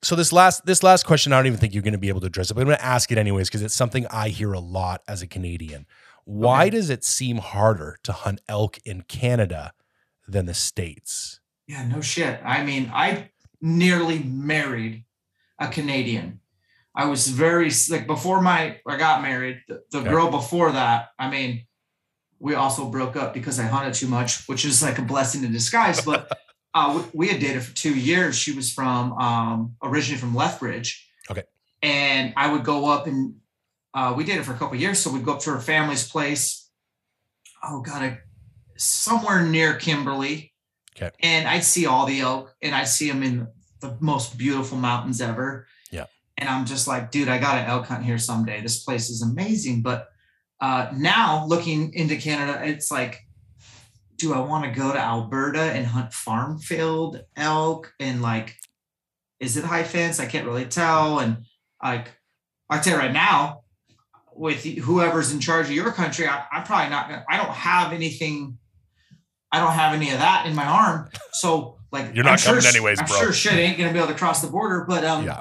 so 0.02 0.16
this 0.16 0.32
last 0.32 0.64
this 0.64 0.82
last 0.82 1.04
question, 1.04 1.32
I 1.32 1.38
don't 1.38 1.46
even 1.46 1.58
think 1.58 1.74
you're 1.74 1.82
going 1.82 1.92
to 1.92 1.98
be 1.98 2.08
able 2.08 2.20
to 2.20 2.26
address 2.26 2.50
it, 2.50 2.54
but 2.54 2.62
I'm 2.62 2.66
going 2.66 2.78
to 2.78 2.84
ask 2.84 3.12
it 3.12 3.18
anyways 3.18 3.48
because 3.48 3.62
it's 3.62 3.74
something 3.74 4.06
I 4.10 4.28
hear 4.28 4.52
a 4.52 4.60
lot 4.60 5.02
as 5.06 5.22
a 5.22 5.26
Canadian. 5.26 5.86
Why 6.24 6.62
okay. 6.62 6.70
does 6.70 6.90
it 6.90 7.04
seem 7.04 7.38
harder 7.38 7.98
to 8.04 8.12
hunt 8.12 8.40
elk 8.48 8.78
in 8.84 9.02
Canada 9.02 9.72
than 10.26 10.46
the 10.46 10.54
states? 10.54 11.40
Yeah, 11.66 11.86
no 11.86 12.00
shit. 12.00 12.40
I 12.44 12.64
mean, 12.64 12.90
I 12.94 13.30
nearly 13.60 14.20
married 14.20 15.04
a 15.58 15.68
Canadian. 15.68 16.40
I 16.94 17.06
was 17.06 17.28
very 17.28 17.70
like 17.90 18.06
before 18.06 18.40
my 18.40 18.80
I 18.86 18.96
got 18.96 19.22
married. 19.22 19.62
The, 19.68 19.82
the 19.90 19.98
okay. 19.98 20.08
girl 20.08 20.30
before 20.30 20.72
that, 20.72 21.10
I 21.18 21.30
mean, 21.30 21.66
we 22.38 22.54
also 22.54 22.88
broke 22.88 23.16
up 23.16 23.34
because 23.34 23.60
I 23.60 23.64
hunted 23.64 23.94
too 23.94 24.08
much, 24.08 24.48
which 24.48 24.64
is 24.64 24.82
like 24.82 24.98
a 24.98 25.02
blessing 25.02 25.44
in 25.44 25.52
disguise. 25.52 26.00
But 26.00 26.28
Uh, 26.72 27.02
we, 27.12 27.26
we 27.26 27.28
had 27.28 27.40
dated 27.40 27.62
for 27.62 27.74
two 27.74 27.94
years. 27.94 28.36
She 28.36 28.52
was 28.52 28.72
from 28.72 29.12
um, 29.14 29.76
originally 29.82 30.20
from 30.20 30.34
Lethbridge. 30.34 31.08
Okay. 31.30 31.44
And 31.82 32.32
I 32.36 32.52
would 32.52 32.64
go 32.64 32.88
up 32.90 33.06
and 33.06 33.34
uh, 33.94 34.14
we 34.16 34.24
dated 34.24 34.44
for 34.44 34.52
a 34.52 34.56
couple 34.56 34.76
years, 34.76 35.00
so 35.00 35.10
we'd 35.10 35.24
go 35.24 35.32
up 35.32 35.40
to 35.40 35.50
her 35.50 35.60
family's 35.60 36.08
place. 36.08 36.70
Oh 37.64 37.80
God, 37.80 38.02
I, 38.02 38.18
somewhere 38.76 39.42
near 39.42 39.74
Kimberley. 39.74 40.52
Okay. 40.96 41.10
And 41.20 41.48
I'd 41.48 41.64
see 41.64 41.86
all 41.86 42.06
the 42.06 42.20
elk, 42.20 42.54
and 42.62 42.74
I'd 42.74 42.88
see 42.88 43.10
them 43.10 43.22
in 43.22 43.48
the 43.80 43.96
most 44.00 44.36
beautiful 44.36 44.76
mountains 44.76 45.20
ever. 45.20 45.66
Yeah. 45.90 46.06
And 46.36 46.48
I'm 46.48 46.66
just 46.66 46.86
like, 46.86 47.10
dude, 47.10 47.28
I 47.28 47.38
got 47.38 47.54
to 47.54 47.68
elk 47.68 47.86
hunt 47.86 48.04
here 48.04 48.18
someday. 48.18 48.60
This 48.60 48.84
place 48.84 49.10
is 49.10 49.22
amazing. 49.22 49.82
But 49.82 50.08
uh, 50.60 50.90
now 50.94 51.46
looking 51.46 51.94
into 51.94 52.16
Canada, 52.16 52.60
it's 52.64 52.90
like, 52.90 53.20
do 54.20 54.34
I 54.34 54.40
want 54.40 54.64
to 54.64 54.78
go 54.78 54.92
to 54.92 54.98
Alberta 54.98 55.62
and 55.62 55.86
hunt 55.86 56.12
farm 56.12 56.58
field 56.58 57.22
elk? 57.36 57.92
And 57.98 58.20
like, 58.20 58.54
is 59.40 59.56
it 59.56 59.64
high 59.64 59.82
fence? 59.82 60.20
I 60.20 60.26
can't 60.26 60.46
really 60.46 60.66
tell. 60.66 61.20
And 61.20 61.46
like, 61.82 62.12
I 62.68 62.78
tell 62.78 62.94
you 62.94 62.98
right 62.98 63.12
now, 63.12 63.62
with 64.34 64.62
whoever's 64.62 65.32
in 65.32 65.40
charge 65.40 65.66
of 65.66 65.72
your 65.72 65.90
country, 65.92 66.26
I, 66.26 66.44
am 66.52 66.64
probably 66.64 66.90
not 66.90 67.08
gonna, 67.08 67.24
I 67.28 67.38
don't 67.38 67.52
have 67.52 67.92
anything, 67.92 68.58
I 69.50 69.58
don't 69.58 69.72
have 69.72 69.94
any 69.94 70.10
of 70.10 70.18
that 70.18 70.46
in 70.46 70.54
my 70.54 70.66
arm. 70.66 71.08
So 71.32 71.78
like 71.90 72.14
you're 72.14 72.24
not 72.24 72.38
I'm 72.38 72.38
coming 72.38 72.60
sure, 72.60 72.70
anyways, 72.70 73.00
I'm 73.00 73.06
bro. 73.06 73.16
sure 73.18 73.32
shit 73.32 73.54
ain't 73.54 73.78
gonna 73.78 73.92
be 73.92 73.98
able 73.98 74.08
to 74.08 74.14
cross 74.14 74.42
the 74.42 74.48
border, 74.48 74.84
but 74.86 75.04
um 75.04 75.24
yeah. 75.24 75.40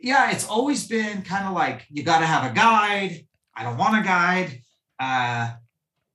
yeah, 0.00 0.30
it's 0.30 0.48
always 0.48 0.88
been 0.88 1.22
kind 1.22 1.46
of 1.46 1.52
like 1.52 1.86
you 1.90 2.02
gotta 2.02 2.24
have 2.24 2.50
a 2.50 2.54
guide. 2.54 3.26
I 3.54 3.64
don't 3.64 3.76
want 3.76 3.98
a 3.98 4.02
guide. 4.02 4.62
Uh 4.98 5.52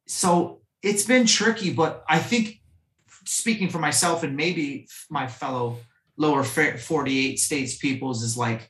so 0.07 0.62
it's 0.83 1.05
been 1.05 1.25
tricky, 1.25 1.73
but 1.73 2.03
I 2.07 2.19
think 2.19 2.59
speaking 3.25 3.69
for 3.69 3.79
myself 3.79 4.23
and 4.23 4.35
maybe 4.35 4.87
my 5.09 5.27
fellow 5.27 5.77
lower 6.17 6.43
48 6.43 7.39
states 7.39 7.77
peoples 7.77 8.21
is 8.21 8.37
like, 8.37 8.69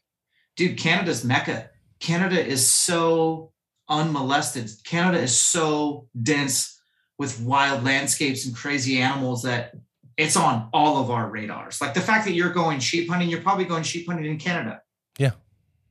dude, 0.56 0.78
Canada's 0.78 1.26
Mecca. 1.26 1.72
Canada 2.00 2.44
is 2.44 2.68
so 2.68 3.52
unmolested. 3.90 4.70
Canada 4.84 5.20
is 5.20 5.38
so 5.38 6.08
dense 6.22 6.80
with 7.18 7.42
wild 7.42 7.84
landscapes 7.84 8.46
and 8.46 8.56
crazy 8.56 9.02
animals 9.02 9.44
that 9.44 9.74
it's 10.16 10.38
on 10.38 10.70
all 10.74 11.02
of 11.02 11.10
our 11.10 11.30
radars. 11.30 11.82
Like 11.82 11.94
the 11.94 12.02
fact 12.02 12.26
that 12.26 12.34
you're 12.34 12.54
going 12.54 12.80
sheep 12.80 13.10
hunting, 13.10 13.30
you're 13.30 13.42
probably 13.42 13.66
going 13.66 13.84
sheep 13.84 14.08
hunting 14.08 14.26
in 14.26 14.38
Canada. 14.38 14.82
Yeah. 15.18 15.32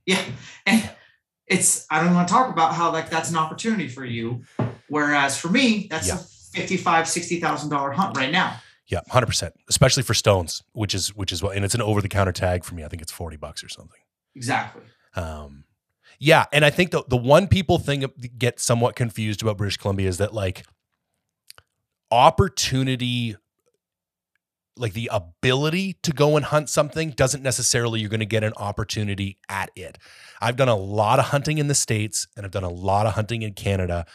Yeah. 0.05 0.21
And 0.65 0.89
it's, 1.47 1.85
I 1.89 2.01
don't 2.01 2.13
want 2.13 2.27
to 2.27 2.33
talk 2.33 2.49
about 2.49 2.73
how 2.73 2.91
like 2.91 3.09
that's 3.09 3.29
an 3.29 3.37
opportunity 3.37 3.87
for 3.87 4.05
you. 4.05 4.43
Whereas 4.93 5.37
for 5.37 5.49
me, 5.49 5.87
that's 5.89 6.07
Yeah. 6.07 6.15
a 6.15 6.17
fifty-five, 6.17 7.09
sixty 7.09 7.39
thousand 7.39 7.69
dollar 7.69 7.91
hunt 7.91 8.15
right 8.15 8.31
now. 8.31 8.59
Yeah, 8.87 8.99
hundred 9.09 9.25
percent. 9.27 9.53
Especially 9.67 10.03
for 10.03 10.13
stones, 10.13 10.61
which 10.73 10.93
is 10.93 11.15
which 11.15 11.31
is 11.31 11.41
what, 11.41 11.55
and 11.55 11.65
it's 11.65 11.73
an 11.73 11.81
over 11.81 12.01
the 12.01 12.09
counter 12.09 12.31
tag 12.31 12.63
for 12.63 12.75
me. 12.75 12.83
I 12.83 12.87
think 12.87 13.01
it's 13.01 13.11
forty 13.11 13.37
bucks 13.37 13.63
or 13.63 13.69
something. 13.69 13.99
Exactly. 14.35 14.83
Um, 15.15 15.63
yeah, 16.19 16.45
and 16.53 16.63
I 16.63 16.69
think 16.69 16.91
the 16.91 17.03
the 17.07 17.17
one 17.17 17.47
people 17.47 17.79
thing 17.79 18.05
get 18.37 18.59
somewhat 18.59 18.95
confused 18.95 19.41
about 19.41 19.57
British 19.57 19.77
Columbia 19.77 20.07
is 20.07 20.17
that 20.19 20.33
like 20.33 20.63
opportunity, 22.11 23.35
like 24.77 24.93
the 24.93 25.09
ability 25.11 25.93
to 26.03 26.11
go 26.11 26.35
and 26.35 26.45
hunt 26.45 26.69
something, 26.69 27.11
doesn't 27.11 27.41
necessarily 27.43 27.99
you're 27.99 28.09
going 28.09 28.19
to 28.19 28.25
get 28.25 28.43
an 28.43 28.53
opportunity 28.57 29.37
at 29.49 29.71
it. 29.75 29.97
I've 30.41 30.55
done 30.55 30.69
a 30.69 30.75
lot 30.75 31.19
of 31.19 31.25
hunting 31.25 31.57
in 31.57 31.67
the 31.67 31.75
states, 31.75 32.27
and 32.35 32.45
I've 32.45 32.51
done 32.51 32.63
a 32.63 32.69
lot 32.69 33.05
of 33.05 33.13
hunting 33.13 33.41
in 33.41 33.53
Canada. 33.53 34.05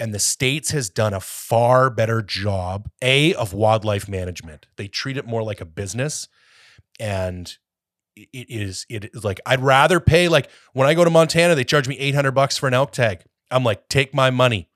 And 0.00 0.12
the 0.12 0.18
states 0.18 0.72
has 0.72 0.90
done 0.90 1.14
a 1.14 1.20
far 1.20 1.88
better 1.88 2.20
job, 2.20 2.90
a 3.00 3.32
of 3.34 3.52
wildlife 3.52 4.08
management. 4.08 4.66
They 4.76 4.88
treat 4.88 5.16
it 5.16 5.24
more 5.26 5.42
like 5.42 5.60
a 5.60 5.64
business, 5.64 6.26
and 6.98 7.56
it 8.16 8.46
is 8.50 8.86
it 8.88 9.10
is 9.14 9.24
like 9.24 9.40
I'd 9.46 9.60
rather 9.60 10.00
pay 10.00 10.28
like 10.28 10.50
when 10.72 10.88
I 10.88 10.94
go 10.94 11.04
to 11.04 11.10
Montana, 11.10 11.54
they 11.54 11.64
charge 11.64 11.86
me 11.88 11.96
eight 11.98 12.14
hundred 12.14 12.32
bucks 12.32 12.56
for 12.58 12.66
an 12.66 12.74
elk 12.74 12.90
tag. 12.92 13.22
I'm 13.50 13.62
like, 13.64 13.88
take 13.88 14.12
my 14.14 14.30
money, 14.30 14.68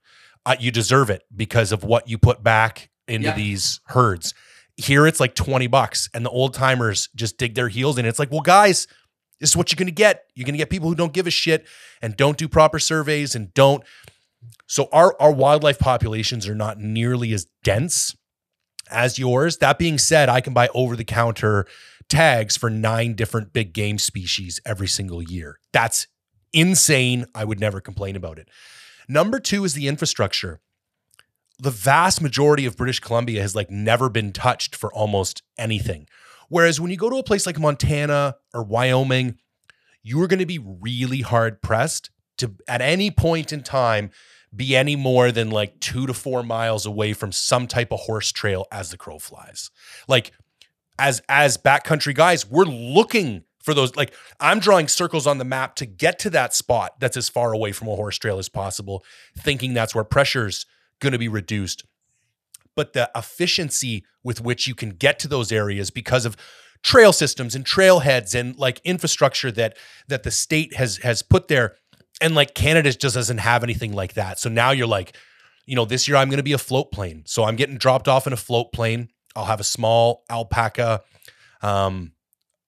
uh, 0.47 0.57
you 0.61 0.70
deserve 0.70 1.11
it 1.11 1.23
because 1.35 1.73
of 1.73 1.82
what 1.82 2.09
you 2.09 2.16
put 2.19 2.43
back 2.45 2.90
into 3.09 3.28
Yeah. 3.28 3.35
these 3.35 3.81
herds. 3.86 4.35
Here 4.77 5.05
it's 5.07 5.19
like 5.19 5.35
twenty 5.35 5.66
bucks, 5.66 6.09
and 6.15 6.24
the 6.24 6.31
old 6.31 6.55
timers 6.55 7.09
just 7.16 7.39
dig 7.39 7.55
their 7.57 7.69
heels 7.69 7.99
in. 7.99 8.05
It's 8.07 8.20
like, 8.20 8.31
well, 8.31 8.40
guys, 8.40 8.86
this 9.40 9.51
is 9.51 9.57
what 9.57 9.73
you're 9.73 9.77
gonna 9.78 9.90
get. 9.90 10.24
You're 10.36 10.47
gonna 10.47 10.59
get 10.59 10.70
people 10.70 10.89
who 10.89 10.95
don't 10.95 11.12
give 11.12 11.27
a 11.27 11.31
shit 11.32 11.66
and 12.01 12.16
don't 12.16 12.36
do 12.39 12.47
proper 12.49 12.78
surveys 12.78 13.35
and 13.35 13.53
don't. 13.55 13.82
So 14.66 14.88
our 14.92 15.14
our 15.20 15.32
wildlife 15.32 15.78
populations 15.78 16.48
are 16.48 16.54
not 16.54 16.78
nearly 16.78 17.32
as 17.32 17.46
dense 17.64 18.16
as 18.90 19.18
yours. 19.18 19.58
That 19.58 19.78
being 19.78 19.98
said, 19.98 20.28
I 20.28 20.40
can 20.40 20.52
buy 20.52 20.68
over 20.74 20.96
the 20.96 21.04
counter 21.04 21.66
tags 22.08 22.56
for 22.56 22.70
nine 22.70 23.14
different 23.14 23.52
big 23.52 23.72
game 23.72 23.98
species 23.98 24.60
every 24.64 24.88
single 24.88 25.22
year. 25.22 25.58
That's 25.72 26.06
insane. 26.52 27.26
I 27.34 27.44
would 27.44 27.60
never 27.60 27.80
complain 27.80 28.16
about 28.16 28.38
it. 28.38 28.48
Number 29.08 29.40
two 29.40 29.64
is 29.64 29.74
the 29.74 29.88
infrastructure. 29.88 30.60
The 31.58 31.70
vast 31.70 32.22
majority 32.22 32.66
of 32.66 32.76
British 32.76 33.00
Columbia 33.00 33.42
has 33.42 33.56
like 33.56 33.70
never 33.70 34.08
been 34.08 34.32
touched 34.32 34.76
for 34.76 34.92
almost 34.92 35.42
anything. 35.58 36.06
Whereas 36.48 36.80
when 36.80 36.90
you 36.90 36.96
go 36.96 37.10
to 37.10 37.16
a 37.16 37.22
place 37.22 37.46
like 37.46 37.58
Montana 37.58 38.36
or 38.54 38.62
Wyoming, 38.62 39.38
you 40.02 40.22
are 40.22 40.28
going 40.28 40.38
to 40.38 40.46
be 40.46 40.58
really 40.58 41.20
hard 41.20 41.60
pressed 41.60 42.10
to 42.38 42.54
at 42.66 42.80
any 42.80 43.10
point 43.10 43.52
in 43.52 43.62
time 43.62 44.10
be 44.54 44.76
any 44.76 44.96
more 44.96 45.30
than 45.30 45.50
like 45.50 45.78
two 45.80 46.06
to 46.06 46.14
four 46.14 46.42
miles 46.42 46.86
away 46.86 47.12
from 47.12 47.32
some 47.32 47.66
type 47.66 47.92
of 47.92 48.00
horse 48.00 48.32
trail 48.32 48.66
as 48.72 48.90
the 48.90 48.96
crow 48.96 49.18
flies. 49.18 49.70
Like 50.08 50.32
as 50.98 51.22
as 51.28 51.56
backcountry 51.56 52.14
guys, 52.14 52.48
we're 52.48 52.64
looking 52.64 53.44
for 53.62 53.74
those. 53.74 53.94
Like 53.96 54.14
I'm 54.40 54.58
drawing 54.58 54.88
circles 54.88 55.26
on 55.26 55.38
the 55.38 55.44
map 55.44 55.76
to 55.76 55.86
get 55.86 56.18
to 56.20 56.30
that 56.30 56.54
spot 56.54 56.98
that's 57.00 57.16
as 57.16 57.28
far 57.28 57.52
away 57.52 57.72
from 57.72 57.88
a 57.88 57.94
horse 57.96 58.18
trail 58.18 58.38
as 58.38 58.48
possible, 58.48 59.04
thinking 59.36 59.74
that's 59.74 59.94
where 59.94 60.04
pressure's 60.04 60.66
going 61.00 61.12
to 61.12 61.18
be 61.18 61.28
reduced. 61.28 61.84
But 62.74 62.92
the 62.92 63.10
efficiency 63.14 64.04
with 64.22 64.40
which 64.40 64.66
you 64.66 64.74
can 64.74 64.90
get 64.90 65.18
to 65.20 65.28
those 65.28 65.52
areas 65.52 65.90
because 65.90 66.24
of 66.24 66.36
trail 66.82 67.12
systems 67.12 67.54
and 67.54 67.64
trailheads 67.64 68.38
and 68.38 68.56
like 68.56 68.80
infrastructure 68.84 69.50
that 69.52 69.76
that 70.06 70.22
the 70.22 70.30
state 70.30 70.74
has 70.74 70.98
has 70.98 71.22
put 71.22 71.48
there 71.48 71.76
and 72.20 72.35
like 72.35 72.55
Canada 72.55 72.93
just 72.93 73.15
doesn't 73.15 73.39
have 73.39 73.62
anything 73.62 73.93
like 73.93 74.15
that. 74.15 74.39
So 74.39 74.49
now 74.49 74.70
you're 74.70 74.86
like, 74.86 75.16
you 75.66 75.77
know, 75.77 75.85
this 75.85 76.09
year 76.09 76.16
I'm 76.16 76.28
going 76.28 76.39
to 76.39 76.43
be 76.43 76.53
a 76.53 76.59
float 76.59 76.90
plane. 76.93 77.23
So 77.27 77.45
I'm 77.45 77.57
getting 77.57 77.77
dropped 77.77 78.09
off 78.09 78.27
in 78.27 78.32
a 78.32 78.36
float 78.36 78.73
plane. 78.73 79.09
I'll 79.36 79.45
have 79.45 79.61
a 79.61 79.65
small 79.65 80.24
Alpacka 80.31 81.01
um, 81.62 82.12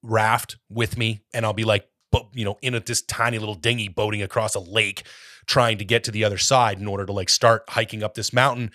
raft 0.03 0.57
with 0.69 0.97
me, 0.97 1.23
and 1.33 1.45
I'll 1.45 1.53
be 1.53 1.65
like, 1.65 1.89
but 2.13 2.27
you 2.35 2.45
know, 2.45 2.59
in 2.63 2.75
a, 2.75 2.81
this 2.81 3.03
tiny 3.03 3.39
little 3.39 3.55
dinghy 3.55 3.89
boating 3.89 4.23
across 4.23 4.55
a 4.55 4.61
lake, 4.61 5.05
trying 5.47 5.79
to 5.79 5.85
get 5.85 6.05
to 6.05 6.11
the 6.11 6.25
other 6.25 6.39
side 6.39 6.79
in 6.79 6.87
order 6.87 7.07
to 7.07 7.13
like 7.13 7.29
start 7.29 7.65
hiking 7.69 8.03
up 8.03 8.15
this 8.15 8.33
mountain. 8.33 8.71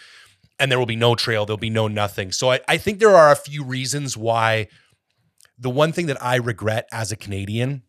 And 0.58 0.72
there 0.72 0.80
will 0.80 0.86
be 0.86 0.96
no 0.96 1.16
trail. 1.16 1.46
There'll 1.46 1.58
be 1.58 1.70
no 1.70 1.88
nothing. 1.88 2.32
So 2.32 2.52
I, 2.52 2.62
I 2.68 2.78
think 2.78 3.00
there 3.00 3.16
are 3.16 3.32
a 3.32 3.36
few 3.36 3.64
reasons 3.64 4.18
why. 4.18 4.68
The 5.58 5.70
one 5.70 5.94
thing 5.94 6.08
that 6.08 6.22
I 6.22 6.36
regret 6.36 6.90
as 6.92 7.14
a 7.14 7.16
Canadian 7.16 7.84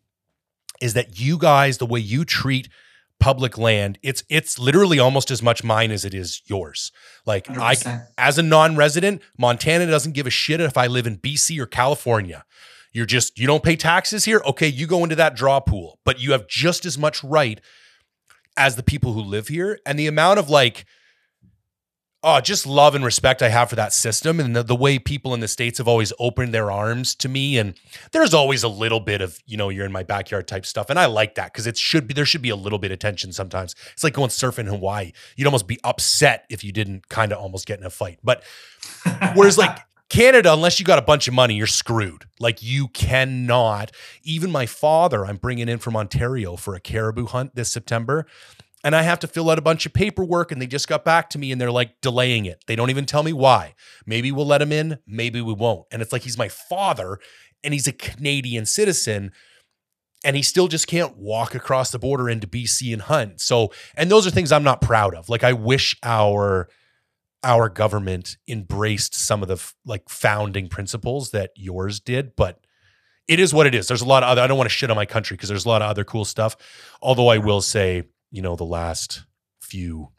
is 0.81 0.93
that 0.93 1.19
you 1.19 1.37
guys, 1.37 1.77
the 1.77 1.85
way 1.85 1.99
you 1.99 2.25
treat 2.25 2.69
public 3.19 3.57
land, 3.57 3.97
it's 4.03 4.23
it's 4.29 4.59
literally 4.59 4.99
almost 4.99 5.31
as 5.31 5.41
much 5.41 5.63
mine 5.63 5.91
as 5.91 6.05
it 6.05 6.13
is 6.13 6.41
yours. 6.45 6.91
Like 7.25 7.49
I 7.49 7.75
100%. 7.75 8.07
as 8.17 8.37
a 8.37 8.43
non-resident, 8.43 9.21
Montana 9.37 9.87
doesn't 9.87 10.13
give 10.13 10.27
a 10.27 10.31
shit 10.31 10.61
if 10.61 10.77
I 10.77 10.87
live 10.87 11.07
in 11.07 11.17
BC 11.17 11.59
or 11.59 11.65
California. 11.65 12.45
You're 12.93 13.05
just 13.05 13.37
you 13.39 13.47
don't 13.47 13.63
pay 13.63 13.75
taxes 13.75 14.25
here. 14.25 14.41
Okay, 14.45 14.67
you 14.67 14.87
go 14.87 15.03
into 15.03 15.15
that 15.15 15.35
draw 15.35 15.59
pool, 15.59 15.99
but 16.03 16.19
you 16.19 16.31
have 16.31 16.47
just 16.47 16.85
as 16.85 16.97
much 16.97 17.23
right 17.23 17.61
as 18.55 18.75
the 18.75 18.83
people 18.83 19.13
who 19.13 19.21
live 19.21 19.47
here. 19.47 19.79
And 19.85 19.99
the 19.99 20.07
amount 20.07 20.39
of 20.39 20.49
like 20.49 20.85
oh, 22.27 22.41
just 22.41 22.67
love 22.67 22.93
and 22.93 23.05
respect 23.05 23.41
I 23.41 23.49
have 23.49 23.69
for 23.69 23.75
that 23.77 23.93
system 23.93 24.39
and 24.39 24.55
the, 24.55 24.63
the 24.63 24.75
way 24.75 24.99
people 24.99 25.33
in 25.33 25.39
the 25.39 25.47
states 25.47 25.77
have 25.77 25.87
always 25.87 26.11
opened 26.19 26.53
their 26.53 26.69
arms 26.69 27.15
to 27.15 27.29
me. 27.29 27.57
And 27.57 27.73
there's 28.11 28.33
always 28.33 28.63
a 28.63 28.67
little 28.67 28.99
bit 28.99 29.21
of 29.21 29.39
you 29.45 29.57
know 29.57 29.69
you're 29.69 29.85
in 29.85 29.91
my 29.91 30.03
backyard 30.03 30.47
type 30.47 30.65
stuff, 30.65 30.89
and 30.89 30.99
I 30.99 31.05
like 31.05 31.35
that 31.35 31.53
because 31.53 31.67
it 31.67 31.77
should 31.77 32.07
be 32.07 32.13
there 32.13 32.25
should 32.25 32.41
be 32.41 32.49
a 32.49 32.55
little 32.55 32.79
bit 32.79 32.91
of 32.91 32.99
tension 32.99 33.31
sometimes. 33.31 33.75
It's 33.93 34.03
like 34.03 34.13
going 34.13 34.29
surfing 34.29 34.59
in 34.59 34.67
Hawaii. 34.67 35.13
You'd 35.35 35.47
almost 35.47 35.67
be 35.67 35.79
upset 35.83 36.45
if 36.49 36.63
you 36.63 36.71
didn't 36.71 37.09
kind 37.09 37.31
of 37.31 37.39
almost 37.39 37.65
get 37.65 37.79
in 37.79 37.85
a 37.85 37.89
fight, 37.89 38.19
but 38.23 38.43
Whereas 39.35 39.57
like 39.57 39.79
Canada, 40.09 40.53
unless 40.53 40.79
you 40.79 40.85
got 40.85 40.99
a 40.99 41.03
bunch 41.03 41.27
of 41.27 41.33
money, 41.33 41.55
you're 41.55 41.67
screwed. 41.67 42.25
Like 42.39 42.63
you 42.63 42.87
cannot. 42.89 43.91
Even 44.23 44.51
my 44.51 44.65
father, 44.65 45.25
I'm 45.25 45.37
bringing 45.37 45.67
in 45.67 45.79
from 45.79 45.97
Ontario 45.97 46.55
for 46.55 46.75
a 46.75 46.79
caribou 46.79 47.25
hunt 47.25 47.55
this 47.55 47.71
September. 47.71 48.25
And 48.87 48.95
I 48.95 49.01
have 49.01 49.19
to 49.19 49.27
fill 49.27 49.49
out 49.49 49.59
a 49.59 49.61
bunch 49.61 49.85
of 49.85 49.91
paperwork, 49.91 50.49
and 50.49 50.61
they 50.61 50.65
just 50.65 50.87
got 50.87 51.03
back 51.03 51.29
to 51.31 51.37
me 51.37 51.51
and 51.51 51.59
they're 51.59 51.69
like 51.69 51.99
delaying 51.99 52.45
it. 52.45 52.63
They 52.67 52.75
don't 52.77 52.89
even 52.89 53.05
tell 53.05 53.21
me 53.21 53.33
why. 53.33 53.75
Maybe 54.05 54.31
we'll 54.31 54.45
let 54.45 54.61
him 54.61 54.71
in, 54.71 54.99
maybe 55.05 55.41
we 55.41 55.51
won't. 55.51 55.87
And 55.91 56.01
it's 56.01 56.13
like 56.13 56.21
he's 56.21 56.37
my 56.37 56.47
father 56.47 57.19
and 57.65 57.73
he's 57.73 57.85
a 57.85 57.91
Canadian 57.91 58.65
citizen 58.65 59.33
and 60.23 60.37
he 60.37 60.41
still 60.41 60.69
just 60.69 60.87
can't 60.87 61.17
walk 61.17 61.53
across 61.53 61.91
the 61.91 61.99
border 61.99 62.29
into 62.29 62.47
BC 62.47 62.93
and 62.93 63.01
hunt. 63.01 63.41
So, 63.41 63.73
and 63.97 64.09
those 64.09 64.25
are 64.25 64.31
things 64.31 64.53
I'm 64.53 64.63
not 64.63 64.79
proud 64.79 65.15
of. 65.15 65.27
Like 65.27 65.43
I 65.43 65.51
wish 65.51 65.97
our 66.01 66.69
our 67.43 67.67
government 67.67 68.37
embraced 68.47 69.13
some 69.13 69.41
of 69.41 69.49
the 69.49 69.55
f- 69.55 69.75
like 69.85 70.07
founding 70.07 70.69
principles 70.69 71.31
that 71.31 71.51
yours 71.57 71.99
did, 71.99 72.37
but 72.37 72.61
it 73.27 73.41
is 73.41 73.53
what 73.53 73.67
it 73.67 73.75
is. 73.75 73.89
There's 73.89 74.01
a 74.01 74.05
lot 74.05 74.23
of 74.23 74.29
other, 74.29 74.41
I 74.41 74.47
don't 74.47 74.57
want 74.57 74.69
to 74.69 74.73
shit 74.73 74.89
on 74.89 74.95
my 74.95 75.05
country 75.05 75.35
because 75.35 75.49
there's 75.49 75.65
a 75.65 75.69
lot 75.69 75.81
of 75.81 75.89
other 75.89 76.05
cool 76.05 76.23
stuff. 76.23 76.55
Although 77.01 77.27
I 77.27 77.39
will 77.39 77.59
say, 77.59 78.03
you 78.31 78.41
know, 78.41 78.55
the 78.55 78.63
last 78.63 79.23
few, 79.61 80.09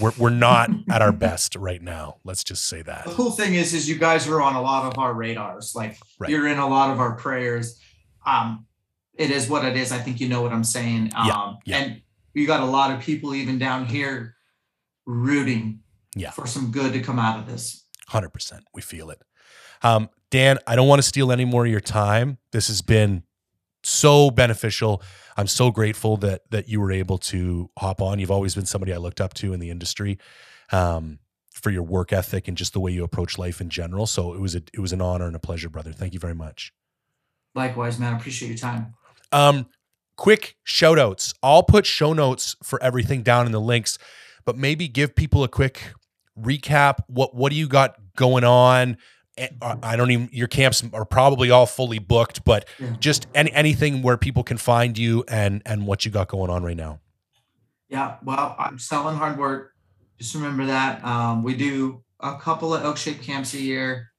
we're, 0.00 0.12
we're 0.18 0.30
not 0.30 0.70
at 0.90 1.02
our 1.02 1.12
best 1.12 1.54
right 1.56 1.80
now. 1.82 2.16
Let's 2.24 2.44
just 2.44 2.68
say 2.68 2.82
that. 2.82 3.04
The 3.04 3.12
cool 3.12 3.30
thing 3.30 3.54
is, 3.54 3.74
is 3.74 3.88
you 3.88 3.96
guys 3.98 4.26
are 4.28 4.40
on 4.40 4.54
a 4.54 4.60
lot 4.62 4.90
of 4.90 4.98
our 4.98 5.14
radars. 5.14 5.74
Like 5.74 5.96
Right. 6.18 6.30
you're 6.30 6.46
in 6.48 6.58
a 6.58 6.68
lot 6.68 6.90
of 6.90 7.00
our 7.00 7.14
prayers. 7.16 7.80
Um, 8.26 8.66
it 9.14 9.30
is 9.30 9.48
what 9.48 9.64
it 9.64 9.76
is. 9.76 9.92
I 9.92 9.98
think 9.98 10.20
you 10.20 10.28
know 10.28 10.42
what 10.42 10.52
I'm 10.52 10.64
saying. 10.64 11.12
Um, 11.14 11.26
Yeah, 11.26 11.52
yeah. 11.64 11.76
and 11.78 12.02
you 12.34 12.46
got 12.46 12.60
a 12.60 12.66
lot 12.66 12.90
of 12.90 13.00
people 13.00 13.34
even 13.34 13.58
down 13.58 13.86
here 13.86 14.34
rooting 15.06 15.80
Yeah. 16.14 16.30
for 16.30 16.46
some 16.46 16.70
good 16.70 16.92
to 16.92 17.00
come 17.00 17.18
out 17.18 17.38
of 17.38 17.46
this. 17.46 17.84
100%. 18.10 18.60
We 18.74 18.82
feel 18.82 19.10
it. 19.10 19.20
Um, 19.82 20.08
Dan, 20.30 20.58
I 20.66 20.76
don't 20.76 20.88
want 20.88 20.98
to 21.00 21.06
steal 21.06 21.30
any 21.32 21.44
more 21.44 21.64
of 21.64 21.70
your 21.70 21.80
time. 21.80 22.38
This 22.52 22.68
has 22.68 22.82
been 22.82 23.22
so 23.86 24.30
beneficial. 24.30 25.00
I'm 25.36 25.46
so 25.46 25.70
grateful 25.70 26.16
that 26.18 26.42
that 26.50 26.68
you 26.68 26.80
were 26.80 26.90
able 26.90 27.18
to 27.18 27.70
hop 27.78 28.02
on. 28.02 28.18
You've 28.18 28.30
always 28.30 28.54
been 28.54 28.66
somebody 28.66 28.92
I 28.92 28.96
looked 28.96 29.20
up 29.20 29.32
to 29.34 29.52
in 29.52 29.60
the 29.60 29.70
industry 29.70 30.18
um, 30.72 31.20
for 31.52 31.70
your 31.70 31.84
work 31.84 32.12
ethic 32.12 32.48
and 32.48 32.56
just 32.56 32.72
the 32.72 32.80
way 32.80 32.90
you 32.90 33.04
approach 33.04 33.38
life 33.38 33.60
in 33.60 33.70
general. 33.70 34.06
So 34.06 34.34
it 34.34 34.40
was 34.40 34.54
a, 34.56 34.62
it 34.72 34.80
was 34.80 34.92
an 34.92 35.00
honor 35.00 35.26
and 35.26 35.36
a 35.36 35.38
pleasure, 35.38 35.68
brother. 35.68 35.92
Thank 35.92 36.14
you 36.14 36.20
very 36.20 36.34
much. 36.34 36.72
Likewise, 37.54 37.98
man. 37.98 38.14
I 38.14 38.16
appreciate 38.16 38.48
your 38.48 38.58
time. 38.58 38.94
Um, 39.30 39.66
quick 40.16 40.56
shout 40.64 40.98
outs. 40.98 41.32
I'll 41.42 41.62
put 41.62 41.86
show 41.86 42.12
notes 42.12 42.56
for 42.62 42.82
everything 42.82 43.22
down 43.22 43.46
in 43.46 43.52
the 43.52 43.60
links, 43.60 43.98
but 44.44 44.56
maybe 44.56 44.88
give 44.88 45.14
people 45.14 45.44
a 45.44 45.48
quick 45.48 45.92
recap. 46.38 47.00
What 47.06 47.36
what 47.36 47.52
do 47.52 47.56
you 47.56 47.68
got 47.68 47.94
going 48.16 48.44
on? 48.44 48.96
Eh, 49.36 49.48
I 49.60 49.76
I 49.82 49.96
don't 49.96 50.10
even 50.10 50.28
your 50.32 50.48
camps 50.48 50.82
are 50.92 51.04
probably 51.04 51.50
all 51.50 51.66
fully 51.66 51.98
booked, 51.98 52.44
but 52.44 52.66
Yeah. 52.78 52.94
just 52.98 53.26
any 53.34 53.52
anything 53.52 54.02
where 54.02 54.16
people 54.16 54.42
can 54.42 54.56
find 54.56 54.96
you 54.96 55.24
and 55.28 55.62
and 55.66 55.86
what 55.86 56.04
you 56.04 56.10
got 56.10 56.28
going 56.28 56.50
on 56.50 56.62
right 56.64 56.76
now. 56.76 57.00
Yeah, 57.88 58.16
well, 58.24 58.56
I'm 58.58 58.78
selling 58.78 59.16
hard 59.16 59.38
work. 59.38 59.72
Just 60.18 60.34
remember 60.34 60.66
that. 60.66 61.04
Um, 61.04 61.42
we 61.42 61.54
do 61.54 62.02
a 62.20 62.36
couple 62.38 62.74
of 62.74 62.82
elk 62.82 62.96
shaped 62.96 63.22
camps 63.22 63.54
a 63.54 63.60
year. 63.60 64.10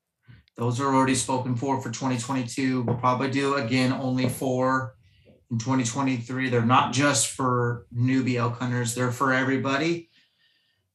Those 0.56 0.80
are 0.80 0.94
already 0.94 1.16
spoken 1.16 1.56
for 1.56 1.82
for 1.82 1.90
2022. 1.90 2.84
We'll 2.84 2.96
probably 2.96 3.30
do 3.30 3.56
again 3.56 3.92
only 3.92 4.30
four 4.30 4.96
in 5.52 5.58
2023. 5.58 6.50
They're 6.50 6.62
not 6.66 6.94
just 6.94 7.28
for 7.30 7.86
newbie 7.96 8.36
elk 8.36 8.58
hunters, 8.60 8.94
they're 8.96 9.12
for 9.12 9.34
everybody. 9.34 10.07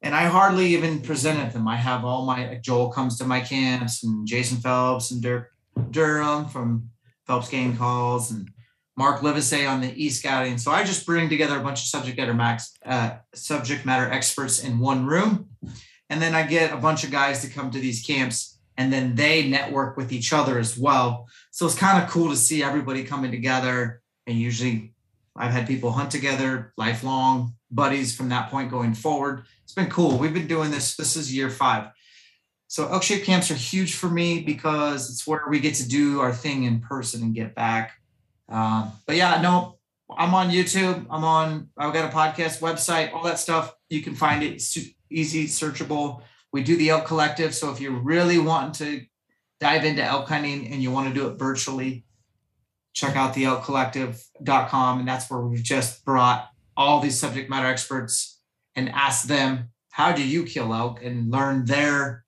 And 0.03 0.15
I 0.15 0.25
hardly 0.25 0.67
even 0.67 1.01
presented 1.01 1.53
them. 1.53 1.69
I 1.69 1.77
have 1.77 2.05
all 2.05 2.27
my 2.27 2.59
Joel 2.61 2.91
comes 2.91 3.19
to 3.19 3.25
my 3.25 3.41
camps 3.41 4.03
and 4.03 4.27
Jason 4.27 4.59
Phelps 4.59 5.13
and 5.13 5.23
Dirk 5.23 5.53
Durham 5.91 6.49
from 6.49 6.91
Phelps 7.27 7.49
Game 7.49 7.77
Calls 7.77 8.33
and 8.33 8.51
Mark 8.97 9.23
Livesey 9.23 9.65
on 9.65 9.81
the 9.81 9.93
e 9.95 10.11
scouting. 10.11 10.59
So 10.59 10.71
I 10.71 10.85
just 10.85 11.07
bring 11.07 11.29
together 11.29 11.57
a 11.57 11.63
bunch 11.63 11.81
of 11.81 11.87
subject 11.87 12.19
matter 12.19 12.35
max 12.35 12.77
uh, 12.85 13.17
subject 13.35 13.87
matter 13.87 14.11
experts 14.11 14.63
in 14.63 14.79
one 14.79 15.07
room, 15.07 15.49
and 16.11 16.21
then 16.21 16.35
I 16.35 16.43
get 16.43 16.73
a 16.73 16.77
bunch 16.77 17.05
of 17.05 17.11
guys 17.11 17.41
to 17.43 17.49
come 17.49 17.71
to 17.71 17.79
these 17.79 18.05
camps, 18.05 18.59
and 18.77 18.93
then 18.93 19.15
they 19.15 19.49
network 19.49 19.97
with 19.97 20.13
each 20.13 20.33
other 20.33 20.59
as 20.59 20.77
well. 20.77 21.27
So 21.53 21.65
it's 21.65 21.79
kind 21.79 22.03
of 22.03 22.11
cool 22.11 22.29
to 22.31 22.37
see 22.37 22.63
everybody 22.63 23.05
coming 23.05 23.31
together. 23.31 24.03
And 24.27 24.39
usually, 24.39 24.92
I've 25.37 25.53
had 25.53 25.67
people 25.67 25.93
hunt 25.93 26.11
together, 26.11 26.73
lifelong 26.77 27.55
buddies 27.71 28.15
from 28.15 28.29
that 28.29 28.51
point 28.51 28.71
going 28.71 28.95
forward. 28.95 29.45
It's 29.65 29.73
been 29.73 29.89
cool. 29.89 30.19
We've 30.19 30.35
been 30.35 30.47
doing 30.47 30.71
this. 30.71 30.97
This 30.97 31.17
is 31.17 31.35
year 31.35 31.49
five. 31.49 31.91
So 32.69 32.87
Elkshape 32.87 33.25
camps 33.25 33.51
are 33.51 33.55
huge 33.55 33.95
for 33.95 34.09
me 34.09 34.43
because 34.43 35.11
it's 35.11 35.27
where 35.27 35.43
we 35.49 35.61
get 35.61 35.75
to 35.77 35.89
do 35.89 36.21
our 36.21 36.33
thing 36.33 36.65
in 36.65 36.81
person 36.81 37.23
and 37.23 37.35
get 37.35 37.55
back. 37.55 37.93
Um, 38.49 38.93
but 39.07 39.17
yeah, 39.17 39.41
no, 39.41 39.79
I'm 40.17 40.35
on 40.35 40.51
YouTube. 40.51 41.07
I'm 41.11 41.25
on. 41.25 41.69
I've 41.77 41.93
got 41.93 42.11
a 42.11 42.15
podcast 42.15 42.61
website, 42.61 43.13
all 43.13 43.25
that 43.25 43.39
stuff. 43.39 43.75
You 43.89 44.03
can 44.03 44.15
find 44.15 44.43
it 44.43 44.63
easy, 45.11 45.47
searchable. 45.47 46.23
We 46.53 46.63
do 46.63 46.77
the 46.77 46.91
Elk 46.91 47.07
Collective. 47.07 47.55
So 47.55 47.71
if 47.71 47.81
you're 47.81 47.93
really 47.93 48.39
wanting 48.39 48.73
to 48.73 49.07
dive 49.61 49.85
into 49.85 50.03
elk 50.03 50.29
hunting 50.29 50.69
and 50.69 50.83
you 50.83 50.91
want 50.91 51.09
to 51.09 51.15
do 51.15 51.29
it 51.29 51.39
virtually, 51.39 52.05
check 52.93 53.17
out 53.17 53.35
the 53.35 53.45
elkcollective.com. 53.45 54.99
And 54.99 55.09
that's 55.09 55.31
where 55.31 55.41
we've 55.41 55.63
just 55.63 56.05
brought 56.05 56.49
all 56.77 57.01
these 57.01 57.19
subject 57.19 57.51
matter 57.51 57.69
experts 57.69 58.41
and 58.75 58.89
asked 58.91 59.29
them, 59.29 59.71
how 59.91 60.13
do 60.13 60.27
you 60.27 60.45
kill 60.45 60.73
elk 60.73 61.03
and 61.03 61.31
learn 61.31 61.67
their 61.67 62.25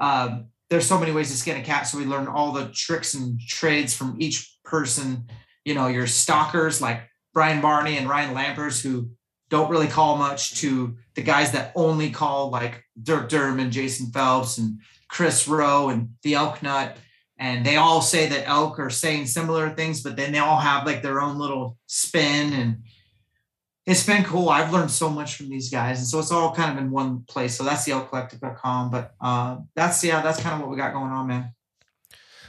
um, 0.00 0.48
there's 0.68 0.86
so 0.86 0.98
many 0.98 1.12
ways 1.12 1.30
to 1.30 1.36
skin 1.36 1.60
a 1.60 1.62
cat. 1.62 1.86
So 1.86 1.98
we 1.98 2.04
learn 2.04 2.26
all 2.26 2.52
the 2.52 2.66
tricks 2.66 3.14
and 3.14 3.40
trades 3.40 3.94
from 3.94 4.16
each 4.20 4.58
person. 4.64 5.28
You 5.64 5.74
know, 5.74 5.86
your 5.86 6.06
stalkers 6.06 6.80
like 6.80 7.02
Brian 7.32 7.60
Barney 7.60 7.96
and 7.98 8.08
Ryan 8.08 8.34
Lampers, 8.34 8.82
who 8.82 9.10
don't 9.48 9.70
really 9.70 9.86
call 9.86 10.16
much, 10.16 10.60
to 10.60 10.96
the 11.14 11.22
guys 11.22 11.52
that 11.52 11.72
only 11.76 12.10
call 12.10 12.50
like 12.50 12.84
Dirk 13.00 13.28
Durham 13.28 13.60
and 13.60 13.72
Jason 13.72 14.10
Phelps 14.10 14.58
and 14.58 14.80
Chris 15.08 15.46
Rowe 15.46 15.88
and 15.88 16.10
the 16.22 16.34
Elk 16.34 16.62
Nut. 16.62 16.96
And 17.38 17.66
they 17.66 17.76
all 17.76 18.00
say 18.00 18.26
that 18.28 18.48
elk 18.48 18.78
are 18.78 18.90
saying 18.90 19.26
similar 19.26 19.70
things, 19.70 20.02
but 20.02 20.16
then 20.16 20.32
they 20.32 20.38
all 20.38 20.58
have 20.58 20.86
like 20.86 21.02
their 21.02 21.20
own 21.20 21.38
little 21.38 21.76
spin. 21.86 22.52
And 22.52 22.82
it's 23.84 24.06
been 24.06 24.24
cool. 24.24 24.48
I've 24.48 24.72
learned 24.72 24.90
so 24.90 25.10
much 25.10 25.36
from 25.36 25.50
these 25.50 25.70
guys. 25.70 25.98
And 25.98 26.06
so 26.06 26.18
it's 26.18 26.32
all 26.32 26.54
kind 26.54 26.76
of 26.76 26.82
in 26.82 26.90
one 26.90 27.24
place. 27.28 27.56
So 27.56 27.64
that's 27.64 27.84
the 27.84 27.92
elkcollective.com. 27.92 28.90
But 28.90 29.14
uh, 29.20 29.58
that's, 29.74 30.02
yeah, 30.02 30.22
that's 30.22 30.40
kind 30.40 30.54
of 30.54 30.60
what 30.60 30.70
we 30.70 30.76
got 30.76 30.94
going 30.94 31.12
on, 31.12 31.26
man. 31.26 31.52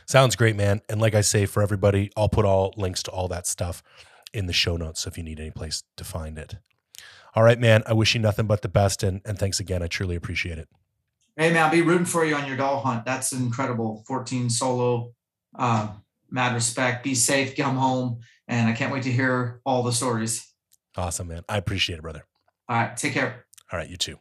Sounds 0.08 0.38
great, 0.38 0.56
man. 0.56 0.82
And 0.88 1.02
like 1.02 1.16
I 1.16 1.22
say, 1.22 1.46
for 1.46 1.62
everybody, 1.62 2.10
I'll 2.16 2.30
put 2.30 2.46
all 2.46 2.74
links 2.78 3.04
to 3.04 3.12
all 3.12 3.28
that 3.28 3.46
stuff 3.46 3.84
in 4.34 4.46
the 4.46 4.54
show 4.54 4.78
notes. 4.78 5.02
So 5.02 5.10
if 5.10 5.18
you 5.18 5.24
need 5.24 5.40
any 5.40 5.52
place 5.52 5.84
to 5.98 6.06
find 6.06 6.38
it. 6.38 6.56
All 7.36 7.44
right, 7.44 7.60
man. 7.60 7.84
I 7.86 7.94
wish 7.94 8.16
you 8.16 8.22
nothing 8.22 8.48
but 8.48 8.62
the 8.62 8.70
best. 8.70 9.04
And, 9.04 9.22
and 9.26 9.38
thanks 9.38 9.60
again. 9.60 9.84
I 9.84 9.88
truly 9.88 10.16
appreciate 10.16 10.58
it. 10.58 10.70
Hey, 11.38 11.54
man, 11.54 11.66
I'll 11.66 11.72
be 11.72 11.84
rooting 11.84 12.06
for 12.06 12.26
you 12.26 12.36
on 12.36 12.48
your 12.48 12.58
Dall 12.58 12.80
hunt. 12.80 13.06
That's 13.06 13.32
incredible. 13.32 14.04
14 14.08 14.50
solo, 14.50 15.14
uh, 15.54 15.90
mad 16.32 16.56
respect. 16.56 17.04
Be 17.04 17.14
safe, 17.14 17.56
get 17.56 17.68
'em 17.68 17.76
home. 17.76 18.22
And 18.48 18.68
I 18.68 18.74
can't 18.74 18.92
wait 18.92 19.04
to 19.04 19.12
hear 19.12 19.62
all 19.64 19.84
the 19.84 19.92
stories. 19.92 20.52
Awesome, 20.96 21.28
man. 21.28 21.44
I 21.48 21.58
appreciate 21.58 21.98
it, 22.00 22.02
brother. 22.02 22.26
All 22.68 22.78
right, 22.78 22.98
take 22.98 23.14
care. 23.14 23.46
All 23.72 23.78
right, 23.78 23.88
you 23.90 23.98
too. 23.98 24.20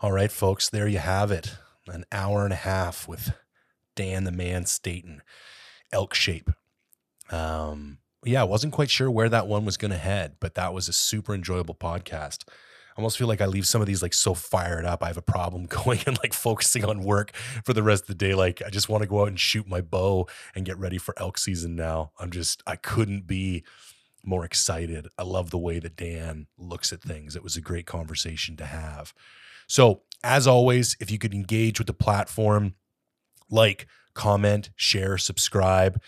All 0.00 0.12
right, 0.12 0.30
folks, 0.30 0.68
there 0.68 0.86
you 0.86 0.98
have 0.98 1.30
it. 1.30 1.56
An 1.88 2.04
hour 2.12 2.44
and 2.44 2.52
a 2.52 2.56
half 2.56 3.08
with 3.08 3.32
Dan 3.94 4.24
the 4.24 4.32
Man 4.32 4.66
Staton, 4.66 5.22
elk 5.92 6.12
shape. 6.12 6.50
Um, 7.30 7.98
yeah, 8.22 8.42
I 8.42 8.44
wasn't 8.44 8.74
quite 8.74 8.90
sure 8.90 9.10
where 9.10 9.30
that 9.30 9.46
one 9.46 9.64
was 9.64 9.78
going 9.78 9.92
to 9.92 9.96
head, 9.98 10.36
but 10.40 10.56
that 10.56 10.74
was 10.74 10.88
a 10.88 10.92
super 10.92 11.32
enjoyable 11.34 11.74
podcast. 11.74 12.44
I 12.96 13.00
almost 13.00 13.18
feel 13.18 13.28
like 13.28 13.42
I 13.42 13.46
leave 13.46 13.66
some 13.66 13.82
of 13.82 13.86
these 13.86 14.00
like 14.00 14.14
so 14.14 14.32
fired 14.32 14.86
up. 14.86 15.02
I 15.02 15.08
have 15.08 15.18
a 15.18 15.22
problem 15.22 15.66
going 15.66 16.00
and 16.06 16.18
like 16.22 16.32
focusing 16.32 16.84
on 16.84 17.02
work 17.02 17.34
for 17.64 17.74
the 17.74 17.82
rest 17.82 18.04
of 18.04 18.08
the 18.08 18.14
day. 18.14 18.34
Like 18.34 18.62
I 18.64 18.70
just 18.70 18.88
want 18.88 19.02
to 19.02 19.08
go 19.08 19.22
out 19.22 19.28
and 19.28 19.38
shoot 19.38 19.68
my 19.68 19.80
bow 19.80 20.28
and 20.54 20.64
get 20.64 20.78
ready 20.78 20.98
for 20.98 21.14
elk 21.18 21.38
season 21.38 21.76
now. 21.76 22.12
I'm 22.18 22.30
just 22.30 22.62
I 22.66 22.76
couldn't 22.76 23.26
be 23.26 23.64
more 24.24 24.44
excited. 24.44 25.08
I 25.18 25.22
love 25.22 25.50
the 25.50 25.58
way 25.58 25.78
that 25.78 25.96
Dan 25.96 26.46
looks 26.58 26.92
at 26.92 27.00
things. 27.00 27.36
It 27.36 27.42
was 27.42 27.56
a 27.56 27.60
great 27.60 27.86
conversation 27.86 28.56
to 28.56 28.66
have. 28.66 29.14
So, 29.68 30.02
as 30.24 30.46
always, 30.46 30.96
if 31.00 31.10
you 31.10 31.18
could 31.18 31.34
engage 31.34 31.78
with 31.78 31.86
the 31.86 31.94
platform, 31.94 32.74
like, 33.48 33.86
comment, 34.14 34.70
share, 34.74 35.18
subscribe. 35.18 36.00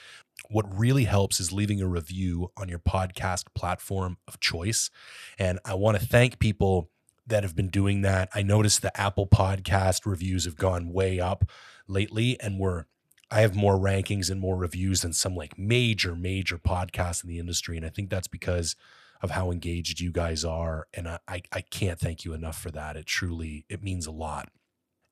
What 0.48 0.78
really 0.78 1.04
helps 1.04 1.40
is 1.40 1.52
leaving 1.52 1.80
a 1.80 1.86
review 1.86 2.50
on 2.56 2.68
your 2.68 2.78
podcast 2.78 3.44
platform 3.54 4.16
of 4.26 4.40
choice. 4.40 4.90
And 5.38 5.58
I 5.64 5.74
want 5.74 5.98
to 5.98 6.06
thank 6.06 6.38
people 6.38 6.90
that 7.26 7.42
have 7.42 7.54
been 7.54 7.68
doing 7.68 8.00
that. 8.02 8.30
I 8.34 8.42
noticed 8.42 8.82
the 8.82 8.98
Apple 8.98 9.26
Podcast 9.26 10.06
reviews 10.06 10.46
have 10.46 10.56
gone 10.56 10.92
way 10.92 11.20
up 11.20 11.44
lately, 11.86 12.40
and 12.40 12.58
we're 12.58 12.84
I 13.30 13.42
have 13.42 13.54
more 13.54 13.78
rankings 13.78 14.30
and 14.30 14.40
more 14.40 14.56
reviews 14.56 15.02
than 15.02 15.12
some 15.12 15.36
like 15.36 15.58
major, 15.58 16.14
major 16.14 16.56
podcasts 16.56 17.22
in 17.22 17.28
the 17.28 17.38
industry. 17.38 17.76
And 17.76 17.84
I 17.84 17.90
think 17.90 18.08
that's 18.08 18.28
because 18.28 18.74
of 19.20 19.32
how 19.32 19.50
engaged 19.50 20.00
you 20.00 20.12
guys 20.12 20.44
are. 20.44 20.86
And 20.94 21.08
I, 21.08 21.18
I, 21.28 21.42
I 21.52 21.60
can't 21.60 22.00
thank 22.00 22.24
you 22.24 22.32
enough 22.32 22.58
for 22.58 22.70
that. 22.70 22.96
It 22.96 23.06
truly, 23.06 23.66
it 23.68 23.82
means 23.82 24.06
a 24.06 24.12
lot. 24.12 24.48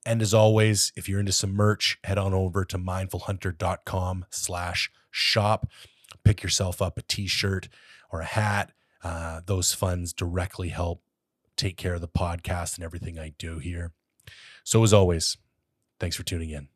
And 0.07 0.23
as 0.23 0.33
always, 0.33 0.93
if 0.97 1.09
you're 1.09 1.21
into 1.21 1.33
some 1.33 1.53
merch, 1.53 1.99
head 2.05 2.17
on 2.17 2.33
over 2.33 2.65
to 2.65 2.79
mindfulhunter.com 2.79 4.27
slash 4.31 4.91
shop. 5.17 5.69
Pick 6.25 6.43
yourself 6.43 6.83
up 6.83 6.99
a 6.99 7.03
t-shirt 7.03 7.69
or 8.11 8.21
a 8.21 8.25
hat. 8.25 8.73
Uh, 9.03 9.41
those 9.47 9.73
funds 9.73 10.13
directly 10.13 10.69
help 10.69 11.03
take 11.57 11.77
care 11.77 11.95
of 11.95 12.01
the 12.01 12.09
podcast 12.09 12.77
and 12.77 12.85
everything 12.85 13.19
I 13.19 13.33
do 13.39 13.59
here. 13.59 13.93
So 14.65 14.83
as 14.83 14.93
always, 14.93 15.37
thanks 15.99 16.17
for 16.17 16.23
tuning 16.23 16.51
in. 16.51 16.69